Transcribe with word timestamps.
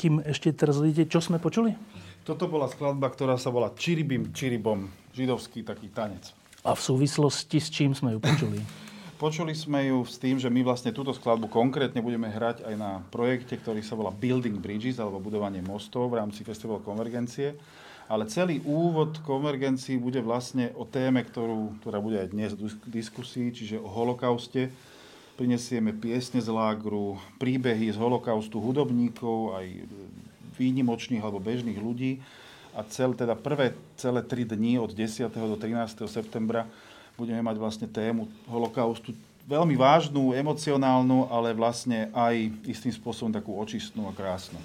Kým 0.00 0.24
ešte 0.24 0.48
teraz 0.56 0.80
vidíte, 0.80 1.12
čo 1.12 1.20
sme 1.20 1.36
počuli? 1.36 1.76
Toto 2.24 2.48
bola 2.48 2.72
skladba, 2.72 3.12
ktorá 3.12 3.36
sa 3.36 3.52
volá 3.52 3.68
Čiribim, 3.76 4.32
Čiribom, 4.32 4.88
židovský 5.12 5.60
taký 5.60 5.92
tanec. 5.92 6.32
A 6.64 6.72
v 6.72 6.80
súvislosti 6.80 7.60
s 7.60 7.68
čím 7.68 7.92
sme 7.92 8.16
ju 8.16 8.18
počuli? 8.24 8.64
Počuli 9.20 9.52
sme 9.52 9.92
ju 9.92 10.00
s 10.00 10.16
tým, 10.16 10.40
že 10.40 10.48
my 10.48 10.64
vlastne 10.64 10.96
túto 10.96 11.12
skladbu 11.12 11.52
konkrétne 11.52 12.00
budeme 12.00 12.32
hrať 12.32 12.64
aj 12.64 12.74
na 12.80 13.04
projekte, 13.12 13.52
ktorý 13.60 13.84
sa 13.84 13.92
volá 13.92 14.08
Building 14.08 14.56
Bridges, 14.56 14.96
alebo 14.96 15.20
budovanie 15.20 15.60
mostov 15.60 16.08
v 16.08 16.24
rámci 16.24 16.40
Festivalu 16.40 16.80
Konvergencie. 16.80 17.52
Ale 18.08 18.24
celý 18.32 18.64
úvod 18.64 19.20
konvergencii 19.20 20.00
bude 20.00 20.24
vlastne 20.24 20.72
o 20.72 20.88
téme, 20.88 21.20
ktorú, 21.20 21.84
ktorá 21.84 22.00
bude 22.00 22.16
aj 22.16 22.32
dnes 22.32 22.56
v 22.56 22.72
diskusii, 22.88 23.52
čiže 23.52 23.76
o 23.76 23.92
holokauste, 23.92 24.72
prinesieme 25.40 25.96
piesne 25.96 26.36
z 26.36 26.52
lágru, 26.52 27.16
príbehy 27.40 27.88
z 27.88 27.96
holokaustu 27.96 28.60
hudobníkov, 28.60 29.56
aj 29.56 29.88
výnimočných 30.60 31.24
alebo 31.24 31.40
bežných 31.40 31.80
ľudí. 31.80 32.20
A 32.76 32.84
cel, 32.84 33.16
teda 33.16 33.32
prvé 33.32 33.72
celé 33.96 34.20
tri 34.20 34.44
dni 34.44 34.76
od 34.76 34.92
10. 34.92 35.32
do 35.32 35.56
13. 35.56 36.04
septembra 36.12 36.68
budeme 37.16 37.40
mať 37.40 37.56
vlastne 37.56 37.88
tému 37.88 38.28
holokaustu 38.52 39.16
veľmi 39.48 39.80
vážnu, 39.80 40.36
emocionálnu, 40.36 41.32
ale 41.32 41.56
vlastne 41.56 42.12
aj 42.12 42.52
istým 42.68 42.92
spôsobom 42.92 43.32
takú 43.32 43.56
očistnú 43.56 44.06
a 44.06 44.12
krásnu. 44.12 44.60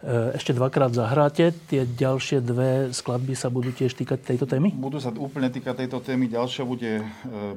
E, 0.00 0.32
ešte 0.32 0.56
dvakrát 0.56 0.96
zahráte. 0.96 1.52
Tie 1.68 1.84
ďalšie 1.84 2.40
dve 2.40 2.88
skladby 2.88 3.36
sa 3.36 3.52
budú 3.52 3.68
tiež 3.68 3.92
týkať 3.92 4.32
tejto 4.32 4.48
témy? 4.48 4.72
Budú 4.72 4.96
sa 4.96 5.12
úplne 5.12 5.52
týkať 5.52 5.84
tejto 5.84 6.00
témy. 6.00 6.24
Ďalšia 6.24 6.64
bude 6.64 7.04
e, 7.04 7.04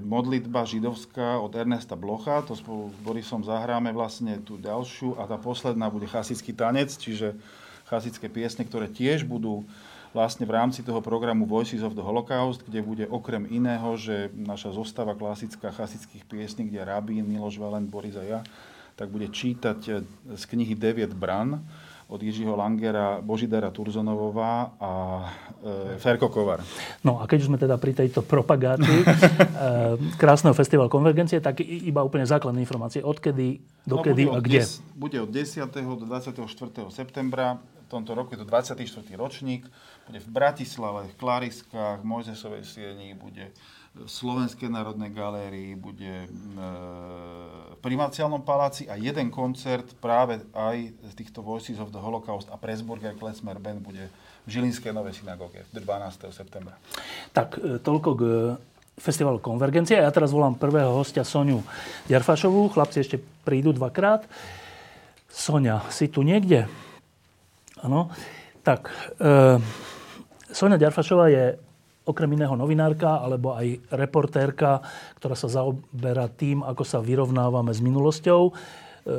modlitba 0.04 0.68
židovská 0.68 1.40
od 1.40 1.56
Ernesta 1.56 1.96
Blocha. 1.96 2.44
To 2.44 2.52
spolu 2.52 2.92
s 2.92 3.00
Borisom 3.00 3.48
zahráme 3.48 3.96
vlastne 3.96 4.44
tú 4.44 4.60
ďalšiu. 4.60 5.16
A 5.16 5.24
tá 5.24 5.40
posledná 5.40 5.88
bude 5.88 6.04
chasický 6.04 6.52
tanec, 6.52 6.92
čiže 6.92 7.32
chasické 7.88 8.28
piesne, 8.28 8.68
ktoré 8.68 8.92
tiež 8.92 9.24
budú 9.24 9.64
vlastne 10.12 10.44
v 10.44 10.52
rámci 10.60 10.84
toho 10.84 11.00
programu 11.00 11.48
Voices 11.48 11.80
of 11.80 11.96
the 11.96 12.04
Holocaust, 12.04 12.60
kde 12.68 12.84
bude 12.84 13.08
okrem 13.08 13.48
iného, 13.48 13.96
že 13.96 14.28
naša 14.36 14.76
zostava 14.76 15.16
klasická 15.16 15.72
chasických 15.72 16.28
piesní, 16.28 16.68
kde 16.68 16.84
Rabín, 16.84 17.24
Miloš 17.24 17.56
Valent, 17.56 17.88
Boris 17.88 18.20
a 18.20 18.24
ja, 18.28 18.40
tak 19.00 19.08
bude 19.16 19.32
čítať 19.32 19.80
e, 19.88 19.92
z 20.36 20.44
knihy 20.44 20.76
Deviet 20.76 21.16
Bran 21.16 21.64
od 22.14 22.22
Jiřího 22.22 22.56
Langera, 22.56 23.18
Božidara 23.22 23.74
Turzonovová 23.74 24.78
a 24.78 24.92
e, 25.66 25.98
Ferko 25.98 26.30
Kovar. 26.30 26.62
No 27.02 27.18
a 27.18 27.26
keď 27.26 27.42
už 27.42 27.50
sme 27.50 27.58
teda 27.58 27.82
pri 27.82 27.98
tejto 27.98 28.22
propagácii 28.22 29.02
e, 29.06 29.08
krásneho 30.22 30.54
festivalu 30.54 30.94
Konvergencie, 30.94 31.42
tak 31.42 31.66
iba 31.66 32.06
úplne 32.06 32.30
základné 32.30 32.62
informácie. 32.62 33.02
Odkedy, 33.02 33.66
dokedy 33.90 34.30
no, 34.30 34.38
a 34.38 34.46
kde? 34.46 34.62
Des, 34.62 34.78
bude 34.94 35.18
od 35.18 35.34
10. 35.34 35.66
do 35.74 36.06
24. 36.06 36.46
septembra. 36.94 37.58
V 37.58 38.02
tomto 38.02 38.14
roku 38.14 38.38
je 38.38 38.46
to 38.46 38.48
24. 38.48 38.86
ročník. 39.18 39.66
Bude 40.06 40.22
v 40.22 40.30
Bratislave, 40.30 41.10
v 41.10 41.16
Klariskách, 41.18 41.98
v 42.02 42.06
Mojzesovej 42.06 42.62
sieni, 42.62 43.18
bude 43.18 43.50
v 43.94 44.10
Slovenskej 44.10 44.74
národnej 44.74 45.14
galérii, 45.14 45.78
bude 45.78 46.26
v 46.26 46.58
Primáciálnom 47.78 48.42
paláci 48.42 48.90
a 48.90 48.98
jeden 48.98 49.30
koncert 49.30 49.86
práve 50.02 50.42
aj 50.56 50.90
z 50.98 51.14
týchto 51.14 51.46
Voices 51.46 51.78
of 51.78 51.94
the 51.94 52.02
Holocaust 52.02 52.50
a 52.50 52.58
Pressburger 52.58 53.14
Klezmer 53.14 53.62
Band 53.62 53.86
bude 53.86 54.10
v 54.44 54.50
Žilinskej 54.50 54.92
novej 54.96 55.22
synagóge 55.22 55.62
12. 55.72 55.84
septembra. 56.34 56.74
Tak 57.32 57.60
e, 57.60 57.78
toľko 57.80 58.10
k 58.18 58.22
e, 58.24 58.32
festivalu 58.98 59.40
Konvergencie. 59.40 60.00
Ja 60.00 60.12
teraz 60.12 60.34
volám 60.34 60.58
prvého 60.58 60.96
hostia 60.96 61.22
Soniu 61.28 61.62
Ďarfašovú. 62.10 62.74
Chlapci 62.74 63.04
ešte 63.04 63.18
prídu 63.46 63.72
dvakrát. 63.72 64.26
Sonia, 65.30 65.86
si 65.94 66.10
tu 66.10 66.26
niekde? 66.26 66.66
Áno. 67.84 68.10
Tak, 68.64 68.90
e, 69.20 69.60
Sonia 70.52 70.80
Ďarfašová 70.80 71.28
je 71.30 71.46
okrem 72.04 72.30
iného 72.36 72.56
novinárka 72.56 73.24
alebo 73.24 73.56
aj 73.56 73.80
reportérka, 73.96 74.84
ktorá 75.20 75.36
sa 75.36 75.48
zaoberá 75.48 76.28
tým, 76.28 76.64
ako 76.64 76.84
sa 76.84 77.00
vyrovnávame 77.00 77.72
s 77.72 77.80
minulosťou, 77.80 78.42
e, 78.50 78.52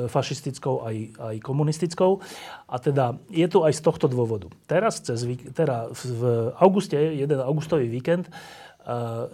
fašistickou 0.05 0.85
aj, 0.85 0.95
aj 1.17 1.35
komunistickou. 1.41 2.21
A 2.69 2.75
teda 2.77 3.17
je 3.33 3.47
to 3.49 3.65
aj 3.65 3.73
z 3.73 3.81
tohto 3.81 4.05
dôvodu. 4.05 4.49
Teraz, 4.69 5.01
cez, 5.01 5.25
teda 5.53 5.89
v 5.93 6.53
auguste, 6.61 6.97
jeden 6.97 7.41
augustový 7.41 7.89
víkend, 7.89 8.29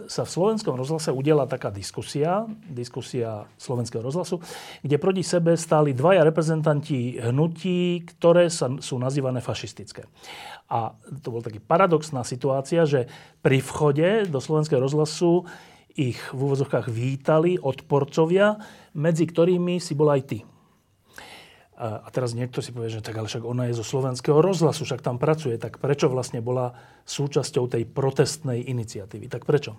sa 0.08 0.24
v 0.24 0.32
slovenskom 0.32 0.80
rozhlase 0.80 1.12
udiela 1.12 1.44
taká 1.44 1.68
diskusia, 1.76 2.48
diskusia 2.72 3.44
slovenského 3.60 4.00
rozhlasu, 4.00 4.40
kde 4.80 4.96
proti 4.96 5.28
sebe 5.28 5.60
stáli 5.60 5.92
dvaja 5.92 6.24
reprezentanti 6.24 7.20
hnutí, 7.20 8.08
ktoré 8.16 8.48
sa, 8.48 8.72
sú 8.80 8.96
nazývané 8.96 9.44
fašistické. 9.44 10.08
A 10.72 10.96
to 11.20 11.36
bol 11.36 11.44
taký 11.44 11.60
paradoxná 11.60 12.24
situácia, 12.24 12.88
že 12.88 13.12
pri 13.44 13.60
vchode 13.60 14.32
do 14.32 14.40
slovenského 14.40 14.80
rozhlasu 14.80 15.44
ich 16.00 16.16
v 16.32 16.40
úvozovkách 16.40 16.88
vítali 16.88 17.60
odporcovia, 17.60 18.56
medzi 18.96 19.28
ktorými 19.28 19.84
si 19.84 19.92
bol 19.92 20.16
aj 20.16 20.22
ty. 20.24 20.40
A 21.82 22.06
teraz 22.14 22.38
niekto 22.38 22.62
si 22.62 22.70
povie, 22.70 22.94
že 22.94 23.02
tak 23.02 23.18
ale 23.18 23.26
však 23.26 23.42
ona 23.42 23.66
je 23.66 23.74
zo 23.74 23.82
slovenského 23.82 24.38
rozhlasu, 24.38 24.86
však 24.86 25.02
tam 25.02 25.18
pracuje, 25.18 25.58
tak 25.58 25.82
prečo 25.82 26.14
vlastne 26.14 26.38
bola 26.38 26.78
súčasťou 27.10 27.66
tej 27.66 27.90
protestnej 27.90 28.62
iniciatívy? 28.70 29.26
Tak 29.26 29.50
prečo? 29.50 29.74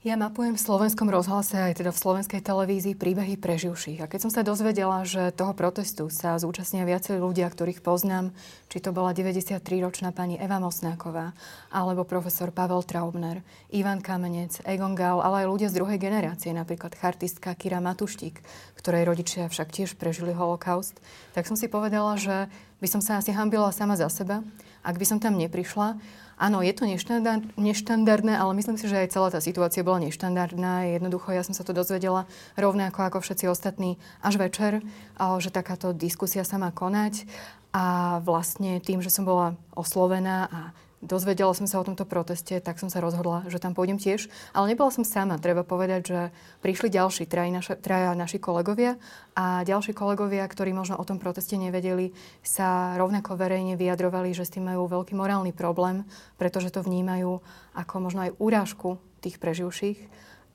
Ja 0.00 0.16
mapujem 0.16 0.56
v 0.56 0.64
slovenskom 0.64 1.12
rozhlase 1.12 1.60
aj 1.60 1.84
teda 1.84 1.92
v 1.92 2.00
slovenskej 2.00 2.40
televízii 2.40 2.96
príbehy 2.96 3.36
preživších. 3.36 4.00
A 4.00 4.08
keď 4.08 4.20
som 4.24 4.32
sa 4.32 4.40
dozvedela, 4.40 5.04
že 5.04 5.28
toho 5.28 5.52
protestu 5.52 6.08
sa 6.08 6.40
zúčastnia 6.40 6.88
viacerí 6.88 7.20
ľudia, 7.20 7.44
ktorých 7.44 7.84
poznám, 7.84 8.32
či 8.72 8.80
to 8.80 8.96
bola 8.96 9.12
93-ročná 9.12 10.16
pani 10.16 10.40
Eva 10.40 10.56
Mosnáková, 10.56 11.36
alebo 11.68 12.08
profesor 12.08 12.48
Pavel 12.48 12.80
Traubner, 12.80 13.44
Ivan 13.76 14.00
Kamenec, 14.00 14.64
Egon 14.64 14.96
Gal, 14.96 15.20
ale 15.20 15.44
aj 15.44 15.52
ľudia 15.52 15.68
z 15.68 15.76
druhej 15.76 16.00
generácie, 16.00 16.56
napríklad 16.56 16.96
chartistka 16.96 17.52
Kira 17.52 17.84
Matuštík, 17.84 18.40
ktorej 18.80 19.04
rodičia 19.04 19.52
však 19.52 19.68
tiež 19.68 20.00
prežili 20.00 20.32
holokaust, 20.32 20.96
tak 21.36 21.44
som 21.44 21.60
si 21.60 21.68
povedala, 21.68 22.16
že 22.16 22.48
by 22.80 22.88
som 22.88 23.04
sa 23.04 23.20
asi 23.20 23.36
hambila 23.36 23.68
sama 23.68 24.00
za 24.00 24.08
seba, 24.08 24.40
ak 24.80 24.96
by 24.96 25.04
som 25.04 25.20
tam 25.20 25.36
neprišla 25.36 26.00
Áno, 26.40 26.64
je 26.64 26.72
to 26.72 26.88
neštandard, 26.88 27.44
neštandardné, 27.60 28.32
ale 28.32 28.56
myslím 28.56 28.80
si, 28.80 28.88
že 28.88 29.04
aj 29.04 29.12
celá 29.12 29.28
tá 29.28 29.44
situácia 29.44 29.84
bola 29.84 30.00
neštandardná. 30.08 30.88
Jednoducho, 30.96 31.36
ja 31.36 31.44
som 31.44 31.52
sa 31.52 31.68
to 31.68 31.76
dozvedela 31.76 32.24
rovnako 32.56 33.04
ako 33.04 33.20
všetci 33.20 33.44
ostatní 33.44 34.00
až 34.24 34.40
večer, 34.40 34.80
že 35.20 35.52
takáto 35.52 35.92
diskusia 35.92 36.40
sa 36.40 36.56
má 36.56 36.72
konať. 36.72 37.28
A 37.76 38.18
vlastne 38.24 38.80
tým, 38.80 39.04
že 39.04 39.12
som 39.12 39.28
bola 39.28 39.52
oslovená 39.76 40.48
a 40.48 40.60
dozvedela 41.00 41.56
som 41.56 41.64
sa 41.64 41.80
o 41.80 41.84
tomto 41.84 42.04
proteste, 42.04 42.60
tak 42.60 42.76
som 42.76 42.92
sa 42.92 43.00
rozhodla, 43.00 43.48
že 43.48 43.56
tam 43.56 43.72
pôjdem 43.72 43.96
tiež. 43.96 44.28
Ale 44.52 44.68
nebola 44.72 44.92
som 44.92 45.04
sama. 45.04 45.40
Treba 45.40 45.64
povedať, 45.64 46.00
že 46.04 46.20
prišli 46.60 46.92
ďalší 46.92 47.24
traja, 47.24 47.50
naša, 47.50 47.74
traja 47.80 48.12
naši 48.12 48.36
kolegovia 48.36 49.00
a 49.32 49.64
ďalší 49.64 49.96
kolegovia, 49.96 50.44
ktorí 50.44 50.76
možno 50.76 51.00
o 51.00 51.08
tom 51.08 51.16
proteste 51.16 51.56
nevedeli, 51.56 52.12
sa 52.44 52.94
rovnako 53.00 53.40
verejne 53.40 53.80
vyjadrovali, 53.80 54.36
že 54.36 54.44
s 54.44 54.54
tým 54.54 54.68
majú 54.68 54.86
veľký 54.86 55.16
morálny 55.16 55.56
problém, 55.56 56.04
pretože 56.36 56.72
to 56.72 56.84
vnímajú 56.84 57.40
ako 57.72 57.94
možno 57.98 58.28
aj 58.28 58.36
úrážku 58.36 59.00
tých 59.24 59.40
preživších 59.40 59.98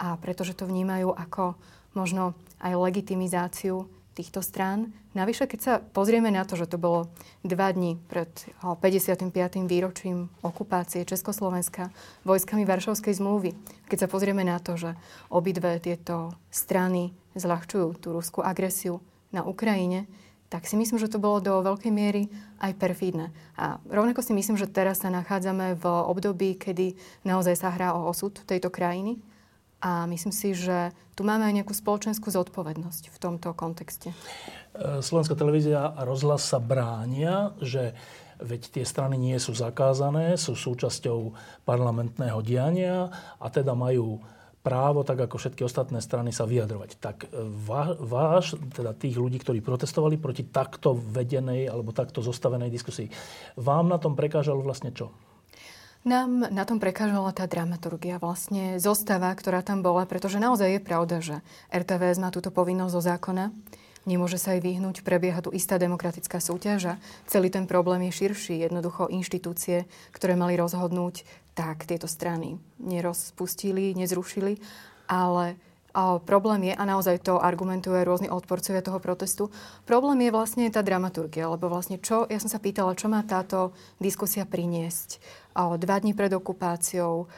a 0.02 0.18
pretože 0.22 0.54
to 0.58 0.70
vnímajú 0.70 1.14
ako 1.14 1.58
možno 1.96 2.36
aj 2.60 2.76
legitimizáciu 2.76 3.88
týchto 4.16 4.40
strán. 4.40 4.96
Navyše, 5.12 5.46
keď 5.46 5.60
sa 5.60 5.74
pozrieme 5.84 6.32
na 6.32 6.48
to, 6.48 6.56
že 6.56 6.72
to 6.72 6.80
bolo 6.80 7.12
dva 7.44 7.70
dní 7.76 8.00
pred 8.08 8.32
55. 8.64 9.36
výročím 9.68 10.32
okupácie 10.40 11.04
Československa 11.04 11.92
vojskami 12.24 12.64
Varšavskej 12.64 13.20
zmluvy, 13.20 13.52
keď 13.92 14.08
sa 14.08 14.12
pozrieme 14.12 14.48
na 14.48 14.58
to, 14.64 14.80
že 14.80 14.96
obidve 15.28 15.84
tieto 15.84 16.32
strany 16.48 17.12
zľahčujú 17.36 18.00
tú 18.00 18.16
ruskú 18.16 18.40
agresiu 18.40 19.04
na 19.36 19.44
Ukrajine, 19.44 20.08
tak 20.48 20.64
si 20.72 20.80
myslím, 20.80 20.96
že 20.96 21.12
to 21.12 21.20
bolo 21.20 21.44
do 21.44 21.60
veľkej 21.60 21.92
miery 21.92 22.32
aj 22.64 22.80
perfídne. 22.80 23.36
A 23.60 23.84
rovnako 23.92 24.24
si 24.24 24.32
myslím, 24.32 24.56
že 24.56 24.72
teraz 24.72 25.04
sa 25.04 25.12
nachádzame 25.12 25.76
v 25.76 25.86
období, 25.86 26.56
kedy 26.56 26.96
naozaj 27.28 27.60
sa 27.60 27.76
hrá 27.76 27.92
o 27.92 28.08
osud 28.08 28.32
tejto 28.48 28.72
krajiny 28.72 29.20
a 29.86 30.10
myslím 30.10 30.34
si, 30.34 30.58
že 30.58 30.90
tu 31.14 31.22
máme 31.22 31.46
aj 31.46 31.62
nejakú 31.62 31.74
spoločenskú 31.78 32.34
zodpovednosť 32.34 33.14
v 33.14 33.18
tomto 33.22 33.54
kontexte. 33.54 34.10
E, 34.10 35.06
Slovenská 35.06 35.38
televízia 35.38 35.94
a 35.94 36.02
rozhlas 36.02 36.42
sa 36.42 36.58
bránia, 36.58 37.54
že 37.62 37.94
veď 38.42 38.82
tie 38.82 38.86
strany 38.86 39.16
nie 39.22 39.38
sú 39.38 39.54
zakázané, 39.54 40.42
sú 40.42 40.58
súčasťou 40.58 41.38
parlamentného 41.70 42.42
diania 42.42 43.14
a 43.38 43.48
teda 43.54 43.78
majú 43.78 44.26
právo, 44.66 45.06
tak 45.06 45.30
ako 45.30 45.38
všetky 45.38 45.62
ostatné 45.62 46.02
strany, 46.02 46.34
sa 46.34 46.50
vyjadrovať. 46.50 46.98
Tak 46.98 47.18
e, 47.30 47.46
váš, 48.02 48.58
teda 48.74 48.98
tých 48.98 49.22
ľudí, 49.22 49.38
ktorí 49.38 49.62
protestovali 49.62 50.18
proti 50.18 50.50
takto 50.50 50.98
vedenej 50.98 51.70
alebo 51.70 51.94
takto 51.94 52.26
zostavenej 52.26 52.74
diskusii, 52.74 53.06
vám 53.62 53.86
na 53.86 54.02
tom 54.02 54.18
prekážalo 54.18 54.66
vlastne 54.66 54.90
čo? 54.90 55.14
Nám 56.06 56.54
na 56.54 56.70
tom 56.70 56.78
prekážala 56.78 57.34
tá 57.34 57.50
dramaturgia, 57.50 58.22
vlastne 58.22 58.78
zostava, 58.78 59.34
ktorá 59.34 59.66
tam 59.66 59.82
bola, 59.82 60.06
pretože 60.06 60.38
naozaj 60.38 60.78
je 60.78 60.82
pravda, 60.86 61.18
že 61.18 61.42
RTVS 61.74 62.22
má 62.22 62.30
túto 62.30 62.54
povinnosť 62.54 62.94
zo 62.94 63.02
zákona. 63.02 63.50
Nemôže 64.06 64.38
sa 64.38 64.54
aj 64.54 64.62
vyhnúť, 64.62 65.02
prebieha 65.02 65.42
tu 65.42 65.50
istá 65.50 65.82
demokratická 65.82 66.38
súťaž 66.38 66.94
a 66.94 67.00
celý 67.26 67.50
ten 67.50 67.66
problém 67.66 68.06
je 68.06 68.22
širší. 68.22 68.70
Jednoducho 68.70 69.10
inštitúcie, 69.10 69.90
ktoré 70.14 70.38
mali 70.38 70.54
rozhodnúť, 70.54 71.26
tak 71.58 71.90
tieto 71.90 72.06
strany 72.06 72.62
nerozpustili, 72.78 73.98
nezrušili, 73.98 74.62
ale 75.10 75.58
a 75.96 76.20
problém 76.20 76.70
je, 76.70 76.74
a 76.76 76.84
naozaj 76.84 77.24
to 77.24 77.40
argumentuje 77.40 78.04
rôzni 78.04 78.28
odporcovia 78.28 78.84
toho 78.84 79.00
protestu, 79.00 79.48
problém 79.88 80.28
je 80.28 80.36
vlastne 80.36 80.68
tá 80.68 80.84
dramaturgia, 80.84 81.48
lebo 81.48 81.72
vlastne 81.72 81.96
čo, 82.04 82.28
ja 82.28 82.36
som 82.36 82.52
sa 82.52 82.60
pýtala, 82.60 83.00
čo 83.00 83.08
má 83.08 83.24
táto 83.24 83.72
diskusia 83.96 84.44
priniesť 84.44 85.24
dva 85.56 85.96
dní 86.04 86.12
pred 86.12 86.36
okupáciou, 86.36 87.32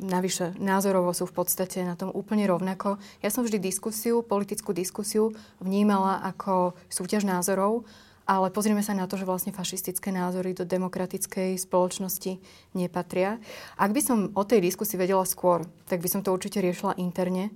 navyše 0.00 0.56
názorovo 0.56 1.12
sú 1.12 1.28
v 1.28 1.44
podstate 1.44 1.84
na 1.84 1.92
tom 1.92 2.08
úplne 2.08 2.48
rovnako. 2.48 2.96
Ja 3.20 3.28
som 3.28 3.44
vždy 3.44 3.60
diskusiu, 3.60 4.24
politickú 4.24 4.72
diskusiu 4.72 5.36
vnímala 5.60 6.24
ako 6.24 6.72
súťaž 6.88 7.28
názorov, 7.28 7.84
ale 8.24 8.54
pozrieme 8.54 8.80
sa 8.80 8.94
na 8.94 9.04
to, 9.04 9.18
že 9.18 9.28
vlastne 9.28 9.52
fašistické 9.52 10.14
názory 10.14 10.54
do 10.56 10.64
demokratickej 10.64 11.58
spoločnosti 11.58 12.38
nepatria. 12.72 13.42
Ak 13.76 13.90
by 13.92 14.00
som 14.00 14.18
o 14.32 14.46
tej 14.46 14.62
diskusii 14.62 14.96
vedela 14.96 15.26
skôr, 15.26 15.66
tak 15.90 16.00
by 16.00 16.08
som 16.08 16.22
to 16.24 16.32
určite 16.32 16.62
riešila 16.62 16.96
interne, 16.96 17.50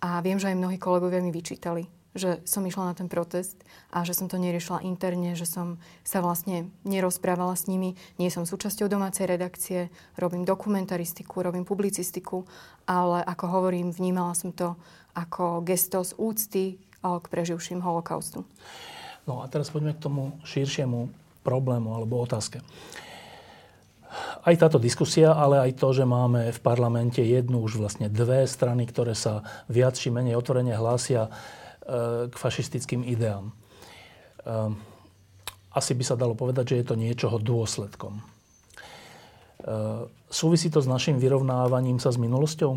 a 0.00 0.20
viem, 0.24 0.40
že 0.40 0.48
aj 0.48 0.60
mnohí 0.60 0.80
kolegovia 0.80 1.20
mi 1.20 1.28
vyčítali, 1.28 1.84
že 2.14 2.42
som 2.42 2.66
išla 2.66 2.90
na 2.90 2.94
ten 2.94 3.06
protest 3.06 3.54
a 3.94 4.02
že 4.02 4.14
som 4.18 4.26
to 4.26 4.34
neriešila 4.38 4.82
interne, 4.82 5.38
že 5.38 5.46
som 5.46 5.78
sa 6.02 6.18
vlastne 6.18 6.66
nerozprávala 6.82 7.54
s 7.54 7.70
nimi. 7.70 7.94
Nie 8.18 8.34
som 8.34 8.42
súčasťou 8.42 8.90
domácej 8.90 9.30
redakcie, 9.30 9.94
robím 10.18 10.42
dokumentaristiku, 10.42 11.42
robím 11.42 11.62
publicistiku, 11.62 12.42
ale 12.86 13.22
ako 13.22 13.44
hovorím, 13.46 13.94
vnímala 13.94 14.34
som 14.34 14.50
to 14.50 14.74
ako 15.14 15.62
gesto 15.62 16.02
z 16.02 16.12
úcty 16.18 16.64
k 17.00 17.26
preživším 17.30 17.80
holokaustu. 17.80 18.44
No 19.24 19.40
a 19.40 19.48
teraz 19.48 19.70
poďme 19.70 19.94
k 19.96 20.02
tomu 20.04 20.36
širšiemu 20.42 21.08
problému 21.46 21.94
alebo 21.94 22.20
otázke 22.20 22.60
aj 24.42 24.54
táto 24.58 24.78
diskusia, 24.82 25.30
ale 25.30 25.60
aj 25.60 25.78
to, 25.78 25.94
že 25.94 26.04
máme 26.08 26.50
v 26.50 26.60
parlamente 26.60 27.22
jednu, 27.22 27.62
už 27.62 27.78
vlastne 27.78 28.10
dve 28.10 28.44
strany, 28.50 28.88
ktoré 28.88 29.14
sa 29.14 29.46
viac 29.70 29.94
či 29.94 30.10
menej 30.10 30.34
otvorene 30.34 30.74
hlásia 30.74 31.30
k 32.30 32.34
fašistickým 32.34 33.02
ideám. 33.08 33.50
E, 33.50 33.52
asi 35.70 35.92
by 35.94 36.04
sa 36.04 36.18
dalo 36.18 36.34
povedať, 36.34 36.74
že 36.74 36.78
je 36.82 36.86
to 36.86 36.96
niečoho 36.98 37.36
dôsledkom. 37.38 38.18
E, 38.18 38.22
súvisí 40.28 40.68
to 40.68 40.82
s 40.82 40.88
našim 40.90 41.18
vyrovnávaním 41.18 42.02
sa 42.02 42.10
s 42.10 42.18
minulosťou? 42.18 42.72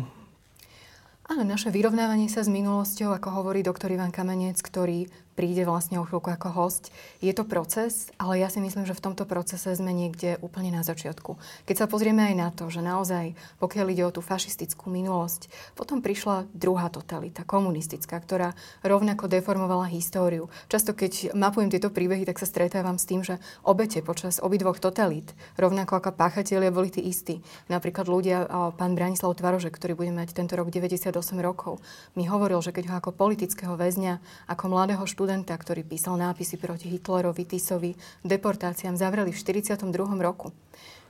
Áno, 1.24 1.42
naše 1.42 1.72
vyrovnávanie 1.72 2.28
sa 2.28 2.44
s 2.44 2.52
minulosťou, 2.52 3.16
ako 3.16 3.28
hovorí 3.40 3.64
doktor 3.64 3.88
Ivan 3.88 4.12
Kamenec, 4.12 4.60
ktorý 4.60 5.08
príde 5.34 5.66
vlastne 5.66 5.98
o 5.98 6.06
chvíľku 6.06 6.30
ako 6.30 6.48
host. 6.54 6.94
Je 7.18 7.34
to 7.34 7.42
proces, 7.42 8.08
ale 8.22 8.38
ja 8.38 8.46
si 8.46 8.62
myslím, 8.62 8.86
že 8.86 8.94
v 8.94 9.04
tomto 9.10 9.26
procese 9.26 9.74
sme 9.74 9.90
niekde 9.90 10.38
úplne 10.40 10.70
na 10.70 10.86
začiatku. 10.86 11.36
Keď 11.66 11.76
sa 11.76 11.90
pozrieme 11.90 12.30
aj 12.30 12.34
na 12.38 12.48
to, 12.54 12.70
že 12.70 12.80
naozaj, 12.80 13.34
pokiaľ 13.58 13.86
ide 13.90 14.06
o 14.06 14.14
tú 14.14 14.22
fašistickú 14.22 14.94
minulosť, 14.94 15.50
potom 15.74 15.98
prišla 15.98 16.46
druhá 16.54 16.86
totalita, 16.86 17.42
komunistická, 17.42 18.14
ktorá 18.22 18.54
rovnako 18.86 19.26
deformovala 19.26 19.90
históriu. 19.90 20.46
Často, 20.70 20.94
keď 20.94 21.34
mapujem 21.34 21.66
tieto 21.68 21.90
príbehy, 21.90 22.22
tak 22.22 22.38
sa 22.38 22.46
stretávam 22.46 22.94
s 22.94 23.10
tým, 23.10 23.26
že 23.26 23.42
obete 23.66 24.00
počas 24.06 24.38
obidvoch 24.38 24.78
totalít, 24.78 25.34
rovnako 25.58 25.98
ako 25.98 26.14
páchatelia, 26.14 26.70
boli 26.70 26.94
tí 26.94 27.02
istí. 27.02 27.42
Napríklad 27.66 28.06
ľudia, 28.06 28.46
pán 28.78 28.94
Branislav 28.94 29.34
Tvarože, 29.34 29.74
ktorý 29.74 29.98
bude 29.98 30.14
mať 30.14 30.30
tento 30.30 30.54
rok 30.54 30.70
98 30.70 31.10
rokov, 31.42 31.82
mi 32.14 32.30
hovoril, 32.30 32.62
že 32.62 32.70
keď 32.70 32.84
ho 32.88 32.94
ako 33.02 33.10
politického 33.10 33.74
väzňa, 33.74 34.46
ako 34.46 34.64
mladého 34.70 35.02
študenta 35.02 35.23
študenta, 35.24 35.56
ktorý 35.56 35.88
písal 35.88 36.20
nápisy 36.20 36.60
proti 36.60 36.92
Hitlerovi, 36.92 37.48
Tisovi, 37.48 37.96
deportáciám, 38.28 38.92
zavreli 38.92 39.32
v 39.32 39.40
42. 39.40 39.88
roku. 40.20 40.52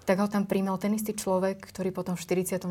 Tak 0.07 0.23
ho 0.23 0.31
tam 0.31 0.47
príjmal 0.47 0.79
ten 0.79 0.95
istý 0.95 1.19
človek, 1.19 1.59
ktorý 1.59 1.91
potom 1.91 2.15
v 2.15 2.23
49. 2.23 2.63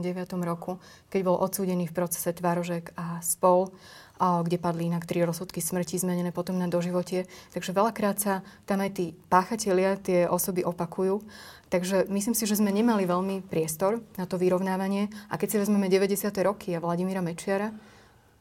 roku, 0.47 0.79
keď 1.11 1.21
bol 1.27 1.35
odsúdený 1.35 1.91
v 1.91 1.95
procese 1.99 2.31
Tvarožek 2.31 2.95
a 2.95 3.19
spol, 3.19 3.75
kde 4.23 4.55
padli 4.55 4.87
inak 4.87 5.03
tri 5.03 5.19
rozsudky 5.27 5.59
smrti 5.59 5.99
zmenené 5.99 6.31
potom 6.31 6.55
na 6.55 6.71
doživotie. 6.71 7.27
Takže 7.51 7.75
veľakrát 7.75 8.23
sa 8.23 8.39
tam 8.63 8.79
aj 8.79 8.95
tí 8.95 9.11
páchatelia, 9.27 9.99
tie 9.99 10.31
osoby 10.31 10.63
opakujú. 10.63 11.27
Takže 11.67 12.07
myslím 12.07 12.39
si, 12.39 12.47
že 12.47 12.55
sme 12.55 12.71
nemali 12.71 13.03
veľmi 13.03 13.43
priestor 13.51 13.99
na 14.15 14.23
to 14.23 14.39
vyrovnávanie. 14.39 15.11
A 15.27 15.35
keď 15.35 15.47
si 15.51 15.57
vezmeme 15.59 15.91
90. 15.91 16.31
roky 16.47 16.71
a 16.71 16.79
Vladimíra 16.79 17.19
Mečiara, 17.19 17.75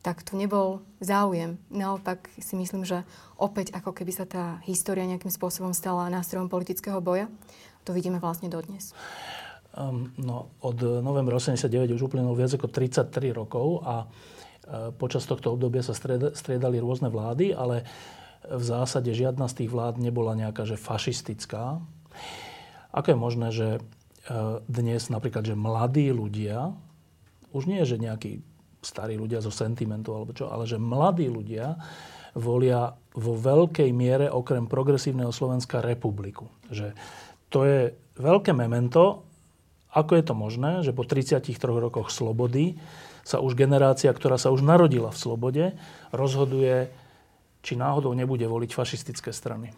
tak 0.02 0.26
tu 0.26 0.35
nebol 0.35 0.82
záujem. 0.99 1.62
Naopak 1.71 2.26
si 2.42 2.59
myslím, 2.59 2.82
že 2.82 3.06
opäť 3.38 3.71
ako 3.71 3.94
keby 3.94 4.12
sa 4.12 4.26
tá 4.26 4.59
história 4.66 5.06
nejakým 5.06 5.30
spôsobom 5.30 5.71
stala 5.71 6.11
nástrojom 6.11 6.50
politického 6.50 6.99
boja. 6.99 7.30
To 7.87 7.94
vidíme 7.94 8.18
vlastne 8.18 8.50
dodnes. 8.50 8.90
Um, 9.73 10.12
no, 10.21 10.52
od 10.61 10.76
novembra 11.00 11.38
89 11.38 11.97
už 11.97 12.12
uplynulo 12.12 12.37
viac 12.37 12.52
ako 12.52 12.68
33 12.68 13.32
rokov 13.32 13.80
a 13.87 14.04
uh, 14.04 14.90
počas 14.92 15.25
tohto 15.25 15.54
obdobia 15.54 15.80
sa 15.80 15.97
striedali 16.35 16.76
rôzne 16.82 17.09
vlády, 17.09 17.56
ale 17.56 17.87
v 18.47 18.62
zásade 18.62 19.14
žiadna 19.14 19.47
z 19.47 19.64
tých 19.64 19.71
vlád 19.71 20.02
nebola 20.02 20.35
nejaká 20.35 20.66
že 20.66 20.75
fašistická. 20.75 21.78
Ako 22.90 23.06
je 23.14 23.18
možné, 23.18 23.49
že 23.54 23.68
e, 23.78 23.80
dnes 24.66 25.09
napríklad, 25.09 25.47
že 25.47 25.54
mladí 25.54 26.11
ľudia, 26.11 26.75
už 27.54 27.71
nie 27.71 27.78
je, 27.85 27.97
že 27.97 28.02
nejakí 28.02 28.32
starí 28.83 29.15
ľudia 29.15 29.39
zo 29.39 29.55
sentimentu 29.55 30.12
alebo 30.12 30.35
čo, 30.35 30.51
ale 30.51 30.67
že 30.67 30.77
mladí 30.77 31.31
ľudia 31.31 31.79
volia 32.35 32.93
vo 33.15 33.33
veľkej 33.39 33.91
miere 33.95 34.27
okrem 34.27 34.67
progresívneho 34.67 35.31
Slovenska 35.31 35.79
republiku. 35.85 36.51
Že 36.69 36.97
to 37.53 37.62
je 37.62 37.81
veľké 38.19 38.51
memento, 38.57 39.23
ako 39.93 40.12
je 40.17 40.25
to 40.25 40.35
možné, 40.35 40.73
že 40.81 40.97
po 40.97 41.05
33 41.05 41.45
rokoch 41.61 42.09
slobody 42.09 42.81
sa 43.23 43.39
už 43.39 43.55
generácia, 43.55 44.11
ktorá 44.11 44.41
sa 44.41 44.51
už 44.51 44.65
narodila 44.65 45.12
v 45.12 45.21
slobode, 45.21 45.65
rozhoduje, 46.11 46.91
či 47.62 47.79
náhodou 47.79 48.11
nebude 48.17 48.43
voliť 48.49 48.71
fašistické 48.75 49.31
strany. 49.31 49.71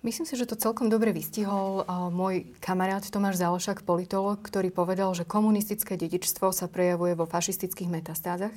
Myslím 0.00 0.24
si, 0.24 0.32
že 0.32 0.48
to 0.48 0.56
celkom 0.56 0.88
dobre 0.88 1.12
vystihol 1.12 1.84
môj 2.08 2.48
kamarát 2.64 3.04
Tomáš 3.04 3.36
Zálešak, 3.36 3.84
politolog, 3.84 4.40
ktorý 4.40 4.72
povedal, 4.72 5.12
že 5.12 5.28
komunistické 5.28 6.00
dedičstvo 6.00 6.56
sa 6.56 6.72
prejavuje 6.72 7.12
vo 7.12 7.28
fašistických 7.28 7.92
metastázach 8.00 8.56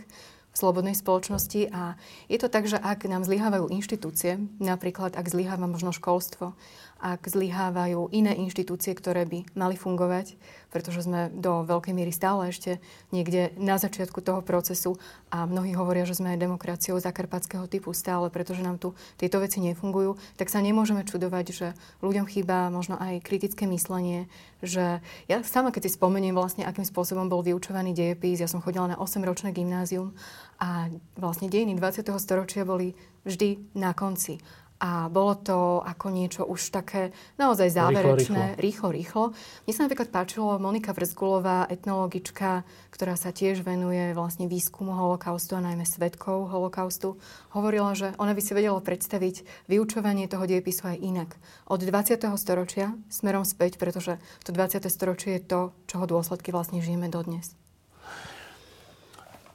v 0.54 0.56
slobodnej 0.56 0.96
spoločnosti 0.96 1.68
a 1.76 2.00
je 2.32 2.40
to 2.40 2.48
tak, 2.48 2.64
že 2.72 2.80
ak 2.80 3.04
nám 3.12 3.28
zlyhávajú 3.28 3.76
inštitúcie, 3.76 4.40
napríklad 4.64 5.20
ak 5.20 5.28
zlyháva 5.28 5.68
možno 5.68 5.92
školstvo, 5.92 6.56
ak 7.04 7.28
zlyhávajú 7.28 8.16
iné 8.16 8.32
inštitúcie, 8.40 8.96
ktoré 8.96 9.28
by 9.28 9.44
mali 9.60 9.76
fungovať, 9.76 10.40
pretože 10.72 11.04
sme 11.04 11.28
do 11.36 11.68
veľkej 11.68 11.92
miery 11.92 12.16
stále 12.16 12.48
ešte 12.48 12.80
niekde 13.12 13.52
na 13.60 13.76
začiatku 13.76 14.24
toho 14.24 14.40
procesu 14.40 14.96
a 15.28 15.44
mnohí 15.44 15.76
hovoria, 15.76 16.08
že 16.08 16.16
sme 16.16 16.40
demokraciou 16.40 16.96
zakarpatského 17.04 17.68
typu 17.68 17.92
stále, 17.92 18.32
pretože 18.32 18.64
nám 18.64 18.80
tu 18.80 18.96
tieto 19.20 19.44
veci 19.44 19.60
nefungujú, 19.60 20.16
tak 20.40 20.48
sa 20.48 20.64
nemôžeme 20.64 21.04
čudovať, 21.04 21.46
že 21.52 21.68
ľuďom 22.00 22.24
chýba 22.24 22.72
možno 22.72 22.96
aj 22.96 23.20
kritické 23.20 23.68
myslenie, 23.68 24.32
že 24.64 25.04
ja 25.28 25.44
sama, 25.44 25.76
keď 25.76 25.92
si 25.92 26.00
spomeniem 26.00 26.32
vlastne, 26.32 26.64
akým 26.64 26.88
spôsobom 26.88 27.28
bol 27.28 27.44
vyučovaný 27.44 27.92
dejepis, 27.92 28.40
ja 28.40 28.48
som 28.48 28.64
chodila 28.64 28.88
na 28.88 28.96
8-ročné 28.96 29.52
gymnázium 29.52 30.16
a 30.56 30.88
vlastne 31.20 31.52
dejiny 31.52 31.76
20. 31.76 32.08
storočia 32.16 32.64
boli 32.64 32.96
vždy 33.28 33.76
na 33.76 33.92
konci. 33.92 34.40
A 34.84 35.08
bolo 35.08 35.40
to 35.40 35.80
ako 35.80 36.12
niečo 36.12 36.44
už 36.44 36.76
také 36.76 37.16
naozaj 37.40 37.72
záverečné, 37.72 38.60
rýchlo, 38.60 38.92
rýchlo. 38.92 39.24
Mne 39.64 39.72
sa 39.72 39.88
napríklad 39.88 40.12
páčilo 40.12 40.60
Monika 40.60 40.92
Vrzgulová, 40.92 41.72
etnologička, 41.72 42.68
ktorá 42.92 43.16
sa 43.16 43.32
tiež 43.32 43.64
venuje 43.64 44.12
vlastne 44.12 44.52
výskumu 44.52 44.92
holokaustu 44.92 45.56
a 45.56 45.64
najmä 45.64 45.88
svetkov 45.88 46.52
holokaustu. 46.52 47.16
Hovorila, 47.56 47.96
že 47.96 48.12
ona 48.20 48.36
by 48.36 48.44
si 48.44 48.52
vedela 48.52 48.84
predstaviť 48.84 49.48
vyučovanie 49.72 50.28
toho 50.28 50.44
diepisu 50.44 50.92
aj 50.92 50.98
inak. 51.00 51.30
Od 51.72 51.80
20. 51.80 52.20
storočia 52.36 52.92
smerom 53.08 53.48
späť, 53.48 53.80
pretože 53.80 54.20
to 54.44 54.52
20. 54.52 54.84
storočie 54.92 55.40
je 55.40 55.48
to, 55.48 55.60
čoho 55.88 56.04
dôsledky 56.12 56.52
vlastne 56.52 56.84
žijeme 56.84 57.08
dodnes. 57.08 57.56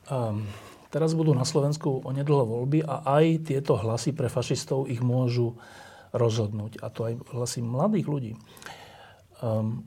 Um, 0.09 0.49
Teraz 0.89 1.13
budú 1.13 1.37
na 1.37 1.45
Slovensku 1.45 2.01
onedlho 2.01 2.49
voľby 2.49 2.81
a 2.81 3.05
aj 3.21 3.53
tieto 3.53 3.77
hlasy 3.77 4.17
pre 4.17 4.33
fašistov 4.33 4.89
ich 4.89 5.05
môžu 5.05 5.61
rozhodnúť. 6.17 6.81
A 6.81 6.89
to 6.89 7.01
aj 7.05 7.15
hlasy 7.37 7.61
mladých 7.61 8.07
ľudí. 8.09 8.33
Um, 9.45 9.85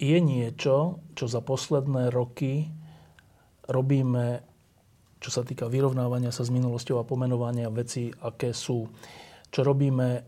je 0.00 0.16
niečo, 0.22 1.04
čo 1.12 1.24
za 1.28 1.44
posledné 1.44 2.08
roky 2.08 2.72
robíme, 3.68 4.40
čo 5.20 5.28
sa 5.28 5.44
týka 5.44 5.68
vyrovnávania 5.68 6.32
sa 6.32 6.46
s 6.46 6.54
minulosťou 6.54 7.02
a 7.02 7.08
pomenovania 7.08 7.68
veci, 7.68 8.08
aké 8.08 8.56
sú. 8.56 8.88
Čo 9.52 9.60
robíme 9.66 10.24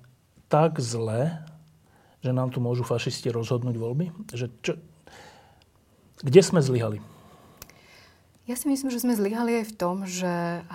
tak 0.50 0.76
zle, 0.82 1.40
že 2.20 2.36
nám 2.36 2.52
tu 2.52 2.60
môžu 2.60 2.84
fašisti 2.84 3.32
rozhodnúť 3.32 3.76
voľby? 3.80 4.12
Že 4.28 4.46
čo, 4.60 4.72
kde 6.20 6.40
sme 6.44 6.60
zlyhali? 6.60 7.00
Ja 8.50 8.58
si 8.58 8.66
myslím, 8.66 8.90
že 8.90 8.98
sme 8.98 9.14
zlyhali 9.14 9.62
aj 9.62 9.70
v 9.70 9.76
tom, 9.78 9.96
že 10.10 10.26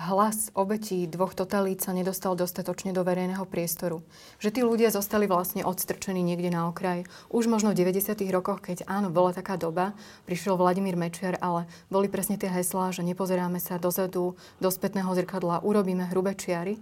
hlas 0.08 0.48
obetí 0.56 1.04
dvoch 1.04 1.36
totalít 1.36 1.84
sa 1.84 1.92
nedostal 1.92 2.32
dostatočne 2.32 2.96
do 2.96 3.04
verejného 3.04 3.44
priestoru. 3.44 4.00
Že 4.40 4.48
tí 4.48 4.60
ľudia 4.64 4.88
zostali 4.88 5.28
vlastne 5.28 5.60
odstrčení 5.60 6.24
niekde 6.24 6.48
na 6.56 6.72
okraj. 6.72 7.04
Už 7.28 7.52
možno 7.52 7.76
v 7.76 7.84
90. 7.84 8.16
rokoch, 8.32 8.64
keď 8.64 8.88
áno, 8.88 9.12
bola 9.12 9.36
taká 9.36 9.60
doba, 9.60 9.92
prišiel 10.24 10.56
Vladimír 10.56 10.96
Mečiar, 10.96 11.36
ale 11.44 11.68
boli 11.92 12.08
presne 12.08 12.40
tie 12.40 12.48
heslá, 12.48 12.96
že 12.96 13.04
nepozeráme 13.04 13.60
sa 13.60 13.76
dozadu, 13.76 14.40
do 14.56 14.68
spätného 14.72 15.12
zrkadla, 15.12 15.60
urobíme 15.60 16.08
hrubé 16.08 16.32
čiary. 16.32 16.80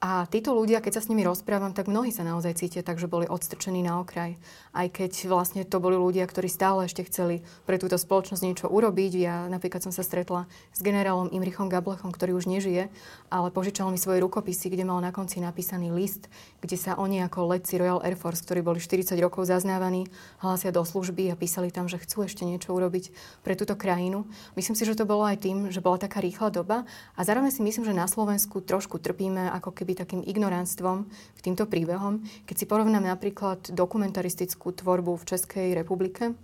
A 0.00 0.24
títo 0.24 0.56
ľudia, 0.56 0.80
keď 0.80 0.96
sa 0.96 1.04
s 1.04 1.12
nimi 1.12 1.20
rozprávam, 1.28 1.76
tak 1.76 1.84
mnohí 1.84 2.08
sa 2.08 2.24
naozaj 2.24 2.56
cítia 2.56 2.80
tak, 2.80 2.96
že 2.96 3.04
boli 3.04 3.28
odstrčení 3.28 3.84
na 3.84 4.00
okraj. 4.00 4.40
Aj 4.72 4.88
keď 4.88 5.28
vlastne 5.28 5.60
to 5.68 5.76
boli 5.76 5.92
ľudia, 5.92 6.24
ktorí 6.24 6.48
stále 6.48 6.88
ešte 6.88 7.04
chceli 7.04 7.44
pre 7.68 7.76
túto 7.76 8.00
spoločnosť 8.00 8.40
niečo 8.40 8.66
urobiť. 8.72 9.12
Ja 9.20 9.44
napríklad 9.52 9.84
som 9.84 9.92
sa 9.92 10.00
stretla 10.00 10.48
s 10.72 10.80
generálom 10.80 11.28
Imrichom 11.28 11.68
Gablechom, 11.68 12.16
ktorý 12.16 12.32
už 12.32 12.48
nežije, 12.48 12.88
ale 13.28 13.52
požičal 13.52 13.92
mi 13.92 14.00
svoje 14.00 14.24
rukopisy, 14.24 14.72
kde 14.72 14.88
mal 14.88 15.04
na 15.04 15.12
konci 15.12 15.36
napísaný 15.36 15.92
list, 15.92 16.32
kde 16.64 16.80
sa 16.80 16.96
oni 16.96 17.20
ako 17.20 17.52
letci 17.52 17.76
Royal 17.76 18.00
Air 18.00 18.16
Force, 18.16 18.40
ktorí 18.40 18.64
boli 18.64 18.80
40 18.80 19.12
rokov 19.20 19.52
zaznávaní, 19.52 20.08
hlásia 20.40 20.72
do 20.72 20.80
služby 20.80 21.28
a 21.28 21.36
písali 21.36 21.68
tam, 21.68 21.92
že 21.92 22.00
chcú 22.00 22.24
ešte 22.24 22.48
niečo 22.48 22.72
urobiť 22.72 23.12
pre 23.44 23.52
túto 23.52 23.76
krajinu. 23.76 24.24
Myslím 24.56 24.80
si, 24.80 24.88
že 24.88 24.96
to 24.96 25.04
bolo 25.04 25.28
aj 25.28 25.44
tým, 25.44 25.68
že 25.68 25.84
bola 25.84 26.00
taká 26.00 26.24
rýchla 26.24 26.48
doba 26.48 26.88
a 27.12 27.20
zároveň 27.20 27.52
si 27.52 27.60
myslím, 27.60 27.84
že 27.84 27.92
na 27.92 28.08
Slovensku 28.08 28.64
trošku 28.64 28.96
trpíme 28.96 29.52
ako 29.60 29.76
keby 29.76 29.89
byť 29.90 30.06
takým 30.06 30.22
ignoránstvom 30.22 31.10
k 31.10 31.40
týmto 31.42 31.66
príbehom. 31.66 32.22
Keď 32.46 32.56
si 32.56 32.70
porovnám 32.70 33.10
napríklad 33.10 33.74
dokumentaristickú 33.74 34.70
tvorbu 34.70 35.18
v 35.18 35.28
Českej 35.34 35.68
republike 35.74 36.38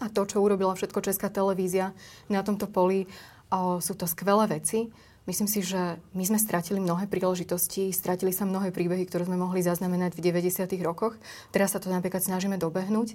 a 0.00 0.06
to, 0.08 0.24
čo 0.24 0.40
urobila 0.40 0.72
všetko 0.72 1.04
Česká 1.04 1.28
televízia 1.28 1.92
na 2.32 2.40
tomto 2.40 2.64
poli, 2.72 3.04
o, 3.52 3.78
sú 3.84 3.92
to 3.92 4.08
skvelé 4.08 4.48
veci. 4.48 4.88
Myslím 5.28 5.46
si, 5.46 5.60
že 5.60 6.00
my 6.16 6.24
sme 6.24 6.40
stratili 6.40 6.80
mnohé 6.80 7.04
príležitosti, 7.04 7.92
stratili 7.92 8.32
sa 8.32 8.48
mnohé 8.48 8.72
príbehy, 8.72 9.04
ktoré 9.04 9.28
sme 9.28 9.36
mohli 9.36 9.60
zaznamenať 9.60 10.16
v 10.16 10.32
90. 10.32 10.64
rokoch. 10.80 11.14
Teraz 11.52 11.76
sa 11.76 11.78
to 11.78 11.92
napríklad 11.92 12.24
snažíme 12.24 12.56
dobehnúť 12.56 13.14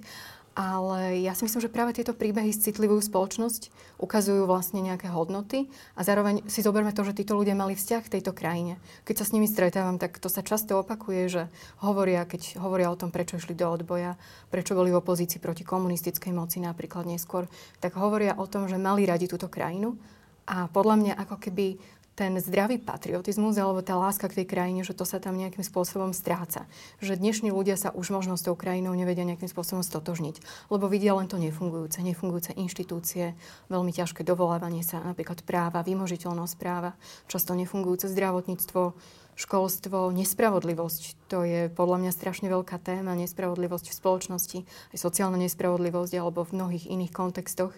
ale 0.56 1.20
ja 1.20 1.36
si 1.36 1.44
myslím, 1.44 1.60
že 1.60 1.68
práve 1.68 1.92
tieto 1.92 2.16
príbehy 2.16 2.48
citlivujú 2.48 3.04
spoločnosť, 3.04 3.68
ukazujú 4.00 4.48
vlastne 4.48 4.80
nejaké 4.80 5.12
hodnoty 5.12 5.68
a 5.92 6.00
zároveň 6.00 6.48
si 6.48 6.64
zoberme 6.64 6.96
to, 6.96 7.04
že 7.04 7.12
títo 7.12 7.36
ľudia 7.36 7.52
mali 7.52 7.76
vzťah 7.76 8.00
k 8.08 8.12
tejto 8.16 8.32
krajine. 8.32 8.80
Keď 9.04 9.14
sa 9.20 9.28
s 9.28 9.34
nimi 9.36 9.44
stretávam, 9.44 10.00
tak 10.00 10.16
to 10.16 10.32
sa 10.32 10.40
často 10.40 10.80
opakuje, 10.80 11.22
že 11.28 11.42
hovoria, 11.84 12.24
keď 12.24 12.56
hovoria 12.56 12.88
o 12.88 12.96
tom, 12.96 13.12
prečo 13.12 13.36
išli 13.36 13.52
do 13.52 13.68
odboja, 13.68 14.16
prečo 14.48 14.72
boli 14.72 14.88
v 14.88 15.04
opozícii 15.04 15.44
proti 15.44 15.60
komunistickej 15.60 16.32
moci 16.32 16.64
napríklad 16.64 17.04
neskôr, 17.04 17.52
tak 17.76 17.92
hovoria 18.00 18.40
o 18.40 18.48
tom, 18.48 18.64
že 18.64 18.80
mali 18.80 19.04
radi 19.04 19.28
túto 19.28 19.52
krajinu 19.52 20.00
a 20.46 20.70
podľa 20.72 20.96
mňa 20.96 21.12
ako 21.26 21.36
keby 21.42 21.76
ten 22.16 22.40
zdravý 22.40 22.80
patriotizmus 22.80 23.60
alebo 23.60 23.84
tá 23.84 23.92
láska 23.92 24.32
k 24.32 24.42
tej 24.42 24.46
krajine, 24.48 24.80
že 24.80 24.96
to 24.96 25.04
sa 25.04 25.20
tam 25.20 25.36
nejakým 25.36 25.60
spôsobom 25.60 26.16
stráca. 26.16 26.64
Že 27.04 27.20
dnešní 27.20 27.52
ľudia 27.52 27.76
sa 27.76 27.92
už 27.92 28.08
možno 28.08 28.40
s 28.40 28.42
tou 28.48 28.56
krajinou 28.56 28.96
nevedia 28.96 29.28
nejakým 29.28 29.52
spôsobom 29.52 29.84
stotožniť, 29.84 30.40
lebo 30.72 30.88
vidia 30.88 31.12
len 31.12 31.28
to 31.28 31.36
nefungujúce, 31.36 32.00
nefungujúce 32.00 32.56
inštitúcie, 32.56 33.36
veľmi 33.68 33.92
ťažké 33.92 34.24
dovolávanie 34.24 34.80
sa, 34.80 35.04
napríklad 35.04 35.44
práva, 35.44 35.84
vymožiteľnosť 35.84 36.54
práva, 36.56 36.96
často 37.28 37.52
nefungujúce 37.52 38.08
zdravotníctvo, 38.08 38.96
školstvo, 39.36 40.08
nespravodlivosť. 40.16 41.28
To 41.28 41.44
je 41.44 41.68
podľa 41.68 42.00
mňa 42.00 42.12
strašne 42.16 42.48
veľká 42.48 42.80
téma, 42.80 43.12
nespravodlivosť 43.12 43.92
v 43.92 43.98
spoločnosti, 44.00 44.58
aj 44.64 44.98
sociálna 44.98 45.36
nespravodlivosť 45.36 46.16
alebo 46.16 46.48
v 46.48 46.56
mnohých 46.56 46.88
iných 46.88 47.12
kontextoch 47.12 47.76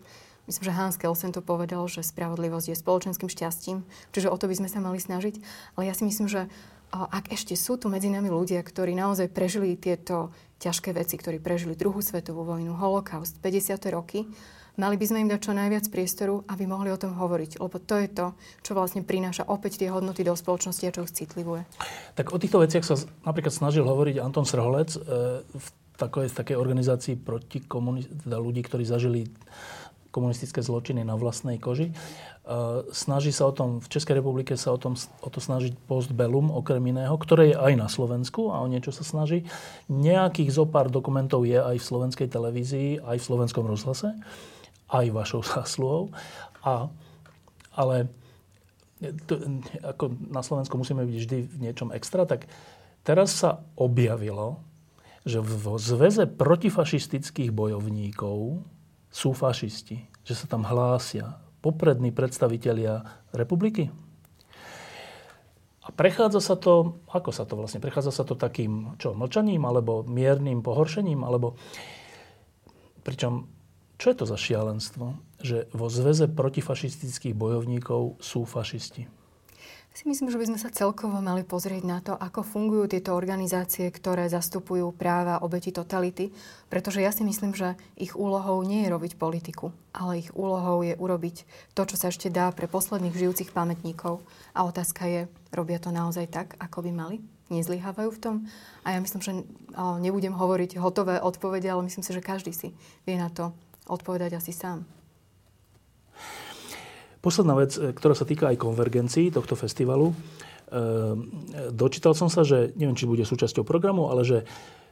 Myslím, 0.49 0.65
že 0.65 0.73
Hans 0.73 0.97
Kelsen 0.97 1.37
to 1.37 1.45
povedal, 1.45 1.85
že 1.93 2.01
spravodlivosť 2.01 2.73
je 2.73 2.81
spoločenským 2.81 3.29
šťastím, 3.29 3.85
čiže 4.17 4.33
o 4.33 4.37
to 4.41 4.49
by 4.49 4.57
sme 4.57 4.69
sa 4.73 4.81
mali 4.81 4.97
snažiť. 4.97 5.37
Ale 5.77 5.85
ja 5.85 5.93
si 5.93 6.09
myslím, 6.09 6.25
že 6.25 6.49
ak 6.89 7.29
ešte 7.29 7.53
sú 7.53 7.77
tu 7.77 7.93
medzi 7.93 8.09
nami 8.09 8.33
ľudia, 8.33 8.65
ktorí 8.65 8.97
naozaj 8.97 9.29
prežili 9.29 9.77
tieto 9.77 10.33
ťažké 10.65 10.97
veci, 10.97 11.21
ktorí 11.21 11.37
prežili 11.37 11.77
druhú 11.77 12.01
svetovú 12.01 12.49
vojnu, 12.49 12.73
holokaust, 12.81 13.37
50. 13.45 13.77
roky, 13.93 14.25
mali 14.81 14.97
by 14.97 15.05
sme 15.05 15.19
im 15.21 15.29
dať 15.29 15.41
čo 15.45 15.53
najviac 15.53 15.85
priestoru, 15.93 16.49
aby 16.49 16.65
mohli 16.65 16.89
o 16.89 16.97
tom 16.97 17.13
hovoriť. 17.13 17.61
Lebo 17.61 17.77
to 17.77 18.01
je 18.01 18.09
to, 18.09 18.27
čo 18.65 18.73
vlastne 18.73 19.05
prináša 19.05 19.45
opäť 19.45 19.85
tie 19.85 19.93
hodnoty 19.93 20.25
do 20.25 20.33
spoločnosti 20.33 20.85
a 20.89 20.95
čo 20.97 21.05
ich 21.05 21.13
citlivuje. 21.13 21.69
Tak 22.17 22.33
o 22.33 22.41
týchto 22.41 22.65
veciach 22.65 22.89
sa 22.89 22.97
napríklad 23.29 23.53
snažil 23.53 23.85
hovoriť 23.85 24.17
Anton 24.25 24.49
Srholec 24.49 24.97
e, 24.97 25.01
v 25.45 25.67
takej, 25.99 26.31
takej 26.33 26.57
organizácii 26.57 27.15
proti 27.19 27.61
komuniz- 27.67 28.09
teda 28.09 28.39
ľudí, 28.39 28.63
ktorí 28.65 28.87
zažili 28.87 29.29
komunistické 30.09 30.65
zločiny 30.65 31.05
na 31.05 31.15
vlastnej 31.15 31.61
koži. 31.61 31.93
E, 31.93 31.95
snaží 32.91 33.29
sa 33.29 33.49
o 33.49 33.53
tom, 33.53 33.85
v 33.85 33.89
Českej 33.93 34.25
republike 34.25 34.57
sa 34.57 34.73
o, 34.73 34.79
tom, 34.81 34.97
o 34.97 35.29
to 35.29 35.39
snažiť 35.39 35.77
Postbellum, 35.85 36.49
okrem 36.49 36.81
iného, 36.89 37.13
ktoré 37.21 37.53
je 37.53 37.57
aj 37.57 37.73
na 37.77 37.89
Slovensku 37.93 38.49
a 38.49 38.65
o 38.65 38.67
niečo 38.67 38.91
sa 38.91 39.05
snaží. 39.05 39.45
Nejakých 39.93 40.51
zo 40.53 40.65
pár 40.65 40.89
dokumentov 40.89 41.45
je 41.45 41.61
aj 41.61 41.77
v 41.77 41.89
slovenskej 41.89 42.29
televízii, 42.33 43.05
aj 43.05 43.17
v 43.21 43.27
slovenskom 43.27 43.69
rozhlase, 43.69 44.17
aj 44.89 45.07
vašou 45.13 45.45
zásluhou. 45.53 46.11
A, 46.65 46.89
ale 47.77 48.09
to, 49.29 49.39
ako 49.85 50.11
na 50.33 50.43
Slovensku 50.43 50.75
musíme 50.75 51.07
byť 51.07 51.17
vždy 51.21 51.39
v 51.47 51.57
niečom 51.63 51.95
extra, 51.95 52.27
tak 52.27 52.51
teraz 53.07 53.31
sa 53.37 53.63
objavilo, 53.79 54.65
že 55.29 55.45
v 55.45 55.77
zväze 55.77 56.25
protifašistických 56.25 57.53
bojovníkov 57.53 58.65
sú 59.09 59.33
fašisti. 59.33 60.07
Že 60.25 60.35
sa 60.35 60.47
tam 60.47 60.63
hlásia 60.69 61.41
poprední 61.65 62.15
predstavitelia 62.15 63.05
republiky. 63.35 63.91
A 65.83 65.89
prechádza 65.89 66.45
sa 66.45 66.55
to, 66.55 67.01
ako 67.09 67.33
sa 67.33 67.49
to 67.49 67.57
vlastne, 67.57 67.81
prechádza 67.81 68.13
sa 68.13 68.25
to 68.29 68.37
takým, 68.37 68.93
čo, 69.01 69.17
mlčaním, 69.17 69.65
alebo 69.65 70.05
miernym 70.05 70.61
pohoršením, 70.61 71.25
alebo... 71.25 71.57
Pričom, 73.01 73.49
čo 73.97 74.13
je 74.13 74.17
to 74.21 74.25
za 74.29 74.37
šialenstvo, 74.37 75.17
že 75.41 75.65
vo 75.73 75.89
zväze 75.89 76.29
protifašistických 76.29 77.33
bojovníkov 77.33 78.21
sú 78.21 78.45
fašisti? 78.45 79.09
Si 79.99 80.07
myslím, 80.07 80.31
že 80.31 80.39
by 80.39 80.47
sme 80.55 80.63
sa 80.63 80.71
celkovo 80.71 81.19
mali 81.19 81.43
pozrieť 81.43 81.83
na 81.83 81.99
to, 81.99 82.15
ako 82.15 82.47
fungujú 82.47 82.87
tieto 82.87 83.19
organizácie, 83.19 83.91
ktoré 83.91 84.31
zastupujú 84.31 84.95
práva 84.95 85.43
obeti 85.43 85.75
totality, 85.75 86.31
pretože 86.71 87.03
ja 87.03 87.11
si 87.11 87.27
myslím, 87.27 87.51
že 87.51 87.75
ich 87.99 88.15
úlohou 88.15 88.63
nie 88.63 88.87
je 88.87 88.95
robiť 88.95 89.19
politiku, 89.19 89.75
ale 89.91 90.23
ich 90.23 90.31
úlohou 90.39 90.87
je 90.87 90.95
urobiť 90.95 91.43
to, 91.75 91.83
čo 91.83 91.99
sa 91.99 92.15
ešte 92.15 92.31
dá 92.31 92.55
pre 92.55 92.71
posledných 92.71 93.11
žijúcich 93.11 93.51
pamätníkov. 93.51 94.23
A 94.55 94.71
otázka 94.71 95.11
je, 95.11 95.27
robia 95.51 95.83
to 95.83 95.91
naozaj 95.91 96.31
tak, 96.31 96.55
ako 96.63 96.87
by 96.87 96.91
mali? 96.95 97.17
Nezlyhávajú 97.51 98.11
v 98.15 98.23
tom? 98.23 98.35
A 98.87 98.95
ja 98.95 99.03
myslím, 99.03 99.19
že 99.19 99.43
nebudem 99.99 100.31
hovoriť 100.31 100.79
hotové 100.79 101.19
odpovede, 101.19 101.67
ale 101.67 101.91
myslím 101.91 102.07
si, 102.07 102.15
že 102.15 102.23
každý 102.23 102.55
si 102.55 102.71
vie 103.03 103.19
na 103.19 103.35
to 103.35 103.51
odpovedať 103.91 104.39
asi 104.39 104.55
sám. 104.55 104.87
Posledná 107.19 107.55
vec, 107.59 107.75
e, 107.75 107.91
ktorá 107.91 108.15
sa 108.15 108.29
týka 108.29 108.51
aj 108.51 108.61
konvergencií 108.61 109.35
tohto 109.35 109.59
festivalu. 109.59 110.13
E, 110.13 110.15
dočítal 111.75 112.15
som 112.15 112.31
sa, 112.31 112.47
že 112.47 112.75
neviem, 112.79 112.95
či 112.95 113.11
bude 113.11 113.27
súčasťou 113.27 113.67
programu, 113.67 114.11
ale 114.11 114.23
že 114.23 114.39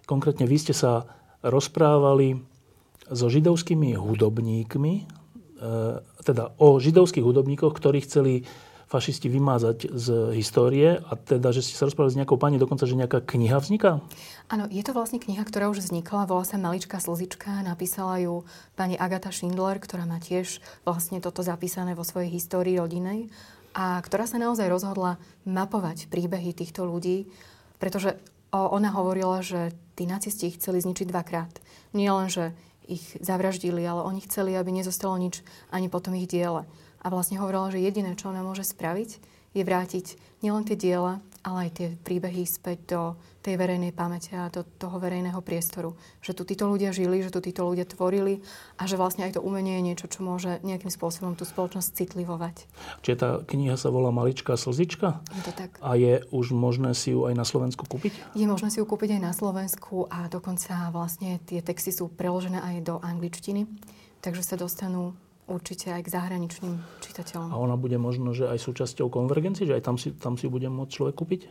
konkrétne 0.07 0.47
vy 0.47 0.57
ste 0.59 0.75
sa 0.75 1.07
rozprávali 1.47 2.43
so 3.07 3.31
židovskými 3.31 3.95
hudobníkmi, 3.95 4.95
e, 4.99 5.05
teda 6.27 6.59
o 6.59 6.83
židovských 6.83 7.23
hudobníkoch, 7.23 7.75
ktorí 7.79 8.03
chceli 8.03 8.43
fašisti 8.87 9.27
vymázať 9.27 9.91
z 9.91 10.07
histórie 10.39 11.03
a 11.03 11.13
teda, 11.19 11.51
že 11.51 11.67
ste 11.67 11.75
sa 11.75 11.91
rozprávali 11.91 12.15
s 12.15 12.19
nejakou 12.23 12.39
pani, 12.39 12.55
dokonca, 12.55 12.87
že 12.87 12.95
nejaká 12.95 13.19
kniha 13.19 13.59
vzniká? 13.59 13.99
Áno, 14.47 14.71
je 14.71 14.83
to 14.87 14.95
vlastne 14.95 15.19
kniha, 15.19 15.43
ktorá 15.43 15.67
už 15.75 15.83
vznikla, 15.83 16.31
volá 16.31 16.47
sa 16.47 16.55
Maličká 16.55 17.03
slzička, 17.03 17.67
napísala 17.67 18.23
ju 18.23 18.47
pani 18.79 18.95
Agata 18.95 19.35
Schindler, 19.35 19.83
ktorá 19.83 20.07
má 20.07 20.23
tiež 20.23 20.63
vlastne 20.87 21.19
toto 21.19 21.43
zapísané 21.43 21.99
vo 21.99 22.07
svojej 22.07 22.31
histórii 22.31 22.79
rodinej 22.79 23.27
a 23.75 23.99
ktorá 23.99 24.31
sa 24.31 24.39
naozaj 24.39 24.71
rozhodla 24.71 25.19
mapovať 25.43 26.07
príbehy 26.07 26.55
týchto 26.55 26.87
ľudí, 26.87 27.27
pretože 27.83 28.15
ona 28.55 28.95
hovorila, 28.95 29.43
že 29.43 29.75
tí 29.99 30.07
nacisti 30.07 30.49
ich 30.49 30.63
chceli 30.63 30.79
zničiť 30.79 31.11
dvakrát. 31.11 31.51
Nie 31.91 32.15
len, 32.15 32.31
že 32.31 32.55
ich 32.87 33.19
zavraždili, 33.19 33.83
ale 33.83 34.07
oni 34.07 34.23
chceli, 34.23 34.55
aby 34.55 34.71
nezostalo 34.71 35.19
nič 35.19 35.43
ani 35.75 35.91
potom 35.91 36.15
ich 36.15 36.31
diele 36.31 36.71
a 37.07 37.11
vlastne 37.15 37.39
hovorila, 37.39 37.71
že 37.71 37.79
jediné, 37.79 38.19
čo 38.19 38.35
ona 38.35 38.43
môže 38.43 38.67
spraviť, 38.67 39.23
je 39.55 39.63
vrátiť 39.63 40.07
nielen 40.43 40.67
tie 40.67 40.75
diela, 40.75 41.23
ale 41.47 41.71
aj 41.71 41.79
tie 41.79 41.89
príbehy 42.03 42.43
späť 42.43 42.79
do 42.91 43.03
tej 43.47 43.55
verejnej 43.55 43.95
pamäte 43.95 44.35
a 44.35 44.51
do 44.51 44.67
toho 44.67 44.99
verejného 44.99 45.39
priestoru. 45.39 45.95
Že 46.19 46.35
tu 46.35 46.43
títo 46.43 46.67
ľudia 46.67 46.91
žili, 46.91 47.23
že 47.23 47.31
tu 47.31 47.39
títo 47.39 47.63
ľudia 47.63 47.87
tvorili 47.87 48.43
a 48.75 48.91
že 48.91 48.99
vlastne 48.99 49.23
aj 49.23 49.39
to 49.39 49.41
umenie 49.41 49.79
je 49.79 49.87
niečo, 49.87 50.11
čo 50.11 50.27
môže 50.27 50.59
nejakým 50.67 50.91
spôsobom 50.91 51.39
tú 51.39 51.47
spoločnosť 51.47 51.95
citlivovať. 51.95 52.67
Čiže 53.07 53.17
tá 53.17 53.29
kniha 53.47 53.79
sa 53.79 53.95
volá 53.95 54.11
Maličká 54.11 54.59
slzička? 54.59 55.23
Je 55.39 55.43
to 55.47 55.55
tak. 55.55 55.79
A 55.79 55.95
je 55.95 56.27
už 56.35 56.51
možné 56.51 56.91
si 56.99 57.15
ju 57.15 57.31
aj 57.31 57.39
na 57.39 57.47
Slovensku 57.47 57.87
kúpiť? 57.87 58.35
Je 58.35 58.51
možné 58.51 58.75
si 58.75 58.83
ju 58.83 58.85
kúpiť 58.85 59.15
aj 59.17 59.23
na 59.23 59.33
Slovensku 59.33 60.11
a 60.11 60.27
dokonca 60.27 60.91
vlastne 60.91 61.39
tie 61.47 61.63
texty 61.63 61.95
sú 61.95 62.11
preložené 62.11 62.59
aj 62.59 62.77
do 62.83 62.95
angličtiny, 62.99 63.71
takže 64.19 64.43
sa 64.43 64.59
dostanú 64.59 65.15
určite 65.47 65.95
aj 65.95 66.03
k 66.07 66.13
zahraničným 66.13 66.75
čitateľom. 67.03 67.51
A 67.51 67.57
ona 67.57 67.79
bude 67.79 67.97
možno, 67.97 68.35
že 68.35 68.51
aj 68.51 68.59
súčasťou 68.63 69.11
konvergencie, 69.11 69.67
že 69.67 69.79
aj 69.79 69.83
tam 69.83 69.97
si, 69.97 70.15
tam 70.15 70.35
si 70.35 70.51
bude 70.51 70.67
môcť 70.67 70.93
človek 70.93 71.15
kúpiť? 71.15 71.43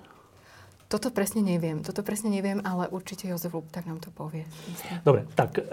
Toto 0.85 1.09
presne 1.09 1.41
neviem. 1.41 1.81
Toto 1.81 2.05
presne 2.05 2.29
neviem, 2.29 2.61
ale 2.61 2.85
určite 2.93 3.25
Jozef 3.25 3.57
Lub 3.57 3.65
tak 3.73 3.89
nám 3.89 3.97
to 3.97 4.13
povie. 4.13 4.45
Dobre, 5.01 5.25
tak 5.33 5.57
e, 5.57 5.65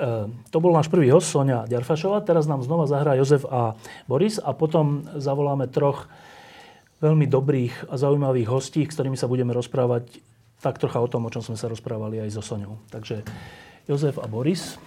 to 0.48 0.56
bol 0.56 0.72
náš 0.72 0.88
prvý 0.88 1.12
host, 1.12 1.28
Sonia 1.28 1.68
Ďarfašová. 1.68 2.24
Teraz 2.24 2.48
nám 2.48 2.64
znova 2.64 2.88
zahrá 2.88 3.12
Jozef 3.20 3.44
a 3.44 3.76
Boris 4.08 4.40
a 4.40 4.56
potom 4.56 5.04
zavoláme 5.20 5.68
troch 5.68 6.08
veľmi 7.04 7.28
dobrých 7.28 7.92
a 7.92 8.00
zaujímavých 8.00 8.48
hostí, 8.48 8.88
s 8.88 8.96
ktorými 8.96 9.20
sa 9.20 9.28
budeme 9.28 9.52
rozprávať 9.52 10.24
tak 10.64 10.80
trocha 10.80 11.02
o 11.02 11.10
tom, 11.10 11.28
o 11.28 11.32
čom 11.34 11.44
sme 11.44 11.60
sa 11.60 11.68
rozprávali 11.68 12.22
aj 12.22 12.32
so 12.32 12.40
Soňou. 12.40 12.80
Takže 12.88 13.26
Jozef 13.84 14.16
a 14.16 14.24
Boris. 14.30 14.80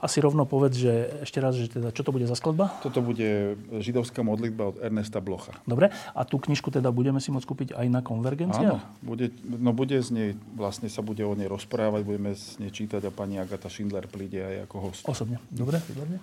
Asi 0.00 0.18
rovno 0.24 0.48
povedz, 0.48 0.80
že 0.80 0.92
ešte 1.28 1.38
raz, 1.44 1.52
že 1.54 1.68
teda, 1.68 1.92
čo 1.92 2.00
to 2.00 2.10
bude 2.10 2.24
za 2.24 2.32
skladba? 2.32 2.72
Toto 2.80 3.04
bude 3.04 3.60
židovská 3.84 4.24
modlitba 4.24 4.72
od 4.72 4.76
Ernesta 4.80 5.20
Blocha. 5.20 5.52
Dobre, 5.68 5.92
a 5.92 6.20
tú 6.24 6.40
knižku 6.40 6.72
teda 6.72 6.88
budeme 6.88 7.20
si 7.20 7.28
môcť 7.28 7.46
kúpiť 7.46 7.68
aj 7.76 7.86
na 7.92 8.00
konvergencii? 8.00 8.64
Áno, 8.64 8.80
bude, 9.04 9.28
no 9.44 9.76
bude 9.76 10.00
z 10.00 10.08
nej, 10.10 10.28
vlastne 10.56 10.88
sa 10.88 11.04
bude 11.04 11.20
o 11.20 11.36
nej 11.36 11.46
rozprávať, 11.46 12.00
budeme 12.02 12.32
z 12.32 12.56
nej 12.64 12.72
čítať 12.72 13.04
a 13.06 13.12
pani 13.12 13.36
Agata 13.36 13.68
Schindler 13.68 14.08
príde 14.08 14.40
aj 14.40 14.56
ako 14.64 14.76
host. 14.80 15.02
Osobne, 15.04 15.36
dobre, 15.52 15.76
výborne. 15.84 16.16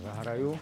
Zahrajú. 0.00 0.54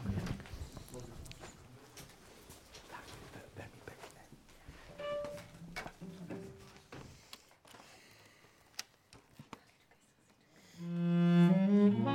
Mm-hmm. 10.81 12.09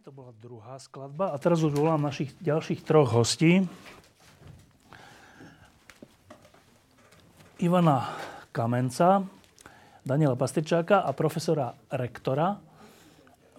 To 0.00 0.16
bola 0.16 0.32
druhá 0.40 0.80
skladba. 0.80 1.28
A 1.28 1.36
teraz 1.36 1.60
už 1.60 1.76
volám 1.76 2.00
našich 2.00 2.32
ďalších 2.40 2.88
troch 2.88 3.12
hostí. 3.12 3.68
Ivana 7.60 8.08
Kamenca, 8.48 9.20
Daniela 10.00 10.40
Pastričáka 10.40 11.04
a 11.04 11.12
profesora 11.12 11.76
rektora. 11.92 12.56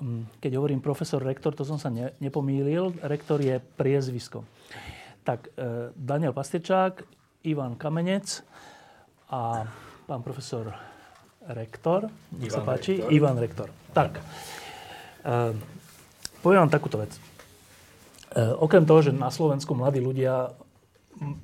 Mm, 0.01 0.41
keď 0.41 0.51
hovorím 0.58 0.82
profesor 0.82 1.21
rektor, 1.21 1.54
to 1.54 1.62
som 1.62 1.77
sa 1.77 1.93
ne, 1.93 2.10
nepomýlil. 2.17 3.06
Rektor 3.06 3.38
je 3.38 3.62
priezvisko. 3.62 4.41
Tak 5.21 5.54
e, 5.54 5.93
Daniel 5.93 6.34
Pastričák, 6.34 7.06
Ivan 7.45 7.77
Kamenec 7.77 8.41
a 9.30 9.69
pán 10.10 10.25
profesor 10.25 10.73
rektor. 11.54 12.10
Nech 12.34 12.49
sa 12.49 12.65
páči. 12.65 12.97
Rektor. 12.97 13.13
Ivan 13.13 13.38
rektor. 13.38 13.69
Tak. 13.93 14.17
E, 15.21 15.69
poviem 16.41 16.67
vám 16.67 16.73
takúto 16.73 16.97
vec. 16.99 17.13
E, 17.15 18.41
okrem 18.58 18.84
toho, 18.84 18.99
že 19.06 19.12
na 19.13 19.30
Slovensku 19.30 19.73
mladí 19.77 20.01
ľudia 20.04 20.54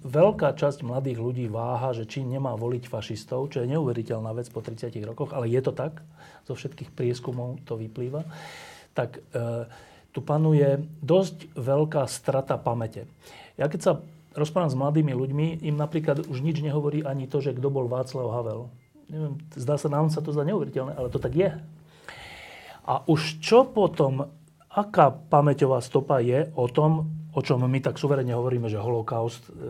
veľká 0.03 0.55
časť 0.57 0.81
mladých 0.81 1.19
ľudí 1.21 1.45
váha, 1.51 1.93
že 1.93 2.07
či 2.07 2.23
nemá 2.23 2.55
voliť 2.55 2.89
fašistov, 2.89 3.53
čo 3.53 3.61
je 3.61 3.71
neuveriteľná 3.71 4.31
vec 4.33 4.47
po 4.49 4.63
30 4.63 4.89
rokoch, 5.05 5.35
ale 5.35 5.51
je 5.51 5.61
to 5.61 5.75
tak, 5.75 6.01
zo 6.47 6.55
všetkých 6.55 6.95
prieskumov 6.95 7.61
to 7.67 7.75
vyplýva, 7.75 8.23
tak 8.95 9.21
e, 9.35 9.67
tu 10.15 10.19
panuje 10.23 10.81
dosť 11.03 11.53
veľká 11.53 12.07
strata 12.09 12.57
pamäte. 12.57 13.05
Ja 13.59 13.69
keď 13.69 13.79
sa 13.83 13.91
rozprávam 14.33 14.71
s 14.71 14.79
mladými 14.79 15.13
ľuďmi, 15.13 15.47
im 15.65 15.75
napríklad 15.75 16.25
už 16.25 16.41
nič 16.41 16.61
nehovorí 16.61 17.05
ani 17.05 17.29
to, 17.29 17.41
že 17.41 17.57
kto 17.57 17.67
bol 17.69 17.89
Václav 17.89 18.33
Havel. 18.33 18.69
Neviem, 19.09 19.37
zdá 19.53 19.77
sa, 19.77 19.89
nám 19.89 20.09
sa 20.09 20.21
to 20.21 20.33
zdá 20.33 20.45
neuveriteľné, 20.45 20.93
ale 20.93 21.09
to 21.09 21.21
tak 21.21 21.33
je. 21.33 21.49
A 22.87 23.03
už 23.05 23.43
čo 23.43 23.67
potom, 23.67 24.31
aká 24.77 25.09
pamäťová 25.09 25.81
stopa 25.81 26.21
je 26.21 26.53
o 26.53 26.69
tom, 26.69 27.09
o 27.33 27.41
čom 27.41 27.65
my 27.65 27.79
tak 27.81 27.97
suverene 27.97 28.37
hovoríme, 28.37 28.69
že 28.69 28.77
holokaust, 28.77 29.49
e, 29.49 29.51
e, 29.51 29.65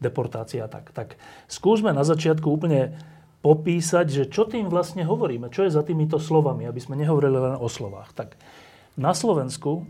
deportácia, 0.00 0.64
tak, 0.72 0.96
tak 0.96 1.20
skúsme 1.44 1.92
na 1.92 2.00
začiatku 2.00 2.48
úplne 2.48 2.96
popísať, 3.44 4.06
že 4.08 4.24
čo 4.32 4.48
tým 4.48 4.72
vlastne 4.72 5.04
hovoríme, 5.04 5.52
čo 5.52 5.68
je 5.68 5.76
za 5.76 5.84
týmito 5.84 6.16
slovami, 6.16 6.64
aby 6.64 6.80
sme 6.80 6.96
nehovorili 6.96 7.36
len 7.36 7.56
o 7.60 7.68
slovách. 7.68 8.16
Tak 8.16 8.40
na 8.96 9.12
Slovensku, 9.12 9.84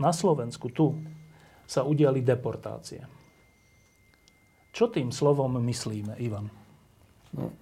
na 0.00 0.16
Slovensku 0.16 0.72
tu 0.72 0.96
sa 1.68 1.84
udiali 1.84 2.24
deportácie. 2.24 3.04
Čo 4.70 4.88
tým 4.92 5.10
slovom 5.10 5.56
myslíme, 5.60 6.20
Ivan? 6.20 6.46
No, 7.34 7.52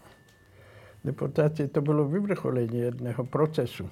deportácie 1.02 1.72
to 1.72 1.80
bolo 1.80 2.04
vyvrcholenie 2.04 2.92
jedného 2.92 3.22
procesu. 3.26 3.88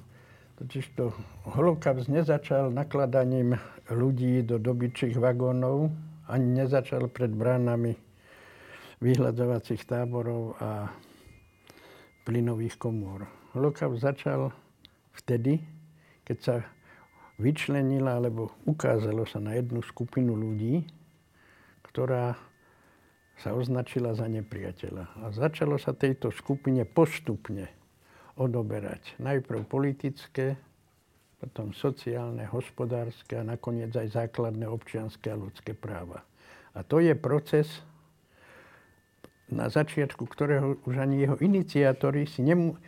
Totiž 0.62 0.94
to 0.94 1.10
holokaust 1.58 2.06
nezačal 2.06 2.70
nakladaním 2.70 3.58
ľudí 3.90 4.46
do 4.46 4.62
dobyčích 4.62 5.18
vagónov, 5.18 5.90
ani 6.30 6.62
nezačal 6.62 7.10
pred 7.10 7.34
bránami 7.34 7.98
vyhľadzovacích 9.02 9.82
táborov 9.82 10.54
a 10.62 10.86
plynových 12.22 12.78
komôr. 12.78 13.26
Holokaust 13.58 14.06
začal 14.06 14.54
vtedy, 15.18 15.58
keď 16.22 16.38
sa 16.38 16.56
vyčlenila, 17.42 18.22
alebo 18.22 18.54
ukázalo 18.62 19.26
sa 19.26 19.42
na 19.42 19.58
jednu 19.58 19.82
skupinu 19.82 20.38
ľudí, 20.38 20.86
ktorá 21.90 22.38
sa 23.34 23.50
označila 23.50 24.14
za 24.14 24.30
nepriateľa. 24.30 25.26
A 25.26 25.34
začalo 25.34 25.74
sa 25.74 25.90
tejto 25.90 26.30
skupine 26.30 26.86
postupne 26.86 27.81
odoberať 28.36 29.16
najprv 29.20 29.68
politické, 29.68 30.56
potom 31.42 31.74
sociálne, 31.74 32.46
hospodárske 32.46 33.34
a 33.34 33.42
nakoniec 33.42 33.90
aj 33.90 34.14
základné 34.14 34.62
občianské 34.70 35.34
a 35.34 35.40
ľudské 35.40 35.74
práva. 35.74 36.22
A 36.72 36.86
to 36.86 37.02
je 37.02 37.12
proces, 37.18 37.66
na 39.52 39.68
začiatku 39.68 40.24
ktorého 40.24 40.80
už 40.86 41.02
ani 41.02 41.26
jeho 41.26 41.36
iniciátori 41.42 42.24
si 42.24 42.40
nemú, 42.46 42.78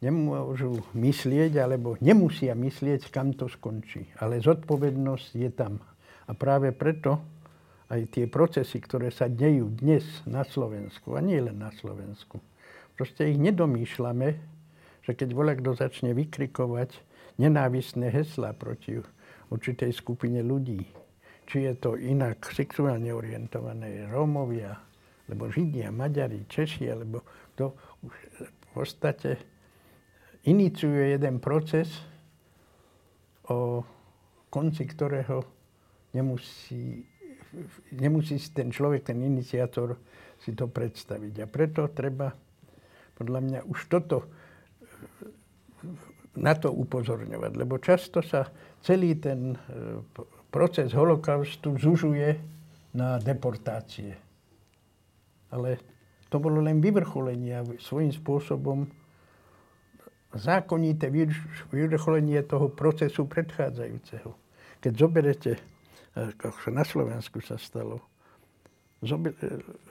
nemôžu 0.00 0.80
myslieť, 0.96 1.52
alebo 1.60 2.00
nemusia 2.00 2.56
myslieť, 2.56 3.10
kam 3.12 3.36
to 3.36 3.50
skončí. 3.50 4.08
Ale 4.22 4.40
zodpovednosť 4.40 5.30
je 5.36 5.50
tam. 5.52 5.82
A 6.24 6.32
práve 6.32 6.72
preto 6.72 7.20
aj 7.92 8.08
tie 8.14 8.24
procesy, 8.24 8.80
ktoré 8.80 9.12
sa 9.12 9.28
dejú 9.28 9.68
dnes 9.74 10.06
na 10.24 10.46
Slovensku, 10.46 11.12
a 11.12 11.20
nie 11.20 11.36
len 11.42 11.60
na 11.60 11.74
Slovensku, 11.76 12.40
proste 12.96 13.28
ich 13.28 13.36
nedomýšľame, 13.36 14.53
že 15.04 15.12
keď 15.12 15.28
voľa 15.36 15.54
kto 15.60 15.70
začne 15.76 16.16
vykrikovať, 16.16 16.96
nenávistné 17.36 18.08
heslá 18.08 18.56
proti 18.56 19.02
určitej 19.50 19.92
skupine 19.92 20.40
ľudí. 20.40 20.86
Či 21.44 21.68
je 21.68 21.74
to 21.76 21.90
inak 22.00 22.40
sexuálne 22.48 23.12
orientované 23.12 24.08
Rómovia, 24.08 24.80
alebo 25.28 25.52
Židia, 25.52 25.92
Maďari, 25.92 26.48
Češi, 26.48 26.88
alebo 26.88 27.20
to 27.52 27.76
už 28.00 28.14
v 28.40 28.66
podstate 28.72 29.30
iniciuje 30.48 31.16
jeden 31.16 31.40
proces, 31.40 31.88
o 33.48 33.84
konci 34.48 34.88
ktorého 34.88 35.44
nemusí, 36.16 37.04
nemusí 37.92 38.40
si 38.40 38.50
ten 38.56 38.72
človek, 38.72 39.12
ten 39.12 39.20
iniciátor 39.20 40.00
si 40.40 40.56
to 40.56 40.68
predstaviť. 40.68 41.44
A 41.44 41.46
preto 41.48 41.92
treba 41.92 42.32
podľa 43.14 43.40
mňa 43.44 43.60
už 43.68 43.80
toto 43.92 44.32
na 46.34 46.54
to 46.58 46.74
upozorňovať, 46.74 47.52
lebo 47.54 47.78
často 47.78 48.18
sa 48.20 48.50
celý 48.82 49.14
ten 49.22 49.54
e, 49.54 49.58
proces 50.50 50.90
holokaustu 50.90 51.78
zužuje 51.78 52.34
na 52.94 53.22
deportácie. 53.22 54.18
Ale 55.54 55.78
to 56.26 56.42
bolo 56.42 56.58
len 56.58 56.82
vyvrcholenie 56.82 57.52
a 57.54 57.66
svojím 57.78 58.10
spôsobom 58.10 58.90
zákonité 60.34 61.06
vyvrcholenie 61.70 62.42
toho 62.42 62.66
procesu 62.74 63.30
predchádzajúceho. 63.30 64.34
Keď 64.82 64.92
zoberete, 64.98 65.52
e, 65.54 65.60
ako 66.34 66.74
na 66.74 66.82
Slovensku 66.82 67.38
sa 67.46 67.54
stalo, 67.54 68.02
e, 69.06 69.14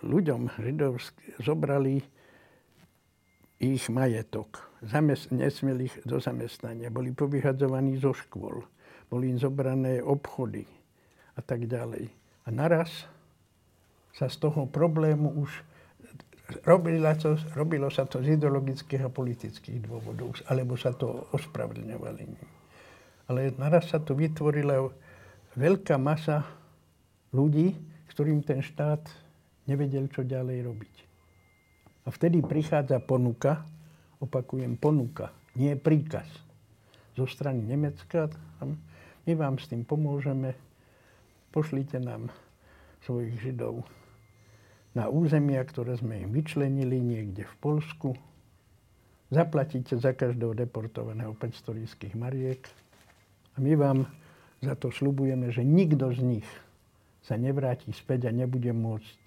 ľuďom 0.04 0.60
židovským 0.60 1.39
zobrali 1.39 2.04
ich 3.71 3.88
majetok. 3.88 4.60
Zamest- 4.84 5.32
nesmieli 5.32 5.88
ich 5.88 5.95
do 6.04 6.19
zamestnania. 6.19 6.91
Boli 6.91 7.15
povyhadzovaní 7.15 7.95
zo 8.04 8.12
škôl. 8.12 8.67
Boli 9.08 9.32
im 9.32 9.39
zobrané 9.39 10.04
obchody 10.04 10.67
a 11.38 11.41
tak 11.41 11.63
ďalej. 11.69 12.12
A 12.43 12.47
naraz 12.52 13.08
sa 14.12 14.28
z 14.28 14.36
toho 14.43 14.67
problému 14.67 15.32
už 15.39 15.49
robilo, 16.67 17.10
to, 17.15 17.39
robilo 17.56 17.88
sa 17.88 18.04
to 18.06 18.19
z 18.19 18.36
ideologických 18.36 19.08
a 19.08 19.10
politických 19.10 19.80
dôvodov, 19.88 20.36
alebo 20.52 20.76
sa 20.76 20.91
to 20.91 21.26
ospravedlňovali. 21.32 22.23
Ale 23.32 23.56
naraz 23.56 23.89
sa 23.89 24.04
tu 24.04 24.13
vytvorila 24.13 24.91
veľká 25.56 25.95
masa 25.95 26.43
ľudí, 27.32 27.73
ktorým 28.12 28.43
ten 28.45 28.62
štát 28.62 29.02
nevedel, 29.65 30.12
čo 30.12 30.21
ďalej 30.21 30.67
robiť. 30.67 30.95
A 32.04 32.12
vtedy 32.12 32.44
prichádza 32.44 33.00
ponuka, 33.00 33.63
opakujem 34.20 34.76
ponuka, 34.76 35.32
nie 35.56 35.76
príkaz 35.80 36.28
zo 37.16 37.24
strany 37.24 37.63
Nemecka. 37.63 38.28
My 39.24 39.34
vám 39.39 39.56
s 39.56 39.72
tým 39.72 39.88
pomôžeme, 39.88 40.52
pošlite 41.56 42.02
nám 42.04 42.28
svojich 43.08 43.39
Židov 43.39 43.88
na 44.94 45.08
územia, 45.08 45.63
ktoré 45.63 45.96
sme 45.96 46.28
im 46.28 46.30
vyčlenili 46.36 47.00
niekde 47.00 47.48
v 47.48 47.56
Polsku. 47.63 48.10
Zaplatíte 49.34 49.98
za 49.98 50.13
každého 50.13 50.54
deportovaného 50.54 51.34
500 51.34 51.80
líských 51.82 52.13
mariek 52.20 52.68
a 53.56 53.63
my 53.63 53.74
vám 53.80 54.00
za 54.62 54.76
to 54.78 54.94
slubujeme, 54.94 55.50
že 55.50 55.66
nikto 55.66 56.12
z 56.13 56.22
nich 56.22 56.50
sa 57.24 57.39
nevráti 57.39 57.96
späť 57.96 58.30
a 58.30 58.32
nebude 58.36 58.70
môcť 58.76 59.20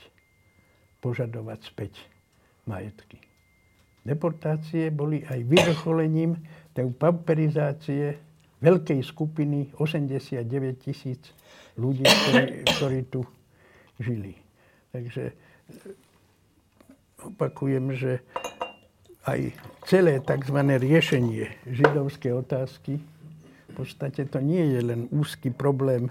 požadovať 1.01 1.61
späť 1.65 2.16
majetky. 2.67 3.23
Deportácie 4.07 4.95
boli 4.95 5.27
aj 5.27 5.43
vyvrcholením 5.43 6.39
tej 6.71 6.95
pauperizácie 6.95 8.15
veľkej 8.63 9.01
skupiny 9.03 9.75
89 9.75 10.47
tisíc 10.79 11.35
ľudí, 11.75 12.07
ktorí, 12.07 12.47
ktorí 12.63 13.01
tu 13.11 13.27
žili. 13.99 14.39
Takže 14.95 15.31
e, 15.31 15.35
opakujem, 17.27 17.93
že 17.99 18.23
aj 19.27 19.51
celé 19.91 20.23
tzv. 20.23 20.59
riešenie 20.63 21.51
židovskej 21.67 22.33
otázky, 22.33 23.03
v 23.67 23.73
podstate 23.75 24.25
to 24.31 24.39
nie 24.41 24.63
je 24.73 24.81
len 24.81 25.01
úzky 25.13 25.51
problém 25.51 26.09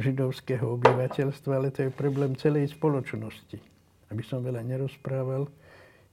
židovského 0.00 0.78
obyvateľstva, 0.80 1.52
ale 1.58 1.68
to 1.74 1.84
je 1.84 1.90
problém 1.92 2.32
celej 2.38 2.72
spoločnosti. 2.72 3.60
Aby 4.08 4.22
som 4.24 4.40
veľa 4.40 4.64
nerozprával, 4.64 5.50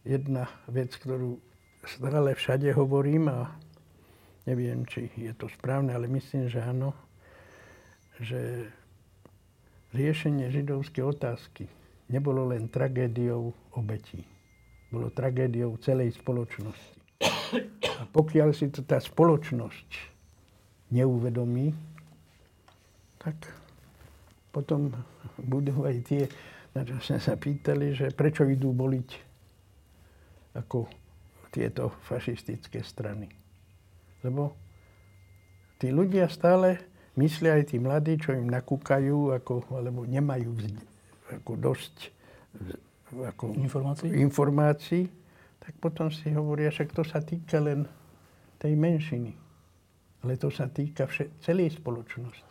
jedna 0.03 0.47
vec, 0.67 0.95
ktorú 0.95 1.39
stále 1.85 2.35
všade 2.35 2.71
hovorím 2.75 3.31
a 3.31 3.39
neviem, 4.47 4.83
či 4.87 5.11
je 5.15 5.33
to 5.35 5.47
správne, 5.51 5.93
ale 5.93 6.09
myslím, 6.09 6.49
že 6.49 6.59
áno, 6.63 6.95
že 8.19 8.67
riešenie 9.93 10.51
židovskej 10.51 11.03
otázky 11.05 11.65
nebolo 12.09 12.49
len 12.49 12.67
tragédiou 12.67 13.53
obetí. 13.77 14.25
Bolo 14.89 15.13
tragédiou 15.13 15.77
celej 15.79 16.17
spoločnosti. 16.17 16.99
A 17.99 18.03
pokiaľ 18.09 18.49
si 18.57 18.73
to 18.73 18.81
tá 18.81 18.97
spoločnosť 18.97 19.89
neuvedomí, 20.89 21.73
tak 23.21 23.35
potom 24.49 24.89
budú 25.37 25.85
aj 25.85 25.97
tie, 26.09 26.23
na 26.73 26.81
čo 26.81 26.97
sme 26.97 27.19
sa 27.21 27.37
pýtali, 27.37 27.93
že 27.93 28.09
prečo 28.09 28.49
idú 28.49 28.73
boliť 28.73 29.28
ako 30.55 30.89
tieto 31.49 31.93
fašistické 32.05 32.85
strany. 32.85 33.29
Lebo 34.21 34.53
tí 35.81 35.89
ľudia 35.89 36.29
stále 36.29 36.77
myslia 37.17 37.57
aj 37.57 37.73
tí 37.73 37.77
mladí, 37.81 38.15
čo 38.21 38.35
im 38.35 38.47
nakúkajú, 38.47 39.33
ako, 39.35 39.53
alebo 39.73 40.05
nemajú 40.05 40.55
ako 41.29 41.51
dosť 41.57 41.95
ako 43.09 43.57
informácií? 43.57 44.07
informácií, 44.21 45.03
tak 45.59 45.73
potom 45.81 46.13
si 46.13 46.29
hovoria, 46.31 46.69
že 46.69 46.85
to 46.89 47.01
sa 47.01 47.19
týka 47.19 47.57
len 47.57 47.85
tej 48.61 48.75
menšiny. 48.77 49.33
Ale 50.19 50.35
to 50.35 50.51
sa 50.51 50.67
týka 50.67 51.07
vše, 51.07 51.31
celej 51.39 51.79
spoločnosti. 51.79 52.43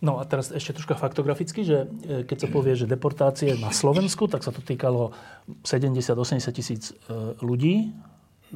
No 0.00 0.16
a 0.16 0.24
teraz 0.24 0.48
ešte 0.48 0.72
troška 0.72 0.96
faktograficky, 0.96 1.60
že 1.60 1.84
e, 1.84 2.24
keď 2.24 2.38
sa 2.40 2.48
povie, 2.48 2.72
že 2.72 2.88
deportácie 2.88 3.52
na 3.60 3.68
Slovensku, 3.68 4.32
tak 4.32 4.40
sa 4.40 4.48
to 4.48 4.64
týkalo 4.64 5.12
70-80 5.60 6.56
tisíc 6.56 6.92
e, 6.92 7.36
ľudí. 7.44 7.92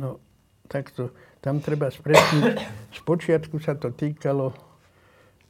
No, 0.01 0.25
takto. 0.65 1.13
Tam 1.45 1.61
treba 1.61 1.93
spresniť. 1.93 2.57
Spočiatku 3.05 3.61
sa 3.61 3.77
to 3.77 3.93
týkalo 3.93 4.57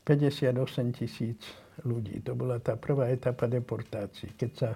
58 0.03 0.51
tisíc 0.99 1.39
ľudí. 1.87 2.19
To 2.27 2.35
bola 2.35 2.59
tá 2.59 2.75
prvá 2.75 3.15
etapa 3.15 3.47
deportácií. 3.47 4.35
Keď 4.35 4.51
sa 4.51 4.75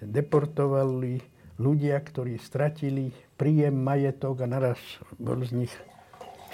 deportovali 0.00 1.20
ľudia, 1.60 2.00
ktorí 2.00 2.40
stratili 2.40 3.12
príjem, 3.36 3.76
majetok 3.76 4.44
a 4.44 4.46
naraz 4.48 4.80
bol 5.20 5.40
z 5.44 5.52
nich 5.64 5.72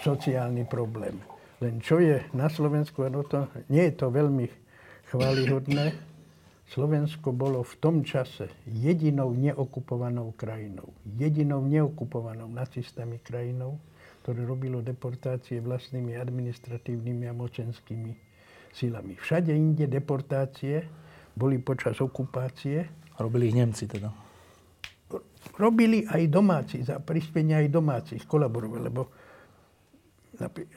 sociálny 0.02 0.66
problém. 0.66 1.14
Len 1.62 1.78
čo 1.78 2.02
je 2.02 2.18
na 2.34 2.50
Slovensku, 2.50 3.06
no 3.06 3.22
to, 3.22 3.46
nie 3.70 3.86
je 3.86 3.94
to 3.94 4.10
veľmi 4.10 4.50
chválihodné, 5.14 5.94
Slovensko 6.72 7.36
bolo 7.36 7.60
v 7.62 7.74
tom 7.78 8.00
čase 8.00 8.48
jedinou 8.64 9.30
neokupovanou 9.36 10.32
krajinou. 10.34 10.88
Jedinou 11.04 11.62
neokupovanou 11.68 12.48
nacistami 12.48 13.20
krajinou, 13.20 13.76
ktoré 14.24 14.42
robilo 14.42 14.80
deportácie 14.80 15.60
vlastnými 15.60 16.16
administratívnymi 16.16 17.28
a 17.28 17.36
mocenskými 17.36 18.12
silami. 18.72 19.20
Všade 19.20 19.52
inde 19.52 19.84
deportácie 19.84 20.88
boli 21.36 21.60
počas 21.60 22.00
okupácie. 22.00 22.88
Robili 23.20 23.52
ich 23.52 23.56
Nemci 23.60 23.84
teda? 23.84 24.08
Robili 25.60 26.08
aj 26.08 26.22
domáci, 26.32 26.80
za 26.80 26.96
prispenia 27.04 27.60
aj 27.60 27.68
domácich 27.68 28.24
kolaborovali, 28.24 28.82
lebo 28.88 29.12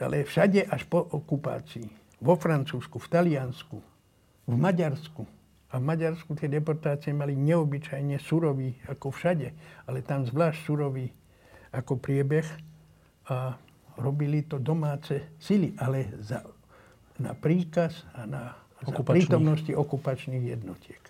ale 0.02 0.28
všade 0.28 0.68
až 0.68 0.84
po 0.86 1.02
okupácii. 1.02 1.88
Vo 2.22 2.36
Francúzsku, 2.36 2.98
v 3.00 3.08
Taliansku, 3.08 3.78
v 4.46 4.56
Maďarsku. 4.56 5.24
A 5.74 5.82
v 5.82 5.84
Maďarsku 5.84 6.32
tie 6.38 6.48
deportácie 6.48 7.12
mali 7.12 7.36
neobyčajne 7.36 8.16
surový, 8.22 8.76
ako 8.88 9.12
všade, 9.12 9.52
ale 9.90 10.00
tam 10.06 10.24
zvlášť 10.24 10.60
surový 10.64 11.12
ako 11.76 12.00
priebeh. 12.00 12.48
A 13.28 13.58
robili 14.00 14.46
to 14.46 14.62
domáce 14.62 15.36
sily, 15.42 15.74
ale 15.82 16.16
za, 16.22 16.46
na 17.20 17.34
príkaz 17.34 18.06
a 18.16 18.24
na 18.28 18.44
za 18.86 19.02
prítomnosti 19.02 19.72
okupačných 19.72 20.46
jednotiek. 20.46 21.02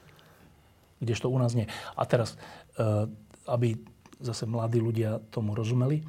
Kdežto 1.04 1.28
u 1.28 1.38
nás 1.38 1.52
nie. 1.58 1.68
A 1.98 2.02
teraz, 2.08 2.40
eh, 2.80 3.10
aby 3.52 3.76
zase 4.24 4.48
mladí 4.48 4.80
ľudia 4.80 5.20
tomu 5.30 5.52
rozumeli, 5.52 6.06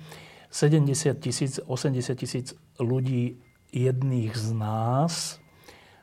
70 0.56 1.20
tisíc, 1.20 1.60
80 1.60 2.16
tisíc 2.16 2.56
ľudí 2.80 3.44
jedných 3.76 4.32
z 4.32 4.56
nás 4.56 5.36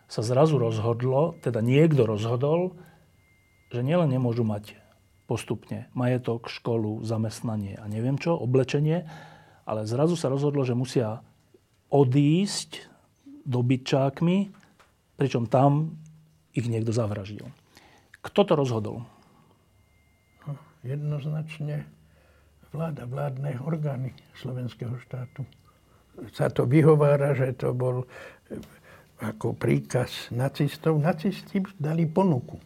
sa 0.05 0.21
zrazu 0.21 0.61
rozhodlo, 0.61 1.33
teda 1.41 1.65
niekto 1.65 2.05
rozhodol, 2.05 2.77
že 3.73 3.81
nielen 3.81 4.13
nemôžu 4.13 4.45
mať 4.45 4.77
postupne 5.25 5.89
majetok, 5.97 6.53
školu, 6.53 7.01
zamestnanie 7.01 7.81
a 7.81 7.89
neviem 7.89 8.21
čo, 8.21 8.37
oblečenie, 8.37 9.09
ale 9.65 9.89
zrazu 9.89 10.13
sa 10.13 10.29
rozhodlo, 10.29 10.61
že 10.61 10.77
musia 10.77 11.25
odísť 11.89 12.85
dobytčákmi, 13.49 14.53
pričom 15.17 15.49
tam 15.49 15.97
ich 16.53 16.69
niekto 16.69 16.93
zavraždil. 16.93 17.49
Kto 18.21 18.39
to 18.45 18.53
rozhodol? 18.53 19.01
No, 20.45 20.53
jednoznačne 20.85 21.89
vláda, 22.73 23.05
vládne 23.05 23.61
orgány 23.61 24.11
slovenského 24.41 24.97
štátu. 25.05 25.45
Sa 26.33 26.49
to 26.49 26.65
vyhovára, 26.65 27.37
že 27.37 27.53
to 27.53 27.71
bol 27.71 28.03
eh, 28.03 28.57
ako 29.21 29.53
príkaz 29.53 30.33
nacistov. 30.33 30.97
Nacisti 30.97 31.61
dali 31.77 32.09
ponuku. 32.09 32.57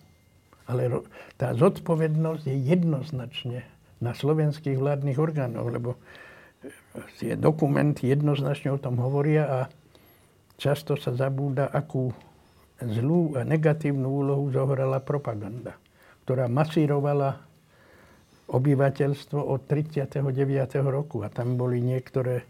Ale 0.67 1.03
tá 1.39 1.55
zodpovednosť 1.55 2.43
je 2.47 2.55
jednoznačne 2.55 3.59
na 4.03 4.11
slovenských 4.11 4.75
vládnych 4.79 5.19
orgánoch, 5.19 5.67
lebo 5.67 5.89
eh, 5.95 6.71
tie 7.19 7.35
dokumenty 7.35 8.07
jednoznačne 8.07 8.71
o 8.71 8.79
tom 8.79 8.99
hovoria 9.03 9.43
a 9.47 9.59
často 10.55 10.95
sa 10.95 11.11
zabúda, 11.11 11.67
akú 11.67 12.15
zlú 12.79 13.35
a 13.35 13.41
negatívnu 13.43 14.05
úlohu 14.05 14.53
zohrala 14.53 15.01
propaganda, 15.01 15.75
ktorá 16.23 16.45
masírovala 16.45 17.46
obyvateľstvo 18.47 19.39
od 19.43 19.67
39. 19.67 20.23
roku 20.87 21.23
a 21.23 21.27
tam 21.27 21.59
boli 21.59 21.83
niektoré 21.83 22.43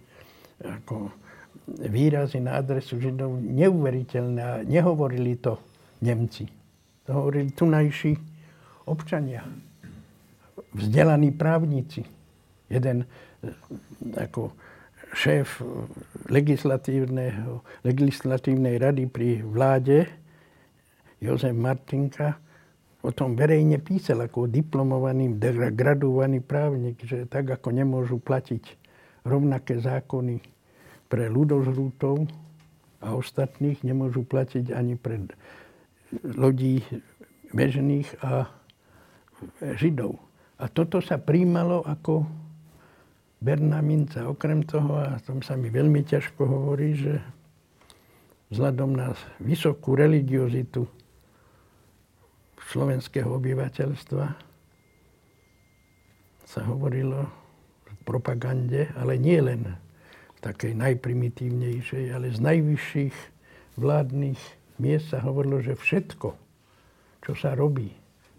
ako 0.62 1.10
výrazy 1.68 2.40
na 2.40 2.62
adresu 2.62 3.02
Židov 3.02 3.42
neuveriteľné 3.42 4.42
a 4.42 4.64
nehovorili 4.64 5.36
to 5.42 5.60
Nemci. 6.02 6.48
To 7.10 7.24
hovorili 7.24 7.52
tunajší 7.52 8.14
občania, 8.88 9.44
vzdelaní 10.72 11.34
právnici. 11.34 12.06
Jeden 12.68 13.08
ako 14.16 14.52
šéf 15.16 15.64
legislatívneho, 16.28 17.64
legislatívnej 17.84 18.76
rady 18.78 19.08
pri 19.08 19.42
vláde, 19.42 20.08
Jozef 21.18 21.56
Martinka, 21.56 22.38
o 23.06 23.10
tom 23.14 23.38
verejne 23.38 23.78
písal 23.78 24.26
ako 24.26 24.50
diplomovaný, 24.50 25.38
graduovaný 25.74 26.42
právnik, 26.42 27.02
že 27.06 27.30
tak 27.30 27.50
ako 27.54 27.70
nemôžu 27.70 28.18
platiť 28.18 28.64
rovnaké 29.28 29.78
zákony 29.78 30.42
pre 31.08 31.30
ľudozrútov 31.30 32.28
a 33.04 33.14
ostatných, 33.14 33.86
nemôžu 33.86 34.26
platiť 34.26 34.74
ani 34.74 34.98
pre 34.98 35.22
lodí 36.24 36.82
bežných 37.54 38.10
a 38.24 38.50
židov. 39.78 40.18
A 40.58 40.66
toto 40.66 40.98
sa 41.04 41.22
príjmalo 41.22 41.86
ako 41.86 42.26
Berná 43.38 43.86
minca. 43.86 44.26
Okrem 44.26 44.66
toho, 44.66 44.98
a 44.98 45.22
tom 45.22 45.46
sa 45.46 45.54
mi 45.54 45.70
veľmi 45.70 46.02
ťažko 46.02 46.42
hovorí, 46.42 46.98
že 46.98 47.22
vzhľadom 48.50 48.98
na 48.98 49.14
vysokú 49.38 49.94
religiozitu 49.94 50.90
slovenského 52.68 53.32
obyvateľstva 53.32 54.26
sa 56.44 56.62
hovorilo 56.68 57.24
v 57.88 57.96
propagande, 58.04 58.92
ale 59.00 59.16
nie 59.16 59.40
len 59.40 59.72
takej 60.44 60.76
najprimitívnejšej, 60.76 62.12
ale 62.12 62.32
z 62.32 62.40
najvyšších 62.44 63.16
vládnych 63.80 64.42
miest 64.84 65.16
sa 65.16 65.24
hovorilo, 65.24 65.64
že 65.64 65.80
všetko, 65.80 66.30
čo 67.24 67.32
sa 67.40 67.56
robí 67.56 67.92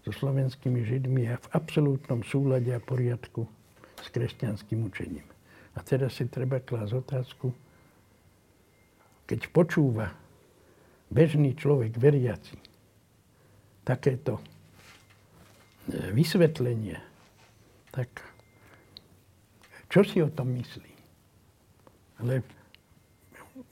so 0.05 0.13
slovenskými 0.13 0.85
židmi, 0.85 1.25
je 1.25 1.35
v 1.37 1.47
absolútnom 1.53 2.21
súlade 2.21 2.69
a 2.69 2.81
poriadku 2.81 3.49
s 3.97 4.07
kresťanským 4.13 4.85
učením. 4.85 5.25
A 5.73 5.81
teraz 5.81 6.17
si 6.17 6.25
treba 6.29 6.61
klásť 6.61 6.93
otázku, 6.97 7.47
keď 9.25 9.53
počúva 9.53 10.13
bežný 11.13 11.53
človek 11.53 11.97
veriaci 11.97 12.68
takéto 13.89 14.37
e, 14.37 16.13
vysvetlenie, 16.13 17.01
tak 17.89 18.21
čo 19.89 20.05
si 20.05 20.21
o 20.21 20.29
tom 20.29 20.53
myslí? 20.53 20.93
Ale 22.21 22.45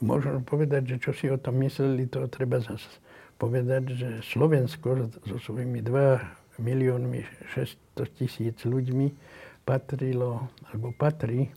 môžem 0.01 0.41
povedať, 0.41 0.97
že 0.97 0.97
čo 0.97 1.11
si 1.13 1.29
o 1.29 1.37
tom 1.37 1.61
mysleli, 1.61 2.09
to 2.09 2.25
treba 2.25 2.57
zase 2.57 2.89
povedať, 3.37 3.83
že 3.93 4.09
Slovensko 4.25 5.13
so 5.29 5.37
svojimi 5.37 5.85
2 5.85 6.57
miliónmi 6.57 7.21
600 7.53 8.17
tisíc 8.17 8.57
ľuďmi 8.65 9.13
patrilo, 9.61 10.49
alebo 10.73 10.89
patrí 10.97 11.53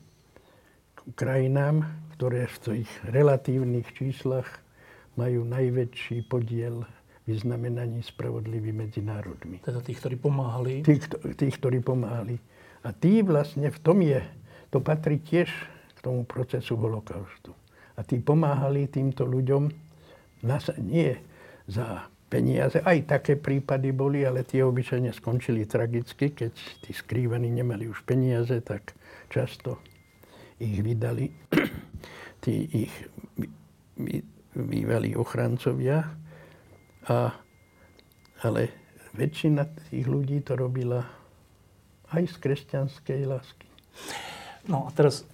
k 0.93 0.99
krajinám, 1.17 1.89
ktoré 2.21 2.45
v 2.45 2.85
tých 2.85 2.91
relatívnych 3.09 3.89
číslach 3.97 4.61
majú 5.17 5.49
najväčší 5.49 6.29
podiel 6.29 6.85
vyznamenaní 7.27 8.03
spravodlivý 8.03 8.73
medzi 8.73 9.05
národmi. 9.05 9.61
Teda 9.61 9.81
tých, 9.85 10.01
ktorí 10.01 10.17
pomáhali. 10.17 10.75
Tých, 10.83 11.07
tých, 11.37 11.55
ktorí 11.61 11.85
pomáhali. 11.85 12.41
A 12.81 12.97
tí 12.97 13.21
vlastne 13.21 13.69
v 13.69 13.79
tom 13.81 14.01
je, 14.01 14.25
to 14.73 14.81
patrí 14.81 15.21
tiež 15.21 15.53
k 15.95 15.99
tomu 16.01 16.25
procesu 16.25 16.81
holokaustu. 16.81 17.53
A 17.97 18.01
tí 18.01 18.17
pomáhali 18.17 18.89
týmto 18.89 19.29
ľuďom 19.29 19.69
nie 20.81 21.13
za 21.69 22.09
peniaze. 22.31 22.81
Aj 22.81 22.97
také 23.05 23.37
prípady 23.37 23.93
boli, 23.93 24.25
ale 24.25 24.47
tie 24.47 24.65
obyčajne 24.65 25.13
skončili 25.13 25.67
tragicky. 25.67 26.33
Keď 26.33 26.55
tí 26.87 26.91
skrývaní 26.95 27.51
nemali 27.51 27.91
už 27.91 28.07
peniaze, 28.07 28.55
tak 28.65 28.95
často 29.29 29.83
ich 30.63 30.81
vydali 30.81 31.29
tí 32.45 32.87
ich 32.87 32.95
bývalí 34.55 35.19
ochrancovia. 35.19 36.20
A, 37.09 37.33
ale 38.45 38.61
väčšina 39.17 39.65
tých 39.89 40.05
ľudí 40.05 40.45
to 40.45 40.57
robila 40.59 41.01
aj 42.11 42.27
z 42.27 42.37
kresťanskej 42.43 43.21
lásky. 43.25 43.67
No 44.69 44.87
a 44.87 44.93
teraz 44.93 45.25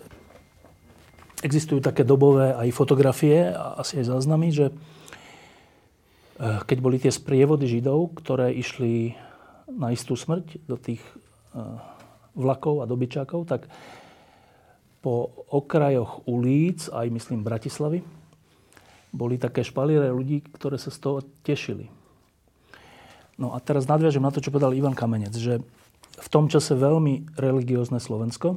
existujú 1.43 1.83
také 1.85 2.07
dobové 2.07 2.55
aj 2.57 2.69
fotografie 2.73 3.53
a 3.53 3.81
asi 3.81 4.01
aj 4.01 4.07
záznamy, 4.17 4.49
že 4.55 4.67
eh, 4.71 6.61
keď 6.65 6.79
boli 6.81 6.97
tie 7.03 7.13
sprievody 7.13 7.69
Židov, 7.69 8.17
ktoré 8.23 8.55
išli 8.55 9.13
na 9.67 9.91
istú 9.91 10.15
smrť 10.15 10.63
do 10.65 10.77
tých 10.79 11.03
eh, 11.03 11.61
vlakov 12.37 12.85
a 12.85 12.89
dobyčákov, 12.89 13.49
tak 13.49 13.69
po 15.01 15.47
okrajoch 15.55 16.27
ulic, 16.27 16.91
aj 16.91 17.07
myslím 17.15 17.47
Bratislavy, 17.47 18.03
boli 19.17 19.41
také 19.41 19.65
špaliere 19.65 20.13
ľudí, 20.13 20.45
ktoré 20.53 20.77
sa 20.77 20.93
z 20.93 20.99
toho 21.01 21.19
tešili. 21.41 21.89
No 23.37 23.53
a 23.53 23.61
teraz 23.61 23.89
nadviažem 23.89 24.25
na 24.25 24.33
to, 24.33 24.41
čo 24.41 24.53
povedal 24.53 24.73
Ivan 24.73 24.97
Kamenec, 24.97 25.33
že 25.37 25.61
v 26.17 26.29
tom 26.33 26.49
čase 26.49 26.73
veľmi 26.73 27.37
religiózne 27.37 28.01
Slovensko, 28.01 28.57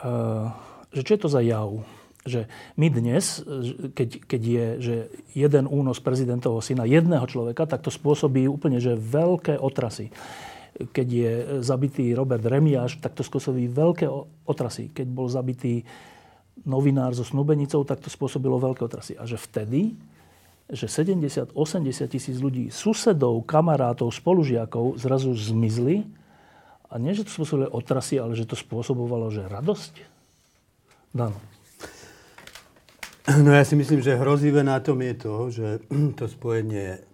eh, 0.00 0.46
že 0.92 1.02
čo 1.04 1.12
je 1.16 1.20
to 1.20 1.32
za 1.32 1.40
jav? 1.40 1.80
Že 2.22 2.46
my 2.78 2.86
dnes, 2.86 3.42
keď, 3.98 4.08
keď 4.30 4.42
je 4.46 4.66
že 4.78 4.96
jeden 5.34 5.66
únos 5.66 5.98
prezidentovho 5.98 6.62
syna 6.62 6.86
jedného 6.86 7.26
človeka, 7.26 7.66
tak 7.66 7.82
to 7.82 7.90
spôsobí 7.90 8.46
úplne 8.46 8.78
že 8.78 8.94
veľké 8.94 9.58
otrasy. 9.58 10.14
Keď 10.72 11.06
je 11.08 11.32
zabitý 11.66 12.14
Robert 12.14 12.46
Remiáš, 12.46 13.02
tak 13.02 13.18
to 13.18 13.26
spôsobí 13.26 13.66
veľké 13.66 14.06
otrasy. 14.46 14.94
Keď 14.94 15.06
bol 15.10 15.26
zabitý 15.26 15.82
novinár 16.62 17.14
so 17.14 17.26
snubenicou, 17.26 17.82
tak 17.82 18.02
to 18.02 18.10
spôsobilo 18.10 18.58
veľké 18.58 18.82
otrasy. 18.86 19.18
A 19.18 19.26
že 19.26 19.38
vtedy 19.38 19.94
že 20.72 20.88
70-80 20.88 21.52
tisíc 22.08 22.40
ľudí, 22.40 22.72
susedov, 22.72 23.44
kamarátov, 23.44 24.08
spolužiakov 24.08 24.96
zrazu 24.96 25.36
zmizli. 25.36 26.08
A 26.88 26.96
nie, 26.96 27.12
že 27.12 27.28
to 27.28 27.32
spôsobilo 27.32 27.68
otrasy, 27.68 28.16
ale 28.16 28.32
že 28.32 28.48
to 28.48 28.56
spôsobovalo, 28.56 29.28
že 29.28 29.44
radosť. 29.44 29.94
Dano. 31.12 31.36
No 33.28 33.52
ja 33.52 33.62
si 33.68 33.76
myslím, 33.76 34.00
že 34.00 34.16
hrozivé 34.16 34.64
na 34.64 34.80
tom 34.80 34.98
je 35.04 35.14
to, 35.14 35.34
že 35.52 35.68
to 36.18 36.24
spojenie 36.24 37.04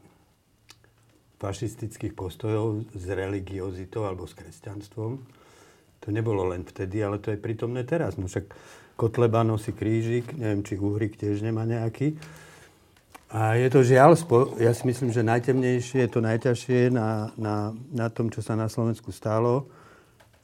fašistických 1.42 2.14
postojov 2.14 2.86
s 2.94 3.04
religiozitou 3.10 4.06
alebo 4.06 4.26
s 4.26 4.34
kresťanstvom, 4.34 5.22
to 6.02 6.08
nebolo 6.10 6.50
len 6.50 6.66
vtedy, 6.66 6.98
ale 6.98 7.22
to 7.22 7.30
je 7.30 7.38
prítomné 7.38 7.86
teraz. 7.86 8.18
No 8.18 8.26
však 8.26 8.50
Kotleba 8.98 9.46
nosí 9.46 9.70
krížik, 9.70 10.34
neviem, 10.34 10.66
či 10.66 10.74
Uhrik 10.74 11.14
tiež 11.14 11.46
nemá 11.46 11.62
nejaký. 11.62 12.18
A 13.30 13.54
je 13.54 13.68
to 13.70 13.86
žiaľ, 13.86 14.18
ja 14.58 14.74
si 14.74 14.88
myslím, 14.88 15.14
že 15.14 15.22
najtemnejšie, 15.22 16.10
to 16.10 16.18
najťažšie 16.18 16.90
na, 16.90 17.30
na, 17.38 17.70
na 17.94 18.10
tom, 18.10 18.32
čo 18.32 18.42
sa 18.42 18.58
na 18.58 18.66
Slovensku 18.66 19.14
stalo, 19.14 19.70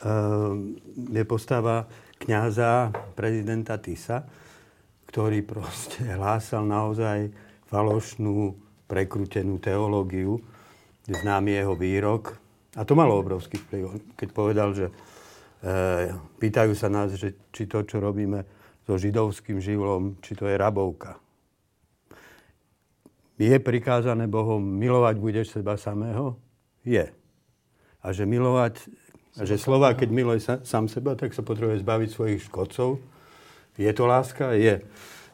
ehm, 0.04 0.78
je 1.10 1.24
postava 1.26 1.90
kňaza 2.22 2.94
prezidenta 3.18 3.74
Tisa, 3.82 4.22
ktorý 5.10 5.42
proste 5.42 6.06
hlásal 6.16 6.62
naozaj 6.62 7.34
falošnú, 7.66 8.54
prekrútenú 8.86 9.58
teológiu. 9.58 10.38
Známy 11.10 11.58
jeho 11.58 11.74
výrok. 11.74 12.36
A 12.76 12.86
to 12.86 12.94
malo 12.94 13.18
obrovský 13.18 13.58
vplyv. 13.58 14.14
Keď 14.14 14.28
povedal, 14.30 14.70
že 14.76 14.92
pýtajú 16.38 16.76
sa 16.76 16.92
nás, 16.92 17.16
že 17.16 17.32
či 17.48 17.64
to, 17.64 17.82
čo 17.88 17.98
robíme 17.98 18.44
so 18.84 19.00
židovským 19.00 19.58
živlom, 19.64 20.20
či 20.20 20.36
to 20.36 20.44
je 20.44 20.60
rabovka 20.60 21.24
je 23.38 23.56
prikázané 23.58 24.30
Bohom 24.30 24.62
milovať 24.62 25.16
budeš 25.18 25.46
seba 25.58 25.74
samého? 25.74 26.38
Je. 26.86 27.10
A 28.04 28.06
že 28.12 28.28
milovať, 28.28 28.86
a 29.40 29.42
že 29.42 29.58
slova, 29.58 29.96
keď 29.96 30.08
miluje 30.12 30.38
sa, 30.38 30.62
sám 30.62 30.86
seba, 30.86 31.18
tak 31.18 31.34
sa 31.34 31.42
potrebuje 31.42 31.82
zbaviť 31.82 32.08
svojich 32.12 32.40
škodcov. 32.46 33.02
Je 33.74 33.90
to 33.90 34.04
láska? 34.06 34.54
Je. 34.54 34.84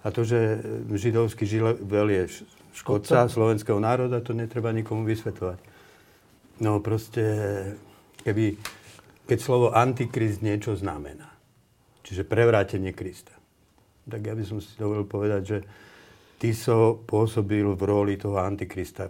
A 0.00 0.06
to, 0.08 0.24
že 0.24 0.64
židovský 0.88 1.44
živel 1.44 2.08
je 2.08 2.48
škodca 2.72 3.28
slovenského 3.28 3.76
národa, 3.76 4.24
to 4.24 4.32
netreba 4.32 4.72
nikomu 4.72 5.04
vysvetľovať. 5.04 5.60
No 6.64 6.80
proste, 6.80 7.24
keby, 8.24 8.56
keď 9.30 9.38
slovo 9.38 9.70
antikrist 9.70 10.42
niečo 10.42 10.74
znamená, 10.74 11.30
čiže 12.02 12.26
prevrátenie 12.26 12.90
Krista, 12.90 13.30
tak 14.10 14.26
ja 14.26 14.34
by 14.34 14.42
som 14.42 14.58
si 14.58 14.74
dovolil 14.74 15.06
povedať, 15.06 15.42
že 15.46 15.58
Tiso 16.42 16.98
pôsobil 17.06 17.62
v 17.62 17.82
roli 17.86 18.18
toho 18.18 18.42
antikrista. 18.42 19.06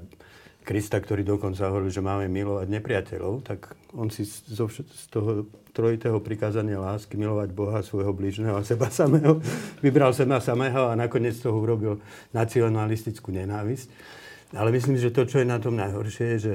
Krista, 0.61 1.01
ktorý 1.01 1.25
dokonca 1.25 1.73
hovoril, 1.73 1.89
že 1.89 2.05
máme 2.05 2.29
milovať 2.29 2.69
nepriateľov, 2.69 3.49
tak 3.49 3.73
on 3.97 4.13
si 4.13 4.29
z 4.29 4.61
toho 5.09 5.49
trojitého 5.73 6.21
prikázania 6.21 6.77
lásky 6.77 7.17
milovať 7.17 7.49
Boha, 7.57 7.81
svojho 7.81 8.13
blížneho 8.13 8.61
a 8.61 8.67
seba 8.67 8.93
samého, 8.93 9.41
vybral 9.87 10.13
seba 10.13 10.37
samého 10.43 10.93
a 10.93 10.99
nakoniec 11.01 11.39
toho 11.41 11.57
urobil 11.57 11.97
nacionalistickú 12.37 13.33
nenávisť. 13.33 13.89
Ale 14.53 14.69
myslím, 14.75 14.99
že 14.99 15.15
to, 15.15 15.25
čo 15.25 15.41
je 15.41 15.47
na 15.49 15.63
tom 15.63 15.79
najhoršie, 15.79 16.37
je, 16.37 16.39
že 16.39 16.55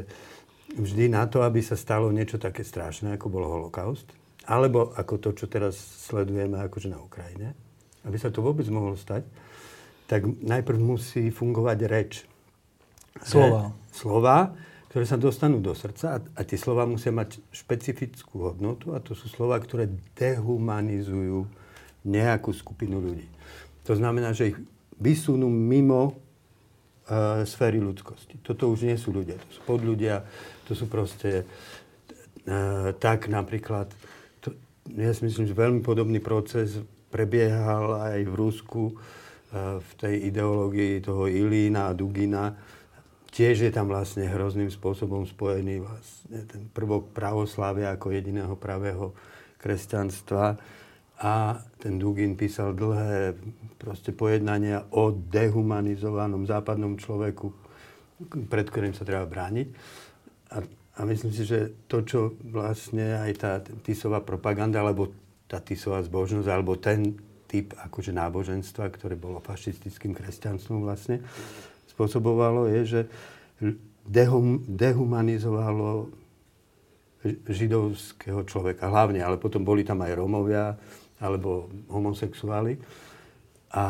vždy 0.75 1.11
na 1.11 1.23
to, 1.25 1.41
aby 1.41 1.63
sa 1.63 1.79
stalo 1.79 2.11
niečo 2.11 2.35
také 2.35 2.67
strašné, 2.67 3.15
ako 3.15 3.27
bol 3.31 3.43
holokaust, 3.47 4.11
alebo 4.45 4.93
ako 4.93 5.17
to, 5.17 5.29
čo 5.33 5.45
teraz 5.47 5.79
sledujeme 6.05 6.59
akože 6.61 6.91
na 6.91 6.99
Ukrajine, 7.01 7.55
aby 8.05 8.17
sa 8.19 8.29
to 8.29 8.43
vôbec 8.45 8.67
mohlo 8.69 8.93
stať, 8.93 9.25
tak 10.05 10.27
najprv 10.27 10.77
musí 10.77 11.33
fungovať 11.33 11.77
reč. 11.89 12.13
Slova. 13.25 13.73
Slova, 13.89 14.53
ktoré 14.91 15.07
sa 15.07 15.17
dostanú 15.17 15.63
do 15.63 15.73
srdca 15.73 16.05
a, 16.15 16.17
a 16.21 16.41
tie 16.45 16.59
slova 16.59 16.85
musia 16.85 17.09
mať 17.09 17.41
špecifickú 17.49 18.51
hodnotu 18.51 18.93
a 18.93 19.01
to 19.01 19.17
sú 19.17 19.31
slova, 19.31 19.57
ktoré 19.57 19.89
dehumanizujú 20.13 21.47
nejakú 22.05 22.53
skupinu 22.53 23.01
ľudí. 23.01 23.25
To 23.89 23.97
znamená, 23.97 24.31
že 24.35 24.53
ich 24.53 24.57
vysunú 25.01 25.49
mimo 25.49 26.24
sféry 27.45 27.77
ľudskosti. 27.77 28.41
Toto 28.41 28.69
už 28.73 28.89
nie 28.89 28.97
sú 28.97 29.13
ľudia, 29.13 29.37
to 29.37 29.49
sú 29.53 29.61
podľudia, 29.61 30.25
to 30.65 30.73
sú 30.73 30.89
proste 30.89 31.45
uh, 31.45 32.93
tak 32.97 33.29
napríklad, 33.29 33.89
to, 34.41 34.53
ja 34.93 35.13
si 35.13 35.25
myslím, 35.25 35.45
že 35.45 35.53
veľmi 35.53 35.81
podobný 35.85 36.17
proces 36.17 36.81
prebiehal 37.13 38.11
aj 38.11 38.19
v 38.25 38.33
Rusku, 38.33 38.83
v 39.55 39.91
tej 39.95 40.27
ideológii 40.27 40.99
toho 40.99 41.31
Ilína 41.31 41.87
a 41.87 41.95
Dugina, 41.95 42.51
tiež 43.31 43.67
je 43.67 43.71
tam 43.71 43.87
vlastne 43.87 44.27
hrozným 44.27 44.67
spôsobom 44.67 45.23
spojený 45.23 45.79
vlastne 45.79 46.43
ten 46.43 46.67
prvok 46.75 47.15
pravoslávia 47.15 47.95
ako 47.95 48.11
jediného 48.11 48.55
pravého 48.59 49.15
kresťanstva. 49.59 50.59
A 51.23 51.63
ten 51.79 51.95
Dugin 51.95 52.35
písal 52.35 52.75
dlhé 52.75 53.39
proste 53.79 54.11
pojednania 54.11 54.83
o 54.91 55.15
dehumanizovanom 55.15 56.43
západnom 56.43 56.99
človeku, 56.99 57.47
pred 58.51 58.67
ktorým 58.67 58.91
sa 58.91 59.07
treba 59.07 59.23
brániť. 59.23 59.67
A, 60.51 60.57
a 60.99 61.01
myslím 61.07 61.31
si, 61.31 61.47
že 61.47 61.71
to, 61.87 62.03
čo 62.03 62.19
vlastne 62.51 63.15
aj 63.15 63.31
tá 63.39 63.51
Tisová 63.63 64.19
propaganda, 64.19 64.83
alebo 64.83 65.11
tá 65.47 65.63
Tisová 65.63 66.03
zbožnosť, 66.03 66.49
alebo 66.51 66.75
ten 66.75 67.15
typ 67.47 67.71
akože 67.79 68.11
náboženstva, 68.11 68.91
ktoré 68.91 69.15
bolo 69.15 69.39
fašistickým 69.39 70.11
kresťanstvom 70.11 70.83
vlastne, 70.83 71.23
spôsobovalo 71.95 72.67
je, 72.67 72.81
že 72.83 73.01
dehum, 74.03 74.67
dehumanizovalo 74.67 76.11
židovského 77.49 78.45
človeka 78.45 78.91
hlavne, 78.91 79.23
ale 79.23 79.41
potom 79.41 79.65
boli 79.65 79.81
tam 79.81 80.03
aj 80.05 80.13
Romovia 80.13 80.77
alebo 81.19 81.71
homosexuáli. 81.91 82.79
A, 83.75 83.85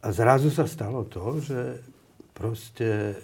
a 0.00 0.06
zrazu 0.10 0.50
sa 0.50 0.66
stalo 0.66 1.06
to, 1.06 1.38
že 1.42 1.82
proste 2.34 3.18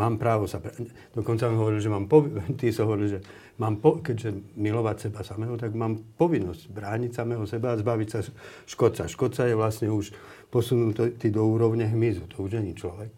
Mám 0.00 0.16
právo 0.16 0.48
sa... 0.48 0.64
Pre... 0.64 0.72
Dokonca 1.12 1.52
mi 1.52 1.60
hovoril, 1.60 1.82
že 1.82 1.92
mám 1.92 2.08
povinnosť, 2.08 2.56
ty 2.60 2.72
sa 2.72 2.88
hovoril, 2.88 3.06
že 3.12 3.20
mám 3.60 3.76
po... 3.82 4.00
keďže 4.00 4.56
milovať 4.56 4.96
seba 5.10 5.20
samého, 5.20 5.60
tak 5.60 5.76
mám 5.76 6.00
povinnosť 6.16 6.72
brániť 6.72 7.12
samého 7.12 7.44
seba 7.44 7.76
a 7.76 7.80
zbaviť 7.80 8.08
sa 8.08 8.24
škodca. 8.64 9.10
Škodca 9.10 9.44
je 9.44 9.58
vlastne 9.58 9.92
už 9.92 10.16
posunutý 10.48 11.28
do 11.28 11.42
úrovne 11.44 11.84
hmyzu, 11.84 12.24
to 12.32 12.40
už 12.46 12.56
není 12.56 12.72
človek. 12.72 13.12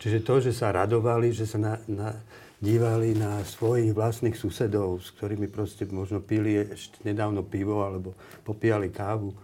Čiže 0.00 0.24
to, 0.24 0.34
že 0.40 0.52
sa 0.56 0.72
radovali, 0.72 1.28
že 1.32 1.44
sa 1.44 1.60
na, 1.60 1.74
na, 1.88 2.16
dívali 2.64 3.12
na 3.12 3.44
svojich 3.44 3.92
vlastných 3.92 4.32
susedov, 4.32 5.04
s 5.04 5.12
ktorými 5.20 5.52
proste 5.52 5.84
možno 5.92 6.24
pili 6.24 6.56
ešte 6.56 7.04
nedávno 7.04 7.44
pivo 7.44 7.84
alebo 7.84 8.16
popíjali 8.40 8.88
kávu, 8.88 9.30
e, 9.30 9.36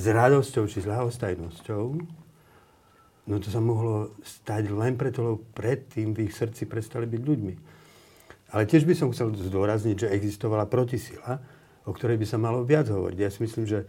s 0.00 0.04
radosťou 0.08 0.64
či 0.64 0.80
s 0.80 0.88
ľahostajnosťou, 0.88 1.84
no 3.28 3.34
to 3.36 3.48
sa 3.52 3.60
mohlo 3.60 4.16
stať 4.24 4.72
len 4.72 4.96
preto, 4.96 5.20
lebo 5.20 5.44
predtým 5.52 6.16
v 6.16 6.24
ich 6.24 6.32
srdci 6.32 6.64
prestali 6.64 7.04
byť 7.04 7.20
ľuďmi. 7.20 7.54
Ale 8.56 8.66
tiež 8.66 8.88
by 8.88 8.94
som 8.96 9.12
chcel 9.12 9.36
zdôrazniť, 9.36 10.08
že 10.08 10.12
existovala 10.16 10.66
protisila, 10.66 11.38
o 11.84 11.92
ktorej 11.92 12.16
by 12.16 12.26
sa 12.26 12.40
malo 12.40 12.64
viac 12.64 12.88
hovoriť. 12.88 13.18
Ja 13.20 13.30
si 13.30 13.44
myslím, 13.44 13.68
že 13.68 13.86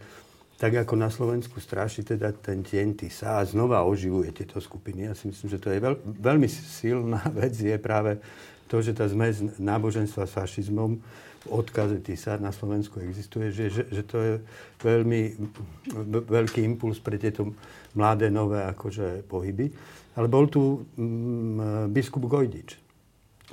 tak 0.62 0.78
ako 0.78 0.94
na 0.94 1.10
Slovensku 1.10 1.58
straší 1.58 2.06
teda 2.06 2.30
ten 2.30 2.62
deň 2.62 3.10
sa 3.10 3.42
a 3.42 3.48
znova 3.50 3.82
oživuje 3.82 4.30
tieto 4.30 4.62
skupiny. 4.62 5.10
Ja 5.10 5.14
si 5.18 5.26
myslím, 5.26 5.50
že 5.50 5.58
to 5.58 5.74
je 5.74 5.82
veľ, 5.82 5.98
veľmi 6.22 6.46
silná 6.46 7.18
vec, 7.42 7.58
je 7.58 7.74
práve 7.82 8.22
to, 8.70 8.78
že 8.78 8.94
tá 8.94 9.10
zmes 9.10 9.42
náboženstva 9.58 10.22
s 10.22 10.30
fašizmom 10.38 11.02
v 11.42 11.46
odkaze 11.50 11.98
TISA 11.98 12.38
na 12.38 12.54
Slovensku 12.54 13.02
existuje, 13.02 13.50
že, 13.50 13.74
že, 13.74 13.82
že 13.90 14.02
to 14.06 14.16
je 14.22 14.32
veľmi 14.86 15.34
veľký 16.30 16.62
impuls 16.62 17.02
pre 17.02 17.18
tieto 17.18 17.50
mladé, 17.98 18.30
nové 18.30 18.62
akože 18.62 19.26
pohyby. 19.26 19.66
Ale 20.14 20.30
bol 20.30 20.46
tu 20.46 20.86
mm, 20.94 21.90
biskup 21.90 22.22
Gojdič, 22.30 22.78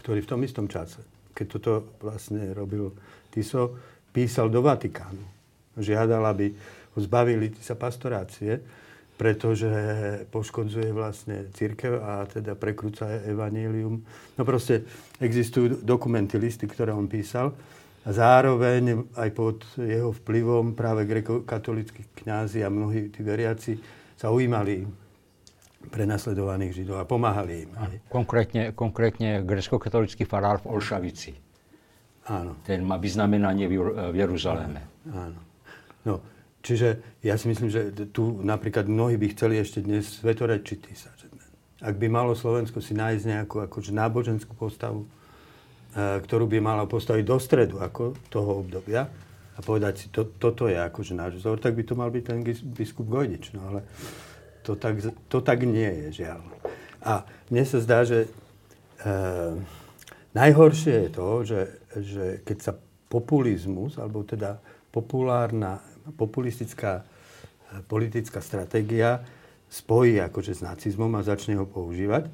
ktorý 0.06 0.22
v 0.22 0.30
tom 0.30 0.46
istom 0.46 0.70
čase, 0.70 1.02
keď 1.34 1.46
toto 1.58 1.72
vlastne 2.06 2.54
robil 2.54 2.94
Tiso, 3.34 3.82
písal 4.14 4.54
do 4.54 4.62
Vatikánu. 4.62 5.26
Žiadal, 5.74 6.24
aby 6.30 6.54
ho 6.94 7.00
zbavili 7.00 7.54
sa 7.60 7.78
pastorácie, 7.78 8.62
pretože 9.20 9.68
poškodzuje 10.32 10.96
vlastne 10.96 11.52
církev 11.52 12.00
a 12.00 12.24
teda 12.24 12.56
prekrúca 12.56 13.20
evanílium. 13.28 14.00
No 14.40 14.42
proste 14.48 14.88
existujú 15.20 15.84
dokumenty, 15.84 16.40
listy, 16.40 16.72
ktoré 16.72 16.96
on 16.96 17.12
písal. 17.12 17.52
A 18.08 18.16
zároveň 18.16 19.04
aj 19.20 19.30
pod 19.36 19.60
jeho 19.76 20.16
vplyvom 20.24 20.72
práve 20.72 21.04
grekokatolickí 21.04 22.24
kňazi 22.24 22.64
a 22.64 22.72
mnohí 22.72 23.12
tí 23.12 23.20
veriaci 23.20 23.76
sa 24.16 24.32
ujímali 24.32 24.88
prenasledovaných 25.92 26.80
Židov 26.80 27.04
a 27.04 27.06
pomáhali 27.08 27.68
im. 27.68 27.72
Konkrétne, 28.08 28.72
konkrétne 28.72 29.44
grecko-katolický 29.44 30.24
farár 30.24 30.64
v 30.64 30.80
Olšavici. 30.80 31.36
Áno. 32.32 32.56
Ten 32.64 32.88
má 32.88 32.96
vyznamenanie 32.96 33.68
v 33.68 34.16
Jeruzaléme. 34.16 34.80
Áno. 35.12 35.40
No, 36.08 36.24
čiže 36.64 37.20
ja 37.24 37.36
si 37.40 37.48
myslím, 37.52 37.70
že 37.72 37.92
tu 38.12 38.40
napríklad 38.44 38.88
mnohí 38.88 39.16
by 39.16 39.34
chceli 39.36 39.60
ešte 39.60 39.84
dnes 39.84 40.08
svetorečiť 40.20 40.80
sa. 40.96 41.12
Ak 41.80 41.96
by 41.96 42.12
malo 42.12 42.36
Slovensko 42.36 42.84
si 42.84 42.92
nájsť 42.92 43.24
nejakú 43.24 43.64
akože 43.64 43.96
náboženskú 43.96 44.52
postavu, 44.52 45.08
e, 45.08 46.20
ktorú 46.20 46.52
by 46.52 46.60
malo 46.60 46.84
postaviť 46.92 47.24
do 47.24 47.38
stredu 47.40 47.80
ako 47.80 48.20
toho 48.28 48.60
obdobia 48.60 49.08
a 49.56 49.60
povedať 49.64 49.94
si, 49.96 50.06
to, 50.12 50.28
toto 50.28 50.68
je 50.68 50.76
akože 50.76 51.16
náš 51.16 51.40
vzor, 51.40 51.56
tak 51.64 51.80
by 51.80 51.84
to 51.88 51.96
mal 51.96 52.12
byť 52.12 52.24
ten 52.24 52.44
biskup 52.76 53.08
Gojdič. 53.08 53.56
No 53.56 53.72
ale 53.72 53.88
to 54.68 54.76
tak, 54.76 55.00
to 55.32 55.40
tak 55.40 55.64
nie 55.64 55.88
je, 55.88 56.28
žiaľ. 56.28 56.44
A 57.00 57.24
mne 57.48 57.64
sa 57.64 57.80
zdá, 57.80 58.04
že 58.04 58.28
e, 58.28 59.10
najhoršie 60.36 61.08
je 61.08 61.10
to, 61.16 61.28
že, 61.48 61.62
že 61.96 62.26
keď 62.44 62.58
sa 62.60 62.74
populizmus, 63.08 63.96
alebo 63.96 64.28
teda 64.28 64.60
populárna 64.92 65.80
populistická 66.14 67.04
eh, 67.04 67.82
politická 67.86 68.40
stratégia 68.42 69.22
spojí 69.70 70.18
akože 70.18 70.58
s 70.58 70.62
nacizmom 70.66 71.14
a 71.14 71.22
začne 71.22 71.56
ho 71.62 71.66
používať. 71.70 72.26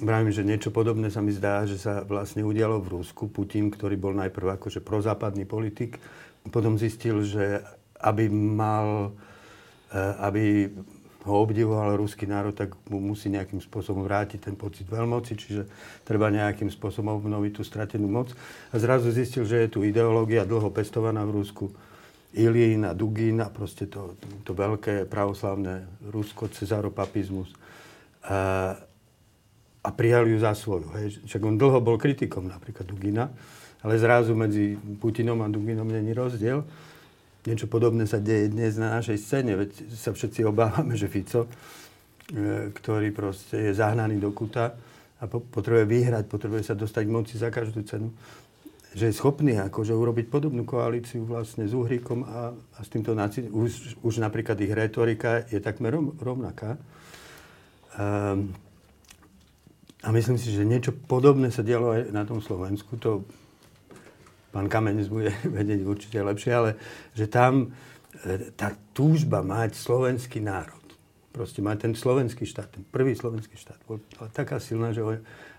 Vravím, 0.00 0.32
že 0.32 0.46
niečo 0.46 0.72
podobné 0.72 1.12
sa 1.12 1.20
mi 1.20 1.32
zdá, 1.32 1.68
že 1.68 1.76
sa 1.76 2.04
vlastne 2.04 2.44
udialo 2.44 2.80
v 2.80 3.00
Rusku. 3.00 3.28
Putin, 3.28 3.68
ktorý 3.68 3.96
bol 4.00 4.16
najprv 4.16 4.56
akože 4.56 4.80
prozápadný 4.80 5.44
politik, 5.44 6.00
potom 6.48 6.80
zistil, 6.80 7.24
že 7.24 7.60
aby 8.00 8.28
mal, 8.32 9.12
eh, 9.92 10.24
aby 10.24 10.44
ho 11.22 11.34
obdivoval 11.38 11.94
ruský 11.94 12.26
národ, 12.26 12.50
tak 12.50 12.74
mu 12.90 12.98
musí 12.98 13.30
nejakým 13.30 13.62
spôsobom 13.62 14.02
vrátiť 14.02 14.50
ten 14.50 14.56
pocit 14.58 14.90
veľmoci, 14.90 15.38
čiže 15.38 15.62
treba 16.02 16.34
nejakým 16.34 16.66
spôsobom 16.66 17.22
obnoviť 17.22 17.52
tú 17.54 17.62
stratenú 17.62 18.10
moc. 18.10 18.34
A 18.74 18.76
zrazu 18.82 19.14
zistil, 19.14 19.46
že 19.46 19.66
je 19.66 19.68
tu 19.70 19.86
ideológia 19.86 20.42
dlho 20.42 20.74
pestovaná 20.74 21.22
v 21.22 21.42
Rusku, 21.42 21.70
Ilín 22.32 22.88
a 22.88 22.96
Dugín 22.96 23.44
proste 23.52 23.84
to, 23.86 24.16
to 24.40 24.56
veľké 24.56 25.04
pravoslavné 25.04 25.84
Rusko, 26.08 26.48
cezaropapizmus. 26.48 27.52
A, 28.24 28.72
a 29.82 29.88
prijali 29.92 30.32
ju 30.32 30.38
za 30.40 30.54
svoju. 30.54 30.88
Hej. 30.96 31.26
Však 31.28 31.42
on 31.42 31.58
dlho 31.58 31.82
bol 31.82 31.98
kritikom 31.98 32.48
napríklad 32.48 32.88
Dugina, 32.88 33.28
ale 33.82 33.98
zrazu 33.98 34.32
medzi 34.32 34.78
Putinom 34.78 35.42
a 35.42 35.50
Duginom 35.50 35.90
není 35.90 36.14
rozdiel. 36.14 36.64
Niečo 37.42 37.66
podobné 37.66 38.06
sa 38.06 38.22
deje 38.22 38.54
dnes 38.54 38.78
na 38.78 39.02
našej 39.02 39.18
scéne, 39.18 39.58
veď 39.58 39.90
sa 39.90 40.14
všetci 40.14 40.46
obávame, 40.46 40.94
že 40.94 41.10
Fico, 41.10 41.50
e, 42.30 42.70
ktorý 42.70 43.10
proste 43.10 43.58
je 43.58 43.72
zahnaný 43.74 44.22
do 44.22 44.30
kuta 44.30 44.78
a 45.18 45.26
potrebuje 45.26 45.90
vyhrať, 45.90 46.24
potrebuje 46.30 46.70
sa 46.70 46.78
dostať 46.78 47.02
k 47.02 47.14
moci 47.14 47.34
za 47.34 47.50
každú 47.50 47.82
cenu, 47.82 48.14
že 48.92 49.08
je 49.08 49.14
schopný 49.16 49.56
akože 49.56 49.96
urobiť 49.96 50.26
podobnú 50.28 50.68
koalíciu 50.68 51.24
vlastne 51.24 51.64
s 51.64 51.72
Uhríkom 51.72 52.24
a, 52.28 52.52
a 52.52 52.78
s 52.84 52.88
týmto 52.92 53.16
naci- 53.16 53.48
už, 53.48 54.00
už 54.04 54.20
napríklad 54.20 54.60
ich 54.60 54.72
retorika 54.72 55.48
je 55.48 55.60
takmer 55.64 55.96
rovnaká. 56.20 56.76
Um, 57.96 58.52
a 60.02 60.08
myslím 60.10 60.36
si, 60.36 60.50
že 60.50 60.66
niečo 60.66 60.92
podobné 60.92 61.54
sa 61.54 61.62
dialo 61.62 61.94
aj 61.94 62.02
na 62.10 62.26
tom 62.26 62.42
Slovensku. 62.42 62.98
To 63.00 63.22
pán 64.50 64.66
Kamenec 64.68 65.08
bude 65.08 65.30
vedieť 65.56 65.80
určite 65.86 66.18
lepšie, 66.20 66.52
ale 66.52 66.70
že 67.14 67.30
tam 67.30 67.72
e, 68.26 68.52
tá 68.52 68.74
túžba 68.92 69.40
mať 69.40 69.78
slovenský 69.78 70.42
národ, 70.42 70.81
proste 71.32 71.64
mať 71.64 71.88
ten 71.88 71.92
slovenský 71.96 72.44
štát, 72.44 72.68
ten 72.68 72.84
prvý 72.84 73.16
slovenský 73.16 73.56
štát, 73.56 73.80
bola 73.88 73.98
taká 74.36 74.60
silná, 74.60 74.92
že 74.92 75.00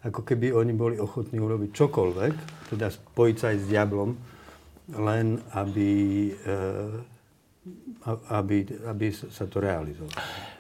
ako 0.06 0.22
keby 0.22 0.54
oni 0.54 0.74
boli 0.78 0.96
ochotní 1.02 1.42
urobiť 1.42 1.74
čokoľvek, 1.74 2.34
teda 2.70 2.94
spojiť 2.94 3.36
sa 3.36 3.46
aj 3.52 3.58
s 3.58 3.66
diablom, 3.66 4.10
len 4.94 5.42
aby, 5.58 5.92
eh, 6.38 6.94
aby, 8.30 8.58
aby 8.86 9.06
sa 9.12 9.50
to 9.50 9.58
realizovalo. 9.58 10.14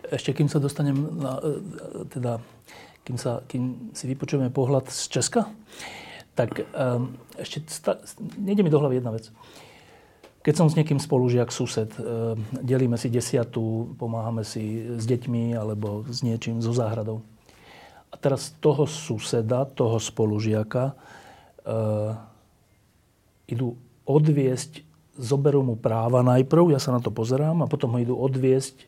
Ešte 0.09 0.33
kým 0.33 0.49
sa 0.49 0.57
dostanem 0.57 0.97
na, 1.21 1.37
eh, 1.37 2.09
teda, 2.09 2.41
kým, 3.05 3.17
sa, 3.21 3.45
kým 3.45 3.93
si 3.93 4.09
vypočujeme 4.09 4.49
pohľad 4.49 4.89
z 4.89 5.01
Česka, 5.13 5.45
tak 6.33 6.65
um, 6.73 7.13
ešte 7.37 7.61
sta, 7.69 8.01
nejde 8.41 8.65
mi 8.65 8.73
do 8.73 8.81
hlavy 8.81 8.97
jedna 8.97 9.13
vec. 9.13 9.29
Keď 10.43 10.53
som 10.59 10.67
s 10.67 10.75
niekým 10.75 10.99
spolužiak, 10.99 11.55
sused, 11.55 11.87
um, 11.95 12.35
delíme 12.59 12.99
si 12.99 13.07
desiatu, 13.07 13.95
pomáhame 13.95 14.43
si 14.43 14.91
s 14.99 15.07
deťmi 15.07 15.55
alebo 15.55 16.03
s 16.05 16.19
niečím, 16.19 16.59
so 16.59 16.75
záhradou 16.75 17.23
a 18.13 18.15
teraz 18.15 18.53
toho 18.61 18.85
suseda, 18.85 19.65
toho 19.65 19.97
spolužiaka 19.97 20.93
e, 20.93 20.95
idú 23.49 23.73
odviesť, 24.05 24.85
zoberú 25.17 25.65
mu 25.65 25.73
práva 25.73 26.21
najprv, 26.21 26.77
ja 26.77 26.79
sa 26.79 26.93
na 26.93 27.01
to 27.01 27.09
pozerám, 27.09 27.65
a 27.65 27.71
potom 27.71 27.97
ho 27.97 27.99
idú 27.99 28.13
odviesť 28.13 28.85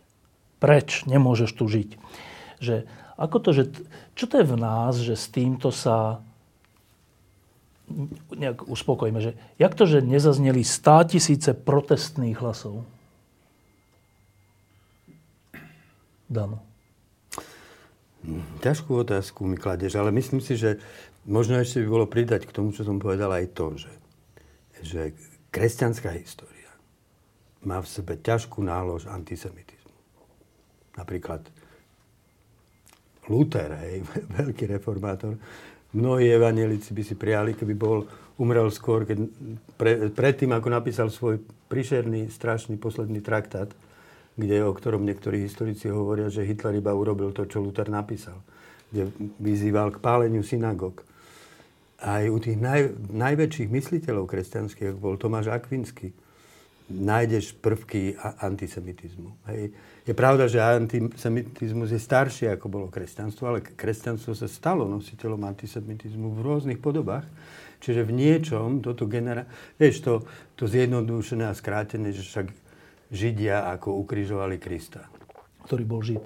preč, 0.61 1.09
nemôžeš 1.09 1.57
tu 1.57 1.65
žiť. 1.65 1.89
Že, 2.61 2.75
ako 3.17 3.37
to, 3.41 3.49
že, 3.57 3.63
čo 4.13 4.29
to 4.29 4.37
je 4.37 4.45
v 4.45 4.57
nás, 4.61 4.93
že 5.01 5.17
s 5.17 5.25
týmto 5.33 5.73
sa 5.73 6.21
nejak 8.33 8.65
uspokojíme, 8.65 9.21
že 9.21 9.31
jak 9.61 9.73
to, 9.77 9.85
že 9.85 10.01
nezazneli 10.01 10.65
stá 10.65 11.05
tisíce 11.05 11.53
protestných 11.53 12.37
hlasov? 12.41 12.81
Dano. 16.25 16.65
Ťažkú 18.65 19.05
otázku 19.05 19.45
mi 19.45 19.53
kladeš, 19.53 20.01
ale 20.01 20.09
myslím 20.09 20.41
si, 20.41 20.57
že 20.57 20.81
možno 21.29 21.61
ešte 21.61 21.85
by 21.85 21.87
bolo 21.87 22.05
pridať 22.09 22.49
k 22.49 22.55
tomu, 22.55 22.73
čo 22.73 22.81
som 22.81 22.97
povedal 22.97 23.29
aj 23.29 23.45
to, 23.53 23.77
že, 23.77 23.93
že 24.81 25.01
kresťanská 25.53 26.09
história 26.17 26.73
má 27.61 27.77
v 27.81 27.89
sebe 27.89 28.17
ťažkú 28.17 28.65
nálož 28.65 29.05
antisemitizmu. 29.05 29.93
Napríklad 30.97 31.45
Luther, 33.29 33.73
hej, 33.85 34.05
veľký 34.41 34.73
reformátor, 34.73 35.37
mnohí 35.95 36.27
evanielici 36.27 36.91
by 36.91 37.03
si 37.07 37.15
prijali, 37.15 37.55
keby 37.55 37.73
bol, 37.73 38.03
umrel 38.35 38.67
skôr, 38.67 39.07
keď 39.07 39.31
pre, 39.79 40.11
predtým, 40.11 40.51
ako 40.51 40.67
napísal 40.67 41.07
svoj 41.07 41.39
príšerný, 41.71 42.27
strašný 42.27 42.75
posledný 42.75 43.23
traktát, 43.23 43.71
kde, 44.35 44.67
o 44.67 44.75
ktorom 44.75 45.07
niektorí 45.07 45.39
historici 45.39 45.87
hovoria, 45.87 46.27
že 46.27 46.43
Hitler 46.43 46.83
iba 46.83 46.91
urobil 46.91 47.31
to, 47.31 47.47
čo 47.47 47.63
Luther 47.63 47.87
napísal. 47.87 48.35
kde 48.91 49.11
vyzýval 49.39 49.91
k 49.91 50.01
páleniu 50.03 50.43
synagóg. 50.45 51.03
Aj 51.99 52.27
u 52.27 52.37
tých 52.37 52.59
naj, 52.59 52.95
najväčších 53.11 53.71
mysliteľov 53.71 54.27
kresťanských, 54.27 54.93
ako 54.93 54.99
bol 54.99 55.15
Tomáš 55.15 55.51
Akvinsky, 55.51 56.11
nájdeš 56.91 57.57
prvky 57.59 58.13
antisemitizmu. 58.19 59.35
Hej. 59.49 59.73
Je 60.05 60.13
pravda, 60.13 60.45
že 60.45 60.61
antisemitizmus 60.61 61.89
je 61.89 61.97
starší, 61.97 62.45
ako 62.53 62.69
bolo 62.69 62.87
kresťanstvo, 62.93 63.43
ale 63.49 63.65
kresťanstvo 63.65 64.37
sa 64.37 64.45
stalo 64.45 64.85
nositeľom 64.85 65.41
antisemitizmu 65.49 66.29
v 66.29 66.39
rôznych 66.45 66.77
podobách. 66.77 67.25
Čiže 67.81 68.05
v 68.05 68.11
niečom 68.13 68.85
toto 68.85 69.09
genera... 69.09 69.49
Vieš, 69.81 70.05
to, 70.05 70.13
to 70.53 70.69
zjednodušené 70.69 71.49
a 71.49 71.57
skrátené, 71.57 72.13
že 72.13 72.21
však 72.21 72.47
Židia 73.09 73.65
ako 73.73 73.97
ukrižovali 74.05 74.61
Krista. 74.61 75.09
Ktorý 75.65 75.83
bol 75.89 76.01
Žid. 76.05 76.25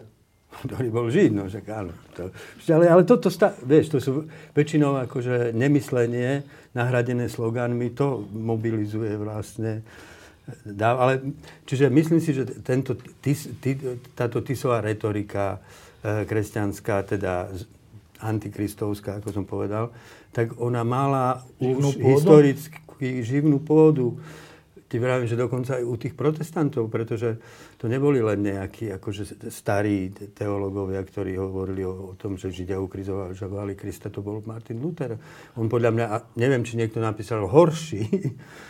Ktorý 0.67 0.87
bol 0.91 1.07
Žid, 1.07 1.31
no 1.31 1.47
však 1.47 1.65
áno. 1.71 1.95
To, 2.19 2.35
ale, 2.75 2.85
ale 2.91 3.03
toto, 3.07 3.31
sta, 3.31 3.55
vieš, 3.63 3.95
to 3.95 3.99
sú 4.03 4.27
väčšinou 4.55 4.99
akože 5.07 5.55
nemyslenie 5.55 6.43
nahradené 6.75 7.31
slogánmi, 7.31 7.95
to 7.95 8.27
mobilizuje 8.27 9.15
vlastne 9.15 9.87
dá, 10.65 10.95
ale, 10.95 11.35
čiže 11.65 11.89
myslím 11.89 12.19
si, 12.19 12.33
že 12.33 12.45
tento, 12.61 12.97
tis, 13.23 13.49
ty, 13.59 13.77
táto 14.13 14.43
tisová 14.43 14.83
retorika 14.83 15.59
e, 16.03 16.25
kresťanská, 16.25 17.03
teda 17.03 17.51
antikristovská, 18.19 19.23
ako 19.23 19.29
som 19.31 19.45
povedal, 19.47 19.95
tak 20.35 20.59
ona 20.59 20.83
mala 20.83 21.41
živnú 21.57 21.89
už 21.89 21.95
pôdu? 21.97 22.07
historicky 22.11 23.07
živnú 23.23 23.57
pôdu. 23.63 24.19
Ty 24.89 24.97
vravím, 24.97 25.29
že 25.29 25.37
dokonca 25.37 25.77
aj 25.77 25.85
u 25.85 25.95
tých 26.01 26.17
protestantov, 26.17 26.89
pretože 26.89 27.37
to 27.77 27.85
neboli 27.85 28.25
len 28.25 28.41
nejakí 28.41 28.89
akože 28.97 29.37
starí 29.53 30.09
teológovia, 30.33 31.05
ktorí 31.05 31.37
hovorili 31.37 31.85
o, 31.85 32.11
o 32.11 32.13
tom, 32.17 32.41
že 32.41 32.49
Židia 32.49 32.81
ukrizovali 32.81 33.77
Krista, 33.77 34.09
to 34.09 34.25
bol 34.25 34.41
Martin 34.49 34.81
Luther. 34.81 35.13
On 35.61 35.69
podľa 35.69 35.93
mňa, 35.93 36.05
neviem, 36.41 36.65
či 36.65 36.73
niekto 36.73 36.97
napísal 36.97 37.45
horší 37.45 38.01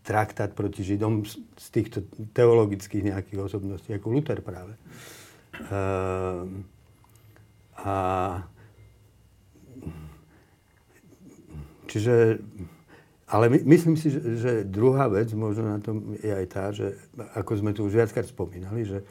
traktát 0.00 0.56
proti 0.56 0.80
Židom 0.80 1.28
z 1.60 1.66
týchto 1.68 2.08
teologických 2.32 3.12
nejakých 3.12 3.38
osobností, 3.44 3.92
ako 3.92 4.06
Luther 4.08 4.40
práve. 4.40 4.80
E, 5.60 5.76
a 7.84 7.96
čiže, 11.84 12.40
ale 13.28 13.52
my, 13.52 13.58
myslím 13.76 14.00
si, 14.00 14.08
že, 14.08 14.20
že 14.40 14.52
druhá 14.64 15.12
vec 15.12 15.28
možno 15.36 15.76
na 15.76 15.80
tom 15.84 16.16
je 16.16 16.32
aj 16.32 16.46
tá, 16.48 16.72
že 16.72 16.96
ako 17.36 17.52
sme 17.60 17.76
tu 17.76 17.84
už 17.84 17.92
viackrát 17.92 18.24
spomínali, 18.24 18.88
že 18.88 19.04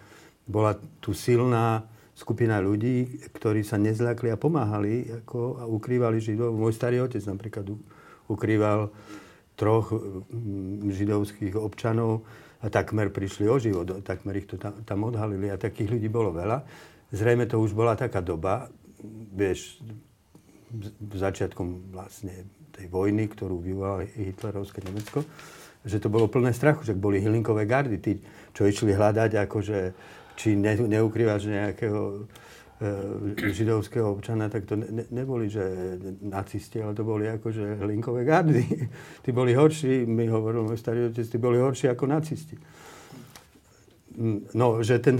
bola 0.49 0.73
tu 0.97 1.13
silná 1.13 1.85
skupina 2.17 2.57
ľudí, 2.57 3.29
ktorí 3.29 3.61
sa 3.61 3.77
nezľakli 3.77 4.33
a 4.33 4.41
pomáhali 4.41 5.21
ako, 5.21 5.61
a 5.61 5.63
ukrývali 5.69 6.17
Židov. 6.17 6.57
Môj 6.57 6.73
starý 6.73 7.05
otec 7.05 7.21
napríklad 7.29 7.69
ukrýval 8.29 8.93
troch 9.59 9.91
mm, 9.91 10.87
židovských 10.93 11.57
občanov 11.59 12.23
a 12.63 12.71
takmer 12.71 13.11
prišli 13.11 13.49
o 13.51 13.59
život, 13.59 14.03
takmer 14.07 14.39
ich 14.39 14.47
to 14.47 14.55
tam, 14.55 14.79
tam 14.87 15.03
odhalili 15.03 15.51
a 15.51 15.59
takých 15.59 15.99
ľudí 15.99 16.07
bolo 16.07 16.31
veľa. 16.31 16.63
Zrejme 17.11 17.49
to 17.49 17.59
už 17.59 17.75
bola 17.75 17.97
taká 17.97 18.21
doba, 18.21 18.69
vieš, 19.33 19.81
začiatkom 21.01 21.91
vlastne 21.91 22.45
tej 22.75 22.87
vojny, 22.87 23.25
ktorú 23.27 23.59
vyvolalo 23.59 24.05
hitlerovské 24.05 24.85
Nemecko, 24.85 25.25
že 25.83 25.97
to 25.97 26.11
bolo 26.11 26.29
plné 26.29 26.53
strachu, 26.53 26.85
že 26.85 26.93
boli 26.93 27.23
hylinkové 27.23 27.65
gardy, 27.65 27.97
tí, 27.97 28.19
čo 28.53 28.67
išli 28.67 28.93
hľadať, 28.93 29.31
akože, 29.47 29.79
či 30.37 30.55
ne, 30.55 30.75
neukrývaš 30.77 31.49
nejakého 31.49 32.27
židovského 33.35 34.07
občana, 34.07 34.47
tak 34.47 34.63
to 34.63 34.79
ne, 34.79 35.03
neboli, 35.11 35.51
že 35.51 35.99
nacisti, 36.23 36.79
ale 36.79 36.95
to 36.95 37.03
boli 37.03 37.27
akože 37.27 37.83
linkové 37.83 38.23
gardy. 38.23 38.63
Tí 39.23 39.35
boli 39.35 39.51
horší, 39.51 40.07
mi 40.07 40.31
hovoril 40.31 40.63
môj 40.63 40.79
starý 40.79 41.11
otec, 41.11 41.27
tí 41.27 41.35
boli 41.35 41.59
horší 41.59 41.91
ako 41.91 42.07
nacisti. 42.07 42.55
No, 44.55 44.83
že 44.83 44.99
ten, 44.99 45.15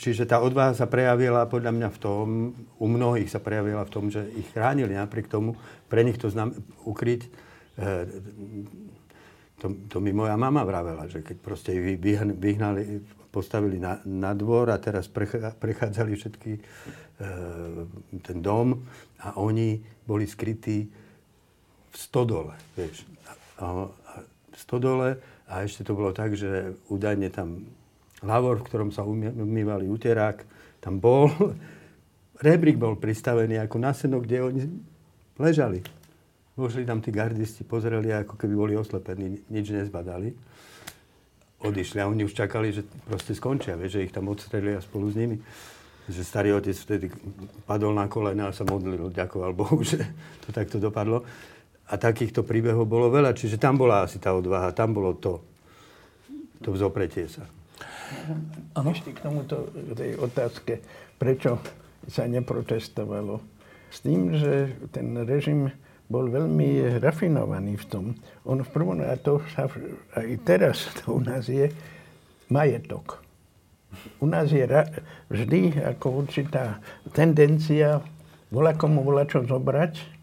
čiže 0.00 0.24
tá 0.24 0.40
odvaha 0.40 0.72
sa 0.72 0.88
prejavila 0.88 1.44
podľa 1.44 1.72
mňa 1.76 1.88
v 1.92 1.98
tom, 2.00 2.26
u 2.80 2.86
mnohých 2.88 3.28
sa 3.28 3.40
prejavila 3.40 3.84
v 3.84 3.92
tom, 3.92 4.08
že 4.08 4.24
ich 4.32 4.48
chránili 4.52 4.96
napriek 4.96 5.28
tomu, 5.28 5.56
pre 5.92 6.04
nich 6.04 6.16
to 6.16 6.32
znam, 6.32 6.56
ukryť, 6.88 7.20
e, 7.76 7.88
to, 9.60 9.66
to 9.92 9.96
mi 10.00 10.16
moja 10.16 10.40
mama 10.40 10.64
vravela, 10.64 11.04
že 11.04 11.20
keď 11.20 11.36
proste 11.42 11.76
vyhnali, 12.32 13.02
postavili 13.28 13.76
na, 13.76 14.00
na 14.08 14.32
dvor 14.32 14.72
a 14.72 14.80
teraz 14.80 15.08
prechádzali 15.60 16.12
všetky 16.16 16.52
e, 16.56 16.60
ten 18.24 18.38
dom 18.40 18.88
a 19.20 19.36
oni 19.36 19.80
boli 20.08 20.24
skrytí 20.24 20.88
v 21.88 21.96
stodole, 21.96 22.56
vieš. 22.72 23.04
A, 23.28 23.32
a 23.60 23.66
v 24.24 24.56
stodole 24.56 25.08
a 25.48 25.64
ešte 25.64 25.84
to 25.84 25.96
bolo 25.96 26.12
tak, 26.12 26.36
že 26.36 26.76
údajne 26.88 27.28
tam 27.28 27.68
lavor, 28.24 28.60
v 28.60 28.66
ktorom 28.66 28.90
sa 28.92 29.04
umývali 29.04 29.88
uterák, 29.88 30.44
tam 30.80 31.00
bol. 31.00 31.28
Rebrík 32.46 32.78
bol 32.78 32.96
pristavený 32.96 33.58
ako 33.60 33.76
na 33.82 33.92
seno, 33.92 34.22
kde 34.22 34.36
oni 34.40 34.62
ležali. 35.36 35.82
Vošli 36.58 36.82
tam 36.82 36.98
tí 36.98 37.14
gardisti, 37.14 37.62
pozreli, 37.62 38.10
ako 38.10 38.34
keby 38.34 38.54
boli 38.54 38.74
oslepení, 38.74 39.46
nič 39.46 39.70
nezbadali 39.70 40.47
odišli 41.58 41.98
a 41.98 42.06
oni 42.06 42.22
už 42.22 42.34
čakali, 42.34 42.70
že 42.70 42.86
proste 43.06 43.34
skončia, 43.34 43.74
vieš, 43.74 43.98
že 43.98 44.04
ich 44.06 44.14
tam 44.14 44.30
odstrelia 44.30 44.78
spolu 44.78 45.10
s 45.10 45.16
nimi. 45.18 45.36
Že 46.08 46.22
starý 46.24 46.50
otec 46.56 46.72
vtedy 46.72 47.06
padol 47.68 47.92
na 47.92 48.08
kolena 48.08 48.48
a 48.48 48.56
sa 48.56 48.64
modlil, 48.64 49.12
ďakoval 49.12 49.52
Bohu, 49.52 49.82
že 49.90 50.00
to 50.46 50.54
takto 50.54 50.78
dopadlo. 50.78 51.26
A 51.88 51.96
takýchto 51.96 52.44
príbehov 52.44 52.84
bolo 52.84 53.08
veľa, 53.08 53.32
čiže 53.32 53.56
tam 53.56 53.80
bola 53.80 54.04
asi 54.04 54.20
tá 54.20 54.36
odvaha, 54.36 54.76
tam 54.76 54.92
bolo 54.92 55.16
to, 55.16 55.40
to 56.60 56.72
vzopretie 56.72 57.28
sa. 57.28 57.48
Ano? 58.76 58.92
Ešte 58.92 59.12
k 59.16 59.24
tomuto, 59.24 59.72
tej 59.96 60.16
otázke, 60.20 60.80
prečo 61.16 61.60
sa 62.08 62.24
neprotestovalo. 62.24 63.40
S 63.88 64.04
tým, 64.04 64.36
že 64.36 64.76
ten 64.92 65.16
režim 65.24 65.72
bol 66.08 66.32
veľmi 66.32 66.98
rafinovaný 67.04 67.76
v 67.76 67.86
tom. 67.86 68.04
On 68.48 68.56
v 68.56 68.70
prvom, 68.72 69.04
a 69.04 69.14
to 69.20 69.44
sa 69.52 69.68
aj 70.16 70.28
teraz 70.42 70.88
to 71.04 71.16
u 71.16 71.20
nás 71.20 71.46
je, 71.46 71.68
majetok. 72.48 73.20
U 74.20 74.28
nás 74.28 74.52
je 74.52 74.64
ra, 74.64 74.84
vždy 75.32 75.80
ako 75.80 76.24
určitá 76.24 76.80
tendencia 77.16 78.04
volá 78.52 78.72
komu 78.76 79.04
volá 79.04 79.28
čo 79.28 79.44
zobrať 79.44 80.18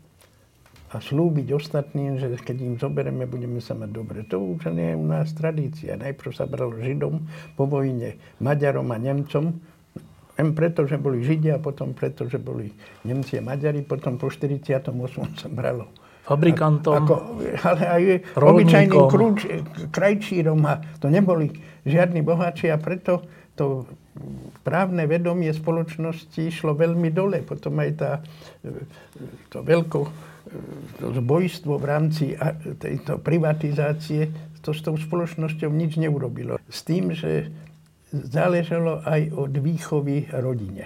a 0.93 1.01
slúbiť 1.01 1.49
ostatným, 1.53 2.21
že 2.21 2.38
keď 2.39 2.57
im 2.61 2.75
zoberieme, 2.77 3.25
budeme 3.25 3.57
sa 3.59 3.73
mať 3.73 3.89
dobre. 3.89 4.21
To 4.29 4.38
už 4.41 4.69
nie 4.71 4.93
je 4.93 4.97
u 4.97 5.05
nás 5.05 5.33
tradícia. 5.33 5.97
Najprv 5.97 6.31
sa 6.31 6.45
bralo 6.45 6.77
Židom, 6.77 7.25
po 7.57 7.65
vojne 7.65 8.15
Maďarom 8.39 8.93
a 8.93 8.97
Nemcom, 9.01 9.59
len 10.36 10.51
preto, 10.51 10.83
že 10.83 10.99
boli 10.99 11.23
Židia, 11.23 11.63
potom 11.63 11.95
preto, 11.95 12.27
že 12.27 12.36
boli 12.36 12.71
Nemci 13.07 13.39
a 13.39 13.43
Maďari, 13.43 13.83
potom 13.88 14.19
po 14.19 14.27
48. 14.27 14.91
sa 15.39 15.47
bralo. 15.47 15.88
Fabrikantom, 16.25 17.05
ako, 17.05 17.15
ale 17.69 17.83
aj 17.86 18.01
obyčajným 18.33 19.03
krúč, 19.05 19.45
krajčírom 19.93 20.57
a 20.65 20.81
to 20.97 21.05
neboli 21.05 21.53
žiadni 21.86 22.25
boháči 22.25 22.73
a 22.73 22.81
preto 22.81 23.21
to 23.53 23.86
právne 24.65 25.05
vedomie 25.05 25.53
spoločnosti 25.53 26.49
išlo 26.49 26.73
veľmi 26.73 27.13
dole. 27.13 27.45
Potom 27.45 27.77
aj 27.77 27.91
tá, 27.93 28.11
to 29.53 29.61
veľko 29.61 30.33
to 31.01 31.09
zbojstvo 31.09 31.77
v 31.81 31.86
rámci 31.86 32.25
tejto 32.77 33.17
privatizácie 33.17 34.29
to 34.65 34.73
s 34.73 34.81
tou 34.81 34.97
spoločnosťou 34.97 35.69
nič 35.69 36.01
neurobilo. 36.01 36.57
S 36.65 36.81
tým, 36.81 37.13
že 37.13 37.53
záležalo 38.11 39.01
aj 39.03 39.33
od 39.33 39.53
výchovy 39.57 40.29
rodine. 40.35 40.85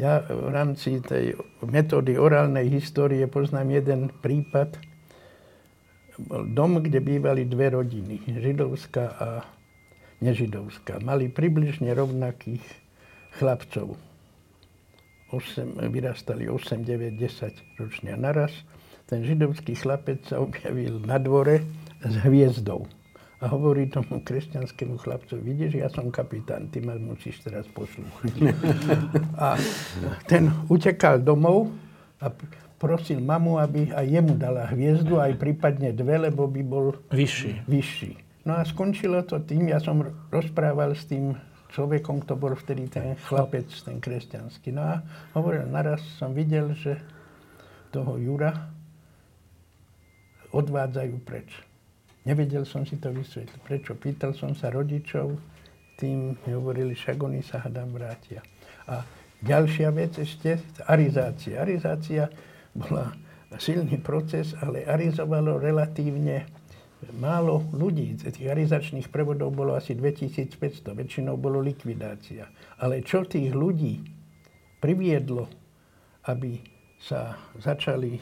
Ja 0.00 0.24
v 0.24 0.48
rámci 0.48 1.04
tej 1.04 1.36
metódy 1.60 2.16
orálnej 2.16 2.72
histórie 2.72 3.28
poznám 3.28 3.68
jeden 3.76 4.00
prípad. 4.24 4.80
Bol 6.20 6.48
dom, 6.56 6.80
kde 6.80 7.04
bývali 7.04 7.44
dve 7.44 7.68
rodiny, 7.72 8.24
židovská 8.28 9.04
a 9.20 9.28
nežidovská. 10.24 11.04
Mali 11.04 11.28
približne 11.28 11.92
rovnakých 11.92 12.64
chlapcov. 13.36 13.96
8, 15.32 15.78
vyrastali 15.92 16.48
8, 16.48 16.80
9, 16.80 17.20
10 17.20 17.80
ročne 17.80 18.16
naraz. 18.16 18.50
Ten 19.04 19.20
židovský 19.20 19.76
chlapec 19.76 20.24
sa 20.24 20.40
objavil 20.40 20.96
na 21.04 21.20
dvore 21.20 21.60
s 22.00 22.14
hviezdou 22.24 22.88
a 23.40 23.48
hovorí 23.48 23.88
tomu 23.88 24.20
kresťanskému 24.20 25.00
chlapcovi, 25.00 25.40
vidíš, 25.40 25.80
ja 25.80 25.88
som 25.88 26.12
kapitán, 26.12 26.68
ty 26.68 26.84
ma 26.84 26.92
musíš 27.00 27.40
teraz 27.40 27.64
poslúchať. 27.72 28.52
a 29.40 29.56
ten 30.28 30.52
utekal 30.68 31.24
domov 31.24 31.72
a 32.20 32.28
prosil 32.76 33.20
mamu, 33.20 33.56
aby 33.56 33.92
aj 33.96 34.06
jemu 34.08 34.36
dala 34.36 34.68
hviezdu, 34.68 35.16
aj 35.16 35.40
prípadne 35.40 35.96
dve, 35.96 36.28
lebo 36.28 36.44
by 36.44 36.62
bol 36.64 36.96
vyšší. 37.08 37.64
vyšší. 37.64 38.12
No 38.44 38.60
a 38.60 38.64
skončilo 38.64 39.24
to 39.24 39.40
tým, 39.40 39.72
ja 39.72 39.80
som 39.80 40.04
rozprával 40.28 40.92
s 40.92 41.08
tým 41.08 41.36
človekom, 41.72 42.24
kto 42.24 42.36
bol 42.36 42.52
vtedy 42.52 42.92
ten 42.92 43.16
chlapec, 43.24 43.68
ten 43.72 44.00
kresťanský. 44.00 44.72
No 44.72 44.82
a 44.84 44.94
hovoril, 45.32 45.64
naraz 45.68 46.04
som 46.20 46.36
videl, 46.36 46.76
že 46.76 46.96
toho 47.88 48.20
Jura 48.20 48.52
odvádzajú 50.50 51.14
preč. 51.24 51.69
Nevedel 52.28 52.68
som 52.68 52.84
si 52.84 53.00
to 53.00 53.08
vysvetliť. 53.12 53.60
Prečo? 53.64 53.92
Pýtal 53.96 54.36
som 54.36 54.52
sa 54.52 54.68
rodičov, 54.68 55.40
tým 55.96 56.36
mi 56.36 56.50
hovorili, 56.52 56.92
však 56.92 57.16
oni 57.16 57.40
sa 57.40 57.64
hadám 57.64 57.92
vrátia. 57.92 58.44
A 58.88 59.04
ďalšia 59.40 59.88
vec 59.92 60.16
ešte, 60.20 60.60
arizácia. 60.84 61.60
Arizácia 61.60 62.28
bola 62.76 63.12
silný 63.56 63.96
proces, 64.00 64.52
ale 64.60 64.84
arizovalo 64.84 65.56
relatívne 65.56 66.48
málo 67.16 67.64
ľudí. 67.72 68.20
Tých 68.20 68.48
arizačných 68.52 69.08
prevodov 69.08 69.56
bolo 69.56 69.72
asi 69.72 69.96
2500, 69.96 70.92
väčšinou 70.92 71.40
bolo 71.40 71.60
likvidácia. 71.64 72.48
Ale 72.76 73.00
čo 73.00 73.24
tých 73.24 73.56
ľudí 73.56 74.04
priviedlo, 74.84 75.48
aby 76.28 76.60
sa 77.00 77.40
začali 77.56 78.20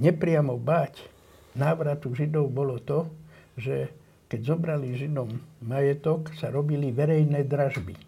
nepriamo 0.00 0.56
báť 0.56 1.19
návratu 1.54 2.14
Židov, 2.14 2.50
bolo 2.50 2.78
to, 2.78 3.10
že 3.58 3.90
keď 4.30 4.40
zobrali 4.54 4.94
Židom 4.94 5.42
majetok, 5.66 6.30
sa 6.38 6.54
robili 6.54 6.94
verejné 6.94 7.42
dražby. 7.46 7.98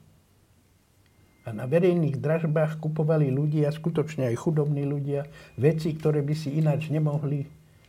A 1.42 1.50
na 1.50 1.66
verejných 1.66 2.22
dražbách 2.22 2.78
kupovali 2.78 3.26
ľudia, 3.34 3.74
skutočne 3.74 4.30
aj 4.30 4.36
chudobní 4.38 4.86
ľudia, 4.86 5.26
veci, 5.58 5.90
ktoré 5.90 6.22
by 6.22 6.34
si 6.38 6.54
ináč 6.54 6.86
nemohli 6.86 7.42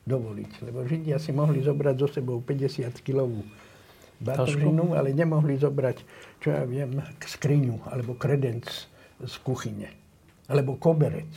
dovoliť. 0.09 0.51
Lebo 0.65 0.81
Židia 0.89 1.21
si 1.21 1.29
mohli 1.29 1.61
zobrať 1.61 1.95
so 2.01 2.09
sebou 2.09 2.41
50-kilovú 2.41 3.45
batožinu, 4.17 4.97
ale 4.97 5.13
nemohli 5.13 5.61
zobrať, 5.61 5.97
čo 6.41 6.49
ja 6.49 6.65
viem, 6.65 6.97
skriňu 7.21 7.93
alebo 7.93 8.17
kredenc 8.17 8.65
z 9.21 9.35
kuchyne. 9.45 9.93
Alebo 10.49 10.73
koberec. 10.81 11.29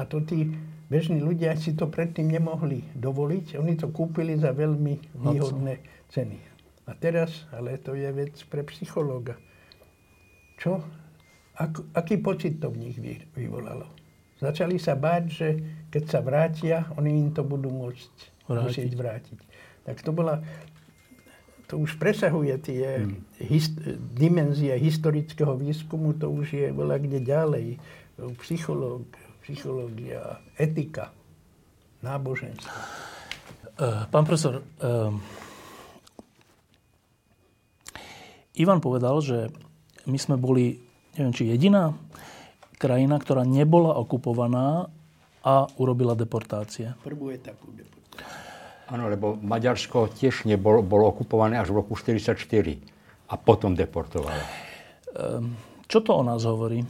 A 0.00 0.08
to 0.08 0.24
tí 0.24 0.48
bežní 0.86 1.18
ľudia 1.22 1.54
si 1.58 1.74
to 1.74 1.90
predtým 1.90 2.30
nemohli 2.30 2.82
dovoliť. 2.94 3.58
Oni 3.58 3.74
to 3.74 3.90
kúpili 3.90 4.38
za 4.38 4.54
veľmi 4.54 4.94
výhodné 5.26 5.82
ceny. 6.10 6.38
A 6.86 6.94
teraz, 6.94 7.50
ale 7.50 7.82
to 7.82 7.98
je 7.98 8.06
vec 8.14 8.34
pre 8.46 8.62
psychológa. 8.70 9.34
Čo? 10.56 10.78
Ak, 11.58 11.82
aký 11.96 12.22
pocit 12.22 12.62
to 12.62 12.70
v 12.70 12.88
nich 12.88 12.96
vyvolalo? 13.34 13.90
Začali 14.36 14.76
sa 14.76 14.92
báť, 14.92 15.24
že 15.32 15.48
keď 15.88 16.04
sa 16.06 16.20
vrátia, 16.20 16.76
oni 17.00 17.24
im 17.24 17.30
to 17.32 17.40
budú 17.40 17.72
môcť 17.72 18.12
vrátiť. 18.46 18.64
musieť 18.68 18.92
vrátiť. 18.92 19.38
Tak 19.88 19.96
to 20.04 20.10
bola, 20.12 20.44
to 21.66 21.80
už 21.80 21.96
presahuje 21.96 22.54
tie 22.60 23.02
hmm. 23.02 23.42
hist, 23.48 23.74
dimenzie 24.12 24.76
historického 24.76 25.56
výskumu, 25.56 26.14
to 26.14 26.30
už 26.30 26.52
je 26.52 26.68
bola 26.70 27.00
kde 27.00 27.24
ďalej. 27.24 27.80
Psychológ, 28.44 29.08
psychológia, 29.46 30.42
etika, 30.58 31.14
náboženstvo. 32.02 32.74
Uh, 33.78 34.02
pán 34.10 34.26
profesor, 34.26 34.58
uh, 34.82 35.14
Ivan 38.58 38.82
povedal, 38.82 39.22
že 39.22 39.54
my 40.10 40.18
sme 40.18 40.34
boli, 40.34 40.82
neviem, 41.14 41.30
či 41.30 41.46
jediná 41.46 41.94
krajina, 42.74 43.22
ktorá 43.22 43.46
nebola 43.46 43.94
okupovaná 44.02 44.90
a 45.46 45.70
urobila 45.78 46.18
deportácie. 46.18 46.98
Prvú 47.06 47.30
etapu 47.30 47.70
deportácie. 47.70 48.34
Áno, 48.90 49.06
lebo 49.06 49.38
Maďarsko 49.38 50.10
tiež 50.10 50.42
nebolo, 50.50 50.82
bolo 50.82 51.06
okupované 51.06 51.54
až 51.54 51.70
v 51.70 51.86
roku 51.86 51.94
1944 51.94 53.30
a 53.30 53.34
potom 53.38 53.78
deportovalo. 53.78 54.42
Ehm, 55.14 55.54
čo 55.86 56.02
to 56.02 56.18
o 56.18 56.22
nás 56.26 56.42
hovorí? 56.42 56.82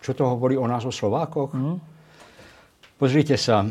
Čo 0.00 0.12
to 0.14 0.24
hovorí 0.26 0.56
o 0.56 0.66
nás, 0.66 0.84
o 0.84 0.92
Slovákoch? 0.92 1.52
Mm. 1.56 1.78
Pozrite 2.96 3.36
sa, 3.36 3.64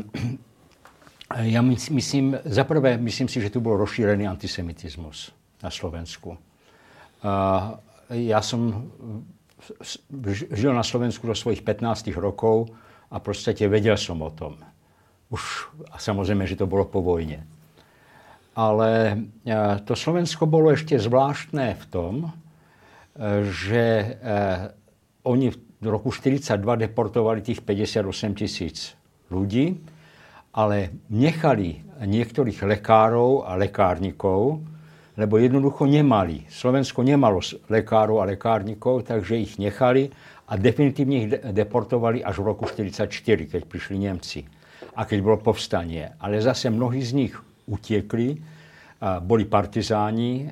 ja 1.55 1.61
myslím, 1.65 2.37
za 2.45 2.63
prvé, 2.63 2.97
myslím 3.01 3.25
si, 3.27 3.41
že 3.41 3.49
tu 3.49 3.61
bol 3.61 3.77
rozšírený 3.81 4.29
antisemitizmus 4.29 5.33
na 5.65 5.73
Slovensku. 5.73 6.37
Ja 8.13 8.39
som 8.45 8.93
žil 10.53 10.71
na 10.73 10.85
Slovensku 10.85 11.25
do 11.25 11.33
svojich 11.33 11.65
15 11.65 12.13
rokov 12.21 12.69
a 13.09 13.17
proste 13.17 13.55
vedel 13.65 13.97
som 13.97 14.21
o 14.21 14.29
tom. 14.29 14.61
Už 15.33 15.73
a 15.89 15.97
samozrejme, 15.97 16.45
že 16.45 16.59
to 16.59 16.69
bolo 16.69 16.85
po 16.85 17.01
vojne. 17.01 17.41
Ale 18.55 19.19
e, 19.43 19.55
to 19.83 19.97
Slovensko 19.97 20.47
bolo 20.47 20.71
ešte 20.71 20.95
zvláštne 20.95 21.75
v 21.75 21.85
tom, 21.91 22.15
e, 22.23 22.31
že 23.43 23.83
e, 23.83 24.07
oni 25.27 25.51
v 25.79 25.87
roku 25.91 26.09
1942 26.11 26.87
deportovali 26.87 27.39
tých 27.43 27.61
58 27.61 28.39
tisíc 28.39 28.95
ľudí, 29.31 29.75
ale 30.55 31.03
nechali 31.11 31.83
niektorých 31.99 32.63
lekárov 32.63 33.43
a 33.43 33.59
lekárnikov, 33.59 34.63
lebo 35.15 35.39
jednoducho 35.39 35.87
nemali. 35.87 36.47
Slovensko 36.47 37.03
nemalo 37.03 37.43
lekárov 37.71 38.19
a 38.19 38.27
lekárnikov, 38.27 39.07
takže 39.07 39.39
ich 39.39 39.55
nechali 39.59 40.11
a 40.47 40.59
definitívne 40.59 41.15
ich 41.23 41.27
deportovali 41.31 42.23
až 42.23 42.39
v 42.39 42.47
roku 42.51 42.67
1944, 42.67 43.51
keď 43.51 43.61
prišli 43.67 43.95
Nemci 43.99 44.43
a 44.95 45.03
keď 45.03 45.19
bolo 45.23 45.37
povstanie. 45.39 46.15
Ale 46.19 46.39
zase 46.39 46.71
mnohí 46.71 47.03
z 47.03 47.11
nich 47.15 47.33
utiekli, 47.67 48.39
boli 49.23 49.43
partizáni, 49.43 50.47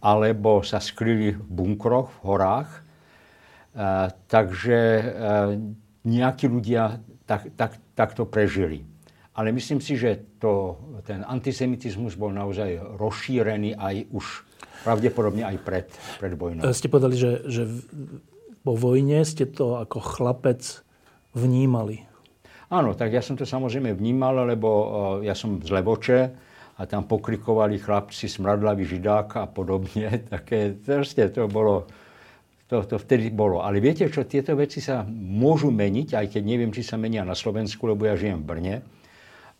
alebo 0.00 0.60
sa 0.60 0.76
skryli 0.76 1.32
v 1.32 1.40
bunkroch, 1.40 2.20
v 2.20 2.20
horách. 2.28 2.70
Takže 4.28 4.78
nejakí 6.04 6.44
ľudia 6.50 7.00
tak, 7.24 7.48
tak, 7.56 7.80
takto 7.96 8.28
prežili. 8.28 8.84
Ale 9.32 9.48
myslím 9.56 9.80
si, 9.80 9.96
že 9.96 10.20
to, 10.36 10.76
ten 11.08 11.24
antisemitizmus 11.24 12.20
bol 12.20 12.28
naozaj 12.28 12.76
rozšírený 13.00 13.80
aj 13.80 14.12
už 14.12 14.44
pravdepodobne 14.84 15.46
aj 15.46 15.56
pred, 15.64 15.86
pred 16.20 16.36
vojnou. 16.36 16.68
Ste 16.68 16.92
povedali, 16.92 17.16
že, 17.16 17.40
že 17.48 17.64
po 18.60 18.76
vojne 18.76 19.24
ste 19.24 19.48
to 19.48 19.80
ako 19.80 20.04
chlapec 20.04 20.84
vnímali. 21.32 22.04
Áno, 22.68 22.92
tak 22.96 23.12
ja 23.12 23.24
som 23.24 23.36
to 23.36 23.48
samozrejme 23.48 23.92
vnímal, 23.96 24.48
lebo 24.48 24.68
ja 25.24 25.36
som 25.36 25.60
z 25.60 25.70
Levoče 25.72 26.20
a 26.76 26.82
tam 26.88 27.04
pokrikovali 27.04 27.76
chlapci 27.76 28.28
smradlavý 28.28 28.84
židák 28.84 29.28
a 29.40 29.46
podobne. 29.48 30.20
Také, 30.34 30.76
to 31.32 31.48
bolo, 31.48 31.88
to, 32.72 32.88
to 32.88 32.96
vtedy 32.96 33.28
bolo. 33.28 33.60
Ale 33.60 33.84
viete 33.84 34.08
čo, 34.08 34.24
tieto 34.24 34.56
veci 34.56 34.80
sa 34.80 35.04
môžu 35.12 35.68
meniť, 35.68 36.16
aj 36.16 36.26
keď 36.32 36.42
neviem, 36.42 36.72
či 36.72 36.80
sa 36.80 36.96
menia 36.96 37.20
na 37.20 37.36
Slovensku, 37.36 37.84
lebo 37.84 38.08
ja 38.08 38.16
žijem 38.16 38.40
v 38.40 38.48
Brne. 38.48 38.80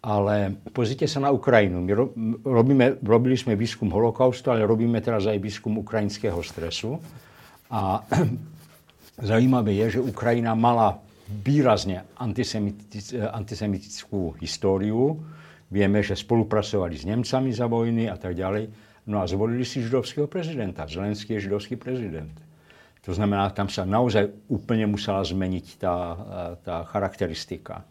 Ale 0.00 0.56
pozrite 0.72 1.04
sa 1.04 1.20
na 1.20 1.28
Ukrajinu. 1.28 1.84
My 1.84 1.92
robíme, 2.40 2.96
robili 3.04 3.36
sme 3.36 3.52
výskum 3.52 3.92
holokaustu, 3.92 4.48
ale 4.48 4.64
robíme 4.64 4.96
teraz 5.04 5.28
aj 5.28 5.36
výskum 5.36 5.76
ukrajinského 5.84 6.40
stresu. 6.40 6.96
A 7.68 8.00
zaujímavé 9.30 9.76
je, 9.84 10.00
že 10.00 10.08
Ukrajina 10.08 10.56
mala 10.56 10.96
výrazne 11.28 12.08
antisemitickú 13.28 14.40
históriu. 14.40 15.20
Vieme, 15.68 16.00
že 16.00 16.16
spolupracovali 16.16 16.96
s 16.96 17.04
Nemcami 17.04 17.52
za 17.52 17.68
vojny 17.68 18.08
a 18.08 18.16
tak 18.16 18.40
ďalej. 18.40 18.72
No 19.04 19.20
a 19.20 19.28
zvolili 19.28 19.68
si 19.68 19.84
židovského 19.84 20.26
prezidenta. 20.32 20.88
Zelenský 20.88 21.36
je 21.36 21.44
židovský 21.46 21.76
prezident. 21.76 22.32
To 23.02 23.10
znamená, 23.10 23.50
tam 23.50 23.66
sa 23.66 23.82
naozaj 23.82 24.30
úplne 24.46 24.86
musela 24.86 25.26
zmeniť 25.26 25.66
tá, 25.82 25.96
tá 26.62 26.76
charakteristika. 26.86 27.82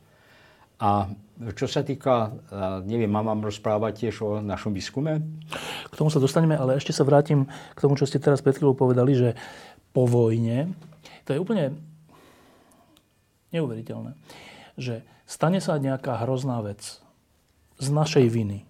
A 0.81 1.11
čo 1.53 1.69
sa 1.69 1.85
týka, 1.85 2.33
neviem, 2.89 3.11
mám 3.11 3.29
vám 3.29 3.45
rozprávať 3.45 4.07
tiež 4.07 4.15
o 4.25 4.29
našom 4.41 4.73
výskume? 4.73 5.21
K 5.91 5.93
tomu 5.93 6.09
sa 6.09 6.17
dostaneme, 6.17 6.57
ale 6.57 6.81
ešte 6.81 6.89
sa 6.89 7.05
vrátim 7.05 7.45
k 7.77 7.81
tomu, 7.83 7.93
čo 7.99 8.09
ste 8.09 8.17
teraz 8.17 8.41
pred 8.41 8.57
chvíľou 8.57 8.73
povedali, 8.73 9.13
že 9.13 9.29
po 9.93 10.09
vojne, 10.09 10.73
to 11.27 11.35
je 11.35 11.41
úplne 11.43 11.77
neuveriteľné, 13.53 14.15
že 14.79 15.03
stane 15.27 15.59
sa 15.59 15.77
nejaká 15.77 16.23
hrozná 16.23 16.63
vec 16.63 17.03
z 17.77 17.87
našej 17.91 18.25
viny. 18.31 18.65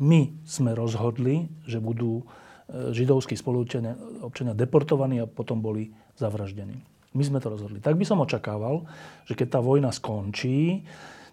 My 0.00 0.32
sme 0.48 0.72
rozhodli, 0.72 1.52
že 1.68 1.84
budú 1.84 2.22
e, 2.22 2.43
židovskí 2.74 3.38
spoluobčania 3.38 3.94
občania 4.24 4.56
deportovaní 4.56 5.22
a 5.22 5.30
potom 5.30 5.62
boli 5.62 5.94
zavraždení. 6.18 6.74
My 7.14 7.22
sme 7.22 7.38
to 7.38 7.54
rozhodli. 7.54 7.78
Tak 7.78 7.94
by 7.94 8.02
som 8.02 8.22
očakával, 8.22 8.82
že 9.22 9.38
keď 9.38 9.58
tá 9.58 9.60
vojna 9.62 9.94
skončí, 9.94 10.82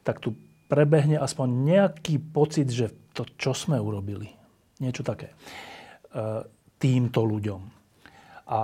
tak 0.06 0.22
tu 0.22 0.38
prebehne 0.70 1.18
aspoň 1.18 1.48
nejaký 1.50 2.22
pocit, 2.22 2.70
že 2.70 2.94
to, 3.18 3.26
čo 3.36 3.52
sme 3.58 3.82
urobili. 3.82 4.30
Niečo 4.78 5.02
také. 5.02 5.34
E, 5.34 5.36
týmto 6.78 7.26
ľuďom. 7.26 7.62
A, 8.54 8.60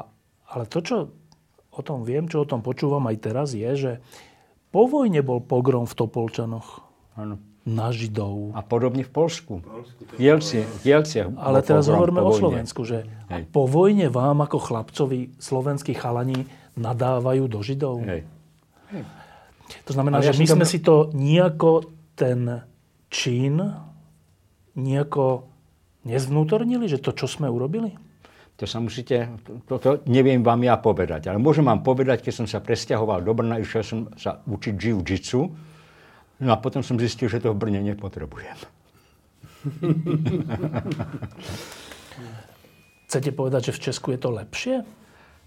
ale 0.53 0.63
to, 0.69 0.79
čo 0.85 0.95
o 1.73 1.81
tom 1.81 2.05
viem, 2.05 2.29
čo 2.29 2.45
o 2.45 2.49
tom 2.49 2.61
počúvam 2.61 3.05
aj 3.09 3.17
teraz, 3.17 3.57
je, 3.57 3.69
že 3.73 3.91
po 4.69 4.85
vojne 4.85 5.25
bol 5.25 5.41
pogrom 5.41 5.89
v 5.89 5.97
Topolčanoch. 5.97 6.85
Áno. 7.17 7.41
Na 7.67 7.91
Židov. 7.91 8.55
A 8.55 8.63
podobne 8.63 9.03
v 9.03 9.11
Polsku. 9.11 9.59
V 10.15 10.19
Jelci, 10.23 10.63
Jelciach. 10.87 11.35
Ale 11.35 11.59
teraz 11.59 11.91
hovoríme 11.91 12.23
po 12.23 12.31
o. 12.31 12.39
Slovensku, 12.39 12.87
že 12.87 13.03
Hej. 13.27 13.51
po 13.51 13.67
vojne 13.67 14.07
vám 14.07 14.39
ako 14.39 14.57
chlapcovi 14.63 15.35
slovenskí 15.35 15.91
chalani 15.91 16.47
nadávajú 16.79 17.51
do 17.51 17.59
Židov. 17.59 18.07
Hej. 18.07 18.23
To 19.83 19.91
znamená, 19.91 20.23
Ale 20.23 20.31
ja 20.31 20.31
že 20.31 20.47
som 20.47 20.55
my 20.55 20.63
sme 20.63 20.65
si 20.65 20.79
to 20.79 21.11
nejako 21.11 21.91
ten 22.15 22.63
čin 23.11 23.59
nejako 24.79 25.51
nezvnútornili, 26.07 26.87
že 26.87 27.03
to, 27.03 27.11
čo 27.11 27.27
sme 27.27 27.51
urobili? 27.51 27.91
To 28.57 28.65
sa 28.65 28.81
musíte, 28.81 29.37
toto 29.69 30.01
neviem 30.09 30.41
vám 30.41 30.63
ja 30.65 30.79
povedať, 30.79 31.29
ale 31.29 31.37
môžem 31.37 31.67
vám 31.67 31.85
povedať, 31.85 32.25
keď 32.25 32.33
som 32.33 32.47
sa 32.49 32.57
presťahoval 32.57 33.21
do 33.21 33.35
Brna, 33.37 33.61
išiel 33.61 33.83
som 33.85 33.99
sa 34.17 34.41
učiť 34.49 34.73
jiu-jitsu, 34.73 35.41
no 36.39 36.53
a 36.53 36.57
potom 36.57 36.83
som 36.83 36.99
zistil, 36.99 37.29
že 37.29 37.39
to 37.41 37.53
v 37.53 37.57
Brne 37.57 37.81
nepotrebujem. 37.81 38.57
Chcete 43.07 43.31
povedať, 43.31 43.71
že 43.71 43.73
v 43.75 43.79
Česku 43.87 44.11
je 44.11 44.19
to 44.19 44.29
lepšie? 44.35 44.83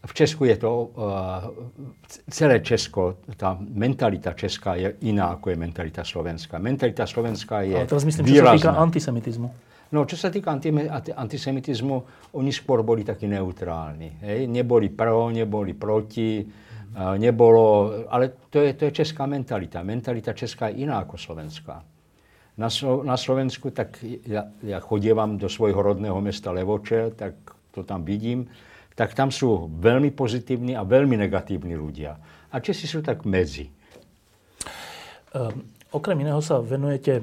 V 0.00 0.12
Česku 0.16 0.48
je 0.48 0.56
to, 0.56 0.96
uh, 0.96 1.52
celé 2.32 2.64
Česko, 2.64 3.20
tá 3.36 3.52
mentalita 3.60 4.32
česká 4.32 4.72
je 4.80 4.96
iná, 5.04 5.36
ako 5.36 5.52
je 5.52 5.56
mentalita 5.60 6.00
slovenská. 6.00 6.56
Mentalita 6.56 7.04
slovenská 7.04 7.68
je 7.68 7.76
Ale 7.76 7.84
teraz 7.84 8.08
myslím, 8.08 8.24
čo 8.24 8.32
sa 8.32 8.56
týka 8.56 8.72
výrazná. 8.72 8.80
antisemitizmu. 8.80 9.48
No, 9.92 10.08
čo 10.08 10.16
sa 10.16 10.32
týka 10.32 10.56
anti- 10.56 10.72
anti- 10.72 11.12
antisemitizmu, 11.12 11.96
oni 12.32 12.48
skôr 12.48 12.80
boli 12.80 13.04
takí 13.04 13.28
neutrálni. 13.28 14.24
Hej? 14.24 14.48
Neboli 14.48 14.88
pro, 14.88 15.28
neboli 15.28 15.76
proti, 15.76 16.48
nebolo, 16.94 17.92
ale 18.10 18.50
to 18.50 18.60
je, 18.66 18.74
to 18.74 18.90
je 18.90 18.92
česká 19.04 19.26
mentalita. 19.26 19.82
Mentalita 19.82 20.34
česká 20.34 20.68
je 20.68 20.82
iná 20.86 21.02
ako 21.02 21.14
slovenská. 21.14 21.76
Na, 22.58 22.68
Slo- 22.68 23.06
na 23.06 23.16
Slovensku, 23.16 23.70
tak 23.70 24.02
ja, 24.26 24.50
ja 24.60 24.78
chodievam 24.82 25.38
do 25.38 25.48
svojho 25.48 25.80
rodného 25.80 26.18
mesta 26.20 26.50
Levoče, 26.50 27.14
tak 27.14 27.34
to 27.70 27.86
tam 27.86 28.02
vidím, 28.02 28.50
tak 28.98 29.14
tam 29.14 29.30
sú 29.30 29.70
veľmi 29.80 30.12
pozitívni 30.12 30.74
a 30.74 30.84
veľmi 30.84 31.14
negatívni 31.14 31.78
ľudia. 31.78 32.18
A 32.50 32.56
Česi 32.58 32.90
sú 32.90 33.00
tak 33.00 33.22
medzi. 33.24 33.70
Um, 35.30 35.62
okrem 35.94 36.18
iného 36.20 36.42
sa 36.42 36.58
venujete 36.58 37.22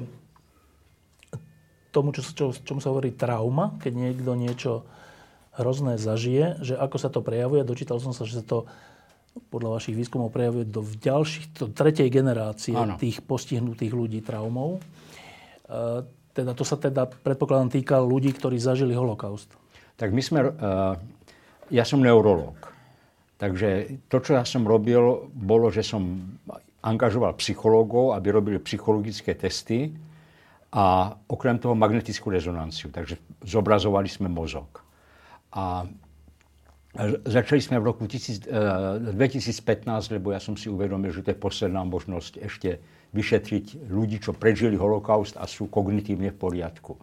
tomu, 1.92 2.10
čo, 2.16 2.24
čo, 2.24 2.44
čomu 2.56 2.80
sa 2.80 2.88
hovorí 2.88 3.12
trauma, 3.12 3.76
keď 3.78 3.92
niekto 3.94 4.32
niečo 4.32 4.72
hrozné 5.60 6.00
zažije, 6.00 6.64
že 6.64 6.74
ako 6.74 6.96
sa 6.96 7.12
to 7.12 7.20
prejavuje. 7.20 7.62
Dočítal 7.68 8.00
som 8.00 8.16
sa, 8.16 8.24
že 8.24 8.40
sa 8.40 8.44
to 8.46 8.64
podľa 9.48 9.78
vašich 9.78 9.96
výskumov 9.96 10.34
prejavuje 10.34 10.66
do 10.66 10.82
v 10.82 10.94
ďalších, 10.98 11.46
do 11.56 11.66
tretej 11.70 12.08
generácie 12.10 12.74
Áno. 12.74 12.98
tých 12.98 13.22
postihnutých 13.22 13.92
ľudí 13.94 14.20
traumou. 14.20 14.78
E, 14.78 14.80
teda 16.34 16.54
to 16.54 16.62
sa 16.62 16.78
teda, 16.78 17.06
predpokladám, 17.06 17.70
týka 17.74 17.98
ľudí, 17.98 18.30
ktorí 18.34 18.58
zažili 18.62 18.94
holokaust. 18.94 19.50
Tak 19.98 20.14
my 20.14 20.22
sme, 20.22 20.40
uh, 20.46 20.94
ja 21.74 21.82
som 21.82 21.98
neurológ. 21.98 22.54
Takže 23.42 23.98
to, 24.06 24.22
čo 24.22 24.38
ja 24.38 24.46
som 24.46 24.62
robil, 24.62 25.26
bolo, 25.34 25.66
že 25.74 25.82
som 25.82 26.30
angažoval 26.86 27.34
psychológov, 27.42 28.14
aby 28.14 28.30
robili 28.30 28.58
psychologické 28.62 29.34
testy 29.34 29.90
a 30.70 31.10
okrem 31.26 31.58
toho 31.58 31.74
magnetickú 31.74 32.30
rezonanciu. 32.30 32.94
Takže 32.94 33.18
zobrazovali 33.42 34.06
sme 34.06 34.30
mozog. 34.30 34.78
A 35.50 35.82
Začali 37.24 37.62
sme 37.62 37.78
v 37.78 37.84
roku 37.94 38.10
tisíc- 38.10 38.42
eh, 38.42 38.98
2015, 39.14 40.10
lebo 40.10 40.34
ja 40.34 40.42
som 40.42 40.58
si 40.58 40.66
uvedomil, 40.66 41.14
že 41.14 41.22
to 41.22 41.30
je 41.30 41.38
posledná 41.38 41.86
možnosť 41.86 42.42
ešte 42.42 42.82
vyšetriť 43.14 43.88
ľudí, 43.88 44.18
čo 44.18 44.34
prežili 44.34 44.74
holokaust 44.74 45.38
a 45.38 45.46
sú 45.46 45.70
kognitívne 45.70 46.34
v 46.34 46.38
poriadku. 46.38 46.98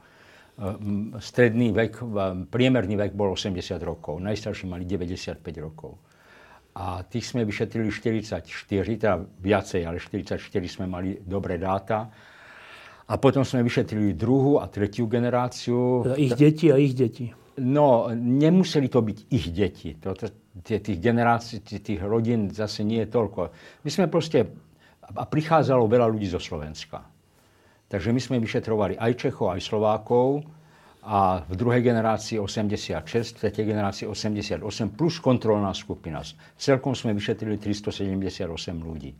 M, 0.55 1.11
Stredný 1.19 1.75
vek, 1.75 1.99
priemerný 2.47 2.95
vek 2.95 3.11
bol 3.11 3.35
80 3.35 3.83
rokov, 3.83 4.23
najstarší 4.23 4.71
mali 4.71 4.87
95 4.87 5.59
rokov. 5.59 5.99
A 6.75 7.03
tých 7.07 7.31
sme 7.31 7.47
vyšetrili 7.47 7.91
44, 7.91 8.99
teda 8.99 9.19
viacej, 9.19 9.81
ale 9.87 9.99
44 9.99 10.67
sme 10.67 10.85
mali 10.87 11.19
dobré 11.23 11.55
dáta. 11.55 12.11
A 13.05 13.13
potom 13.15 13.43
sme 13.47 13.63
vyšetrili 13.63 14.15
druhú 14.15 14.59
a 14.59 14.67
tretiu 14.67 15.07
generáciu. 15.07 16.03
Teda 16.03 16.17
ich 16.19 16.33
deti 16.35 16.67
a 16.71 16.75
ich 16.79 16.95
deti. 16.95 17.44
No, 17.55 18.11
nemuseli 18.11 18.91
to 18.91 18.99
byť 18.99 19.17
ich 19.31 19.47
deti. 19.55 19.95
To, 20.03 20.11
to, 20.11 20.27
tie, 20.59 20.83
tých 20.83 20.99
generácií, 20.99 21.63
tých 21.63 22.03
rodín 22.03 22.51
zase 22.51 22.83
nie 22.83 23.03
je 23.03 23.09
toľko. 23.11 23.39
My 23.83 23.89
sme 23.91 24.11
proste, 24.11 24.43
a 25.07 25.23
prichádzalo 25.23 25.87
veľa 25.87 26.07
ľudí 26.11 26.27
zo 26.27 26.39
Slovenska. 26.43 26.99
Takže 27.87 28.11
my 28.11 28.19
sme 28.19 28.43
vyšetrovali 28.43 28.99
aj 28.99 29.11
Čechov, 29.15 29.55
aj 29.55 29.61
Slovákov 29.63 30.43
a 31.05 31.45
v 31.45 31.53
druhej 31.53 31.85
generácii 31.85 32.41
86, 32.41 33.37
v 33.37 33.39
tretej 33.45 33.65
generácii 33.71 34.09
88, 34.09 34.59
plus 34.97 35.21
kontrolná 35.21 35.69
skupina. 35.71 36.19
Celkom 36.57 36.97
sme 36.97 37.13
vyšetrili 37.13 37.61
378 37.61 38.49
ľudí. 38.81 39.13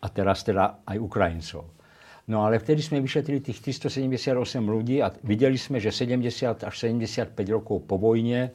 A 0.00 0.06
teraz 0.08 0.46
teda 0.46 0.86
aj 0.86 0.96
Ukrajincov. 0.96 1.83
No 2.24 2.40
ale 2.48 2.56
vtedy 2.56 2.80
sme 2.80 3.04
vyšetrili 3.04 3.44
tých 3.44 3.60
378 3.60 4.64
ľudí 4.64 5.04
a 5.04 5.12
videli 5.28 5.60
sme, 5.60 5.76
že 5.76 5.92
70 5.92 6.64
až 6.64 6.74
75 6.74 7.36
rokov 7.52 7.84
po 7.84 8.00
vojne 8.00 8.48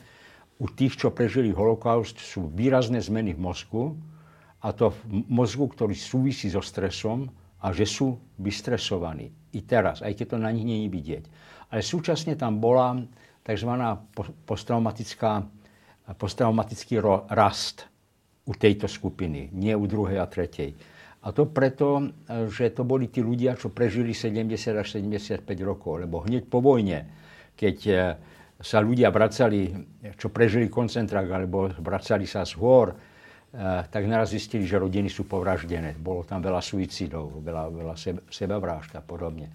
u 0.58 0.66
tých, 0.68 0.98
čo 0.98 1.14
prežili 1.14 1.54
holokaust, 1.54 2.18
sú 2.18 2.50
výrazné 2.50 2.98
zmeny 2.98 3.38
v 3.38 3.40
mozgu 3.40 3.84
a 4.60 4.74
to 4.74 4.92
v 4.92 5.24
mozgu, 5.30 5.70
ktorý 5.70 5.94
súvisí 5.94 6.50
so 6.50 6.60
stresom 6.60 7.30
a 7.62 7.70
že 7.70 7.86
sú 7.86 8.18
vystresovaní. 8.42 9.32
I 9.54 9.62
teraz, 9.64 10.02
aj 10.02 10.18
keď 10.18 10.26
to 10.36 10.38
na 10.42 10.50
nich 10.50 10.66
nie 10.66 10.86
je 10.86 10.90
vidieť. 10.90 11.24
Ale 11.70 11.86
súčasne 11.86 12.34
tam 12.34 12.58
bola 12.58 12.98
tzv. 13.46 13.72
po- 14.12 14.34
posttraumatická, 14.50 15.46
posttraumatický 16.18 16.98
rast 17.30 17.86
u 18.50 18.54
tejto 18.58 18.90
skupiny, 18.90 19.54
nie 19.54 19.78
u 19.78 19.86
druhej 19.86 20.18
a 20.18 20.26
tretej. 20.26 20.74
A 21.20 21.36
to 21.36 21.52
preto, 21.52 22.16
že 22.48 22.72
to 22.72 22.88
boli 22.88 23.12
tí 23.12 23.20
ľudia, 23.20 23.60
čo 23.60 23.76
prežili 23.76 24.16
70 24.16 24.56
až 24.80 24.88
75 24.96 25.44
rokov. 25.68 26.00
Lebo 26.00 26.24
hneď 26.24 26.48
po 26.48 26.64
vojne, 26.64 27.12
keď 27.60 27.78
eh, 27.92 28.00
sa 28.60 28.80
ľudia 28.80 29.12
vracali, 29.12 29.68
čo 30.16 30.32
prežili 30.32 30.72
koncentrák, 30.72 31.28
alebo 31.28 31.68
vracali 31.84 32.24
sa 32.24 32.48
z 32.48 32.56
hôr, 32.56 32.96
eh, 32.96 33.84
tak 33.92 34.08
naraz 34.08 34.32
zistili, 34.32 34.64
že 34.64 34.80
rodiny 34.80 35.12
sú 35.12 35.28
povraždené. 35.28 36.00
Bolo 36.00 36.24
tam 36.24 36.40
veľa 36.40 36.64
suicídov, 36.64 37.44
veľa, 37.44 37.68
veľa 37.68 37.96
seb- 38.00 38.24
sebavrážd 38.32 38.96
a 38.96 39.04
podobne. 39.04 39.52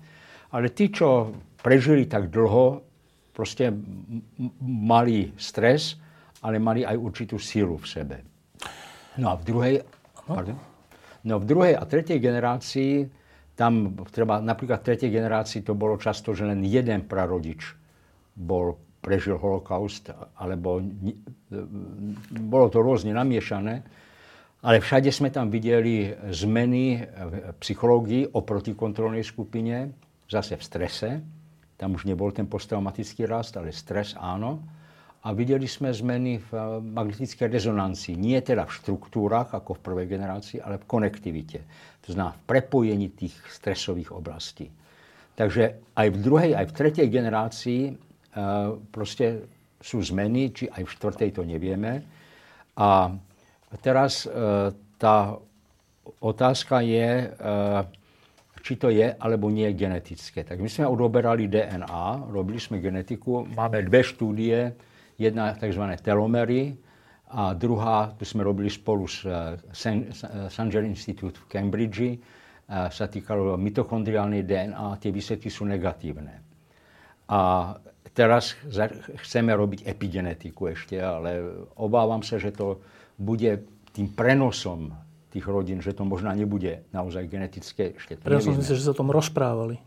Ale 0.53 0.69
tí, 0.69 0.93
čo 0.93 1.33
prežili 1.65 2.05
tak 2.05 2.29
dlho, 2.29 2.85
proste 3.33 3.73
mali 4.61 5.33
stres, 5.41 5.97
ale 6.45 6.61
mali 6.61 6.85
aj 6.85 6.95
určitú 6.95 7.41
sílu 7.41 7.81
v 7.81 7.87
sebe. 7.89 8.17
No 9.17 9.33
a 9.33 9.35
v 9.41 9.43
druhej, 9.49 9.75
pardon? 10.29 10.74
No 11.25 11.41
v 11.41 11.45
druhej 11.49 11.75
a 11.77 11.83
tretej 11.89 12.20
generácii, 12.20 13.09
tam 13.57 13.97
treba, 14.12 14.43
napríklad 14.45 14.83
v 14.83 14.87
tretej 14.93 15.11
generácii 15.11 15.61
to 15.64 15.72
bolo 15.72 15.97
často, 15.97 16.37
že 16.37 16.45
len 16.45 16.61
jeden 16.66 17.07
prarodič 17.09 17.77
bol, 18.35 18.77
prežil 19.01 19.41
holokaust, 19.41 20.12
alebo 20.37 20.85
bolo 22.35 22.66
to 22.68 22.79
rôzne 22.83 23.14
namiešané, 23.14 23.85
ale 24.64 24.81
všade 24.81 25.12
sme 25.12 25.29
tam 25.29 25.53
videli 25.53 26.09
zmeny 26.33 27.05
v 27.05 27.33
psychológii 27.61 28.33
oproti 28.33 28.72
kontrolnej 28.72 29.20
skupine, 29.20 29.93
zase 30.25 30.57
v 30.57 30.64
strese. 30.64 31.09
Tam 31.77 31.93
už 31.93 32.09
nebol 32.09 32.33
ten 32.33 32.49
posttraumatický 32.49 33.29
rast, 33.29 33.61
ale 33.61 33.77
stres 33.77 34.16
áno. 34.16 34.64
A 35.25 35.33
videli 35.33 35.64
sme 35.64 35.89
zmeny 35.89 36.37
v 36.37 36.51
eh, 36.53 36.62
magnetickej 36.85 37.49
rezonancii. 37.49 38.14
Nie 38.16 38.45
teda 38.45 38.68
v 38.68 38.77
štruktúrach, 38.77 39.57
ako 39.57 39.81
v 39.81 39.85
prvej 39.85 40.07
generácii, 40.12 40.61
ale 40.61 40.77
v 40.77 40.85
konektivite. 40.85 41.64
To 42.05 42.12
znamená 42.12 42.37
v 42.37 42.45
prepojení 42.45 43.09
tých 43.16 43.33
stresových 43.49 44.12
oblastí. 44.12 44.68
Takže 45.35 45.95
aj 45.99 46.09
v 46.14 46.18
druhej, 46.22 46.51
aj 46.55 46.66
v 46.70 46.77
tretej 46.77 47.09
generácii 47.11 47.83
e, 47.91 47.93
proste 48.95 49.51
sú 49.83 49.99
zmeny, 49.99 50.55
či 50.55 50.70
aj 50.70 50.87
v 50.87 50.93
štvrtej 50.95 51.31
to 51.35 51.43
nevieme. 51.43 52.07
A 52.79 53.11
teraz 53.83 54.31
e, 54.31 54.70
tá 54.95 55.16
otázka 56.22 56.87
je, 56.87 57.09
e, 57.27 57.53
či 58.62 58.79
to 58.79 58.95
je 58.95 59.11
alebo 59.11 59.51
nie 59.51 59.66
genetické. 59.75 60.47
Tak 60.47 60.62
my 60.62 60.70
sme 60.70 60.87
odoberali 60.87 61.51
DNA, 61.51 62.31
robili 62.31 62.62
sme 62.62 62.79
genetiku, 62.79 63.43
máme 63.43 63.83
dve 63.83 64.07
štúdie, 64.07 64.70
jedna 65.19 65.55
tzv. 65.55 65.85
telomery 66.03 66.75
a 67.35 67.51
druhá, 67.51 68.15
tu 68.15 68.23
sme 68.23 68.47
robili 68.47 68.71
spolu 68.71 69.11
s 69.11 69.27
eh, 69.27 69.59
San- 69.75 70.07
eh, 70.07 70.47
Sanger 70.47 70.87
Institute 70.87 71.35
v 71.35 71.47
Cambridge, 71.51 72.07
eh, 72.07 72.19
sa 72.69 73.07
týkalo 73.11 73.59
mitochondriálnej 73.59 74.47
DNA, 74.47 75.03
tie 75.03 75.11
výsledky 75.11 75.51
sú 75.51 75.67
negatívne. 75.67 76.39
A 77.27 77.73
teraz 78.15 78.55
chceme 79.27 79.51
robiť 79.57 79.89
epigenetiku 79.89 80.71
ešte, 80.71 81.01
ale 81.01 81.43
obávam 81.81 82.23
sa, 82.23 82.39
že 82.39 82.55
to 82.55 82.85
bude 83.19 83.67
tým 83.91 84.12
prenosom 84.15 84.95
tých 85.35 85.47
rodín, 85.51 85.83
že 85.83 85.91
to 85.97 86.07
možná 86.07 86.31
nebude 86.31 86.87
naozaj 86.95 87.27
genetické. 87.27 87.99
Ešte 87.99 88.23
to 88.23 88.31
ja 88.31 88.39
som 88.39 88.55
myslel, 88.55 88.79
že 88.79 88.87
sa 88.87 88.95
o 88.95 89.01
tom 89.03 89.11
rozprávali. 89.11 89.83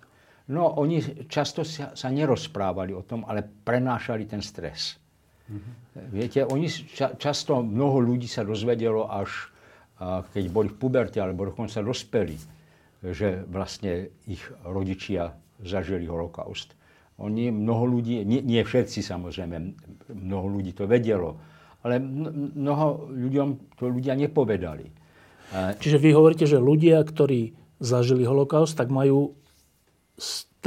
No, 0.51 0.75
oni 0.79 1.27
často 1.31 1.63
sa, 1.63 1.95
sa 1.95 2.07
nerozprávali 2.11 2.91
o 2.91 3.03
tom, 3.03 3.23
ale 3.23 3.43
prenášali 3.43 4.27
ten 4.27 4.43
stres. 4.43 4.99
Mm-hmm. 5.47 5.73
Viete, 6.11 6.39
oni 6.43 6.67
ča, 6.69 7.15
často, 7.15 7.63
mnoho 7.63 8.03
ľudí 8.03 8.27
sa 8.27 8.43
dozvedelo 8.43 9.07
až 9.07 9.51
keď 10.33 10.43
boli 10.53 10.69
v 10.69 10.77
puberte 10.77 11.17
alebo 11.17 11.49
dokonca 11.49 11.81
dospeli, 11.81 12.37
že 13.01 13.45
vlastne 13.49 14.13
ich 14.29 14.41
rodičia 14.61 15.33
zažili 15.61 16.05
holokaust. 16.05 16.77
Oni, 17.17 17.49
mnoho 17.49 17.97
ľudí, 17.97 18.21
nie, 18.21 18.45
nie 18.45 18.61
všetci 18.61 19.01
samozrejme, 19.01 19.57
mnoho 20.13 20.47
ľudí 20.53 20.77
to 20.77 20.85
vedelo, 20.85 21.41
ale 21.81 21.97
mnoho 21.97 23.09
ľuďom 23.09 23.73
to 23.73 23.89
ľudia 23.89 24.13
nepovedali. 24.13 24.85
Čiže 25.81 25.97
vy 25.97 26.13
hovoríte, 26.13 26.45
že 26.45 26.61
ľudia, 26.61 27.01
ktorí 27.01 27.57
zažili 27.81 28.21
holokaust, 28.21 28.77
tak 28.77 28.93
majú 28.93 29.33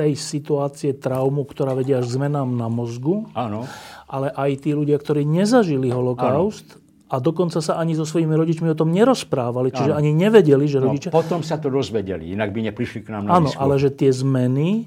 tej 0.01 0.17
situácie 0.17 0.97
traumu, 0.97 1.45
ktorá 1.45 1.77
vedia 1.77 2.01
až 2.01 2.17
zmenám 2.17 2.49
na 2.57 2.73
mozgu. 2.73 3.29
Áno. 3.37 3.69
Ale 4.09 4.33
aj 4.33 4.65
tí 4.65 4.73
ľudia, 4.73 4.97
ktorí 4.97 5.29
nezažili 5.29 5.93
holokaust, 5.93 6.81
Áno 6.81 6.89
a 7.11 7.19
dokonca 7.19 7.59
sa 7.59 7.75
ani 7.75 7.99
so 7.99 8.07
svojimi 8.07 8.39
rodičmi 8.39 8.71
o 8.71 8.79
tom 8.79 8.95
nerozprávali, 8.95 9.75
čiže 9.75 9.91
Áno. 9.91 9.99
ani 9.99 10.15
nevedeli, 10.15 10.63
že 10.71 10.79
no, 10.79 10.95
rodičia... 10.95 11.11
potom 11.11 11.43
sa 11.43 11.59
to 11.59 11.67
dozvedeli, 11.67 12.31
inak 12.31 12.55
by 12.55 12.71
neprišli 12.71 13.03
k 13.03 13.11
nám 13.11 13.27
na 13.27 13.31
Áno, 13.35 13.51
ale 13.59 13.83
že 13.83 13.91
tie 13.91 14.15
zmeny 14.15 14.87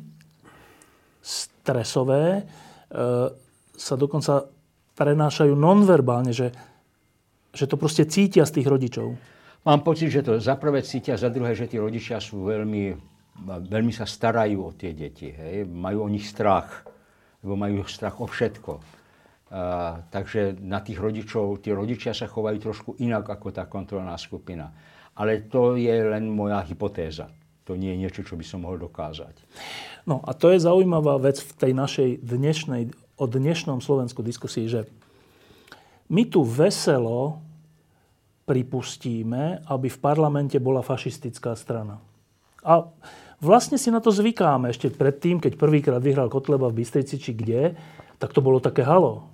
stresové 1.19 2.23
e, 2.39 2.43
sa 3.75 3.95
dokonca 3.99 4.47
prenášajú 4.95 5.51
nonverbálne, 5.51 6.31
že, 6.31 6.55
že 7.51 7.67
to 7.67 7.75
proste 7.75 8.07
cítia 8.07 8.47
z 8.47 8.63
tých 8.63 8.67
rodičov. 8.71 9.19
Mám 9.67 9.83
pocit, 9.83 10.07
že 10.07 10.23
to 10.23 10.39
za 10.39 10.55
prvé 10.55 10.79
cítia, 10.79 11.19
za 11.19 11.27
druhé, 11.27 11.51
že 11.59 11.67
tí 11.67 11.75
rodičia 11.75 12.23
sú 12.23 12.47
veľmi, 12.47 12.95
veľmi 13.41 13.89
sa 13.89 14.05
starajú 14.05 14.69
o 14.69 14.75
tie 14.77 14.93
deti. 14.93 15.33
Hej? 15.33 15.65
Majú 15.65 16.05
o 16.05 16.11
nich 16.11 16.29
strach, 16.29 16.85
lebo 17.41 17.57
majú 17.57 17.81
strach 17.89 18.21
o 18.21 18.29
všetko 18.29 19.03
takže 20.09 20.57
na 20.65 20.81
tých 20.81 20.97
rodičov, 20.97 21.61
tí 21.61 21.69
rodičia 21.69 22.11
sa 22.17 22.25
chovajú 22.25 22.57
trošku 22.57 22.89
inak 22.97 23.29
ako 23.29 23.53
tá 23.53 23.69
kontrolná 23.69 24.17
skupina. 24.17 24.73
Ale 25.13 25.45
to 25.45 25.77
je 25.77 25.93
len 25.93 26.25
moja 26.25 26.57
hypotéza. 26.65 27.29
To 27.69 27.77
nie 27.77 27.93
je 27.93 28.01
niečo, 28.01 28.21
čo 28.25 28.33
by 28.33 28.43
som 28.43 28.65
mohol 28.65 28.81
dokázať. 28.81 29.45
No 30.09 30.25
a 30.25 30.33
to 30.33 30.49
je 30.49 30.65
zaujímavá 30.65 31.21
vec 31.21 31.39
v 31.39 31.53
tej 31.53 31.71
našej 31.77 32.09
dnešnej, 32.25 32.83
o 33.15 33.25
dnešnom 33.29 33.79
Slovensku 33.79 34.25
diskusii, 34.25 34.65
že 34.65 34.89
my 36.09 36.27
tu 36.27 36.41
veselo 36.41 37.39
pripustíme, 38.43 39.63
aby 39.69 39.87
v 39.87 40.01
parlamente 40.01 40.57
bola 40.59 40.83
fašistická 40.83 41.55
strana. 41.55 42.01
A 42.63 42.87
vlastne 43.43 43.75
si 43.75 43.91
na 43.91 43.99
to 43.99 44.09
zvykáme. 44.09 44.71
Ešte 44.71 44.89
predtým, 44.89 45.43
keď 45.43 45.59
prvýkrát 45.59 45.99
vyhral 45.99 46.31
Kotleba 46.31 46.71
v 46.71 46.83
Bystrici, 46.83 47.19
či 47.19 47.35
kde, 47.35 47.75
tak 48.17 48.31
to 48.31 48.39
bolo 48.39 48.63
také 48.63 48.87
halo. 48.87 49.27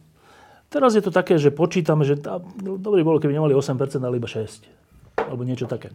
Teraz 0.70 0.94
je 0.94 1.02
to 1.02 1.10
také, 1.10 1.38
že 1.42 1.50
počítame, 1.50 2.06
že 2.06 2.18
tá, 2.18 2.38
dobrý 2.62 3.02
bolo, 3.02 3.18
keby 3.18 3.38
nemali 3.38 3.58
8%, 3.58 4.02
ale 4.02 4.22
iba 4.22 4.30
6%. 4.30 4.66
Alebo 5.18 5.46
niečo 5.46 5.66
také. 5.66 5.94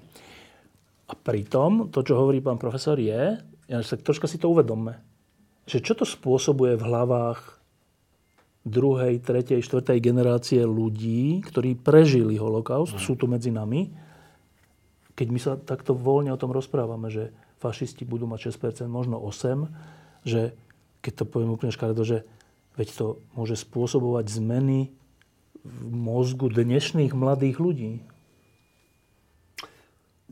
A 1.11 1.13
pritom, 1.15 1.91
to, 1.95 2.03
čo 2.03 2.19
hovorí 2.19 2.43
pán 2.43 2.59
profesor, 2.59 2.99
je, 2.99 3.39
ja 3.71 3.79
sa 3.83 3.95
troška 3.95 4.27
si 4.27 4.41
to 4.41 4.51
uvedomme, 4.51 4.99
že 5.65 5.81
čo 5.81 5.97
to 5.97 6.05
spôsobuje 6.05 6.77
v 6.77 6.87
hlavách 6.87 7.41
druhej, 8.65 9.21
tretej, 9.21 9.61
štvrtej 9.61 9.99
generácie 10.01 10.65
ľudí, 10.65 11.45
ktorí 11.45 11.77
prežili 11.77 12.41
holokaust, 12.41 12.97
sú 12.97 13.13
tu 13.15 13.29
medzi 13.29 13.53
nami, 13.53 13.93
keď 15.15 15.27
my 15.31 15.41
sa 15.41 15.53
takto 15.57 15.95
voľne 15.95 16.35
o 16.35 16.41
tom 16.41 16.51
rozprávame, 16.51 17.11
že 17.11 17.31
fašisti 17.63 18.03
budú 18.05 18.27
mať 18.27 18.51
6%, 18.55 18.91
možno 18.91 19.19
8%, 19.19 19.71
že 20.27 20.53
keď 21.01 21.13
to 21.23 21.25
poviem 21.29 21.55
úplne 21.55 21.73
škaredo, 21.73 22.03
že 22.03 22.27
Veď 22.75 22.89
to 22.99 23.07
môže 23.39 23.63
spôsobovať 23.63 24.27
zmeny 24.35 24.91
v 25.63 25.79
mozgu 25.95 26.51
dnešných 26.51 27.15
mladých 27.15 27.63
ľudí. 27.63 27.93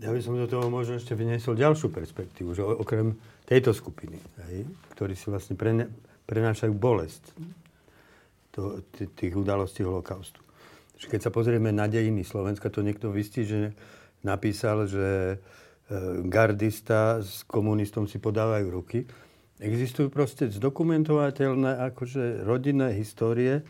Ja 0.03 0.11
by 0.11 0.19
som 0.19 0.35
do 0.35 0.51
toho 0.51 0.67
možno 0.67 0.99
ešte 0.99 1.15
vyniesol 1.15 1.55
ďalšiu 1.55 1.95
perspektívu, 1.95 2.51
že 2.59 2.67
okrem 2.67 3.15
tejto 3.47 3.71
skupiny, 3.71 4.19
hej, 4.51 4.67
ktorí 4.99 5.15
si 5.15 5.31
vlastne 5.31 5.55
pre, 5.55 5.87
prenášajú 6.27 6.75
bolesť 6.75 7.23
to, 8.51 8.83
tých 9.15 9.35
udalostí 9.39 9.87
holokaustu. 9.87 10.43
Keď 10.99 11.31
sa 11.31 11.35
pozrieme 11.35 11.71
na 11.71 11.87
dejiny 11.87 12.27
Slovenska, 12.27 12.71
to 12.71 12.83
niekto 12.83 13.15
vystí, 13.15 13.47
že 13.47 13.75
napísal, 14.23 14.87
že 14.87 15.07
e, 15.07 15.37
gardista 16.27 17.23
s 17.23 17.47
komunistom 17.47 18.07
si 18.07 18.19
podávajú 18.23 18.67
ruky. 18.71 18.99
Existujú 19.63 20.11
proste 20.11 20.51
zdokumentovateľné 20.51 21.79
akože 21.95 22.43
rodinné 22.43 22.99
histórie, 22.99 23.63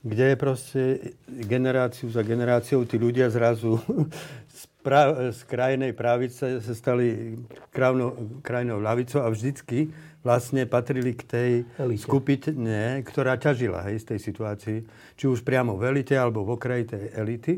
kde 0.00 0.32
je 0.32 0.36
proste 0.36 0.82
generáciu 1.28 2.08
za 2.08 2.24
generáciou 2.24 2.88
tí 2.88 2.96
ľudia 2.96 3.28
zrazu 3.28 3.76
z, 4.60 4.62
pra- 4.80 5.32
z 5.32 5.40
krajnej 5.44 5.92
pravice 5.92 6.60
sa 6.60 6.74
stali 6.76 7.36
krajnou, 7.72 8.40
krajnou 8.40 8.80
ľavicou 8.80 9.20
a 9.24 9.28
vždycky 9.28 9.92
vlastne 10.20 10.68
patrili 10.68 11.16
k 11.16 11.22
tej 11.24 11.50
elite. 11.80 12.04
skupine, 12.04 13.00
ktorá 13.04 13.40
ťažila 13.40 13.88
hej, 13.88 14.04
z 14.04 14.16
tej 14.16 14.20
situácii, 14.20 14.78
či 15.16 15.24
už 15.24 15.40
priamo 15.40 15.76
v 15.80 15.96
elite 15.96 16.16
alebo 16.16 16.44
v 16.44 16.56
okraji 16.56 16.84
tej 16.84 17.04
elity. 17.16 17.54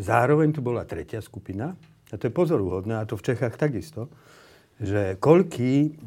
Zároveň 0.00 0.56
tu 0.56 0.64
bola 0.64 0.88
tretia 0.88 1.20
skupina, 1.20 1.76
a 2.10 2.14
to 2.16 2.26
je 2.26 2.32
pozoruhodné, 2.32 2.96
a 2.96 3.06
to 3.06 3.20
v 3.20 3.26
Čechách 3.30 3.60
takisto, 3.60 4.08
že 4.80 5.20
koľký 5.20 6.00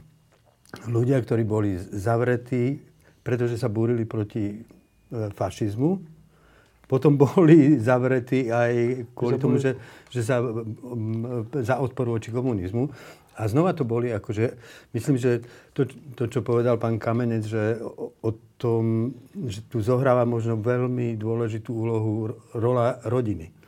ľudia, 0.89 1.21
ktorí 1.21 1.45
boli 1.45 1.77
zavretí, 1.77 2.81
pretože 3.21 3.61
sa 3.61 3.69
búrili 3.69 4.03
proti 4.09 4.49
e, 4.49 4.59
fašizmu. 5.31 6.01
Potom 6.89 7.15
boli 7.37 7.77
zavretí 7.77 8.49
aj 8.49 9.05
kvôli 9.13 9.37
tomu, 9.37 9.61
že, 9.61 9.77
že 10.09 10.25
sa 10.25 10.41
za 11.61 11.77
odpor 11.77 12.09
voči 12.09 12.33
komunizmu. 12.33 12.89
A 13.33 13.49
znova 13.49 13.73
to 13.73 13.81
boli, 13.81 14.13
akože, 14.13 14.57
myslím, 14.93 15.17
že 15.17 15.41
to, 15.73 15.89
to, 16.13 16.29
čo 16.29 16.45
povedal 16.45 16.77
pán 16.77 17.01
Kamenec, 17.01 17.45
že 17.49 17.81
o, 17.81 18.13
o 18.21 18.29
tom, 18.61 19.13
že 19.49 19.65
tu 19.65 19.81
zohráva 19.81 20.21
možno 20.21 20.61
veľmi 20.61 21.17
dôležitú 21.17 21.73
úlohu 21.73 22.37
rola 22.53 23.01
rodiny. 23.09 23.62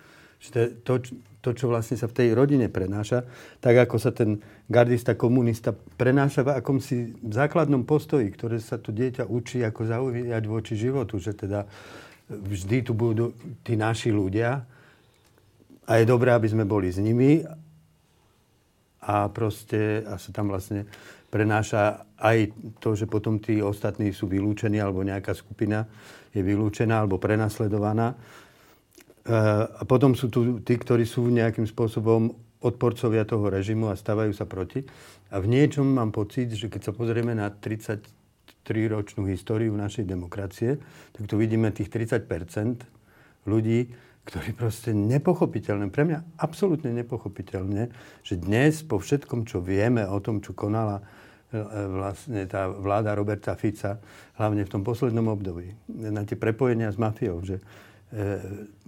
Že 0.45 0.81
to, 0.85 0.93
to, 1.41 1.49
čo 1.53 1.69
vlastne 1.69 1.97
sa 1.97 2.09
v 2.09 2.17
tej 2.17 2.29
rodine 2.33 2.69
prenáša, 2.69 3.21
tak 3.61 3.77
ako 3.85 4.01
sa 4.01 4.09
ten 4.09 4.41
gardista, 4.65 5.13
komunista 5.13 5.73
prenáša 5.73 6.41
v 6.41 6.57
akomsi 6.57 7.13
základnom 7.21 7.85
postoji, 7.85 8.33
ktoré 8.33 8.57
sa 8.57 8.81
tu 8.81 8.89
dieťa 8.89 9.29
učí, 9.29 9.61
ako 9.61 9.81
zaujať 9.85 10.43
voči 10.49 10.73
životu, 10.73 11.21
že 11.21 11.37
teda 11.37 11.69
vždy 12.29 12.77
tu 12.81 12.97
budú 12.97 13.37
tí 13.61 13.77
naši 13.77 14.09
ľudia 14.09 14.65
a 15.85 15.91
je 16.01 16.05
dobré, 16.09 16.33
aby 16.33 16.49
sme 16.49 16.65
boli 16.65 16.89
s 16.89 16.97
nimi 16.97 17.45
a 19.05 19.29
proste 19.29 20.01
a 20.01 20.17
sa 20.17 20.33
tam 20.33 20.49
vlastne 20.49 20.89
prenáša 21.29 22.09
aj 22.17 22.49
to, 22.81 22.97
že 22.97 23.05
potom 23.05 23.37
tí 23.37 23.61
ostatní 23.61 24.09
sú 24.09 24.25
vylúčení 24.25 24.81
alebo 24.81 25.05
nejaká 25.05 25.37
skupina 25.37 25.85
je 26.33 26.41
vylúčená 26.41 27.05
alebo 27.05 27.21
prenasledovaná 27.21 28.17
a 29.25 29.81
potom 29.89 30.13
sú 30.13 30.29
tu 30.29 30.61
tí, 30.61 30.77
ktorí 30.77 31.01
sú 31.01 31.25
nejakým 31.33 31.65
spôsobom 31.65 32.29
odporcovia 32.61 33.25
toho 33.25 33.49
režimu 33.49 33.89
a 33.89 33.97
stávajú 33.97 34.33
sa 34.33 34.45
proti. 34.45 34.85
A 35.33 35.41
v 35.41 35.49
niečom 35.49 35.85
mám 35.85 36.13
pocit, 36.13 36.53
že 36.53 36.69
keď 36.69 36.89
sa 36.89 36.93
pozrieme 36.93 37.33
na 37.33 37.49
33-ročnú 37.49 39.25
históriu 39.29 39.73
našej 39.73 40.05
demokracie, 40.05 40.77
tak 41.13 41.23
tu 41.25 41.41
vidíme 41.41 41.73
tých 41.73 41.89
30 41.89 42.25
ľudí, 43.49 43.93
ktorí 44.25 44.57
proste 44.57 44.89
nepochopiteľné, 44.93 45.93
pre 45.93 46.05
mňa 46.05 46.41
absolútne 46.41 46.89
nepochopiteľné, 46.93 47.93
že 48.25 48.41
dnes 48.41 48.81
po 48.81 48.97
všetkom, 48.97 49.45
čo 49.45 49.61
vieme 49.61 50.01
o 50.05 50.17
tom, 50.17 50.41
čo 50.41 50.57
konala 50.57 51.05
e, 51.53 51.61
vlastne 51.93 52.41
tá 52.49 52.65
vláda 52.65 53.13
Roberta 53.13 53.53
Fica, 53.53 54.01
hlavne 54.41 54.65
v 54.65 54.71
tom 54.73 54.81
poslednom 54.81 55.29
období, 55.29 55.77
na 55.93 56.25
tie 56.25 56.33
prepojenia 56.41 56.89
s 56.89 56.97
mafiou, 56.97 57.37
že 57.45 57.61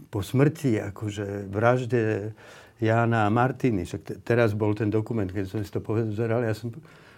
po 0.08 0.20
smrti, 0.24 0.80
akože 0.80 1.52
vražde 1.52 2.32
Jána 2.78 3.26
a 3.26 3.34
Martiny, 3.34 3.84
však 3.84 4.22
teraz 4.22 4.54
bol 4.54 4.78
ten 4.78 4.88
dokument, 4.94 5.28
keď 5.28 5.46
som 5.50 5.60
si 5.66 5.72
to 5.74 5.82
pozeral, 5.82 6.46
ja 6.46 6.54
som 6.54 6.70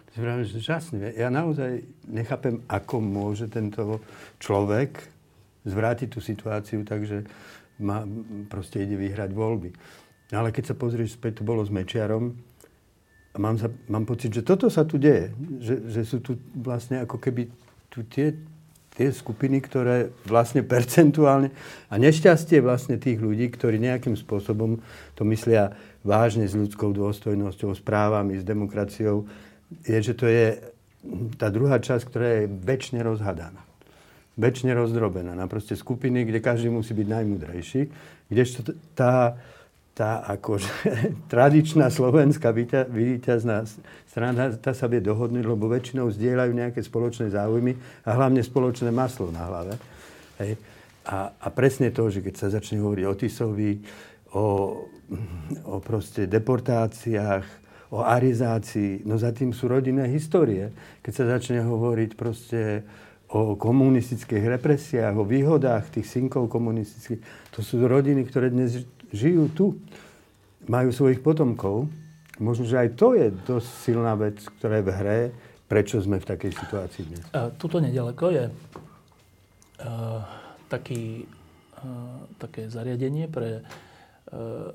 si 0.09 0.17
vravil, 0.17 0.47
že 0.47 0.63
žasne. 0.63 1.13
Ja 1.13 1.29
naozaj 1.29 1.85
nechápem, 2.07 2.63
ako 2.65 3.03
môže 3.03 3.45
tento 3.51 4.01
človek 4.41 5.03
zvrátiť 5.67 6.07
tú 6.09 6.23
situáciu, 6.23 6.81
takže 6.87 7.27
ma, 7.83 8.07
proste 8.47 8.81
ide 8.81 8.95
vyhrať 8.97 9.29
voľby. 9.35 9.69
Ale 10.33 10.55
keď 10.55 10.73
sa 10.73 10.75
pozrieš 10.79 11.19
späť, 11.19 11.41
to 11.41 11.43
bolo 11.45 11.61
s 11.61 11.69
Mečiarom, 11.69 12.33
a 13.29 13.37
mám, 13.37 13.61
za, 13.61 13.69
mám 13.85 14.09
pocit, 14.09 14.33
že 14.33 14.41
toto 14.41 14.73
sa 14.73 14.81
tu 14.89 14.97
deje. 14.97 15.29
Že, 15.61 15.75
že 15.93 16.01
sú 16.01 16.17
tu 16.17 16.33
vlastne 16.57 17.05
ako 17.05 17.21
keby 17.21 17.45
tu 17.93 18.01
tie 18.09 18.33
tie 18.99 19.15
skupiny, 19.15 19.63
ktoré 19.63 20.11
vlastne 20.27 20.59
percentuálne 20.59 21.55
a 21.87 21.95
nešťastie 21.95 22.59
vlastne 22.59 22.99
tých 22.99 23.23
ľudí, 23.23 23.47
ktorí 23.47 23.79
nejakým 23.79 24.19
spôsobom 24.19 24.83
to 25.15 25.23
myslia 25.23 25.71
vážne 26.03 26.43
s 26.43 26.51
ľudskou 26.51 26.91
dôstojnosťou, 26.91 27.71
s 27.71 27.79
právami, 27.79 28.35
s 28.35 28.43
demokraciou, 28.43 29.23
je, 29.87 29.97
že 30.03 30.13
to 30.19 30.27
je 30.27 30.59
tá 31.39 31.47
druhá 31.47 31.79
časť, 31.79 32.03
ktorá 32.11 32.27
je 32.43 32.51
väčšine 32.51 32.99
rozhadaná. 32.99 33.63
Väčšine 34.35 34.75
rozdrobená 34.75 35.31
na 35.31 35.47
proste 35.47 35.79
skupiny, 35.79 36.27
kde 36.27 36.43
každý 36.43 36.67
musí 36.67 36.91
byť 36.91 37.07
najmudrejší. 37.07 37.81
Kdežto 38.27 38.75
tá, 38.99 39.39
tá 39.99 40.23
akože 40.23 40.71
tradičná 41.33 41.91
slovenská 41.91 42.55
víťazná 42.87 43.67
strana, 44.07 44.55
tá 44.55 44.71
sa 44.71 44.87
vie 44.87 45.03
dohodnúť, 45.03 45.43
lebo 45.43 45.67
väčšinou 45.67 46.07
zdieľajú 46.07 46.51
nejaké 46.55 46.79
spoločné 46.79 47.35
záujmy 47.35 47.75
a 48.07 48.15
hlavne 48.15 48.39
spoločné 48.39 48.95
maslo 48.95 49.27
na 49.35 49.43
hlave. 49.43 49.75
Hej. 50.39 50.55
A, 51.03 51.35
a 51.35 51.47
presne 51.51 51.91
to, 51.91 52.07
že 52.07 52.23
keď 52.23 52.35
sa 52.39 52.47
začne 52.47 52.79
hovoriť 52.79 53.05
o 53.11 53.13
Tisovi, 53.19 53.71
o, 54.39 54.45
o 55.67 55.75
proste 55.83 56.31
deportáciách, 56.31 57.59
o 57.89 58.05
arizácii, 58.05 59.03
no 59.03 59.17
za 59.17 59.33
tým 59.33 59.51
sú 59.51 59.67
rodinné 59.67 60.07
histórie. 60.13 60.69
Keď 61.01 61.13
sa 61.13 61.25
začne 61.35 61.65
hovoriť 61.65 62.11
proste 62.13 62.85
o 63.29 63.57
komunistických 63.57 64.45
represiách, 64.57 65.13
o 65.17 65.25
výhodách 65.25 65.97
tých 65.97 66.07
synkov 66.07 66.49
komunistických, 66.49 67.19
to 67.51 67.65
sú 67.65 67.81
rodiny, 67.81 68.25
ktoré 68.29 68.53
dnes 68.53 68.85
žijú 69.13 69.45
tu, 69.53 69.65
majú 70.69 70.89
svojich 70.93 71.23
potomkov. 71.23 71.89
Možno, 72.39 72.63
že 72.63 72.79
aj 72.79 72.89
to 72.95 73.17
je 73.19 73.27
dosť 73.31 73.69
silná 73.83 74.15
vec, 74.15 74.39
ktorá 74.59 74.79
je 74.79 74.85
v 74.87 74.91
hre, 74.95 75.19
prečo 75.67 75.99
sme 75.99 76.21
v 76.21 76.29
takej 76.29 76.51
situácii 76.55 77.03
dnes. 77.09 77.23
A 77.35 77.51
tuto 77.51 77.83
nedaleko 77.83 78.31
je 78.31 78.45
uh, 78.47 80.21
taký, 80.71 81.27
uh, 81.83 82.23
také 82.39 82.71
zariadenie 82.71 83.27
pre 83.27 83.63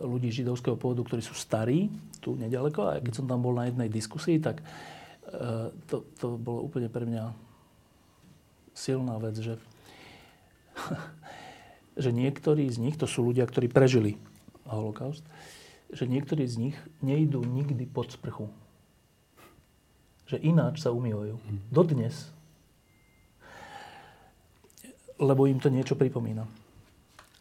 ľudí 0.03 0.35
židovského 0.35 0.75
pôvodu, 0.75 1.07
ktorí 1.07 1.23
sú 1.23 1.31
starí, 1.39 1.87
tu 2.19 2.35
nedaleko. 2.35 2.91
A 2.91 2.99
keď 2.99 3.23
som 3.23 3.27
tam 3.31 3.39
bol 3.39 3.55
na 3.55 3.71
jednej 3.71 3.87
diskusii, 3.87 4.43
tak 4.43 4.59
to, 5.87 6.11
to 6.19 6.27
bolo 6.39 6.67
úplne 6.67 6.91
pre 6.91 7.07
mňa 7.07 7.31
silná 8.75 9.15
vec, 9.23 9.39
že 9.39 9.55
že 11.95 12.11
niektorí 12.11 12.67
z 12.71 12.79
nich, 12.83 12.97
to 12.99 13.07
sú 13.07 13.23
ľudia, 13.27 13.47
ktorí 13.47 13.71
prežili 13.71 14.19
holokaust, 14.67 15.23
že 15.95 16.11
niektorí 16.11 16.43
z 16.47 16.71
nich 16.71 16.77
nejdú 17.05 17.47
nikdy 17.47 17.87
pod 17.87 18.11
sprchu. 18.11 18.51
Že 20.27 20.43
ináč 20.43 20.83
sa 20.83 20.91
umývajú. 20.91 21.39
Dodnes. 21.71 22.33
Lebo 25.21 25.47
im 25.47 25.63
to 25.63 25.71
niečo 25.71 25.95
pripomína. 25.95 26.49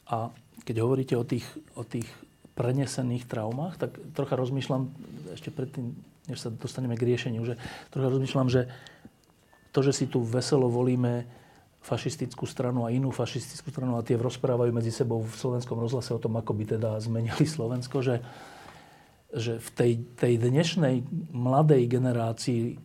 A 0.05 0.29
keď 0.61 0.85
hovoríte 0.85 1.17
o 1.17 1.25
tých, 1.25 1.47
o 1.73 1.81
tých 1.81 2.05
prenesených 2.53 3.25
traumách, 3.25 3.81
tak 3.81 3.97
trocha 4.13 4.37
rozmýšľam, 4.37 4.93
ešte 5.33 5.49
predtým, 5.49 5.97
než 6.29 6.37
sa 6.37 6.53
dostaneme 6.53 6.93
k 6.93 7.07
riešeniu, 7.09 7.41
že 7.41 7.57
trocha 7.89 8.13
rozmýšľam, 8.13 8.47
že 8.53 8.69
to, 9.73 9.81
že 9.81 9.91
si 9.95 10.05
tu 10.05 10.21
veselo 10.21 10.69
volíme 10.69 11.25
fašistickú 11.83 12.47
stranu 12.47 12.87
a 12.87 12.95
inú 12.95 13.11
fašistickú 13.11 13.67
stranu 13.67 13.99
a 13.99 14.07
tie 14.07 14.15
rozprávajú 14.15 14.71
medzi 14.71 14.89
sebou 14.89 15.19
v 15.19 15.35
slovenskom 15.35 15.75
rozhlase 15.75 16.15
o 16.15 16.23
tom, 16.23 16.39
ako 16.39 16.55
by 16.55 16.63
teda 16.79 16.95
zmenili 17.03 17.43
Slovensko, 17.43 17.99
že, 17.99 18.23
že 19.35 19.59
v 19.59 19.69
tej, 19.75 19.91
tej 20.15 20.33
dnešnej 20.39 21.03
mladej 21.35 21.83
generácii, 21.91 22.79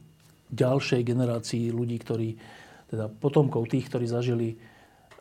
ďalšej 0.50 1.02
generácii 1.06 1.70
ľudí, 1.70 1.96
ktorí, 2.02 2.28
teda 2.90 3.06
potomkov 3.06 3.70
tých, 3.70 3.86
ktorí 3.86 4.10
zažili 4.10 4.48
e, 4.50 4.56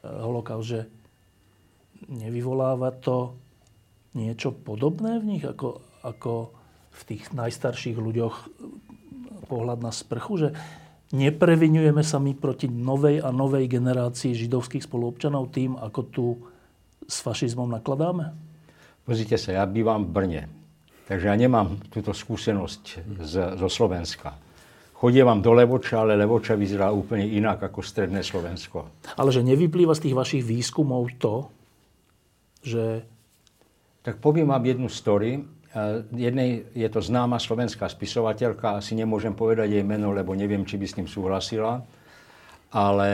holokaust, 0.03 0.67
že 0.73 0.82
nevyvoláva 2.09 2.89
to 2.97 3.38
niečo 4.17 4.57
podobné 4.57 5.21
v 5.21 5.38
nich, 5.38 5.45
ako, 5.45 6.01
ako 6.01 6.49
v 6.97 7.01
tých 7.13 7.30
najstarších 7.30 7.93
ľuďoch 7.93 8.36
pohľad 9.45 9.86
na 9.86 9.93
sprchu, 9.93 10.34
že 10.41 10.49
neprevinujeme 11.13 12.03
sa 12.03 12.19
my 12.19 12.35
proti 12.35 12.67
novej 12.67 13.23
a 13.23 13.31
novej 13.31 13.67
generácii 13.71 14.35
židovských 14.35 14.83
spoluobčanov 14.83 15.53
tým, 15.53 15.79
ako 15.79 16.01
tu 16.11 16.25
s 17.07 17.23
fašizmom 17.23 17.71
nakladáme? 17.71 18.35
Pozrite 19.07 19.39
sa, 19.39 19.55
ja 19.55 19.63
bývam 19.63 20.03
v 20.03 20.11
Brne, 20.11 20.43
takže 21.07 21.31
ja 21.31 21.35
nemám 21.39 21.79
túto 21.87 22.11
skúsenosť 22.11 22.83
z, 23.23 23.33
zo 23.55 23.69
Slovenska. 23.71 24.35
Chodievam 24.97 25.39
do 25.45 25.53
Levoča, 25.53 26.01
ale 26.03 26.17
Levoča 26.17 26.57
vyzerá 26.57 26.89
úplne 26.89 27.23
inak 27.23 27.61
ako 27.61 27.85
stredné 27.85 28.25
Slovensko. 28.25 29.05
Ale 29.15 29.29
že 29.29 29.45
nevyplýva 29.45 29.93
z 29.93 30.09
tých 30.09 30.17
vašich 30.17 30.43
výskumov 30.43 31.13
to, 31.21 31.47
že... 32.65 33.05
Tak 34.01 34.17
poviem 34.17 34.49
vám 34.49 34.65
jednu 34.65 34.89
story. 34.89 35.45
Jednej 36.15 36.63
je 36.72 36.88
to 36.88 37.03
známa 37.03 37.38
slovenská 37.38 37.91
spisovateľka, 37.91 38.80
asi 38.80 38.95
nemôžem 38.95 39.36
povedať 39.36 39.76
jej 39.76 39.84
meno, 39.84 40.15
lebo 40.15 40.32
neviem, 40.32 40.63
či 40.63 40.80
by 40.80 40.86
s 40.88 40.95
tým 40.95 41.07
súhlasila, 41.07 41.84
ale 42.72 43.09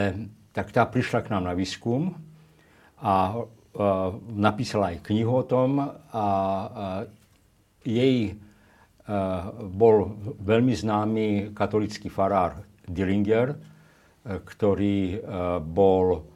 tak 0.54 0.70
tá 0.70 0.86
prišla 0.86 1.26
k 1.26 1.30
nám 1.34 1.50
na 1.50 1.54
výskum 1.54 2.14
a 3.02 3.42
napísala 4.30 4.94
aj 4.94 5.02
knihu 5.10 5.42
o 5.42 5.44
tom 5.44 5.82
a 6.14 6.26
jej 7.82 8.38
bol 9.74 10.14
veľmi 10.40 10.72
známy 10.72 11.26
katolický 11.52 12.08
farár 12.08 12.62
Dillinger, 12.86 13.58
ktorý 14.24 15.20
bol 15.60 16.33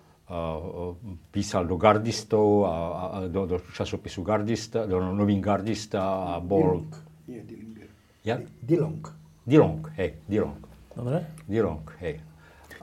písal 1.33 1.64
do 1.64 1.81
gardistov 1.81 2.68
a, 2.68 2.74
a 3.09 3.16
do, 3.33 3.49
do 3.49 3.57
časopisu 3.72 4.20
Gardista, 4.20 4.85
do 4.85 5.01
novín 5.01 5.41
Gardista 5.41 6.37
a 6.37 6.41
bol... 6.41 6.85
Dilong. 6.85 6.93
Dillinger. 7.24 7.89
Ja? 8.29 8.37
Dilong. 8.61 9.03
Dilong, 9.49 9.81
hej, 9.97 10.20
Dilong. 10.29 10.61
Dobre? 10.93 11.24
Dilong, 11.49 11.85
hej. 12.05 12.20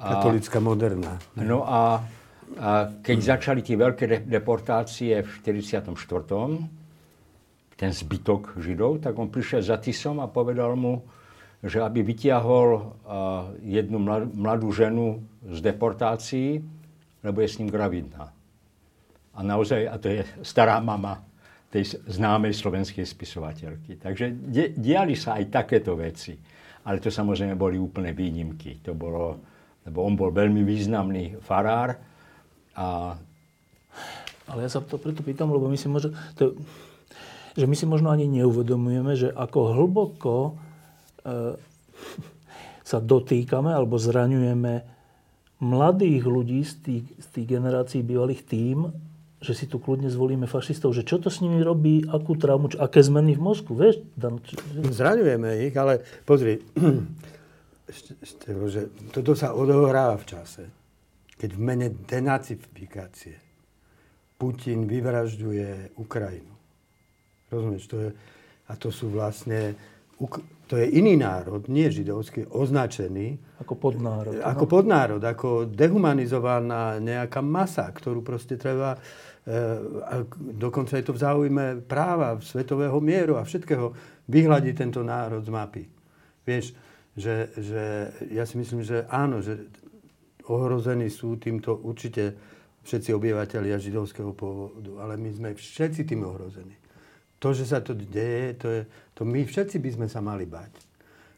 A, 0.02 0.18
Katolická 0.18 0.58
moderná. 0.58 1.22
No 1.38 1.62
a, 1.70 2.02
a 2.58 2.70
keď 3.06 3.38
začali 3.38 3.62
tie 3.62 3.78
veľké 3.78 4.26
deportácie 4.26 5.14
v 5.22 5.30
44. 5.46 5.94
ten 7.78 7.92
zbytok 7.94 8.58
Židov, 8.58 9.06
tak 9.06 9.14
on 9.22 9.30
prišiel 9.30 9.62
za 9.62 9.78
Tisom 9.78 10.18
a 10.18 10.26
povedal 10.26 10.74
mu, 10.74 11.06
že 11.62 11.78
aby 11.78 12.02
vytiahol 12.02 12.98
jednu 13.62 14.02
mladú 14.34 14.74
ženu 14.74 15.22
z 15.46 15.62
deportácií, 15.62 16.66
lebo 17.26 17.42
je 17.42 17.50
s 17.50 17.58
ním 17.58 17.74
gravidná. 17.74 18.30
A 19.36 19.40
naozaj, 19.44 19.90
a 19.90 19.98
to 19.98 20.08
je 20.08 20.22
stará 20.46 20.78
mama 20.80 21.26
tej 21.74 22.00
známej 22.08 22.56
slovenskej 22.56 23.04
spisovateľky. 23.04 24.00
Takže 24.00 24.32
de, 24.32 24.72
diali 24.80 25.12
sa 25.18 25.36
aj 25.36 25.52
takéto 25.52 26.00
veci. 26.00 26.38
Ale 26.88 27.04
to 27.04 27.12
samozrejme 27.12 27.60
boli 27.60 27.76
úplné 27.76 28.16
výnimky. 28.16 28.80
To 28.86 28.96
bolo, 28.96 29.42
lebo 29.84 30.06
on 30.06 30.16
bol 30.16 30.32
veľmi 30.32 30.64
významný 30.64 31.42
farár. 31.44 32.00
A... 32.80 33.18
Ale 34.48 34.60
ja 34.64 34.70
sa 34.72 34.80
to 34.80 34.96
preto 34.96 35.20
pýtam, 35.20 35.52
lebo 35.52 35.68
my 35.68 35.76
si 35.76 35.92
možno, 35.92 36.16
to, 36.40 36.56
že 37.60 37.68
my 37.68 37.76
si 37.76 37.84
možno 37.90 38.08
ani 38.08 38.30
neuvedomujeme, 38.30 39.12
že 39.18 39.34
ako 39.36 39.76
hlboko 39.76 40.36
e, 40.48 40.52
sa 42.90 43.04
dotýkame 43.04 43.74
alebo 43.74 44.00
zraňujeme 44.00 44.95
mladých 45.60 46.24
ľudí 46.28 46.60
z 46.64 46.74
tých, 46.84 47.06
z 47.16 47.28
tých 47.32 47.48
generácií 47.48 48.02
bývalých 48.04 48.44
tým, 48.44 48.92
že 49.40 49.54
si 49.54 49.70
tu 49.70 49.78
kľudne 49.78 50.10
zvolíme 50.10 50.50
fašistov, 50.50 50.98
že 50.98 51.06
čo 51.06 51.22
to 51.22 51.30
s 51.30 51.46
nimi 51.46 51.62
robí, 51.62 52.02
akú 52.10 52.34
traumu, 52.34 52.74
čo, 52.74 52.82
aké 52.82 53.06
zmeny 53.06 53.38
v 53.38 53.46
mozgu, 53.46 53.78
vieš? 53.78 54.02
Dan, 54.18 54.42
vieš? 54.42 54.58
Zraňujeme 54.96 55.70
ich, 55.70 55.76
ale 55.78 56.02
pozri, 56.26 56.66
že 58.74 58.90
toto 59.14 59.38
sa 59.38 59.54
odohráva 59.54 60.18
v 60.18 60.26
čase, 60.26 60.64
keď 61.38 61.50
v 61.54 61.62
mene 61.62 61.88
denacifikácie 61.94 63.38
Putin 64.36 64.90
vyvražďuje 64.90 65.96
Ukrajinu. 66.02 66.54
Rozumieš? 67.54 67.86
To 67.94 67.98
je, 68.02 68.10
a 68.68 68.74
to 68.76 68.90
sú 68.90 69.14
vlastne 69.14 69.78
to 70.66 70.82
je 70.82 70.98
iný 70.98 71.14
národ, 71.14 71.70
nie 71.70 71.86
židovský, 71.94 72.50
označený. 72.50 73.38
Ako 73.62 73.78
podnárod. 73.78 74.42
Ako 74.42 74.66
no? 74.66 74.70
podnárod, 74.70 75.22
ako 75.22 75.70
dehumanizovaná 75.70 76.98
nejaká 76.98 77.46
masa, 77.46 77.86
ktorú 77.94 78.26
proste 78.26 78.58
treba... 78.58 78.98
E, 79.46 79.50
a 80.02 80.26
dokonca 80.58 80.98
je 80.98 81.06
to 81.06 81.14
v 81.14 81.22
záujme 81.22 81.66
práva, 81.86 82.42
svetového 82.42 82.98
mieru 82.98 83.38
a 83.38 83.46
všetkého 83.46 83.94
vyhľadiť 84.26 84.74
tento 84.74 85.06
národ 85.06 85.46
z 85.46 85.54
mapy. 85.54 85.84
Vieš, 86.42 86.74
že, 87.14 87.54
že 87.62 87.84
ja 88.34 88.50
si 88.50 88.58
myslím, 88.58 88.82
že 88.82 89.06
áno, 89.06 89.46
že 89.46 89.70
ohrození 90.50 91.14
sú 91.14 91.38
týmto 91.38 91.78
určite 91.78 92.34
všetci 92.86 93.14
obyvateľia 93.14 93.78
židovského 93.78 94.34
pôvodu, 94.34 94.98
ale 94.98 95.14
my 95.18 95.30
sme 95.30 95.50
všetci 95.54 96.10
tým 96.10 96.26
ohrození 96.26 96.86
to, 97.46 97.54
že 97.54 97.70
sa 97.70 97.78
to 97.78 97.94
deje, 97.94 98.58
to, 98.58 98.68
je, 98.74 98.82
to 99.16 99.24
my 99.24 99.48
všetci 99.48 99.80
by 99.80 99.90
sme 99.96 100.08
sa 100.12 100.20
mali 100.20 100.44
bať. 100.44 100.72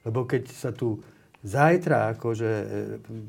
Lebo 0.04 0.26
keď 0.26 0.50
sa 0.50 0.74
tu 0.74 0.98
zajtra 1.46 2.18
akože 2.18 2.50
e, 2.50 2.66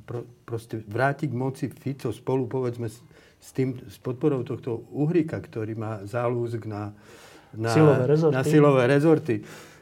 pro, 0.09 0.25
proste 0.49 0.81
vráti 0.89 1.29
k 1.29 1.35
moci 1.37 1.69
Fico 1.69 2.09
spolu 2.11 2.49
povedzme 2.49 2.89
s, 2.89 3.05
s, 3.39 3.53
tým, 3.53 3.77
s 3.77 4.01
podporou 4.01 4.43
tohto 4.43 4.89
Uhrika, 4.91 5.39
ktorý 5.39 5.77
má 5.77 6.03
zálúzk 6.09 6.65
na, 6.65 6.97
na 7.53 7.71
silové 7.71 8.05
rezorty. 8.09 8.35
Na 8.35 8.43
silové 8.45 8.83
rezorty. 8.89 9.35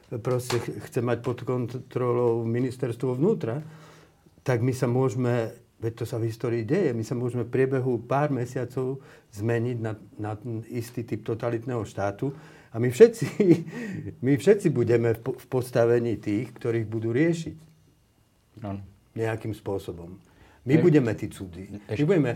Proste 0.06 0.62
chce 0.62 1.02
mať 1.02 1.18
pod 1.22 1.42
kontrolou 1.42 2.46
ministerstvo 2.46 3.18
vnútra, 3.18 3.58
tak 4.46 4.62
my 4.62 4.70
sa 4.70 4.86
môžeme, 4.86 5.50
veď 5.82 5.92
to 5.98 6.04
sa 6.06 6.22
v 6.22 6.30
histórii 6.30 6.62
deje, 6.62 6.94
my 6.94 7.02
sa 7.02 7.18
môžeme 7.18 7.42
v 7.42 7.50
priebehu 7.50 8.06
pár 8.06 8.30
mesiacov 8.30 9.02
zmeniť 9.34 9.78
na, 9.82 9.98
na 10.22 10.38
istý 10.70 11.02
typ 11.02 11.26
totalitného 11.26 11.82
štátu 11.82 12.30
a 12.72 12.76
my 12.78 12.88
všetci, 12.90 13.26
my 14.26 14.32
všetci 14.36 14.68
budeme 14.70 15.14
v 15.14 15.46
postavení 15.46 16.18
tých, 16.18 16.50
ktorých 16.56 16.86
budú 16.86 17.14
riešiť. 17.14 17.58
No. 18.62 18.80
Nejakým 19.16 19.52
spôsobom. 19.56 20.16
My 20.66 20.74
budeme 20.82 21.14
tí 21.14 21.30
cudzí. 21.30 21.70
My 21.70 22.04
budeme, 22.04 22.32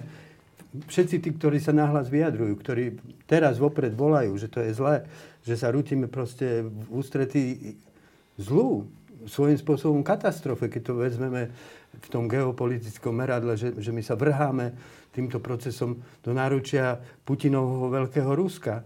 všetci 0.87 1.17
tí, 1.19 1.29
ktorí 1.35 1.59
sa 1.59 1.75
nahlas 1.75 2.07
vyjadrujú, 2.07 2.55
ktorí 2.63 2.85
teraz 3.27 3.59
vopred 3.59 3.91
volajú, 3.93 4.39
že 4.39 4.47
to 4.47 4.63
je 4.63 4.71
zlé, 4.71 5.03
že 5.43 5.59
sa 5.59 5.75
rútime 5.75 6.07
proste 6.07 6.63
v 6.63 6.87
ústretí 6.95 7.75
zlu, 8.39 8.87
svojím 9.29 9.59
spôsobom 9.61 10.01
katastrofe, 10.01 10.73
keď 10.73 10.83
to 10.87 10.95
vezmeme 10.97 11.53
v 11.91 12.09
tom 12.09 12.25
geopolitickom 12.31 13.13
meradle, 13.13 13.59
že, 13.59 13.77
že 13.77 13.93
my 13.93 14.01
sa 14.01 14.17
vrháme 14.17 14.73
týmto 15.13 15.43
procesom 15.43 16.01
do 16.25 16.31
náručia 16.33 16.97
Putinovho 17.27 17.93
veľkého 17.93 18.33
Ruska 18.33 18.81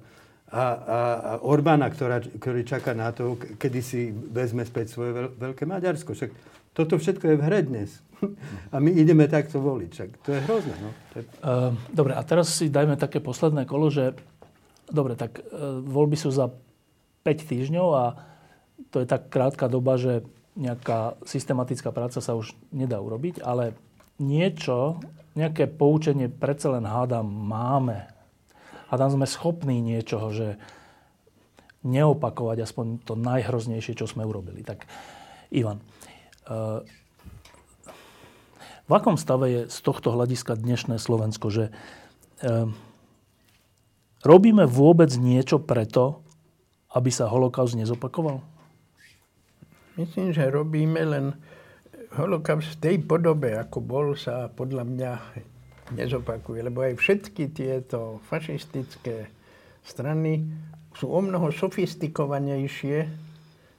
a, 0.54 0.64
a, 0.64 0.98
Orbána, 1.42 1.90
ktorá, 1.90 2.22
ktorý 2.22 2.62
čaká 2.62 2.94
na 2.94 3.10
to, 3.10 3.34
kedy 3.58 3.80
si 3.82 4.14
vezme 4.14 4.62
späť 4.62 4.94
svoje 4.94 5.34
veľké 5.34 5.66
Maďarsko. 5.66 6.14
Však 6.14 6.30
toto 6.74 6.94
všetko 6.98 7.24
je 7.34 7.36
v 7.38 7.42
hre 7.42 7.60
dnes. 7.66 7.90
A 8.74 8.78
my 8.78 8.90
ideme 8.94 9.26
takto 9.26 9.58
voliť. 9.58 9.90
Čak 9.90 10.08
to 10.22 10.30
je 10.34 10.40
hrozné. 10.46 10.74
No. 10.78 10.90
To 10.90 11.14
je... 11.18 11.24
Uh, 11.42 11.70
dobre, 11.90 12.12
a 12.14 12.22
teraz 12.22 12.54
si 12.54 12.70
dajme 12.70 12.94
také 12.94 13.18
posledné 13.18 13.66
kolo, 13.66 13.90
že 13.90 14.14
dobre, 14.90 15.18
tak 15.18 15.42
uh, 15.42 15.82
voľby 15.82 16.14
sú 16.14 16.30
za 16.30 16.50
5 17.26 17.50
týždňov 17.50 17.88
a 17.94 18.04
to 18.94 19.02
je 19.02 19.06
tak 19.10 19.30
krátka 19.30 19.66
doba, 19.66 19.98
že 19.98 20.22
nejaká 20.54 21.18
systematická 21.26 21.90
práca 21.90 22.22
sa 22.22 22.38
už 22.38 22.54
nedá 22.70 23.02
urobiť, 23.02 23.42
ale 23.42 23.74
niečo, 24.22 25.02
nejaké 25.34 25.66
poučenie 25.66 26.30
predsa 26.30 26.70
len 26.78 26.86
hádam 26.86 27.26
máme. 27.26 28.13
Hádam 28.94 29.18
sme 29.18 29.26
schopní 29.26 29.82
niečoho, 29.82 30.30
že 30.30 30.54
neopakovať 31.82 32.62
aspoň 32.62 33.02
to 33.02 33.18
najhroznejšie, 33.18 33.98
čo 33.98 34.06
sme 34.06 34.22
urobili. 34.22 34.62
Tak 34.62 34.86
Ivan, 35.50 35.82
uh, 36.46 36.78
v 38.86 38.92
akom 38.94 39.18
stave 39.18 39.50
je 39.50 39.60
z 39.66 39.78
tohto 39.82 40.14
hľadiska 40.14 40.54
dnešné 40.54 41.00
Slovensko, 41.00 41.48
že 41.48 41.72
e, 42.44 42.68
robíme 44.20 44.68
vôbec 44.68 45.08
niečo 45.16 45.56
preto, 45.56 46.20
aby 46.92 47.08
sa 47.08 47.32
holokaust 47.32 47.80
nezopakoval? 47.80 48.44
Myslím, 49.96 50.36
že 50.36 50.52
robíme 50.52 51.00
len 51.00 51.32
holokaust 52.12 52.76
v 52.76 52.80
tej 52.84 52.96
podobe, 53.08 53.56
ako 53.56 53.80
bol, 53.80 54.12
sa 54.20 54.52
podľa 54.52 54.84
mňa 54.84 55.12
nezopakuje. 55.92 56.60
Lebo 56.64 56.86
aj 56.86 56.96
všetky 56.96 57.52
tieto 57.52 58.24
fašistické 58.30 59.28
strany 59.84 60.48
sú 60.96 61.10
o 61.10 61.20
mnoho 61.20 61.50
sofistikovanejšie 61.52 62.96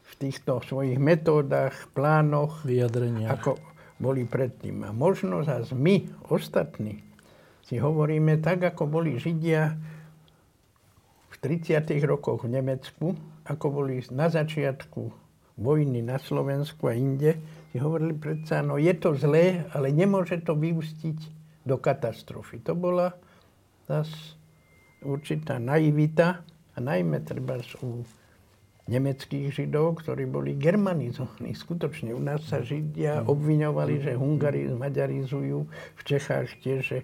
v 0.06 0.14
týchto 0.22 0.62
svojich 0.62 1.02
metódach, 1.02 1.90
plánoch. 1.98 2.62
Vyjadrenia. 2.62 3.34
Ako, 3.34 3.58
boli 3.98 4.28
predtým. 4.28 4.84
A 4.86 4.92
možno 4.92 5.42
zase 5.42 5.74
my, 5.74 6.28
ostatní, 6.30 7.02
si 7.66 7.80
hovoríme 7.82 8.38
tak, 8.44 8.62
ako 8.62 8.86
boli 8.86 9.18
Židia 9.18 9.74
v 11.32 11.36
30. 11.42 11.82
rokoch 12.06 12.46
v 12.46 12.60
Nemecku, 12.60 13.18
ako 13.48 13.66
boli 13.72 14.04
na 14.14 14.30
začiatku 14.30 15.26
vojny 15.56 16.04
na 16.04 16.20
Slovensku 16.20 16.92
a 16.92 16.94
inde, 16.94 17.40
si 17.72 17.80
hovorili 17.80 18.12
predsa, 18.16 18.60
no 18.60 18.76
je 18.76 18.92
to 18.96 19.16
zlé, 19.16 19.64
ale 19.72 19.96
nemôže 19.96 20.44
to 20.44 20.52
vyústiť 20.56 21.35
do 21.66 21.82
katastrofy. 21.82 22.62
To 22.62 22.78
bola 22.78 23.18
zase 23.90 24.38
určitá 25.02 25.58
naivita 25.58 26.46
a 26.74 26.78
najmä 26.78 27.26
treba 27.26 27.58
u 27.82 28.06
nemeckých 28.86 29.50
židov, 29.50 30.06
ktorí 30.06 30.30
boli 30.30 30.54
germanizovaní. 30.54 31.58
Skutočne 31.58 32.14
u 32.14 32.22
nás 32.22 32.46
sa 32.46 32.62
židia 32.62 33.26
obviňovali, 33.26 34.06
že 34.06 34.14
Hungari 34.14 34.70
maďarizujú, 34.70 35.58
v 35.70 36.02
Čechách 36.06 36.62
tiež, 36.62 36.82
že 36.86 37.00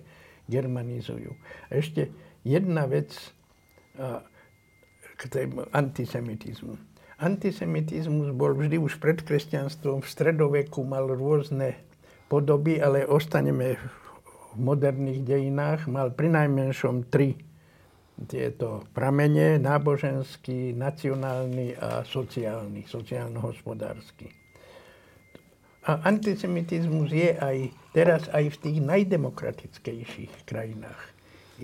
germanizujú. 0.46 1.34
A 1.70 1.82
ešte 1.82 2.14
jedna 2.46 2.86
vec 2.86 3.18
k 5.18 5.22
tému 5.26 5.66
antisemitizmu. 5.74 6.78
Antisemitizmus 7.22 8.34
bol 8.34 8.58
vždy 8.58 8.82
už 8.82 8.98
pred 8.98 9.22
kresťanstvom, 9.22 10.02
v 10.02 10.10
stredoveku 10.10 10.82
mal 10.82 11.06
rôzne 11.06 11.78
podoby, 12.30 12.82
ale 12.82 13.06
ostaneme 13.06 13.78
v 13.78 14.01
moderných 14.58 15.22
dejinách, 15.24 15.88
mal 15.88 16.12
pri 16.12 16.32
najmenšom 16.34 17.08
tri 17.08 17.40
tieto 18.28 18.86
pramene, 18.94 19.58
náboženský, 19.58 20.78
nacionálny 20.78 21.74
a 21.80 22.06
sociálny, 22.06 22.86
sociálno-hospodársky. 22.86 24.30
A 25.90 26.06
antisemitizmus 26.06 27.10
je 27.10 27.34
aj 27.34 27.58
teraz 27.90 28.30
aj 28.30 28.54
v 28.54 28.58
tých 28.62 28.78
najdemokratickejších 28.86 30.46
krajinách. 30.46 31.02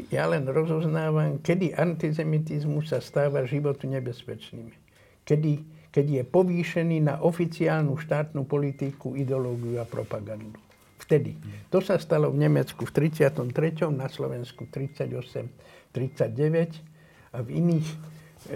Ja 0.10 0.26
len 0.30 0.46
rozoznávam, 0.46 1.42
kedy 1.42 1.78
antisemitizmus 1.78 2.90
sa 2.90 3.02
stáva 3.02 3.46
životu 3.46 3.86
nebezpečným. 3.86 4.74
Kedy, 5.22 5.54
keď 5.94 6.06
je 6.22 6.24
povýšený 6.26 6.98
na 7.06 7.22
oficiálnu 7.22 7.98
štátnu 7.98 8.46
politiku, 8.50 9.14
ideológiu 9.14 9.78
a 9.78 9.86
propagandu. 9.86 10.67
Vtedy. 10.98 11.38
To 11.70 11.78
sa 11.78 12.02
stalo 12.02 12.34
v 12.34 12.42
Nemecku 12.42 12.84
v 12.84 12.92
33., 13.14 13.54
na 13.94 14.10
Slovensku 14.10 14.66
38 14.66 15.78
39 15.98 17.34
a 17.34 17.38
v 17.42 17.50
iných 17.50 17.88
e, 17.88 17.98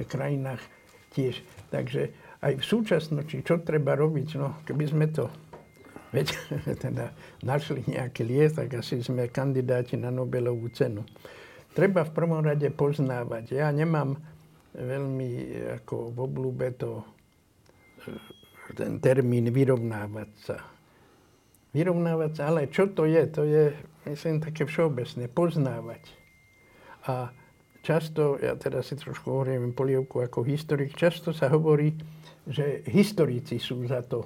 krajinách 0.06 0.62
tiež. 1.18 1.42
Takže 1.74 2.14
aj 2.46 2.62
v 2.62 2.66
súčasnosti, 2.66 3.38
čo 3.42 3.62
treba 3.66 3.98
robiť, 3.98 4.28
no 4.38 4.62
keby 4.62 4.84
sme 4.86 5.06
to 5.10 5.26
veď, 6.14 6.28
teda 6.86 7.10
našli 7.42 7.82
nejaký 7.90 8.22
liek, 8.22 8.54
tak 8.54 8.78
asi 8.78 9.02
sme 9.02 9.32
kandidáti 9.32 9.98
na 9.98 10.14
Nobelovú 10.14 10.70
cenu. 10.70 11.02
Treba 11.72 12.04
v 12.04 12.12
prvom 12.14 12.44
rade 12.44 12.68
poznávať. 12.70 13.56
Ja 13.56 13.72
nemám 13.72 14.20
veľmi 14.76 15.30
ako 15.82 16.14
v 16.14 16.18
oblúbe 16.20 16.68
to, 16.78 17.02
e, 18.06 18.14
ten 18.78 19.02
termín 19.02 19.50
vyrovnávať 19.50 20.30
sa. 20.46 20.58
Vyrovnávať 21.72 22.32
sa, 22.36 22.52
ale 22.52 22.68
čo 22.68 22.92
to 22.92 23.08
je? 23.08 23.24
To 23.32 23.48
je, 23.48 23.72
myslím, 24.08 24.44
také 24.44 24.68
všeobecné. 24.68 25.32
Poznávať 25.32 26.22
a 27.08 27.34
často, 27.82 28.38
ja 28.38 28.54
teraz 28.54 28.94
si 28.94 28.96
trošku 28.98 29.26
hovorím 29.26 29.74
polievku 29.74 30.22
ako 30.22 30.46
historik, 30.46 30.94
často 30.94 31.34
sa 31.34 31.50
hovorí, 31.50 31.98
že 32.46 32.86
historici 32.86 33.58
sú 33.58 33.82
za 33.90 34.06
to 34.06 34.26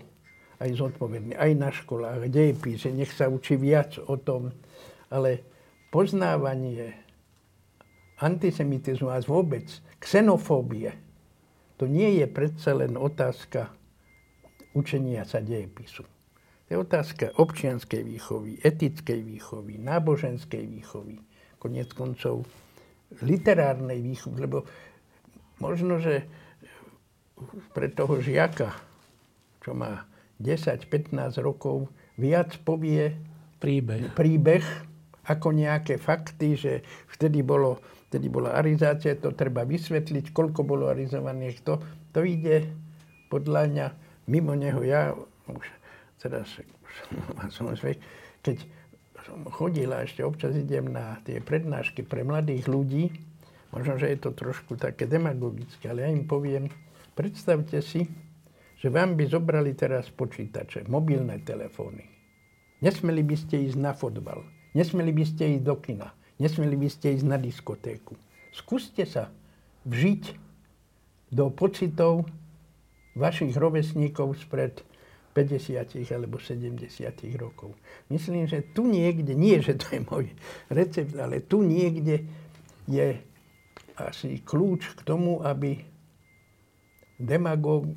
aj 0.60 0.72
zodpovední, 0.76 1.36
aj 1.36 1.52
na 1.56 1.72
školách, 1.72 2.28
dejepis, 2.32 2.88
že 2.88 2.92
nech 2.92 3.12
sa 3.12 3.28
učí 3.28 3.60
viac 3.60 4.00
o 4.00 4.16
tom, 4.20 4.52
ale 5.12 5.44
poznávanie 5.92 6.96
antisemitizmu 8.20 9.12
a 9.12 9.20
vôbec 9.24 9.68
xenofóbie, 10.00 10.96
to 11.76 11.88
nie 11.92 12.24
je 12.24 12.28
predsa 12.28 12.72
len 12.72 12.96
otázka 12.96 13.68
učenia 14.72 15.28
sa 15.28 15.44
dejepisu. 15.44 16.08
To 16.66 16.70
je 16.74 16.78
otázka 16.82 17.26
občianskej 17.38 18.02
výchovy, 18.02 18.58
etickej 18.66 19.22
výchovy, 19.22 19.78
náboženskej 19.78 20.66
výchovy. 20.66 21.22
Konec 21.62 21.94
koncov 21.94 22.50
literárnej 23.22 24.02
výchovy, 24.02 24.38
lebo 24.42 24.66
možno, 25.62 26.02
že 26.02 26.26
pre 27.78 27.94
toho 27.94 28.18
žiaka, 28.18 28.74
čo 29.62 29.78
má 29.78 30.10
10-15 30.42 31.14
rokov, 31.46 31.88
viac 32.18 32.58
povie 32.66 33.14
príbeh. 33.62 34.12
príbeh 34.18 34.66
ako 35.26 35.58
nejaké 35.58 35.98
fakty, 35.98 36.54
že 36.54 36.74
vtedy, 37.10 37.42
bolo, 37.42 37.82
vtedy 38.10 38.30
bola 38.30 38.54
arizácia, 38.54 39.18
to 39.18 39.34
treba 39.34 39.66
vysvetliť, 39.66 40.34
koľko 40.34 40.62
bolo 40.62 40.90
arizovaných. 40.90 41.66
To, 41.66 41.82
to 42.14 42.22
ide 42.22 42.70
podľa 43.34 43.62
mňa 43.70 43.86
mimo 44.30 44.54
neho. 44.54 44.86
Ja 44.86 45.18
už 45.50 45.66
teraz 46.20 46.48
som 47.56 47.72
zvek, 47.74 48.00
keď 48.42 48.58
som 49.26 49.42
chodil 49.50 49.90
a 49.90 50.06
ešte 50.06 50.22
občas 50.22 50.54
idem 50.54 50.94
na 50.94 51.18
tie 51.26 51.42
prednášky 51.42 52.06
pre 52.06 52.22
mladých 52.22 52.70
ľudí, 52.70 53.10
možno, 53.74 53.98
že 53.98 54.14
je 54.14 54.20
to 54.22 54.32
trošku 54.32 54.78
také 54.78 55.10
demagogické, 55.10 55.90
ale 55.90 56.06
ja 56.06 56.10
im 56.14 56.30
poviem, 56.30 56.70
predstavte 57.18 57.82
si, 57.82 58.06
že 58.78 58.88
vám 58.94 59.18
by 59.18 59.26
zobrali 59.26 59.74
teraz 59.74 60.14
počítače, 60.14 60.86
mobilné 60.86 61.42
telefóny. 61.42 62.06
Nesmeli 62.86 63.26
by 63.26 63.36
ste 63.40 63.66
ísť 63.66 63.78
na 63.82 63.98
fotbal, 63.98 64.46
nesmeli 64.78 65.10
by 65.10 65.26
ste 65.26 65.58
ísť 65.58 65.64
do 65.66 65.76
kina, 65.82 66.14
nesmeli 66.38 66.78
by 66.78 66.90
ste 66.92 67.18
ísť 67.18 67.26
na 67.26 67.42
diskotéku. 67.42 68.14
Skúste 68.54 69.10
sa 69.10 69.34
vžiť 69.90 70.24
do 71.34 71.50
pocitov 71.50 72.30
vašich 73.18 73.58
rovesníkov 73.58 74.38
spred 74.38 74.86
50 75.36 76.16
alebo 76.16 76.40
70 76.40 76.88
rokov. 77.36 77.76
Myslím, 78.08 78.48
že 78.48 78.64
tu 78.72 78.88
niekde, 78.88 79.36
nie 79.36 79.60
že 79.60 79.76
to 79.76 80.00
je 80.00 80.02
môj 80.08 80.26
recept, 80.72 81.12
ale 81.20 81.44
tu 81.44 81.60
niekde 81.60 82.24
je 82.88 83.20
asi 84.00 84.40
kľúč 84.40 84.96
k 84.96 85.02
tomu, 85.04 85.44
aby 85.44 85.84
demagóg, 87.20 87.92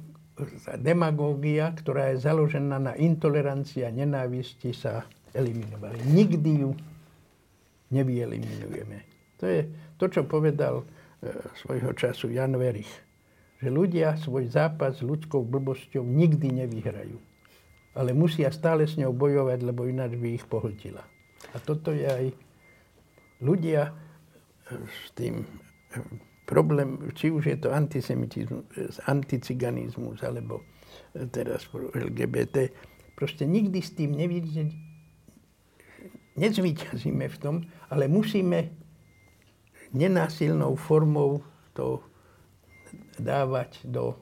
demagógia, 0.82 1.70
ktorá 1.78 2.10
je 2.10 2.27
založená 2.27 2.82
na 2.82 2.94
intolerancii 2.98 3.86
a 3.86 3.94
nenávisti, 3.94 4.74
sa 4.74 5.06
eliminovali. 5.31 6.02
Nikdy 6.10 6.51
ju 6.66 6.70
nevyeliminujeme. 7.94 8.98
To 9.39 9.44
je 9.47 9.60
to, 9.98 10.06
čo 10.10 10.27
povedal 10.27 10.82
e, 10.82 10.85
svojho 11.62 11.94
času 11.94 12.35
Jan 12.35 12.59
Verich. 12.59 12.90
Že 13.59 13.69
ľudia 13.74 14.15
svoj 14.19 14.51
zápas 14.51 14.98
s 14.98 15.06
ľudskou 15.06 15.43
blbosťou 15.43 16.02
nikdy 16.02 16.62
nevyhrajú. 16.62 17.27
Ale 17.98 18.14
musia 18.14 18.54
stále 18.54 18.86
s 18.86 18.94
ňou 18.94 19.10
bojovať, 19.10 19.58
lebo 19.66 19.82
ináč 19.90 20.14
by 20.14 20.38
ich 20.38 20.46
pohltila. 20.46 21.02
A 21.50 21.56
toto 21.58 21.90
je 21.90 22.06
aj 22.06 22.26
ľudia 23.42 23.90
e, 23.90 23.92
s 24.86 25.10
tým 25.18 25.42
problém, 26.48 27.10
či 27.12 27.28
už 27.28 27.44
je 27.44 27.58
to 27.60 27.68
antisemitizmus, 27.74 28.64
anticiganizmus, 29.04 30.22
alebo 30.24 30.64
teraz 31.34 31.68
LGBT, 31.92 32.72
proste 33.12 33.44
nikdy 33.44 33.84
s 33.84 33.92
tým 33.92 34.16
nevidieť, 34.16 34.72
nezvyťazíme 36.38 37.26
v 37.28 37.36
tom, 37.36 37.54
ale 37.92 38.08
musíme 38.08 38.72
nenásilnou 39.92 40.78
formou 40.78 41.44
to 41.74 42.00
dávať 43.20 43.84
do 43.84 44.16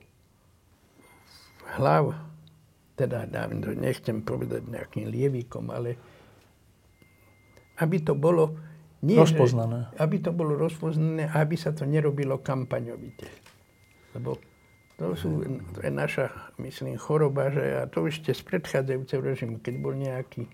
hlav, 1.78 2.14
teda 2.96 3.28
nechcem 3.76 4.24
povedať 4.24 4.64
nejakým 4.66 5.12
lievikom, 5.12 5.68
ale 5.68 6.00
aby 7.76 8.00
to 8.00 8.16
bolo 8.16 8.56
nie, 9.04 9.20
rozpoznané. 9.20 9.92
Že, 9.92 9.96
aby 10.00 10.16
to 10.24 10.30
bolo 10.32 10.52
rozpoznané 10.56 11.28
a 11.28 11.44
aby 11.44 11.60
sa 11.60 11.76
to 11.76 11.84
nerobilo 11.84 12.40
kampaňovite. 12.40 13.28
Lebo 14.16 14.40
to, 14.96 15.12
sú, 15.12 15.44
to 15.76 15.78
je 15.84 15.92
naša, 15.92 16.32
myslím, 16.56 16.96
choroba, 16.96 17.52
že 17.52 17.64
a 17.76 17.84
to 17.84 18.08
ešte 18.08 18.32
z 18.32 18.40
predchádzajúceho 18.48 19.20
režimu, 19.20 19.60
keď 19.60 19.74
bol 19.76 19.92
nejaký 19.92 20.48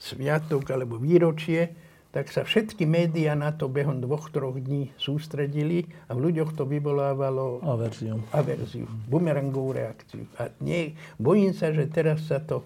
sviatok 0.00 0.64
alebo 0.72 0.96
výročie, 0.96 1.76
tak 2.16 2.32
sa 2.32 2.48
všetky 2.48 2.88
médiá 2.88 3.36
na 3.36 3.52
to 3.52 3.68
behom 3.68 4.00
dvoch, 4.00 4.32
troch 4.32 4.56
dní 4.56 4.88
sústredili 4.96 5.84
a 6.08 6.16
v 6.16 6.32
ľuďoch 6.32 6.56
to 6.56 6.64
vyvolávalo 6.64 7.60
averziu, 7.60 8.24
averziu 8.32 8.88
bumerangovú 9.04 9.76
reakciu. 9.76 10.24
A 10.40 10.48
nie, 10.64 10.96
bojím 11.20 11.52
sa, 11.52 11.76
že 11.76 11.84
teraz 11.84 12.24
sa 12.24 12.40
to 12.40 12.64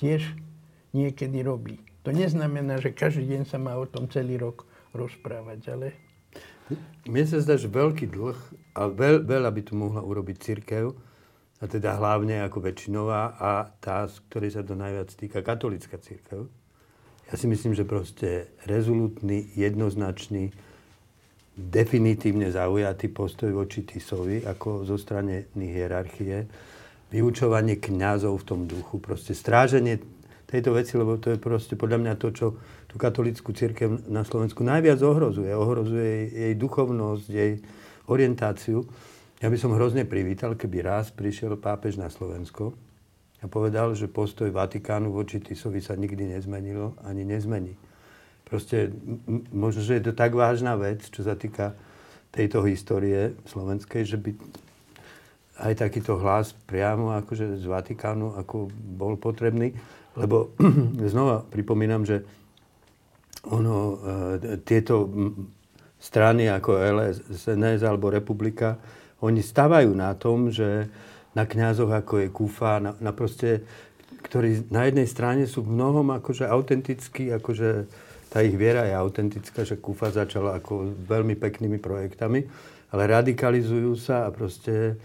tiež 0.00 0.24
niekedy 0.96 1.44
robí. 1.44 1.84
To 2.08 2.16
neznamená, 2.16 2.80
že 2.80 2.96
každý 2.96 3.28
deň 3.36 3.42
sa 3.44 3.60
má 3.60 3.76
o 3.76 3.84
tom 3.84 4.08
celý 4.08 4.40
rok 4.40 4.64
rozprávať, 4.96 5.60
ale... 5.76 5.92
Mne 7.04 7.28
sa 7.28 7.44
zdá, 7.44 7.60
že 7.60 7.68
veľký 7.68 8.08
dlh, 8.08 8.40
a 8.72 8.88
veľ, 8.88 9.28
veľa 9.28 9.52
by 9.52 9.62
tu 9.68 9.76
mohla 9.76 10.00
urobiť 10.00 10.36
církev, 10.40 10.96
a 11.60 11.64
teda 11.68 12.00
hlavne 12.00 12.40
ako 12.48 12.64
väčšinová 12.64 13.36
a 13.36 13.68
tá, 13.84 14.08
z 14.08 14.16
ktorej 14.32 14.56
sa 14.56 14.64
to 14.64 14.72
najviac 14.72 15.12
týka, 15.12 15.44
katolická 15.44 16.00
církev. 16.00 16.48
Ja 17.26 17.34
si 17.34 17.50
myslím, 17.50 17.74
že 17.74 17.82
proste 17.82 18.54
rezolutný, 18.70 19.50
jednoznačný, 19.58 20.54
definitívne 21.58 22.54
zaujatý 22.54 23.10
postoj 23.10 23.50
voči 23.50 23.82
Tisovi, 23.82 24.46
ako 24.46 24.86
zo 24.86 24.94
strany 24.94 25.50
hierarchie, 25.58 26.46
vyučovanie 27.10 27.82
kňazov 27.82 28.38
v 28.38 28.46
tom 28.46 28.60
duchu, 28.70 29.02
proste 29.02 29.34
stráženie 29.34 29.98
tejto 30.46 30.78
veci, 30.78 30.94
lebo 30.94 31.18
to 31.18 31.34
je 31.34 31.42
proste 31.42 31.74
podľa 31.74 31.98
mňa 32.06 32.14
to, 32.14 32.28
čo 32.30 32.46
tú 32.86 32.94
katolickú 32.94 33.50
církev 33.50 34.06
na 34.06 34.22
Slovensku 34.22 34.62
najviac 34.62 35.02
ohrozuje. 35.02 35.50
Ohrozuje 35.50 36.06
jej, 36.06 36.26
jej 36.30 36.54
duchovnosť, 36.54 37.26
jej 37.26 37.52
orientáciu. 38.06 38.86
Ja 39.42 39.50
by 39.50 39.58
som 39.58 39.74
hrozne 39.74 40.06
privítal, 40.06 40.54
keby 40.54 40.86
raz 40.86 41.10
prišiel 41.10 41.58
pápež 41.58 41.98
na 41.98 42.06
Slovensko 42.06 42.85
a 43.42 43.44
povedal, 43.48 43.92
že 43.92 44.08
postoj 44.08 44.48
Vatikánu 44.48 45.12
voči 45.12 45.42
Tisovi 45.42 45.84
sa 45.84 45.92
nikdy 45.92 46.32
nezmenilo 46.36 46.96
ani 47.04 47.24
nezmení. 47.28 47.76
Proste 48.46 48.94
možno, 49.50 49.82
že 49.82 49.98
je 49.98 50.04
to 50.08 50.12
tak 50.14 50.32
vážna 50.32 50.78
vec, 50.78 51.02
čo 51.10 51.26
sa 51.26 51.34
týka 51.34 51.74
tejto 52.30 52.62
histórie 52.64 53.34
slovenskej, 53.50 54.02
že 54.06 54.16
by 54.16 54.30
aj 55.66 55.72
takýto 55.80 56.20
hlas 56.20 56.52
priamo 56.68 57.16
akože 57.16 57.60
z 57.60 57.64
Vatikánu 57.64 58.36
ako 58.36 58.68
bol 58.72 59.16
potrebný. 59.16 59.72
Lebo 60.16 60.52
znova 61.12 61.44
pripomínam, 61.44 62.04
že 62.04 62.24
ono, 63.46 63.98
e, 64.40 64.58
tieto 64.64 65.08
strany 66.00 66.48
ako 66.48 66.76
LS, 66.76 67.16
SNS 67.30 67.80
alebo 67.84 68.12
Republika, 68.12 68.76
oni 69.24 69.40
stavajú 69.40 69.96
na 69.96 70.12
tom, 70.14 70.52
že 70.52 70.86
na 71.36 71.44
kňazoch 71.44 71.92
ako 71.92 72.24
je 72.24 72.28
Kufa, 72.32 72.80
na, 72.80 72.96
na 72.96 73.12
proste, 73.12 73.60
ktorí 74.24 74.72
na 74.72 74.88
jednej 74.88 75.04
strane 75.04 75.44
sú 75.44 75.60
v 75.60 75.76
mnohom 75.76 76.16
akože 76.16 76.48
autentickí, 76.48 77.28
akože 77.36 77.68
tá 78.32 78.40
ich 78.40 78.56
viera 78.56 78.88
je 78.88 78.96
autentická, 78.96 79.68
že 79.68 79.76
Kufa 79.76 80.08
začala 80.08 80.56
ako 80.56 80.96
veľmi 81.04 81.36
peknými 81.36 81.76
projektami, 81.76 82.48
ale 82.90 83.02
radikalizujú 83.12 83.92
sa 84.00 84.24
a 84.24 84.32
proste 84.32 84.96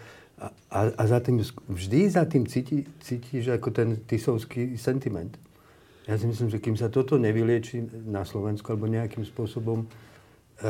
a, 0.41 0.49
a, 0.74 0.80
a 0.98 1.03
za 1.06 1.20
tým, 1.22 1.44
vždy 1.70 1.99
za 2.10 2.24
tým 2.26 2.49
cíti, 2.49 2.88
cítiš 3.03 3.53
ako 3.53 3.70
ten 3.70 3.90
tisovský 4.08 4.74
sentiment. 4.80 5.36
Ja 6.10 6.18
si 6.18 6.26
myslím, 6.26 6.49
že 6.49 6.58
kým 6.58 6.74
sa 6.74 6.90
toto 6.90 7.22
nevylieči 7.22 8.10
na 8.10 8.26
Slovensku 8.26 8.74
alebo 8.74 8.90
nejakým 8.90 9.22
spôsobom, 9.22 9.86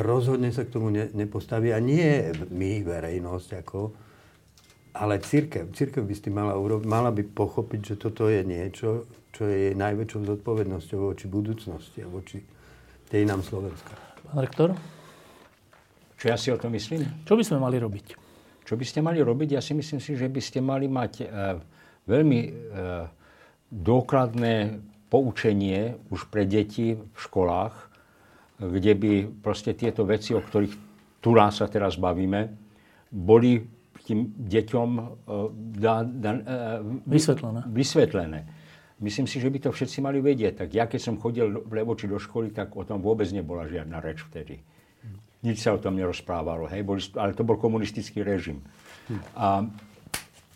rozhodne 0.04 0.52
sa 0.52 0.68
k 0.68 0.74
tomu 0.76 0.92
ne, 0.92 1.08
nepostaví. 1.16 1.72
A 1.72 1.80
nie 1.80 2.36
my, 2.52 2.84
verejnosť, 2.84 3.64
ako, 3.64 3.96
ale 4.92 5.24
církev. 5.24 5.72
Církev 5.72 6.04
by 6.04 6.16
si 6.16 6.30
mala, 6.30 6.54
urobiť, 6.60 6.86
mala 6.88 7.10
by 7.12 7.24
pochopiť, 7.24 7.80
že 7.94 7.96
toto 7.96 8.28
je 8.28 8.44
niečo, 8.44 9.08
čo 9.32 9.48
je 9.48 9.72
jej 9.72 9.76
najväčšou 9.76 10.22
zodpovednosťou 10.28 11.00
voči 11.12 11.26
budúcnosti 11.32 12.04
a 12.04 12.08
voči 12.12 12.44
dejinám 13.08 13.44
Slovenska. 13.44 13.96
Pán 14.28 14.40
rektor? 14.44 14.76
Čo 16.20 16.26
ja 16.30 16.38
si 16.38 16.54
o 16.54 16.60
tom 16.60 16.76
myslím? 16.76 17.02
Čo 17.26 17.34
by 17.34 17.44
sme 17.44 17.58
mali 17.64 17.82
robiť? 17.82 18.08
Čo 18.62 18.78
by 18.78 18.86
ste 18.86 19.00
mali 19.02 19.20
robiť? 19.20 19.58
Ja 19.58 19.62
si 19.64 19.74
myslím 19.74 20.00
si, 20.00 20.14
že 20.14 20.30
by 20.30 20.42
ste 20.44 20.60
mali 20.62 20.86
mať 20.86 21.14
e, 21.20 21.26
veľmi 22.06 22.40
e, 22.46 22.52
dôkladné 23.74 24.80
poučenie 25.12 25.98
už 26.14 26.32
pre 26.32 26.48
deti 26.48 26.96
v 26.96 27.18
školách, 27.18 27.74
kde 28.62 28.94
by 28.96 29.12
proste 29.42 29.74
tieto 29.74 30.06
veci, 30.06 30.38
o 30.38 30.40
ktorých 30.40 30.76
tu 31.20 31.34
nás 31.34 31.58
sa 31.58 31.68
teraz 31.68 31.98
bavíme, 31.98 32.54
boli 33.12 33.60
tým 34.04 34.34
deťom 34.36 34.90
e, 34.98 35.02
da, 35.78 36.04
da, 36.04 36.32
e, 36.34 36.42
vysvetlené. 37.06 37.62
vysvetlené. 37.70 38.42
Myslím 39.02 39.26
si, 39.26 39.42
že 39.42 39.50
by 39.50 39.58
to 39.66 39.70
všetci 39.74 39.98
mali 40.02 40.22
vedieť. 40.22 40.66
Tak 40.66 40.70
ja, 40.78 40.86
keď 40.86 41.02
som 41.02 41.16
chodil 41.18 41.50
v 41.50 41.72
Levoči 41.74 42.06
do 42.06 42.22
školy, 42.22 42.54
tak 42.54 42.78
o 42.78 42.86
tom 42.86 43.02
vôbec 43.02 43.26
nebola 43.34 43.66
žiadna 43.66 43.98
reč 43.98 44.22
vtedy. 44.30 44.62
Nič 45.42 45.58
sa 45.66 45.74
o 45.74 45.82
tom 45.82 45.98
nerozprávalo, 45.98 46.70
hej, 46.70 46.86
boli, 46.86 47.02
ale 47.18 47.34
to 47.34 47.42
bol 47.42 47.58
komunistický 47.58 48.22
režim. 48.22 48.62
A 49.34 49.66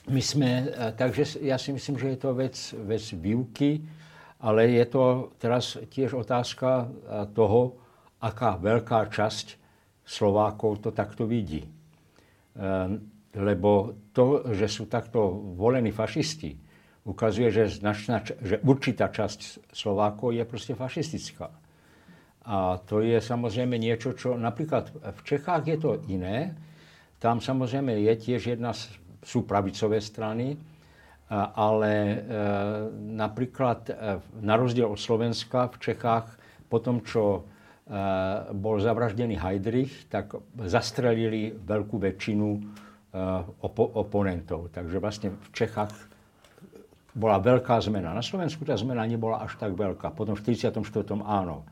my 0.05 0.21
sme, 0.21 0.69
takže 0.93 1.41
ja 1.41 1.57
si 1.57 1.73
myslím, 1.73 1.97
že 1.97 2.13
je 2.13 2.19
to 2.21 2.37
vec, 2.37 2.53
vec 2.85 3.01
výuky, 3.17 3.81
ale 4.37 4.77
je 4.77 4.85
to 4.85 5.33
teraz 5.41 5.81
tiež 5.89 6.13
otázka 6.13 6.85
toho, 7.33 7.81
aká 8.21 8.61
veľká 8.61 9.09
časť 9.09 9.57
Slovákov 10.05 10.85
to 10.85 10.93
takto 10.93 11.25
vidí. 11.25 11.65
Lebo 13.35 13.99
to, 14.15 14.47
že 14.55 14.71
sú 14.71 14.87
takto 14.87 15.19
volení 15.59 15.91
fašisti, 15.91 16.55
ukazuje, 17.05 17.51
že, 17.51 17.69
značná, 17.69 18.23
že 18.23 18.57
určitá 18.63 19.11
časť 19.11 19.69
Slovákov 19.75 20.33
je 20.33 20.43
proste 20.47 20.73
fašistická. 20.73 21.51
A 22.45 22.77
to 22.81 23.01
je 23.01 23.17
samozrejme 23.17 23.77
niečo, 23.77 24.13
čo 24.13 24.37
napríklad 24.37 24.93
v 24.93 25.19
Čechách 25.25 25.63
je 25.65 25.77
to 25.81 25.91
iné. 26.09 26.53
Tam 27.17 27.41
samozrejme 27.41 27.97
je 28.05 28.13
tiež 28.15 28.57
jedna, 28.57 28.73
sú 29.25 29.43
pravicové 29.49 29.97
strany, 29.97 30.53
ale 31.33 31.91
e, 31.97 32.17
napríklad 33.17 33.79
e, 33.89 33.93
na 34.45 34.53
rozdiel 34.61 34.85
od 34.85 35.01
Slovenska 35.01 35.73
v 35.73 35.77
Čechách 35.81 36.37
po 36.69 36.77
tom, 36.77 37.01
čo 37.01 37.41
e, 37.41 37.97
bol 38.53 38.77
zavraždený 38.77 39.41
Heidrich, 39.41 40.05
tak 40.05 40.37
zastrelili 40.69 41.49
veľkú 41.49 41.97
väčšinu 41.97 42.47
opo- 43.63 43.91
oponentov. 43.95 44.75
Takže 44.75 44.97
vlastne 44.99 45.29
v 45.31 45.49
Čechách 45.55 45.93
bola 47.15 47.39
veľká 47.39 47.79
zmena. 47.79 48.11
Na 48.11 48.19
Slovensku 48.19 48.67
tá 48.67 48.75
zmena 48.75 49.07
nebola 49.07 49.39
až 49.39 49.55
tak 49.55 49.71
veľká. 49.71 50.11
Potom 50.11 50.35
v 50.35 50.43
44. 50.43 50.83
áno 51.23 51.63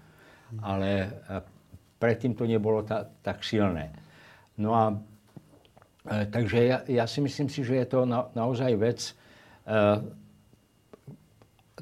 ale 0.61 1.09
predtým 1.97 2.37
to 2.37 2.45
nebolo 2.45 2.85
ta, 2.85 3.07
tak 3.23 3.41
silné. 3.41 3.89
No 4.59 4.75
a 4.75 4.93
takže 6.05 6.57
ja, 6.61 6.77
ja 6.85 7.05
si 7.07 7.23
myslím 7.23 7.49
si, 7.49 7.63
že 7.63 7.79
je 7.79 7.87
to 7.87 8.03
na, 8.03 8.27
naozaj 8.35 8.75
vec 8.75 8.99
e, 9.07 9.13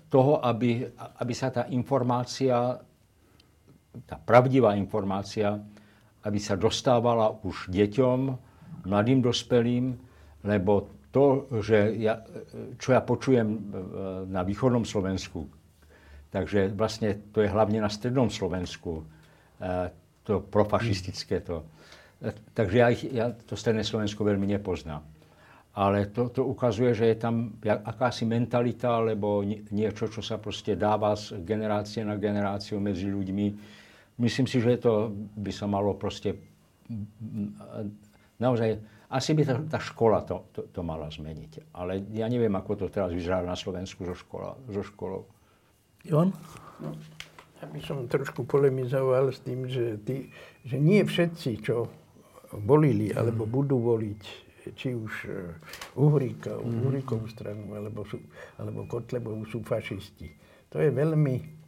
toho, 0.07 0.37
aby, 0.45 0.85
aby 0.95 1.33
sa 1.33 1.49
tá 1.49 1.65
informácia, 1.73 2.77
tá 4.05 4.15
pravdivá 4.21 4.77
informácia, 4.77 5.57
aby 6.21 6.37
sa 6.37 6.53
dostávala 6.53 7.33
už 7.41 7.73
deťom, 7.73 8.19
mladým 8.85 9.21
dospelým, 9.21 9.93
lebo 10.45 10.89
to, 11.11 11.51
že 11.59 11.91
ja, 11.99 12.23
čo 12.79 12.95
ja 12.95 13.03
počujem 13.03 13.47
e, 13.51 13.59
na 14.31 14.41
východnom 14.47 14.87
Slovensku, 14.87 15.43
takže 16.31 16.71
vlastne 16.71 17.19
to 17.35 17.43
je 17.43 17.51
hlavne 17.51 17.83
na 17.83 17.91
strednom 17.91 18.31
Slovensku, 18.31 19.03
e, 19.59 19.91
to 20.23 20.39
profašistické 20.39 21.43
to. 21.43 21.67
E, 22.23 22.31
takže 22.55 22.75
ja, 22.79 22.87
ich, 22.87 23.03
ja 23.11 23.27
to 23.35 23.59
stredné 23.59 23.83
Slovensko 23.83 24.23
veľmi 24.23 24.47
nepoznám. 24.55 25.03
Ale 25.71 26.11
to, 26.11 26.27
to 26.31 26.43
ukazuje, 26.43 26.91
že 26.91 27.15
je 27.15 27.17
tam 27.19 27.55
akási 27.63 28.27
mentalita, 28.27 28.91
alebo 28.91 29.39
niečo, 29.47 30.11
čo 30.11 30.19
sa 30.19 30.35
proste 30.35 30.75
dáva 30.75 31.15
z 31.15 31.39
generácie 31.47 32.03
na 32.03 32.19
generáciu 32.19 32.75
medzi 32.83 33.07
ľuďmi. 33.07 33.45
Myslím 34.19 34.51
si, 34.51 34.59
že 34.59 34.83
to 34.83 35.15
by 35.15 35.51
sa 35.51 35.71
malo 35.71 35.95
proste 35.95 36.35
naozaj 38.41 38.81
asi 39.11 39.31
by 39.35 39.43
tá, 39.43 39.55
tá 39.77 39.79
škola 39.79 40.23
to, 40.23 40.49
to, 40.55 40.61
to 40.71 40.81
mala 40.81 41.11
zmeniť. 41.11 41.75
Ale 41.75 42.01
ja 42.15 42.31
neviem, 42.31 42.51
ako 42.55 42.79
to 42.79 42.85
teraz 42.87 43.11
vyzerá 43.11 43.43
na 43.43 43.59
Slovensku 43.59 44.07
so, 44.07 44.15
škola, 44.15 44.55
so 44.71 44.81
školou. 44.81 45.27
Ivan? 46.07 46.33
No, 46.81 46.95
ja 47.61 47.65
by 47.69 47.79
som 47.85 48.07
trošku 48.09 48.47
polemizoval 48.47 49.29
s 49.29 49.43
tým, 49.45 49.69
že, 49.69 50.01
tí, 50.01 50.33
že 50.65 50.81
nie 50.81 51.03
všetci, 51.05 51.51
čo 51.61 51.91
volili 52.65 53.13
alebo 53.13 53.45
budú 53.45 53.77
voliť, 53.83 54.21
či 54.73 54.95
už 54.95 55.13
eh, 55.29 55.99
Uhríka, 55.99 56.57
mm. 56.57 56.81
Uhríkovú 56.87 57.27
stranu 57.29 57.75
alebo, 57.77 58.07
sú, 58.07 58.17
alebo 58.57 58.87
Kotlebovú 58.87 59.45
sú 59.45 59.61
fašisti. 59.61 60.31
To 60.71 60.79
je 60.79 60.87
veľmi 60.87 61.60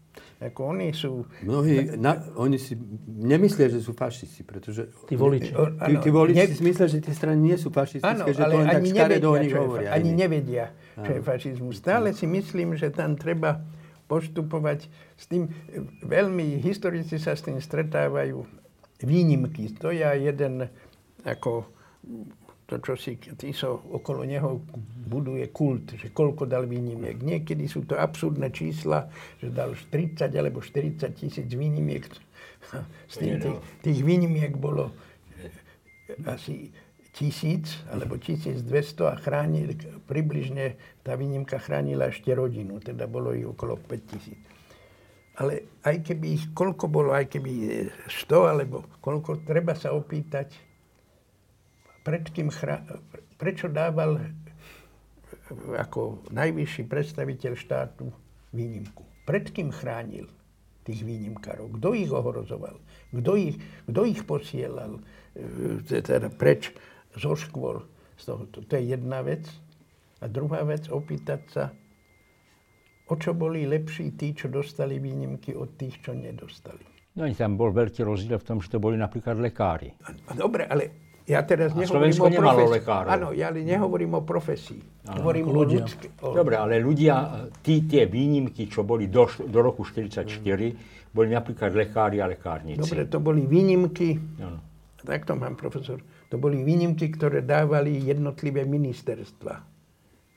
ako 0.49 0.75
oni 0.75 0.91
sú... 0.91 1.23
Mnohí, 1.43 1.95
na, 1.95 2.19
oni 2.35 2.59
si 2.59 2.75
nemyslia, 3.07 3.71
že 3.71 3.79
sú 3.79 3.95
fašisti, 3.95 4.43
pretože... 4.43 4.91
Tí 5.07 5.15
voliči. 5.15 5.55
Tí, 5.55 5.93
tí 6.03 6.09
voliči 6.11 6.39
ne... 6.43 6.55
si 6.55 6.63
myslia, 6.63 6.87
že 6.91 6.99
tie 6.99 7.15
strany 7.15 7.39
nie 7.39 7.55
sú 7.55 7.71
fašistické, 7.71 8.23
ano, 8.23 8.27
že 8.27 8.43
to 8.43 8.55
len 8.59 8.67
tak 8.67 8.83
škaredo 8.83 9.27
o 9.31 9.37
nich 9.39 9.55
hovoria. 9.55 9.95
Ani 9.95 10.11
nevedia, 10.11 10.75
čo 10.99 11.11
je 11.15 11.21
fašizmus. 11.23 11.79
Stále 11.79 12.11
si 12.11 12.27
myslím, 12.27 12.75
že 12.75 12.91
tam 12.91 13.15
treba 13.15 13.63
postupovať 14.11 14.91
s 15.15 15.25
tým, 15.31 15.47
veľmi 16.03 16.59
historici 16.59 17.15
sa 17.17 17.33
s 17.33 17.41
tým 17.47 17.57
stretávajú 17.63 18.43
výnimky. 19.01 19.71
To 19.79 19.95
je 19.95 20.03
jeden 20.03 20.67
ako 21.23 21.71
to, 22.73 22.81
čo 22.81 22.97
si 22.97 23.21
Tiso 23.21 23.85
okolo 23.93 24.25
neho 24.25 24.65
buduje 25.05 25.53
kult, 25.53 25.93
že 25.93 26.09
koľko 26.09 26.49
dal 26.49 26.65
výnimiek. 26.65 27.21
Niekedy 27.21 27.69
sú 27.69 27.85
to 27.85 27.93
absurdné 27.93 28.49
čísla, 28.49 29.05
že 29.37 29.53
dal 29.53 29.77
30 29.77 30.33
alebo 30.33 30.65
40 30.65 31.13
tisíc 31.13 31.45
výnimiek. 31.53 32.01
S 33.11 33.21
tým 33.21 33.37
tých, 33.37 33.57
tých 33.85 33.99
výnimiek 34.01 34.57
bolo 34.57 34.89
eh, 35.37 36.17
asi 36.25 36.73
tisíc 37.13 37.77
alebo 37.93 38.17
1200 38.17 38.65
a 39.05 39.13
chránil, 39.21 39.77
približne 40.09 40.73
tá 41.05 41.13
výnimka 41.13 41.61
chránila 41.61 42.09
ešte 42.09 42.33
rodinu, 42.33 42.81
teda 42.81 43.05
bolo 43.05 43.37
ich 43.37 43.45
okolo 43.45 43.77
5000. 43.77 44.33
Ale 45.37 45.65
aj 45.85 46.09
keby 46.09 46.25
ich 46.33 46.45
koľko 46.57 46.89
bolo, 46.89 47.13
aj 47.13 47.37
keby 47.37 47.85
100 48.09 48.49
alebo 48.49 48.85
koľko, 49.01 49.45
treba 49.45 49.77
sa 49.77 49.93
opýtať, 49.93 50.72
pred 52.03 52.23
kým 52.29 52.51
chra... 52.51 52.83
prečo 53.39 53.71
dával 53.71 54.19
ako 55.75 56.23
najvyšší 56.29 56.83
predstaviteľ 56.87 57.51
štátu 57.55 58.11
výnimku? 58.51 59.03
Pred 59.23 59.55
kým 59.55 59.71
chránil 59.71 60.27
tých 60.83 61.03
výnimkárov? 61.07 61.79
Kto 61.79 61.95
ich 61.95 62.11
ohrozoval? 62.11 62.75
Kto 63.15 63.31
ich, 63.39 63.55
kto 63.87 64.01
ich 64.03 64.21
posielal 64.27 64.99
e, 65.35 65.79
teda 65.83 66.27
preč 66.27 66.75
zo 67.15 67.33
škôl? 67.39 67.87
Z 68.19 68.23
toho, 68.29 68.45
to, 68.51 68.59
je 68.77 68.93
jedna 68.93 69.23
vec. 69.23 69.47
A 70.23 70.29
druhá 70.29 70.63
vec, 70.63 70.87
opýtať 70.87 71.41
sa, 71.51 71.63
o 73.11 73.15
čo 73.19 73.35
boli 73.35 73.67
lepší 73.67 74.15
tí, 74.15 74.31
čo 74.31 74.47
dostali 74.47 74.99
výnimky 74.99 75.51
od 75.55 75.75
tých, 75.75 75.99
čo 76.03 76.15
nedostali. 76.15 76.83
No 77.13 77.29
tam 77.35 77.59
bol 77.59 77.69
veľký 77.69 78.01
rozdiel 78.01 78.39
v 78.41 78.47
tom, 78.47 78.57
že 78.57 78.73
to 78.73 78.81
boli 78.81 78.97
napríklad 78.97 79.37
lekári. 79.37 79.93
Dobre, 80.33 80.65
ale 80.65 81.12
ja 81.23 81.39
teraz 81.47 81.71
a 81.71 81.79
nehovorím 81.79 82.11
Slovensko 82.11 82.25
o 82.27 82.31
nemalo 82.35 82.67
lekárov. 82.67 83.09
Áno, 83.09 83.27
ja 83.31 83.47
nehovorím 83.47 84.19
o 84.19 84.21
profesii. 84.27 85.07
Ano, 85.07 85.23
hovorím 85.23 85.55
o 85.55 85.63
ľudské. 85.63 86.11
O... 86.19 86.35
Dobre, 86.35 86.59
ale 86.59 86.83
ľudia, 86.83 87.47
tí, 87.63 87.87
tie 87.87 88.03
výnimky, 88.11 88.67
čo 88.67 88.83
boli 88.83 89.07
do, 89.07 89.31
do 89.47 89.59
roku 89.63 89.87
1944, 89.87 90.43
hmm. 90.43 91.15
boli 91.15 91.27
napríklad 91.31 91.71
lekári 91.71 92.19
a 92.19 92.27
lekárnici. 92.27 92.83
Dobre, 92.83 93.07
to 93.07 93.23
boli 93.23 93.47
výnimky. 93.47 94.19
Ano. 94.43 94.59
Tak 95.03 95.23
to 95.23 95.35
mám, 95.39 95.55
profesor. 95.55 95.99
To 96.27 96.35
boli 96.35 96.59
výnimky, 96.59 97.07
ktoré 97.11 97.43
dávali 97.43 98.03
jednotlivé 98.03 98.67
ministerstva. 98.67 99.63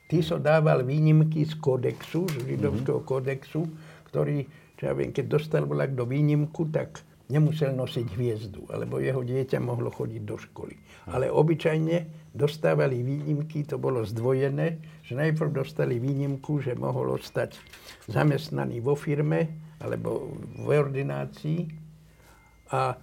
Ty 0.07 0.17
so 0.23 0.39
dával 0.39 0.87
výnimky 0.87 1.43
z 1.43 1.59
kódexu, 1.59 2.31
z 2.31 2.55
židovského 2.55 3.03
mm-hmm. 3.03 3.11
kódexu, 3.11 3.67
ktorý, 4.07 4.47
čo 4.79 4.83
ja 4.87 4.93
viem, 4.95 5.11
keď 5.11 5.35
dostal 5.35 5.67
vlak 5.67 5.91
do 5.99 6.07
výnimku, 6.07 6.71
tak 6.71 7.03
nemusel 7.27 7.75
nosiť 7.75 8.07
hviezdu, 8.15 8.71
alebo 8.71 9.03
jeho 9.03 9.19
dieťa 9.19 9.59
mohlo 9.59 9.91
chodiť 9.91 10.21
do 10.23 10.39
školy. 10.39 10.79
Ale 11.11 11.27
obyčajne 11.27 12.07
dostávali 12.31 13.03
výnimky, 13.03 13.67
to 13.67 13.75
bolo 13.75 14.07
zdvojené, 14.07 14.79
že 15.03 15.13
najprv 15.15 15.51
dostali 15.51 15.99
výnimku, 15.99 16.63
že 16.63 16.79
mohol 16.79 17.19
ostať 17.19 17.59
zamestnaný 18.07 18.79
vo 18.79 18.95
firme 18.95 19.51
alebo 19.83 20.31
v 20.55 20.67
ordinácii 20.71 21.59
a 22.71 22.95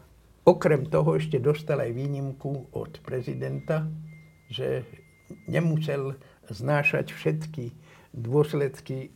okrem 0.44 0.88
toho 0.88 1.16
ešte 1.16 1.40
dostal 1.40 1.80
aj 1.84 1.92
výnimku 1.92 2.72
od 2.76 3.00
prezidenta, 3.04 3.88
že 4.48 4.84
nemusel 5.48 6.16
znášať 6.48 7.12
všetky 7.12 7.72
dôsledky 8.12 9.08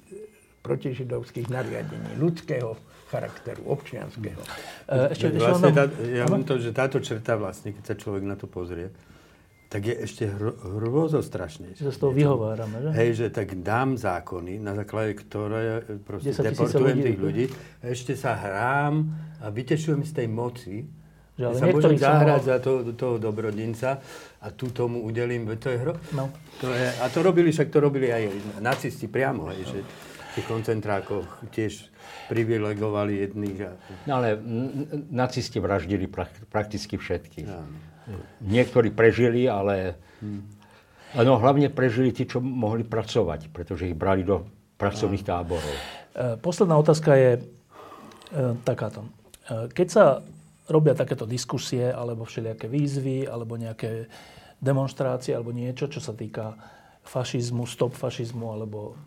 protižidovských 0.64 1.48
nariadení 1.48 2.16
ľudského 2.20 2.76
charakteru, 3.08 3.64
občianského. 3.72 4.40
E, 4.84 5.16
ešte, 5.16 5.32
ešte 5.32 5.40
vlastne 5.40 5.72
tá, 5.72 5.84
ja 6.04 6.28
mám 6.28 6.44
to, 6.44 6.60
že 6.60 6.70
táto 6.76 7.00
črta 7.00 7.40
vlastne, 7.40 7.72
keď 7.72 7.84
sa 7.84 7.94
človek 7.96 8.22
na 8.28 8.36
to 8.36 8.44
pozrie, 8.44 8.92
tak 9.68 9.84
je 9.84 9.94
ešte 10.00 10.24
hro, 10.24 10.56
hrôzo 10.80 11.20
strašnejšie. 11.20 11.84
Že 11.84 11.92
z 11.92 11.98
toho 12.00 12.12
vyhovárame, 12.16 12.76
že? 12.84 12.88
Hej, 12.96 13.10
že 13.20 13.26
tak 13.28 13.52
dám 13.60 14.00
zákony, 14.00 14.56
na 14.60 14.72
základe 14.72 15.12
ktoré 15.20 15.84
proste 16.00 16.32
deportujem 16.32 16.96
ľudí, 16.96 17.04
tých 17.04 17.18
ľudí, 17.20 17.44
ešte 17.84 18.12
sa 18.16 18.32
hrám 18.32 19.12
a 19.44 19.52
vytešujem 19.52 20.00
z 20.08 20.12
tej 20.24 20.28
moci, 20.32 20.76
že 21.36 21.44
ale 21.44 21.54
sa 21.54 21.66
môžem 21.68 22.00
zahrať 22.00 22.42
za 22.48 22.56
to, 22.64 22.96
toho 22.96 23.20
dobrodinca 23.20 24.00
a 24.40 24.48
tu 24.50 24.72
tomu 24.72 25.04
udelím, 25.04 25.46
to 25.60 25.68
je 25.70 25.78
hro. 25.84 25.94
No. 26.16 26.32
To 26.64 26.72
je, 26.72 26.88
a 26.98 27.04
to 27.12 27.20
robili, 27.20 27.52
však 27.52 27.68
to 27.68 27.78
robili 27.78 28.08
aj 28.10 28.24
nacisti 28.64 29.06
priamo, 29.06 29.52
hej, 29.52 29.62
že 29.68 29.80
tých 30.36 30.46
koncentrákoch 30.48 31.48
tiež 31.54 31.88
privilegovali 32.28 33.24
jedných. 33.24 33.58
A... 33.64 33.70
No 34.04 34.20
ale 34.20 34.36
nacisti 35.08 35.60
vraždili 35.60 36.08
prakticky 36.52 37.00
všetkých. 37.00 37.48
Ja. 37.48 37.64
Niektorí 38.44 38.92
prežili, 38.92 39.48
ale... 39.48 39.96
Hmm. 40.20 40.44
No 41.16 41.40
hlavne 41.40 41.72
prežili 41.72 42.12
tí, 42.12 42.28
čo 42.28 42.44
mohli 42.44 42.84
pracovať, 42.84 43.48
pretože 43.48 43.88
ich 43.88 43.96
brali 43.96 44.28
do 44.28 44.44
pracovných 44.76 45.24
ja. 45.24 45.40
táborov. 45.40 45.74
E, 46.12 46.36
posledná 46.36 46.76
otázka 46.76 47.16
je 47.16 47.30
e, 47.36 47.42
takáto. 48.60 49.08
E, 49.48 49.72
keď 49.72 49.88
sa 49.88 50.04
robia 50.68 50.92
takéto 50.92 51.24
diskusie, 51.24 51.88
alebo 51.88 52.28
všelijaké 52.28 52.68
výzvy, 52.68 53.24
alebo 53.24 53.56
nejaké 53.56 54.04
demonstrácie, 54.60 55.32
alebo 55.32 55.50
niečo, 55.56 55.88
čo 55.88 55.98
sa 56.04 56.12
týka 56.12 56.54
fašizmu, 57.08 57.64
stop 57.64 57.96
fašizmu 57.96 58.52
alebo 58.52 59.00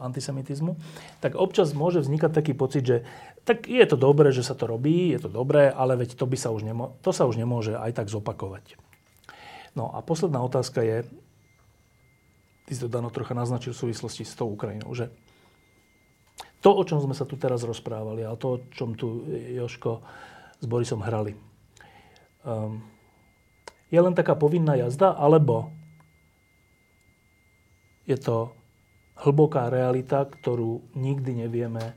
antisemitizmu, 0.00 0.80
tak 1.20 1.36
občas 1.36 1.76
môže 1.76 2.00
vznikať 2.00 2.30
taký 2.32 2.52
pocit, 2.56 2.82
že 2.82 2.96
tak 3.44 3.68
je 3.68 3.84
to 3.84 4.00
dobré, 4.00 4.32
že 4.32 4.40
sa 4.40 4.56
to 4.56 4.64
robí, 4.64 5.12
je 5.12 5.20
to 5.20 5.30
dobré, 5.30 5.68
ale 5.68 6.00
veď 6.00 6.16
to, 6.16 6.24
by 6.24 6.40
sa 6.40 6.48
už 6.48 6.64
nemo- 6.64 6.96
to 7.04 7.12
sa 7.12 7.28
už 7.28 7.36
nemôže 7.36 7.76
aj 7.76 7.92
tak 7.92 8.08
zopakovať. 8.08 8.80
No 9.76 9.92
a 9.92 10.00
posledná 10.00 10.40
otázka 10.40 10.80
je, 10.80 11.04
ty 12.64 12.72
si 12.72 12.80
to 12.80 12.88
Dano 12.88 13.12
trocha 13.12 13.36
naznačil 13.36 13.76
v 13.76 13.80
súvislosti 13.84 14.24
s 14.24 14.32
tou 14.32 14.48
Ukrajinou, 14.48 14.88
že 14.96 15.12
to, 16.62 16.70
o 16.72 16.82
čom 16.86 17.02
sme 17.02 17.12
sa 17.12 17.26
tu 17.26 17.34
teraz 17.34 17.66
rozprávali 17.66 18.22
a 18.22 18.38
to, 18.38 18.56
o 18.56 18.62
čom 18.70 18.94
tu 18.94 19.26
Joško 19.28 20.00
s 20.62 20.64
Borisom 20.70 21.02
hrali, 21.02 21.34
um, 22.46 22.78
je 23.90 24.00
len 24.00 24.14
taká 24.16 24.38
povinná 24.38 24.78
jazda, 24.78 25.12
alebo 25.12 25.68
je 28.06 28.16
to 28.18 28.50
hlboká 29.22 29.70
realita, 29.70 30.26
ktorú 30.26 30.94
nikdy 30.98 31.46
nevieme, 31.46 31.94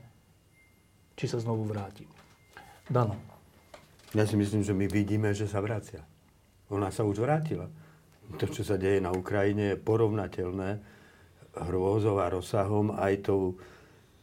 či 1.18 1.26
sa 1.26 1.42
znovu 1.42 1.66
vráti. 1.66 2.06
Dano. 2.86 3.18
Ja 4.14 4.22
si 4.22 4.38
myslím, 4.38 4.62
že 4.62 4.76
my 4.76 4.86
vidíme, 4.86 5.34
že 5.34 5.50
sa 5.50 5.58
vracia. 5.58 6.04
Ona 6.70 6.94
sa 6.94 7.02
už 7.02 7.18
vrátila. 7.22 7.66
to, 8.38 8.50
čo 8.50 8.66
sa 8.66 8.74
deje 8.74 8.98
na 8.98 9.14
Ukrajine, 9.14 9.74
je 9.74 9.82
porovnateľné 9.82 10.70
hrôzou 11.66 12.18
a 12.18 12.30
rozsahom 12.30 12.94
aj 12.94 13.26
tou, 13.26 13.54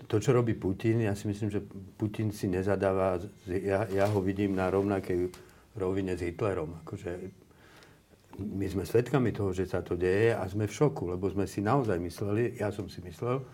to, 0.07 0.19
čo 0.19 0.35
robí 0.35 0.53
Putin. 0.53 1.07
Ja 1.07 1.15
si 1.15 1.27
myslím, 1.27 1.49
že 1.49 1.63
Putin 1.97 2.35
si 2.35 2.51
nezadáva, 2.51 3.19
ja, 3.47 3.87
ja 3.87 4.05
ho 4.11 4.19
vidím 4.19 4.55
na 4.55 4.67
rovnakej 4.67 5.31
rovine 5.79 6.13
s 6.19 6.21
Hitlerom. 6.21 6.83
Akože 6.83 7.42
my 8.39 8.65
sme 8.65 8.83
svedkami 8.85 9.29
toho, 9.29 9.53
že 9.53 9.69
sa 9.69 9.85
to 9.85 9.93
deje 9.93 10.33
a 10.33 10.41
sme 10.49 10.65
v 10.65 10.73
šoku, 10.73 11.13
lebo 11.13 11.29
sme 11.29 11.45
si 11.45 11.61
naozaj 11.61 12.01
mysleli, 12.01 12.57
ja 12.57 12.73
som 12.73 12.89
si 12.89 12.97
myslel, 13.05 13.45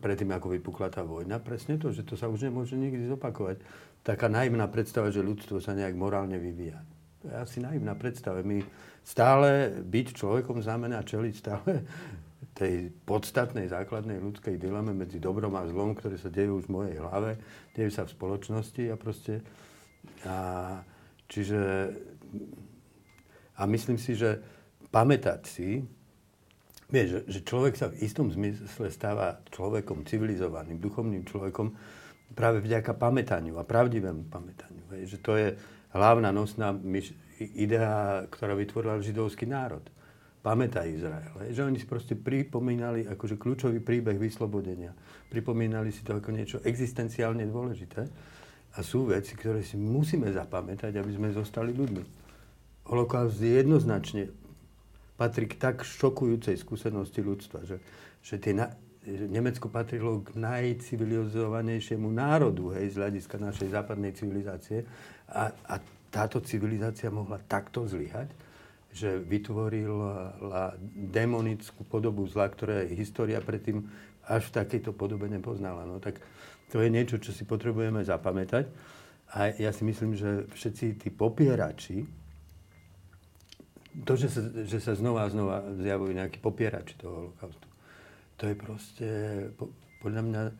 predtým, 0.00 0.30
ako 0.32 0.56
vypukla 0.56 0.88
tá 0.88 1.02
vojna, 1.04 1.42
presne 1.42 1.76
to, 1.76 1.92
že 1.92 2.06
to 2.06 2.16
sa 2.16 2.30
už 2.30 2.48
nemôže 2.48 2.78
nikdy 2.78 3.04
zopakovať. 3.10 3.60
Taká 4.00 4.30
naivná 4.32 4.66
predstava, 4.70 5.12
že 5.12 5.20
ľudstvo 5.20 5.60
sa 5.60 5.76
nejak 5.76 5.92
morálne 5.92 6.38
vyvíja. 6.38 6.80
To 7.22 7.30
je 7.30 7.34
asi 7.36 7.58
naivná 7.60 7.94
predstava. 7.94 8.40
My 8.42 8.62
stále 9.04 9.70
byť 9.82 10.06
človekom 10.16 10.62
znamená 10.62 11.04
čeliť 11.04 11.34
stále 11.34 11.84
tej 12.58 12.90
podstatnej 13.04 13.68
základnej 13.68 14.18
ľudskej 14.22 14.56
dileme 14.56 14.96
medzi 14.96 15.20
dobrom 15.20 15.54
a 15.58 15.68
zlom, 15.68 15.94
ktoré 15.94 16.16
sa 16.16 16.32
dejú 16.32 16.62
už 16.62 16.66
v 16.70 16.74
mojej 16.74 16.96
hlave, 16.98 17.38
dejú 17.76 17.90
sa 17.92 18.08
v 18.08 18.14
spoločnosti 18.14 18.84
a 18.88 18.96
proste... 18.96 19.34
A, 20.24 20.36
čiže... 21.28 21.60
A 23.62 23.70
myslím 23.70 23.94
si, 23.94 24.18
že 24.18 24.42
pamätať 24.90 25.40
si, 25.46 25.86
Vieš, 26.92 27.24
že, 27.24 27.40
človek 27.40 27.72
sa 27.72 27.88
v 27.88 28.04
istom 28.04 28.28
zmysle 28.28 28.92
stáva 28.92 29.40
človekom 29.48 30.04
civilizovaným, 30.04 30.76
duchovným 30.76 31.24
človekom 31.24 31.72
práve 32.36 32.60
vďaka 32.60 32.92
pamätaniu 32.92 33.56
a 33.56 33.64
pravdivému 33.64 34.28
pamätaniu. 34.28 34.84
Vieš, 34.92 35.16
že 35.16 35.18
to 35.24 35.32
je 35.40 35.56
hlavná 35.96 36.28
nosná 36.28 36.68
myš, 36.68 37.16
idea, 37.56 38.28
ktorá 38.28 38.52
vytvorila 38.52 39.00
židovský 39.00 39.48
národ. 39.48 39.80
Pamätaj 40.44 40.84
Izrael. 40.92 41.32
Vieš, 41.48 41.54
že 41.56 41.64
oni 41.64 41.78
si 41.80 41.88
proste 41.88 42.12
pripomínali 42.12 43.08
akože 43.08 43.40
kľúčový 43.40 43.80
príbeh 43.80 44.20
vyslobodenia. 44.20 44.92
Pripomínali 45.32 45.88
si 45.96 46.04
to 46.04 46.20
ako 46.20 46.28
niečo 46.28 46.60
existenciálne 46.60 47.48
dôležité. 47.48 48.04
A 48.76 48.84
sú 48.84 49.08
veci, 49.08 49.32
ktoré 49.32 49.64
si 49.64 49.80
musíme 49.80 50.28
zapamätať, 50.28 50.92
aby 51.00 51.08
sme 51.08 51.32
zostali 51.32 51.72
ľuďmi. 51.72 52.21
Holokaust 52.86 53.38
je 53.38 53.62
jednoznačne 53.62 54.32
patrí 55.14 55.46
k 55.46 55.54
tak 55.60 55.86
šokujúcej 55.86 56.58
skúsenosti 56.58 57.22
ľudstva, 57.22 57.62
že, 57.62 57.78
že, 58.24 58.42
tie 58.42 58.56
na, 58.56 58.74
Nemecko 59.06 59.66
patrilo 59.66 60.22
k 60.22 60.38
najcivilizovanejšiemu 60.38 62.06
národu 62.06 62.78
hej, 62.78 62.94
z 62.94 62.96
hľadiska 63.02 63.36
našej 63.38 63.74
západnej 63.74 64.14
civilizácie 64.14 64.86
a, 65.26 65.50
a 65.66 65.74
táto 66.12 66.38
civilizácia 66.44 67.10
mohla 67.10 67.42
takto 67.42 67.88
zlyhať, 67.88 68.30
že 68.92 69.16
vytvorila 69.18 70.76
demonickú 70.92 71.82
podobu 71.88 72.28
zla, 72.28 72.46
ktoré 72.46 72.92
história 72.92 73.40
predtým 73.40 73.88
až 74.28 74.52
v 74.52 74.54
takejto 74.62 74.92
podobe 74.94 75.26
nepoznala. 75.26 75.88
No 75.88 75.98
tak 75.98 76.20
to 76.70 76.78
je 76.78 76.92
niečo, 76.92 77.18
čo 77.18 77.34
si 77.34 77.42
potrebujeme 77.42 78.04
zapamätať. 78.04 78.68
A 79.32 79.50
ja 79.56 79.72
si 79.72 79.82
myslím, 79.88 80.12
že 80.12 80.44
všetci 80.52 81.00
tí 81.00 81.08
popierači, 81.08 82.04
to, 83.92 84.12
že 84.16 84.28
sa, 84.32 84.40
že 84.64 84.78
sa 84.80 84.92
znova 84.96 85.28
a 85.28 85.32
znova 85.32 85.62
zjavujú 85.76 86.12
nejakí 86.16 86.40
popierači 86.40 86.96
toho 86.96 87.28
holokaustu, 87.28 87.66
to 88.40 88.42
je 88.48 88.54
proste, 88.56 89.08
po, 89.60 89.68
podľa 90.00 90.22
mňa, 90.24 90.42
e, 90.48 90.52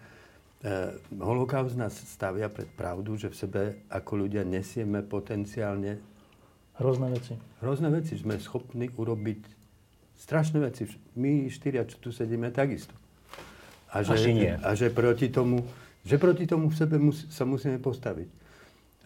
holokaust 1.17 1.75
nás 1.75 1.97
stavia 1.97 2.53
pred 2.53 2.69
pravdu, 2.69 3.17
že 3.17 3.33
v 3.33 3.37
sebe 3.37 3.63
ako 3.89 4.29
ľudia 4.29 4.45
nesieme 4.45 5.01
potenciálne 5.01 6.13
Hrozné 6.81 7.13
veci. 7.13 7.37
Hrozné 7.61 7.89
veci. 7.93 8.17
Sme 8.17 8.41
schopní 8.41 8.89
urobiť 8.97 9.41
strašné 10.17 10.59
veci. 10.65 10.89
My 11.21 11.53
štyria, 11.53 11.85
čo 11.85 12.01
tu 12.01 12.09
sedíme, 12.09 12.49
takisto. 12.49 12.97
A 13.93 14.01
že, 14.01 14.17
Asi 14.17 14.33
nie. 14.33 14.57
A 14.57 14.73
že 14.73 14.89
proti 14.89 15.29
tomu, 15.29 15.69
že 16.01 16.17
proti 16.17 16.49
tomu 16.49 16.73
v 16.73 16.77
sebe 16.77 16.97
mus, 16.97 17.29
sa 17.29 17.45
musíme 17.45 17.77
postaviť. 17.77 18.29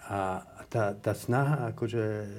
A 0.06 0.46
tá, 0.70 0.94
tá 0.94 1.12
snaha 1.12 1.74
akože 1.74 2.30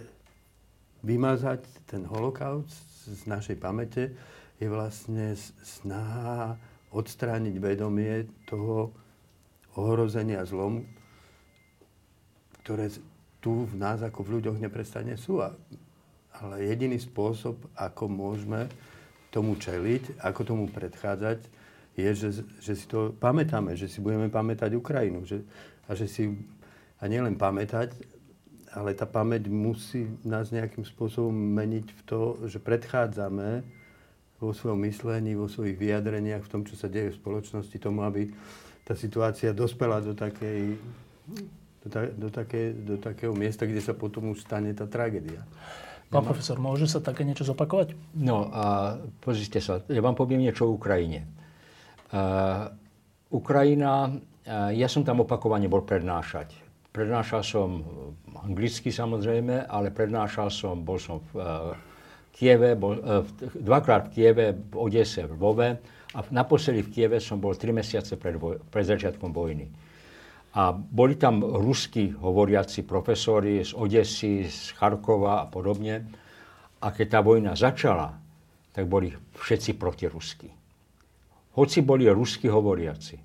vymazať 1.08 1.64
ten 1.88 2.04
holokaust 2.04 3.08
z 3.08 3.24
našej 3.24 3.56
pamäte 3.56 4.12
je 4.60 4.68
vlastne 4.68 5.32
snaha 5.64 6.60
odstrániť 6.92 7.56
vedomie 7.56 8.28
toho 8.44 8.92
ohrozenia 9.80 10.44
zlom, 10.44 10.84
ktoré 12.66 12.92
tu 13.40 13.64
v 13.70 13.76
nás 13.80 14.04
ako 14.04 14.28
v 14.28 14.34
ľuďoch 14.40 14.58
neprestane 14.60 15.16
sú. 15.16 15.40
Ale 15.40 16.56
jediný 16.68 17.00
spôsob, 17.00 17.56
ako 17.80 18.12
môžeme 18.12 18.68
tomu 19.32 19.56
čeliť, 19.56 20.20
ako 20.20 20.42
tomu 20.44 20.66
predchádzať, 20.68 21.40
je, 21.98 22.10
že, 22.14 22.30
že 22.62 22.74
si 22.78 22.86
to 22.86 23.14
pamätáme, 23.18 23.74
že 23.74 23.90
si 23.90 24.04
budeme 24.04 24.30
pamätať 24.30 24.76
Ukrajinu. 24.78 25.26
Že, 25.26 25.42
a 25.90 25.98
že 25.98 26.06
si, 26.06 26.30
a 27.02 27.04
nielen 27.10 27.40
pamätať, 27.40 28.17
ale 28.78 28.94
tá 28.94 29.10
pamäť 29.10 29.50
musí 29.50 30.06
nás 30.22 30.54
nejakým 30.54 30.86
spôsobom 30.86 31.34
meniť 31.34 31.88
v 31.90 32.02
to, 32.06 32.22
že 32.46 32.62
predchádzame 32.62 33.66
vo 34.38 34.54
svojom 34.54 34.86
myslení, 34.86 35.34
vo 35.34 35.50
svojich 35.50 35.74
vyjadreniach, 35.82 36.46
v 36.46 36.52
tom, 36.54 36.62
čo 36.62 36.78
sa 36.78 36.86
deje 36.86 37.10
v 37.10 37.18
spoločnosti, 37.18 37.74
tomu, 37.82 38.06
aby 38.06 38.30
tá 38.86 38.94
situácia 38.94 39.50
dospela 39.50 39.98
do 39.98 40.14
takej 40.14 40.78
do, 41.84 41.88
ta, 41.90 42.02
do, 42.06 42.30
také, 42.30 42.72
do 42.72 42.96
takého 43.02 43.34
miesta, 43.34 43.66
kde 43.66 43.82
sa 43.82 43.98
potom 43.98 44.32
už 44.32 44.46
stane 44.46 44.72
tá 44.78 44.86
tragédia. 44.86 45.42
Pán 46.08 46.24
profesor, 46.24 46.56
môže 46.56 46.88
sa 46.88 47.04
také 47.04 47.28
niečo 47.28 47.44
zopakovať? 47.44 47.92
No 48.16 48.48
a 48.48 48.96
pozrite 49.20 49.60
sa, 49.60 49.84
ja 49.92 50.00
vám 50.00 50.16
poviem 50.16 50.40
niečo 50.40 50.72
o 50.72 50.76
Ukrajine. 50.80 51.28
Uh, 52.08 52.72
Ukrajina, 53.28 54.16
uh, 54.16 54.72
ja 54.72 54.88
som 54.88 55.04
tam 55.04 55.28
opakovane 55.28 55.68
bol 55.68 55.84
prednášať. 55.84 56.67
Prednášal 56.98 57.46
som 57.46 57.86
anglicky 58.42 58.90
samozrejme, 58.90 59.70
ale 59.70 59.94
prednášal 59.94 60.50
som, 60.50 60.82
bol 60.82 60.98
som 60.98 61.22
v 61.30 61.38
uh, 61.38 61.78
Kieve, 62.34 62.74
bol, 62.74 62.98
uh, 62.98 63.22
dvakrát 63.54 64.10
v 64.10 64.18
Kieve, 64.18 64.46
v 64.58 64.74
Odese, 64.74 65.30
v 65.30 65.38
Lvove 65.38 65.78
a 66.18 66.20
naposledy 66.34 66.82
v 66.82 66.90
Kieve 66.90 67.22
som 67.22 67.38
bol 67.38 67.54
tri 67.54 67.70
mesiace 67.70 68.18
pred, 68.18 68.42
voj- 68.42 68.58
pred 68.74 68.82
začiatkom 68.82 69.30
vojny. 69.30 69.70
A 70.58 70.74
boli 70.74 71.22
tam 71.22 71.46
rusky 71.46 72.10
hovoriaci 72.18 72.82
profesori 72.82 73.62
z 73.62 73.78
Odesy, 73.78 74.50
z 74.50 74.74
Charkova 74.74 75.46
a 75.46 75.50
podobne. 75.54 76.02
A 76.82 76.90
keď 76.90 77.08
tá 77.14 77.20
vojna 77.22 77.54
začala, 77.54 78.18
tak 78.74 78.90
boli 78.90 79.14
všetci 79.38 79.78
rusky. 80.10 80.50
Hoci 81.54 81.86
boli 81.86 82.10
rusky 82.10 82.50
hovoriaci. 82.50 83.22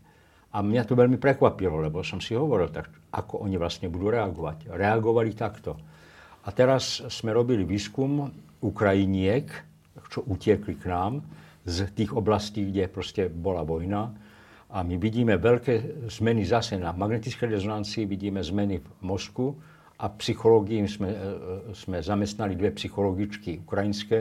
A 0.53 0.61
mňa 0.61 0.85
to 0.85 0.93
veľmi 0.93 1.17
prekvapilo, 1.17 1.81
lebo 1.81 2.05
som 2.05 2.21
si 2.21 2.37
hovoril, 2.37 2.69
tak 2.69 3.02
ako 3.13 3.45
oni 3.45 3.61
vlastne 3.61 3.93
budú 3.93 4.09
reagovať. 4.09 4.73
Reagovali 4.73 5.37
takto. 5.37 5.77
A 6.43 6.49
teraz 6.51 7.05
sme 7.13 7.31
robili 7.31 7.63
výskum 7.63 8.33
Ukrajiniek, 8.65 9.47
čo 10.09 10.25
utiekli 10.25 10.81
k 10.81 10.91
nám 10.91 11.23
z 11.63 11.87
tých 11.95 12.11
oblastí, 12.17 12.67
kde 12.67 12.91
proste 12.91 13.31
bola 13.31 13.63
vojna. 13.63 14.11
A 14.73 14.81
my 14.81 14.97
vidíme 14.97 15.37
veľké 15.37 16.09
zmeny 16.09 16.49
zase 16.49 16.81
na 16.81 16.97
magnetickej 16.97 17.61
rezonancii, 17.61 18.09
vidíme 18.09 18.41
zmeny 18.41 18.81
v 18.81 18.89
mozku 19.05 19.53
a 20.01 20.09
psychológii 20.09 20.89
sme, 20.89 21.11
e, 21.13 21.19
sme 21.77 22.01
zamestnali 22.01 22.57
dve 22.57 22.73
psychologičky 22.75 23.63
ukrajinské 23.63 24.19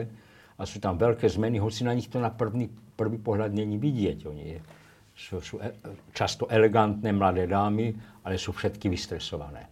a 0.60 0.62
sú 0.68 0.78
tam 0.78 1.00
veľké 1.00 1.24
zmeny, 1.26 1.56
hoci 1.56 1.88
na 1.88 1.96
nich 1.96 2.12
to 2.12 2.20
na 2.20 2.28
prvý, 2.28 2.68
prvý 2.94 3.18
pohľad 3.18 3.50
není 3.56 3.80
vidieť. 3.80 4.18
Oni 4.28 4.60
sú, 5.12 5.40
sú 5.40 5.54
e, 5.60 5.68
často 6.16 6.48
elegantné 6.48 7.12
mladé 7.12 7.46
dámy, 7.46 7.92
ale 8.24 8.40
sú 8.40 8.52
všetky 8.52 8.88
vystresované. 8.88 9.68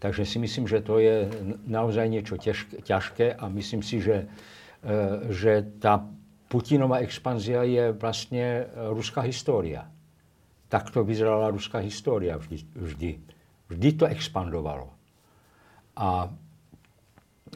Takže 0.00 0.24
si 0.24 0.40
myslím, 0.40 0.64
že 0.64 0.80
to 0.80 0.96
je 0.96 1.28
naozaj 1.68 2.08
niečo 2.08 2.40
ťažké, 2.40 2.80
ťažké 2.88 3.26
a 3.36 3.44
myslím 3.52 3.84
si, 3.84 4.00
že, 4.00 4.24
e, 4.80 4.94
že 5.32 5.64
tá 5.80 6.04
Putinová 6.50 6.98
expanzia 7.06 7.62
je 7.62 7.94
vlastne 7.94 8.66
e, 8.66 8.90
ruská 8.90 9.22
história. 9.22 9.86
Takto 10.66 11.06
vyzerala 11.06 11.54
ruská 11.54 11.78
história 11.78 12.34
vždy. 12.34 12.66
Vždy, 12.74 13.10
vždy 13.70 13.88
to 13.94 14.04
expandovalo. 14.10 14.90
A, 15.94 16.30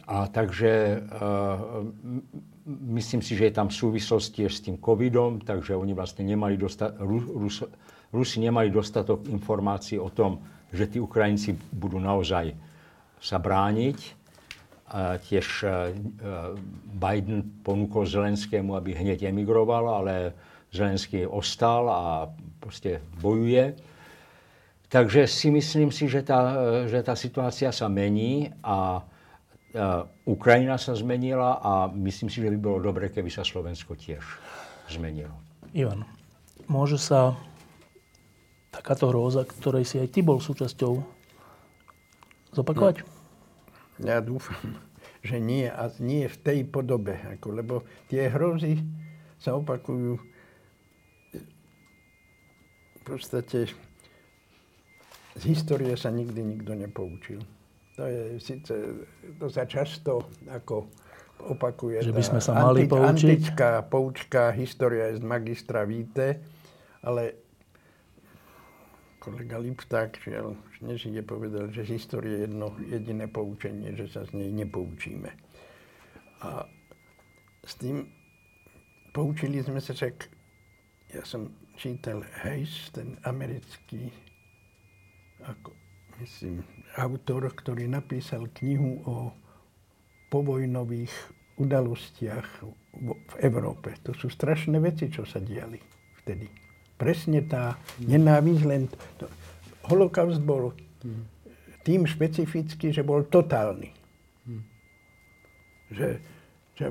a 0.05 0.16
takže 0.26 1.01
uh, 1.06 1.86
myslím 2.66 3.20
si, 3.20 3.36
že 3.36 3.52
je 3.52 3.54
tam 3.54 3.68
súvislosti 3.68 4.48
s 4.48 4.64
tým 4.64 4.80
covidom, 4.80 5.40
takže 5.40 5.76
oni 5.76 5.92
vlastne 5.92 6.24
nemali 6.24 6.56
dosta- 6.56 6.96
Rus, 6.98 7.64
Rusi 8.14 8.38
nemali 8.40 8.70
dostatok 8.70 9.26
informácií 9.28 9.98
o 9.98 10.08
tom, 10.08 10.40
že 10.72 10.86
tí 10.86 10.98
Ukrajinci 11.02 11.54
budú 11.74 11.98
naozaj 11.98 12.54
sa 13.20 13.38
brániť. 13.42 13.98
A 14.94 15.18
tiež 15.18 15.46
e, 15.64 15.68
Biden 16.94 17.64
ponúkol 17.66 18.06
Zelenskému, 18.06 18.78
aby 18.78 18.94
hneď 18.94 19.26
emigroval, 19.26 19.90
ale 19.90 20.30
Zelenský 20.70 21.26
ostal 21.26 21.90
a 21.90 22.30
proste 22.60 23.02
bojuje. 23.18 23.74
Takže 24.86 25.26
si 25.26 25.50
myslím 25.50 25.90
si, 25.90 26.06
že 26.06 26.22
tá, 26.22 26.54
že 26.86 27.02
tá 27.02 27.18
situácia 27.18 27.74
sa 27.74 27.90
mení 27.90 28.54
a 28.62 29.02
Ukrajina 30.22 30.78
sa 30.78 30.94
zmenila 30.94 31.59
a 31.59 31.90
myslím 31.90 32.30
si, 32.30 32.38
že 32.38 32.51
by 32.55 32.59
bolo 32.59 32.78
dobre, 32.78 33.10
keby 33.10 33.26
sa 33.26 33.42
Slovensko 33.42 33.98
tiež 33.98 34.22
zmenilo. 34.86 35.34
Ivan, 35.74 36.06
môže 36.70 36.94
sa 36.94 37.34
takáto 38.70 39.10
hrôza, 39.10 39.42
ktorej 39.42 39.82
si 39.82 39.98
aj 39.98 40.14
ty 40.14 40.22
bol 40.22 40.38
súčasťou, 40.38 41.02
zopakovať? 42.55 43.02
No, 43.98 44.06
ja 44.06 44.22
dúfam, 44.22 44.78
že 45.26 45.42
nie 45.42 45.66
a 45.66 45.90
nie 45.98 46.30
v 46.30 46.36
tej 46.38 46.59
podobe. 46.70 47.18
Ako, 47.38 47.51
lebo 47.51 47.82
tie 48.06 48.30
hrozy 48.30 48.78
sa 49.42 49.59
opakujú 49.59 50.22
v 52.94 53.02
podstate 53.02 53.68
z 55.34 55.42
histórie 55.51 55.92
sa 55.98 56.14
nikdy 56.14 56.40
nikto 56.40 56.78
nepoučil. 56.78 57.42
To 57.94 58.02
je 58.10 58.42
síce, 58.42 58.74
to 59.38 59.46
sa 59.46 59.70
často 59.70 60.26
ako 60.50 60.90
opakuje. 61.46 62.02
Že 62.02 62.14
by 62.14 62.24
sme 62.26 62.40
sa 62.42 62.52
mali 62.58 62.86
anti, 62.86 62.90
poučiť? 62.90 63.06
Antická 63.06 63.70
poučka, 63.86 64.50
história 64.50 65.14
je 65.14 65.18
z 65.18 65.22
magistra 65.22 65.86
Víte, 65.86 66.42
ale 67.06 67.38
kolega 69.22 69.56
Lipták, 69.62 70.10
žiaľ, 70.20 70.58
nežije 70.82 71.22
povedal, 71.22 71.70
že 71.70 71.86
z 71.86 71.96
histórie 71.96 72.34
je 72.34 72.40
jedno 72.50 72.74
jediné 72.82 73.30
poučenie, 73.30 73.94
že 73.96 74.10
sa 74.10 74.26
z 74.26 74.36
nej 74.36 74.50
nepoučíme. 74.52 75.30
A 76.44 76.68
s 77.64 77.72
tým 77.80 78.10
poučili 79.14 79.62
sme 79.64 79.80
sa 79.80 79.96
však, 79.96 80.28
ja 81.14 81.22
som 81.24 81.54
čítal 81.78 82.26
Hayes, 82.42 82.90
ten 82.92 83.16
americký 83.24 84.12
ako, 85.44 85.72
myslím, 86.20 86.60
autor, 86.94 87.50
ktorý 87.50 87.90
napísal 87.90 88.48
knihu 88.62 89.02
o 89.04 89.16
povojnových 90.30 91.12
udalostiach 91.58 92.46
v 92.94 93.34
Európe. 93.42 93.94
To 94.06 94.14
sú 94.14 94.30
strašné 94.30 94.82
veci, 94.82 95.10
čo 95.10 95.22
sa 95.22 95.38
diali 95.38 95.78
vtedy. 96.22 96.50
Presne 96.98 97.42
tá 97.46 97.78
nenávisť 98.02 98.62
len... 98.66 98.90
To, 99.22 99.26
holokaust 99.90 100.42
bol 100.42 100.74
tým 101.84 102.08
špecifický, 102.08 102.90
že 102.90 103.04
bol 103.04 103.26
totálny. 103.28 103.92
Že, 105.92 106.08
že 106.74 106.84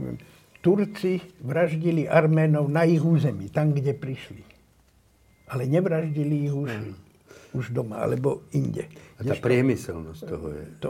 Turci 0.63 1.19
vraždili 1.43 2.07
Arménov 2.07 2.71
na 2.71 2.87
ich 2.87 3.03
území, 3.03 3.51
tam, 3.51 3.75
kde 3.75 3.91
prišli. 3.91 4.43
Ale 5.51 5.67
nevraždili 5.67 6.47
ich 6.47 6.55
už 6.55 6.71
už 7.53 7.73
doma, 7.73 8.01
alebo 8.01 8.43
inde. 8.51 8.89
A 9.17 9.25
tá 9.25 9.37
priemyselnosť 9.37 10.21
toho 10.25 10.47
je... 10.53 10.63
To, 10.83 10.89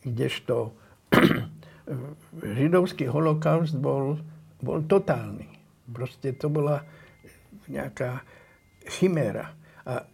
kdežto 0.00 0.72
židovský 2.60 3.06
holokaust 3.10 3.76
bol, 3.76 4.18
bol 4.60 4.78
totálny. 4.84 5.48
Proste 5.90 6.34
to 6.34 6.50
bola 6.50 6.82
nejaká 7.66 8.22
chiméra. 8.86 9.54
A 9.84 10.06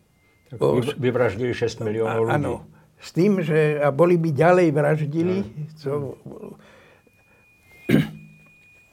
o, 0.57 0.81
vyvraždili 0.81 1.53
6 1.53 1.85
miliónov 1.85 2.29
ľudí. 2.29 2.37
Áno. 2.37 2.55
S 2.97 3.13
tým, 3.13 3.45
že 3.45 3.77
a 3.77 3.93
boli 3.93 4.17
by 4.17 4.33
ďalej 4.33 4.69
vraždili, 4.73 5.37
no. 5.85 6.17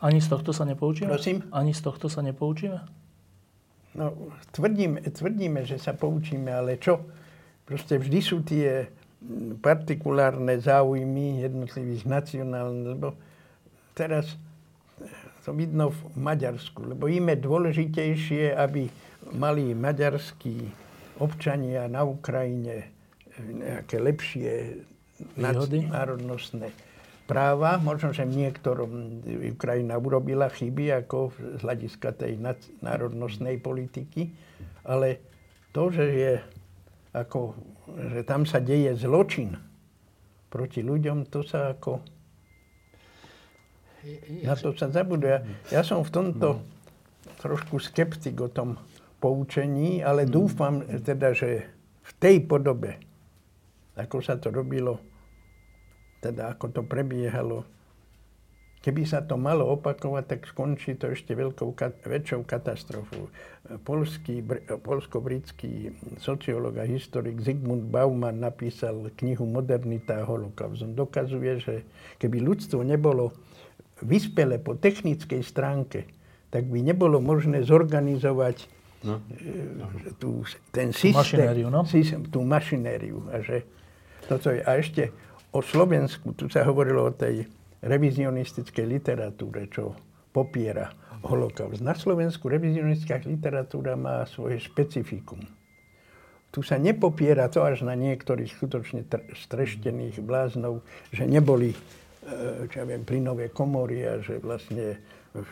Ani 0.04 0.20
z 0.20 0.28
tohto 0.28 0.52
sa 0.52 0.68
nepoučíme? 0.68 1.08
Prosím? 1.08 1.48
Ani 1.56 1.72
z 1.72 1.80
tohto 1.80 2.12
sa 2.12 2.20
nepoučíme? 2.20 3.03
No, 3.94 4.34
tvrdíme, 4.54 5.06
tvrdíme, 5.06 5.70
že 5.70 5.78
sa 5.78 5.94
poučíme, 5.94 6.50
ale 6.50 6.82
čo? 6.82 7.06
Proste 7.64 8.02
vždy 8.02 8.20
sú 8.20 8.42
tie 8.42 8.90
partikulárne 9.62 10.60
záujmy 10.60 11.46
jednotlivých 11.46 12.04
nacionálnych, 12.10 12.88
lebo 12.98 13.10
teraz 13.96 14.36
to 15.46 15.54
vidno 15.54 15.92
v 15.92 16.18
Maďarsku, 16.18 16.96
lebo 16.96 17.08
im 17.08 17.32
je 17.32 17.38
dôležitejšie, 17.40 18.56
aby 18.56 18.90
mali 19.36 19.76
maďarskí 19.76 20.68
občania 21.20 21.88
na 21.88 22.04
Ukrajine 22.04 22.92
nejaké 23.40 23.98
lepšie 24.02 24.84
národnostné 25.38 26.74
práva. 27.24 27.80
Možno, 27.80 28.12
že 28.12 28.28
niektorom 28.28 29.24
Ukrajina 29.56 29.96
urobila 29.98 30.52
chyby 30.52 31.06
ako 31.06 31.32
z 31.60 31.62
hľadiska 31.64 32.10
tej 32.16 32.40
národnostnej 32.84 33.60
politiky, 33.60 34.32
ale 34.84 35.24
to, 35.72 35.90
že 35.90 36.06
je 36.06 36.34
ako, 37.14 37.54
že 38.14 38.22
tam 38.26 38.44
sa 38.44 38.58
deje 38.60 38.98
zločin 38.98 39.54
proti 40.50 40.82
ľuďom, 40.82 41.30
to 41.30 41.42
sa 41.46 41.74
ako... 41.78 42.02
Na 44.44 44.60
to 44.60 44.76
sa 44.76 44.92
zabuduje. 44.92 45.32
Ja, 45.72 45.80
ja 45.80 45.82
som 45.82 46.04
v 46.04 46.12
tomto 46.12 46.60
trošku 47.40 47.80
skeptik 47.80 48.36
o 48.44 48.52
tom 48.52 48.76
poučení, 49.24 50.04
ale 50.04 50.28
dúfam 50.28 50.84
teda, 50.84 51.32
že 51.32 51.64
v 52.04 52.12
tej 52.20 52.44
podobe, 52.44 53.00
ako 53.96 54.20
sa 54.20 54.36
to 54.36 54.52
robilo 54.52 55.00
teda 56.24 56.56
ako 56.56 56.72
to 56.72 56.82
prebiehalo. 56.88 57.68
Keby 58.84 59.08
sa 59.08 59.24
to 59.24 59.40
malo 59.40 59.80
opakovať, 59.80 60.24
tak 60.28 60.42
skončí 60.44 61.00
to 61.00 61.16
ešte 61.16 61.32
veľkou, 61.32 61.72
väčšou 62.04 62.44
katastrofou. 62.44 63.32
Polský, 63.88 64.44
polsko-britský 64.84 65.96
sociológ 66.20 66.84
a 66.84 66.86
historik 66.88 67.40
Zygmunt 67.40 67.88
Bauman 67.88 68.44
napísal 68.44 69.08
knihu 69.24 69.48
Modernita 69.48 70.20
a 70.20 70.28
holokaust. 70.28 70.84
On 70.84 70.92
dokazuje, 70.92 71.64
že 71.64 71.76
keby 72.20 72.44
ľudstvo 72.44 72.84
nebolo 72.84 73.32
vyspele 74.04 74.60
po 74.60 74.76
technickej 74.76 75.40
stránke, 75.48 76.04
tak 76.52 76.68
by 76.68 76.84
nebolo 76.84 77.24
možné 77.24 77.64
zorganizovať 77.64 78.68
no. 79.08 79.24
E, 79.32 80.12
tú, 80.20 80.44
ten 80.76 80.92
systém, 80.92 81.16
mašinériu, 81.16 81.72
no? 81.72 81.88
systém, 81.88 82.20
tú 82.28 82.44
mašinériu. 82.44 83.32
A, 83.32 83.40
že 83.40 83.64
toto 84.28 84.52
je, 84.52 84.60
a 84.60 84.76
ešte 84.76 85.08
o 85.54 85.60
Slovensku, 85.62 86.34
tu 86.34 86.50
sa 86.50 86.66
hovorilo 86.66 87.08
o 87.08 87.14
tej 87.14 87.46
revizionistickej 87.86 88.86
literatúre, 88.90 89.70
čo 89.70 89.94
popiera 90.34 90.90
holokaust. 91.22 91.80
Na 91.80 91.94
Slovensku 91.94 92.50
revizionistická 92.50 93.22
literatúra 93.24 93.94
má 93.94 94.26
svoje 94.26 94.60
špecifikum. 94.60 95.40
Tu 96.54 96.62
sa 96.62 96.78
nepopiera 96.78 97.50
to 97.50 97.66
až 97.66 97.86
na 97.86 97.98
niektorých 97.98 98.50
skutočne 98.50 99.06
streštených 99.34 100.22
bláznov, 100.22 100.86
že 101.10 101.26
neboli, 101.26 101.74
e, 101.74 101.78
čo 102.70 102.76
ja 102.82 102.86
viem, 102.86 103.02
plynové 103.02 103.50
komory 103.50 104.06
a 104.06 104.22
že 104.22 104.38
vlastne 104.38 105.02
v, 105.34 105.50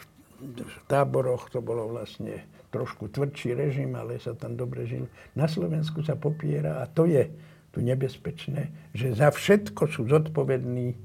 v 0.61 0.75
táboroch 0.85 1.49
to 1.49 1.57
bolo 1.61 1.89
vlastne 1.89 2.45
trošku 2.69 3.09
tvrdší 3.09 3.57
režim, 3.57 3.97
ale 3.97 4.21
sa 4.21 4.37
tam 4.37 4.53
dobre 4.53 4.85
žil. 4.85 5.09
Na 5.33 5.49
Slovensku 5.49 6.05
sa 6.05 6.13
popiera 6.13 6.81
a 6.81 6.85
to 6.85 7.09
je 7.09 7.25
tu 7.71 7.79
nebezpečné, 7.79 8.71
že 8.91 9.15
za 9.15 9.31
všetko 9.31 9.87
sú 9.87 10.07
zodpovední 10.07 10.95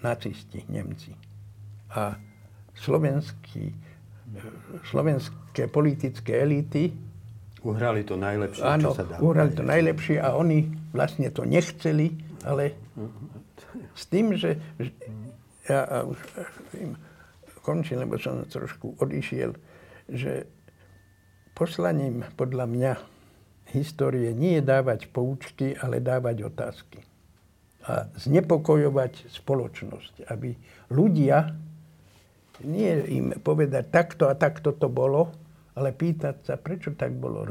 nacisti, 0.00 0.64
Nemci. 0.72 1.12
A 1.92 2.16
slovenský, 2.72 3.76
slovenské 4.88 5.68
politické 5.68 6.40
elity 6.40 6.96
Uhrali 7.60 8.08
to 8.08 8.16
najlepšie, 8.16 8.64
áno, 8.64 8.96
čo 8.96 8.96
sa 8.96 9.04
dá. 9.04 9.20
uhrali 9.20 9.52
to 9.52 9.60
najlepšie 9.60 10.16
a 10.16 10.32
oni 10.32 10.72
vlastne 10.96 11.28
to 11.28 11.44
nechceli, 11.44 12.16
ale 12.40 12.72
s 13.92 14.08
tým, 14.08 14.32
že, 14.32 14.56
že 14.80 14.88
ja 15.68 16.00
už 16.08 16.16
tým 16.72 16.96
končím, 17.60 18.00
lebo 18.00 18.16
som 18.16 18.40
trošku 18.48 18.96
odišiel, 18.96 19.52
že 20.08 20.48
poslaním 21.52 22.24
podľa 22.40 22.64
mňa 22.64 22.92
histórie 23.72 24.34
nie 24.34 24.58
je 24.58 24.64
dávať 24.66 25.08
poučky, 25.10 25.74
ale 25.78 26.02
dávať 26.02 26.46
otázky. 26.46 27.00
A 27.88 28.12
znepokojovať 28.18 29.32
spoločnosť, 29.32 30.28
aby 30.28 30.52
ľudia 30.92 31.56
nie 32.60 32.92
im 33.08 33.26
povedať 33.40 33.88
takto 33.88 34.28
a 34.28 34.36
takto 34.36 34.76
to 34.76 34.92
bolo, 34.92 35.32
ale 35.72 35.96
pýtať 35.96 36.44
sa, 36.44 36.54
prečo 36.60 36.92
tak 36.92 37.16
bolo. 37.16 37.46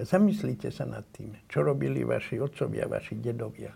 Zamyslite 0.00 0.72
sa 0.72 0.88
nad 0.88 1.04
tým, 1.12 1.36
čo 1.44 1.60
robili 1.60 2.00
vaši 2.08 2.40
otcovia, 2.40 2.88
vaši 2.88 3.20
dedovia. 3.20 3.68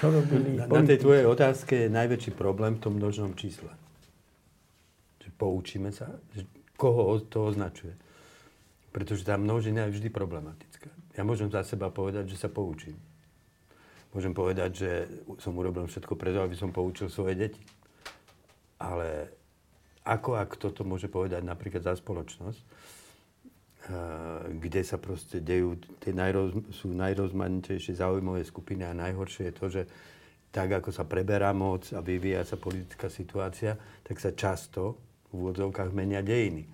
Čo 0.00 0.08
robili 0.08 0.56
na, 0.56 0.64
na 0.64 0.80
tej 0.80 1.04
tvojej 1.04 1.28
otázke 1.28 1.86
je 1.86 1.88
najväčší 1.92 2.32
problém 2.32 2.80
v 2.80 2.88
tom 2.88 2.96
množnom 2.96 3.36
čísle. 3.36 3.68
Že 5.20 5.28
poučíme 5.36 5.92
sa, 5.92 6.08
koho 6.80 7.20
to 7.28 7.52
označuje. 7.52 7.92
Pretože 8.96 9.28
tá 9.28 9.36
množina 9.36 9.88
je 9.88 10.00
vždy 10.00 10.08
problematická. 10.08 10.71
Ja 11.12 11.22
môžem 11.28 11.52
za 11.52 11.60
seba 11.60 11.92
povedať, 11.92 12.32
že 12.32 12.40
sa 12.40 12.48
poučím. 12.48 12.96
Môžem 14.12 14.36
povedať, 14.36 14.70
že 14.76 14.90
som 15.40 15.56
urobil 15.56 15.88
všetko 15.88 16.16
preto, 16.16 16.44
aby 16.44 16.56
som 16.56 16.72
poučil 16.72 17.08
svoje 17.08 17.36
deti. 17.36 17.60
Ale 18.76 19.32
ako 20.04 20.36
ak 20.36 20.60
toto 20.60 20.82
môže 20.84 21.08
povedať 21.08 21.40
napríklad 21.44 21.80
za 21.80 21.94
spoločnosť, 21.96 22.60
eh, 22.60 22.68
kde 24.56 24.82
sa 24.84 25.00
proste 25.00 25.40
dejú, 25.40 25.80
tie 26.00 26.12
najroz, 26.12 26.76
sú 26.76 26.92
najrozmanitejšie 26.92 27.96
záujmové 27.96 28.44
skupiny 28.44 28.84
a 28.84 28.96
najhoršie 28.96 29.48
je 29.48 29.54
to, 29.56 29.66
že 29.68 29.82
tak 30.52 30.68
ako 30.68 30.92
sa 30.92 31.08
preberá 31.08 31.56
moc 31.56 31.88
a 31.96 32.04
vyvíja 32.04 32.44
sa 32.44 32.60
politická 32.60 33.08
situácia, 33.08 33.72
tak 34.04 34.20
sa 34.20 34.36
často 34.36 35.00
v 35.32 35.40
úvodzovkách 35.40 35.96
menia 35.96 36.20
dejiny. 36.20 36.68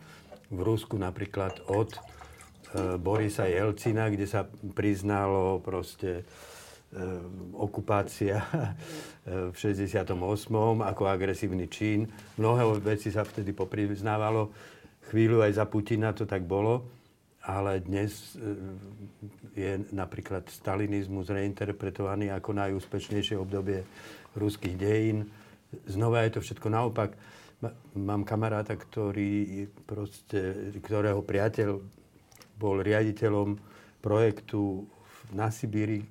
V 0.51 0.61
Rusku 0.67 0.99
napríklad 0.99 1.63
od 1.71 1.95
Borisa 3.01 3.49
Jelcina, 3.49 4.13
kde 4.13 4.29
sa 4.29 4.45
priznalo 4.77 5.63
proste 5.65 6.21
e, 6.21 6.23
okupácia 7.57 8.45
e, 9.25 9.53
v 9.53 9.57
68. 9.57 10.13
ako 10.85 11.03
agresívny 11.09 11.71
čin. 11.73 12.05
Mnohé 12.37 12.69
veci 12.85 13.09
sa 13.09 13.25
vtedy 13.25 13.57
popriznávalo. 13.57 14.53
Chvíľu 15.09 15.41
aj 15.41 15.53
za 15.57 15.65
Putina 15.65 16.13
to 16.13 16.29
tak 16.29 16.45
bolo 16.45 16.99
ale 17.49 17.81
dnes 17.81 18.37
je 19.57 19.81
napríklad 19.97 20.45
stalinizmus 20.53 21.33
reinterpretovaný 21.33 22.29
ako 22.29 22.53
najúspešnejšie 22.53 23.41
obdobie 23.41 23.89
ruských 24.37 24.77
dejín. 24.77 25.33
Znova 25.89 26.29
je 26.29 26.37
to 26.37 26.41
všetko 26.45 26.69
naopak. 26.69 27.17
Mám 27.97 28.29
kamaráta, 28.29 28.77
ktorý 28.77 29.65
proste, 29.89 30.71
ktorého 30.85 31.25
priateľ 31.25 31.81
bol 32.59 32.83
riaditeľom 32.83 33.55
projektu 34.03 34.85
na 35.33 35.49
Sibíri, 35.49 36.03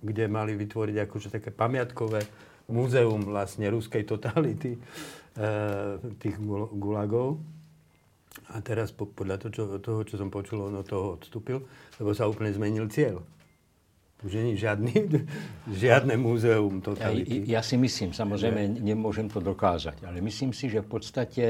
kde 0.00 0.24
mali 0.30 0.54
vytvoriť 0.54 0.96
akože 1.04 1.28
také 1.34 1.50
pamiatkové 1.50 2.22
múzeum 2.68 3.20
vlastne 3.24 3.68
ruskej 3.68 4.04
totality 4.04 4.76
e, 4.76 4.80
tých 6.20 6.36
gulagov 6.72 7.40
a 8.52 8.60
teraz 8.64 8.92
po, 8.94 9.08
podľa 9.08 9.36
to, 9.40 9.48
čo, 9.52 9.62
toho, 9.80 10.00
čo 10.04 10.16
som 10.16 10.32
počul, 10.32 10.68
on 10.68 10.80
od 10.80 10.86
toho 10.86 11.20
odstúpil, 11.20 11.64
lebo 12.00 12.10
sa 12.16 12.28
úplne 12.28 12.52
zmenil 12.52 12.88
cieľ. 12.88 13.20
Už 14.24 14.34
nie 14.34 14.58
žiadny, 14.58 14.92
žiadne 15.84 16.16
múzeum 16.16 16.80
totality. 16.80 17.44
Ja, 17.48 17.60
ja 17.60 17.62
si 17.62 17.76
myslím, 17.76 18.12
samozrejme 18.16 18.80
nemôžem 18.80 19.28
to 19.28 19.40
dokázať, 19.40 20.04
ale 20.04 20.24
myslím 20.24 20.52
si, 20.52 20.72
že 20.72 20.84
v 20.84 20.88
podstate 20.88 21.44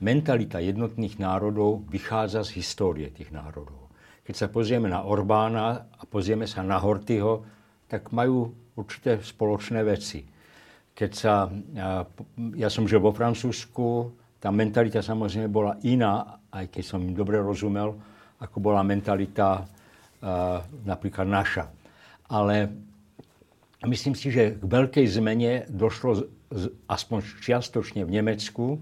mentalita 0.00 0.58
jednotných 0.60 1.20
národov 1.20 1.84
vychádza 1.92 2.44
z 2.44 2.60
histórie 2.60 3.08
tých 3.12 3.32
národov. 3.32 3.92
Keď 4.24 4.34
sa 4.36 4.48
pozrieme 4.48 4.88
na 4.88 5.04
Orbána 5.04 5.92
a 5.92 6.02
pozrieme 6.08 6.48
sa 6.48 6.64
na 6.64 6.80
Hortyho, 6.80 7.44
tak 7.88 8.12
majú 8.14 8.52
určité 8.78 9.20
spoločné 9.20 9.84
veci. 9.84 10.24
Keď 10.94 11.10
sa, 11.12 11.48
ja 12.56 12.68
som 12.68 12.84
žil 12.88 13.00
vo 13.02 13.12
Francúzsku, 13.12 14.12
tá 14.40 14.48
mentalita 14.48 15.04
samozrejme 15.04 15.48
bola 15.52 15.76
iná, 15.84 16.40
aj 16.48 16.72
keď 16.72 16.84
som 16.84 17.00
im 17.04 17.12
dobre 17.12 17.40
rozumel, 17.40 17.92
ako 18.40 18.56
bola 18.56 18.80
mentalita 18.80 19.68
napríklad 20.86 21.28
naša. 21.28 21.68
Ale 22.30 22.72
myslím 23.84 24.14
si, 24.14 24.32
že 24.32 24.56
k 24.56 24.64
veľkej 24.64 25.06
zmene 25.08 25.66
došlo 25.68 26.24
aspoň 26.88 27.18
čiastočne 27.42 28.06
v 28.06 28.14
Nemecku, 28.20 28.80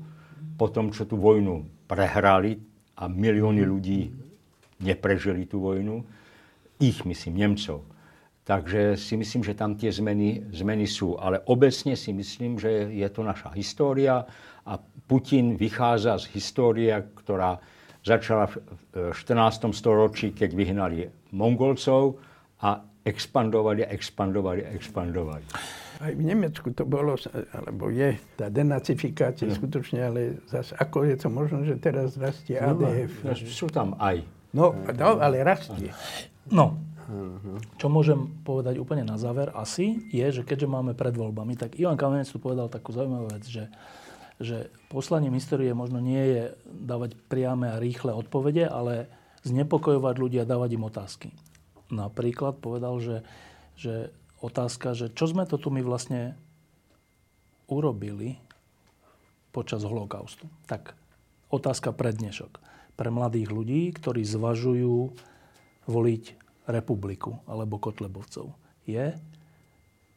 po 0.59 0.67
tom, 0.69 0.91
čo 0.91 1.07
tú 1.07 1.15
vojnu 1.15 1.87
prehrali 1.87 2.59
a 2.99 3.07
milióny 3.07 3.63
ľudí 3.63 4.11
neprežili 4.83 5.47
tú 5.47 5.63
vojnu, 5.63 6.03
ich 6.83 7.07
myslím, 7.07 7.39
Nemcov. 7.39 7.87
Takže 8.43 8.97
si 8.97 9.15
myslím, 9.15 9.45
že 9.45 9.55
tam 9.55 9.77
tie 9.77 9.93
zmeny, 9.93 10.51
zmeny 10.51 10.89
sú. 10.89 11.21
Ale 11.21 11.45
obecne 11.47 11.95
si 11.95 12.17
myslím, 12.17 12.57
že 12.57 12.91
je 12.91 13.09
to 13.13 13.21
naša 13.21 13.53
história 13.55 14.25
a 14.65 14.73
Putin 15.09 15.55
vychádza 15.55 16.17
z 16.17 16.33
histórie, 16.33 16.91
ktorá 17.13 17.61
začala 18.01 18.49
v 18.49 18.57
14. 19.13 19.69
storočí, 19.77 20.33
keď 20.33 20.51
vyhnali 20.57 20.97
Mongolcov 21.37 22.17
a 22.65 22.81
expandovali, 23.05 23.85
expandovali, 23.85 24.65
expandovali. 24.65 25.45
Aj 25.99 26.15
v 26.15 26.23
Nemecku 26.23 26.71
to 26.71 26.87
bolo, 26.87 27.19
alebo 27.51 27.91
je 27.91 28.15
tá 28.39 28.47
denacifikácia 28.47 29.51
no. 29.51 29.55
skutočne, 29.59 29.99
ale 29.99 30.21
zase 30.47 30.79
ako 30.79 31.03
je 31.03 31.17
to 31.19 31.29
možno, 31.29 31.67
že 31.67 31.75
teraz 31.83 32.15
rastie 32.15 32.55
ADF? 32.55 33.27
No, 33.27 33.35
sú 33.35 33.67
tam 33.67 33.99
aj. 33.99 34.23
No, 34.55 34.79
no 34.79 35.19
ale 35.19 35.43
rastie. 35.43 35.91
No, 36.55 36.79
čo 37.81 37.91
môžem 37.91 38.31
povedať 38.45 38.79
úplne 38.79 39.03
na 39.03 39.19
záver 39.19 39.51
asi, 39.57 40.07
je, 40.13 40.41
že 40.41 40.43
keďže 40.47 40.71
máme 40.71 40.93
pred 40.95 41.13
voľbami, 41.17 41.59
tak 41.59 41.75
Ivan 41.81 41.99
Kamenec 41.99 42.31
tu 42.31 42.39
povedal 42.39 42.71
takú 42.71 42.95
zaujímavú 42.95 43.33
vec, 43.35 43.45
že 43.49 43.67
že 44.39 44.71
poslaním 44.87 45.35
histórie 45.35 45.75
možno 45.75 45.99
nie 45.99 46.23
je 46.23 46.43
dávať 46.63 47.19
priame 47.27 47.75
a 47.75 47.83
rýchle 47.83 48.15
odpovede, 48.15 48.71
ale 48.71 49.11
znepokojovať 49.43 50.15
ľudia, 50.15 50.47
dávať 50.49 50.79
im 50.79 50.87
otázky. 50.87 51.29
Napríklad 51.91 52.63
povedal, 52.63 53.03
že, 53.03 53.27
že 53.75 54.15
otázka, 54.41 54.95
že 54.95 55.11
čo 55.11 55.31
sme 55.31 55.45
to 55.45 55.59
tu 55.59 55.69
my 55.71 55.83
vlastne 55.83 56.39
urobili 57.69 58.39
počas 59.51 59.83
holokaustu. 59.83 60.47
Tak 60.71 60.95
otázka 61.51 61.93
pre 61.93 62.15
dnešok. 62.15 62.61
Pre 62.99 63.11
mladých 63.11 63.51
ľudí, 63.51 63.91
ktorí 63.95 64.27
zvažujú 64.27 65.15
voliť 65.89 66.25
republiku 66.69 67.41
alebo 67.49 67.81
Kotlebovcov. 67.81 68.53
Je, 68.85 69.17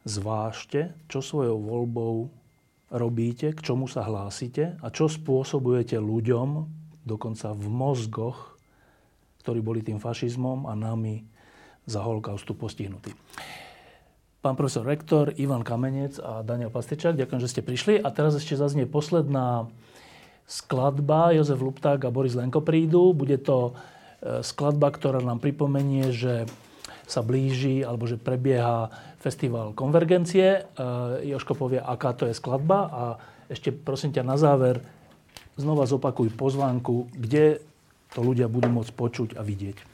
zvážte, 0.04 0.92
čo 1.06 1.22
svojou 1.22 1.58
voľbou 1.60 2.28
robíte, 2.92 3.56
k 3.56 3.60
čomu 3.64 3.88
sa 3.88 4.04
hlásite 4.04 4.76
a 4.80 4.86
čo 4.92 5.08
spôsobujete 5.08 5.96
ľuďom, 5.96 6.68
dokonca 7.08 7.56
v 7.56 7.66
mozgoch, 7.72 8.60
ktorí 9.42 9.58
boli 9.64 9.80
tým 9.82 9.98
fašizmom 9.98 10.68
a 10.68 10.76
nami 10.76 11.24
za 11.88 12.04
holokaustu 12.04 12.54
postihnutí. 12.54 13.10
Pán 14.42 14.58
profesor 14.58 14.82
rektor, 14.82 15.30
Ivan 15.38 15.62
Kamenec 15.62 16.18
a 16.18 16.42
Daniel 16.42 16.74
Pastečák, 16.74 17.14
ďakujem, 17.14 17.38
že 17.46 17.46
ste 17.46 17.62
prišli. 17.62 18.02
A 18.02 18.10
teraz 18.10 18.34
ešte 18.34 18.58
zaznie 18.58 18.90
posledná 18.90 19.70
skladba. 20.50 21.30
Jozef 21.30 21.62
Lupták 21.62 22.02
a 22.02 22.10
Boris 22.10 22.34
Lenko 22.34 22.58
prídu. 22.58 23.14
Bude 23.14 23.38
to 23.38 23.70
e, 23.70 24.42
skladba, 24.42 24.90
ktorá 24.90 25.22
nám 25.22 25.38
pripomenie, 25.38 26.10
že 26.10 26.50
sa 27.06 27.22
blíži 27.22 27.86
alebo 27.86 28.10
že 28.10 28.18
prebieha 28.18 28.90
festival 29.22 29.78
Konvergencie. 29.78 30.58
E, 30.58 30.60
Joško 31.22 31.54
povie, 31.54 31.78
aká 31.78 32.10
to 32.10 32.26
je 32.26 32.34
skladba 32.34 32.90
a 32.90 33.02
ešte 33.46 33.70
prosím 33.70 34.10
ťa 34.10 34.26
na 34.26 34.34
záver 34.34 34.82
znova 35.54 35.86
zopakuj 35.86 36.34
pozvánku, 36.34 37.14
kde 37.14 37.62
to 38.10 38.26
ľudia 38.26 38.50
budú 38.50 38.74
môcť 38.74 38.90
počuť 38.90 39.28
a 39.38 39.46
vidieť. 39.46 39.91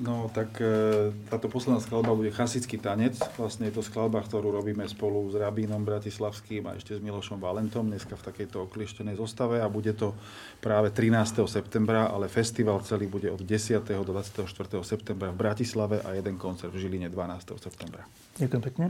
No 0.00 0.32
tak 0.32 0.56
e, 0.56 1.12
táto 1.28 1.52
posledná 1.52 1.76
skladba 1.76 2.16
bude 2.16 2.32
Chasický 2.32 2.80
tanec. 2.80 3.12
Vlastne 3.36 3.68
je 3.68 3.76
to 3.76 3.84
skladba, 3.84 4.24
ktorú 4.24 4.48
robíme 4.48 4.88
spolu 4.88 5.28
s 5.28 5.36
Rabínom 5.36 5.84
Bratislavským 5.84 6.64
a 6.64 6.80
ešte 6.80 6.96
s 6.96 7.04
Milošom 7.04 7.36
Valentom, 7.36 7.84
dneska 7.84 8.16
v 8.16 8.24
takejto 8.24 8.72
oklieštenej 8.72 9.20
zostave 9.20 9.60
a 9.60 9.68
bude 9.68 9.92
to 9.92 10.16
práve 10.64 10.88
13. 10.96 11.44
septembra, 11.44 12.08
ale 12.08 12.32
festival 12.32 12.80
celý 12.80 13.04
bude 13.04 13.28
od 13.28 13.44
10. 13.44 13.84
do 13.84 14.12
24. 14.16 14.48
septembra 14.80 15.28
v 15.28 15.36
Bratislave 15.36 16.00
a 16.00 16.16
jeden 16.16 16.40
koncert 16.40 16.72
v 16.72 16.88
Žiline 16.88 17.12
12. 17.12 17.52
septembra. 17.60 18.08
Ďakujem 18.40 18.62
pekne. 18.64 18.86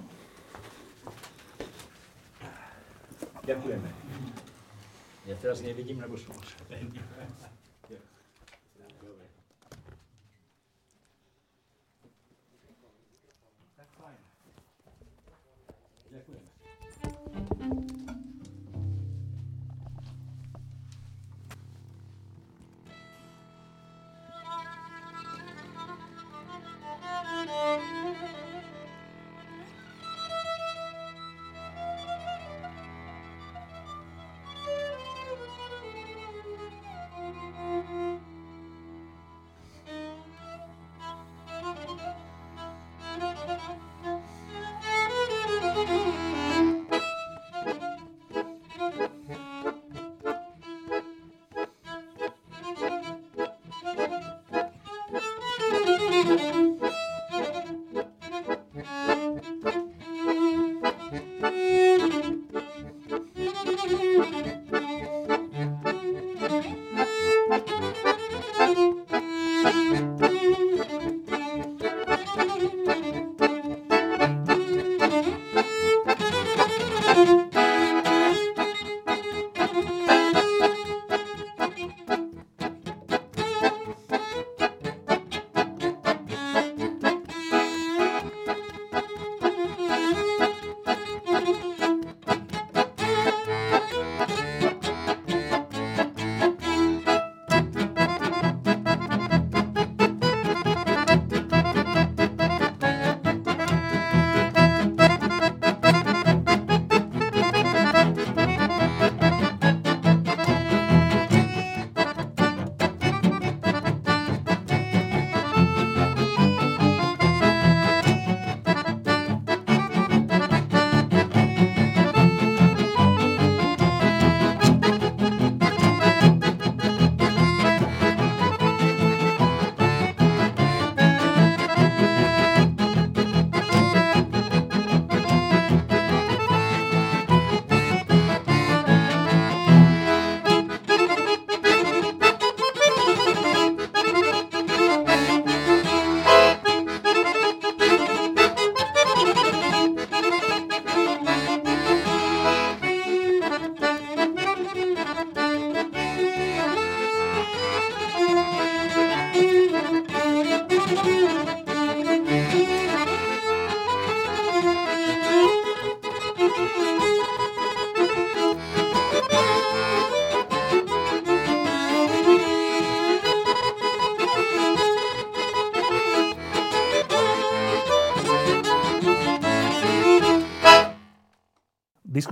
Ďakujeme. 3.42 3.88
Ja 5.26 5.34
teraz 5.34 5.66
nevidím, 5.66 5.98
lebo 5.98 6.14
som 6.14 6.30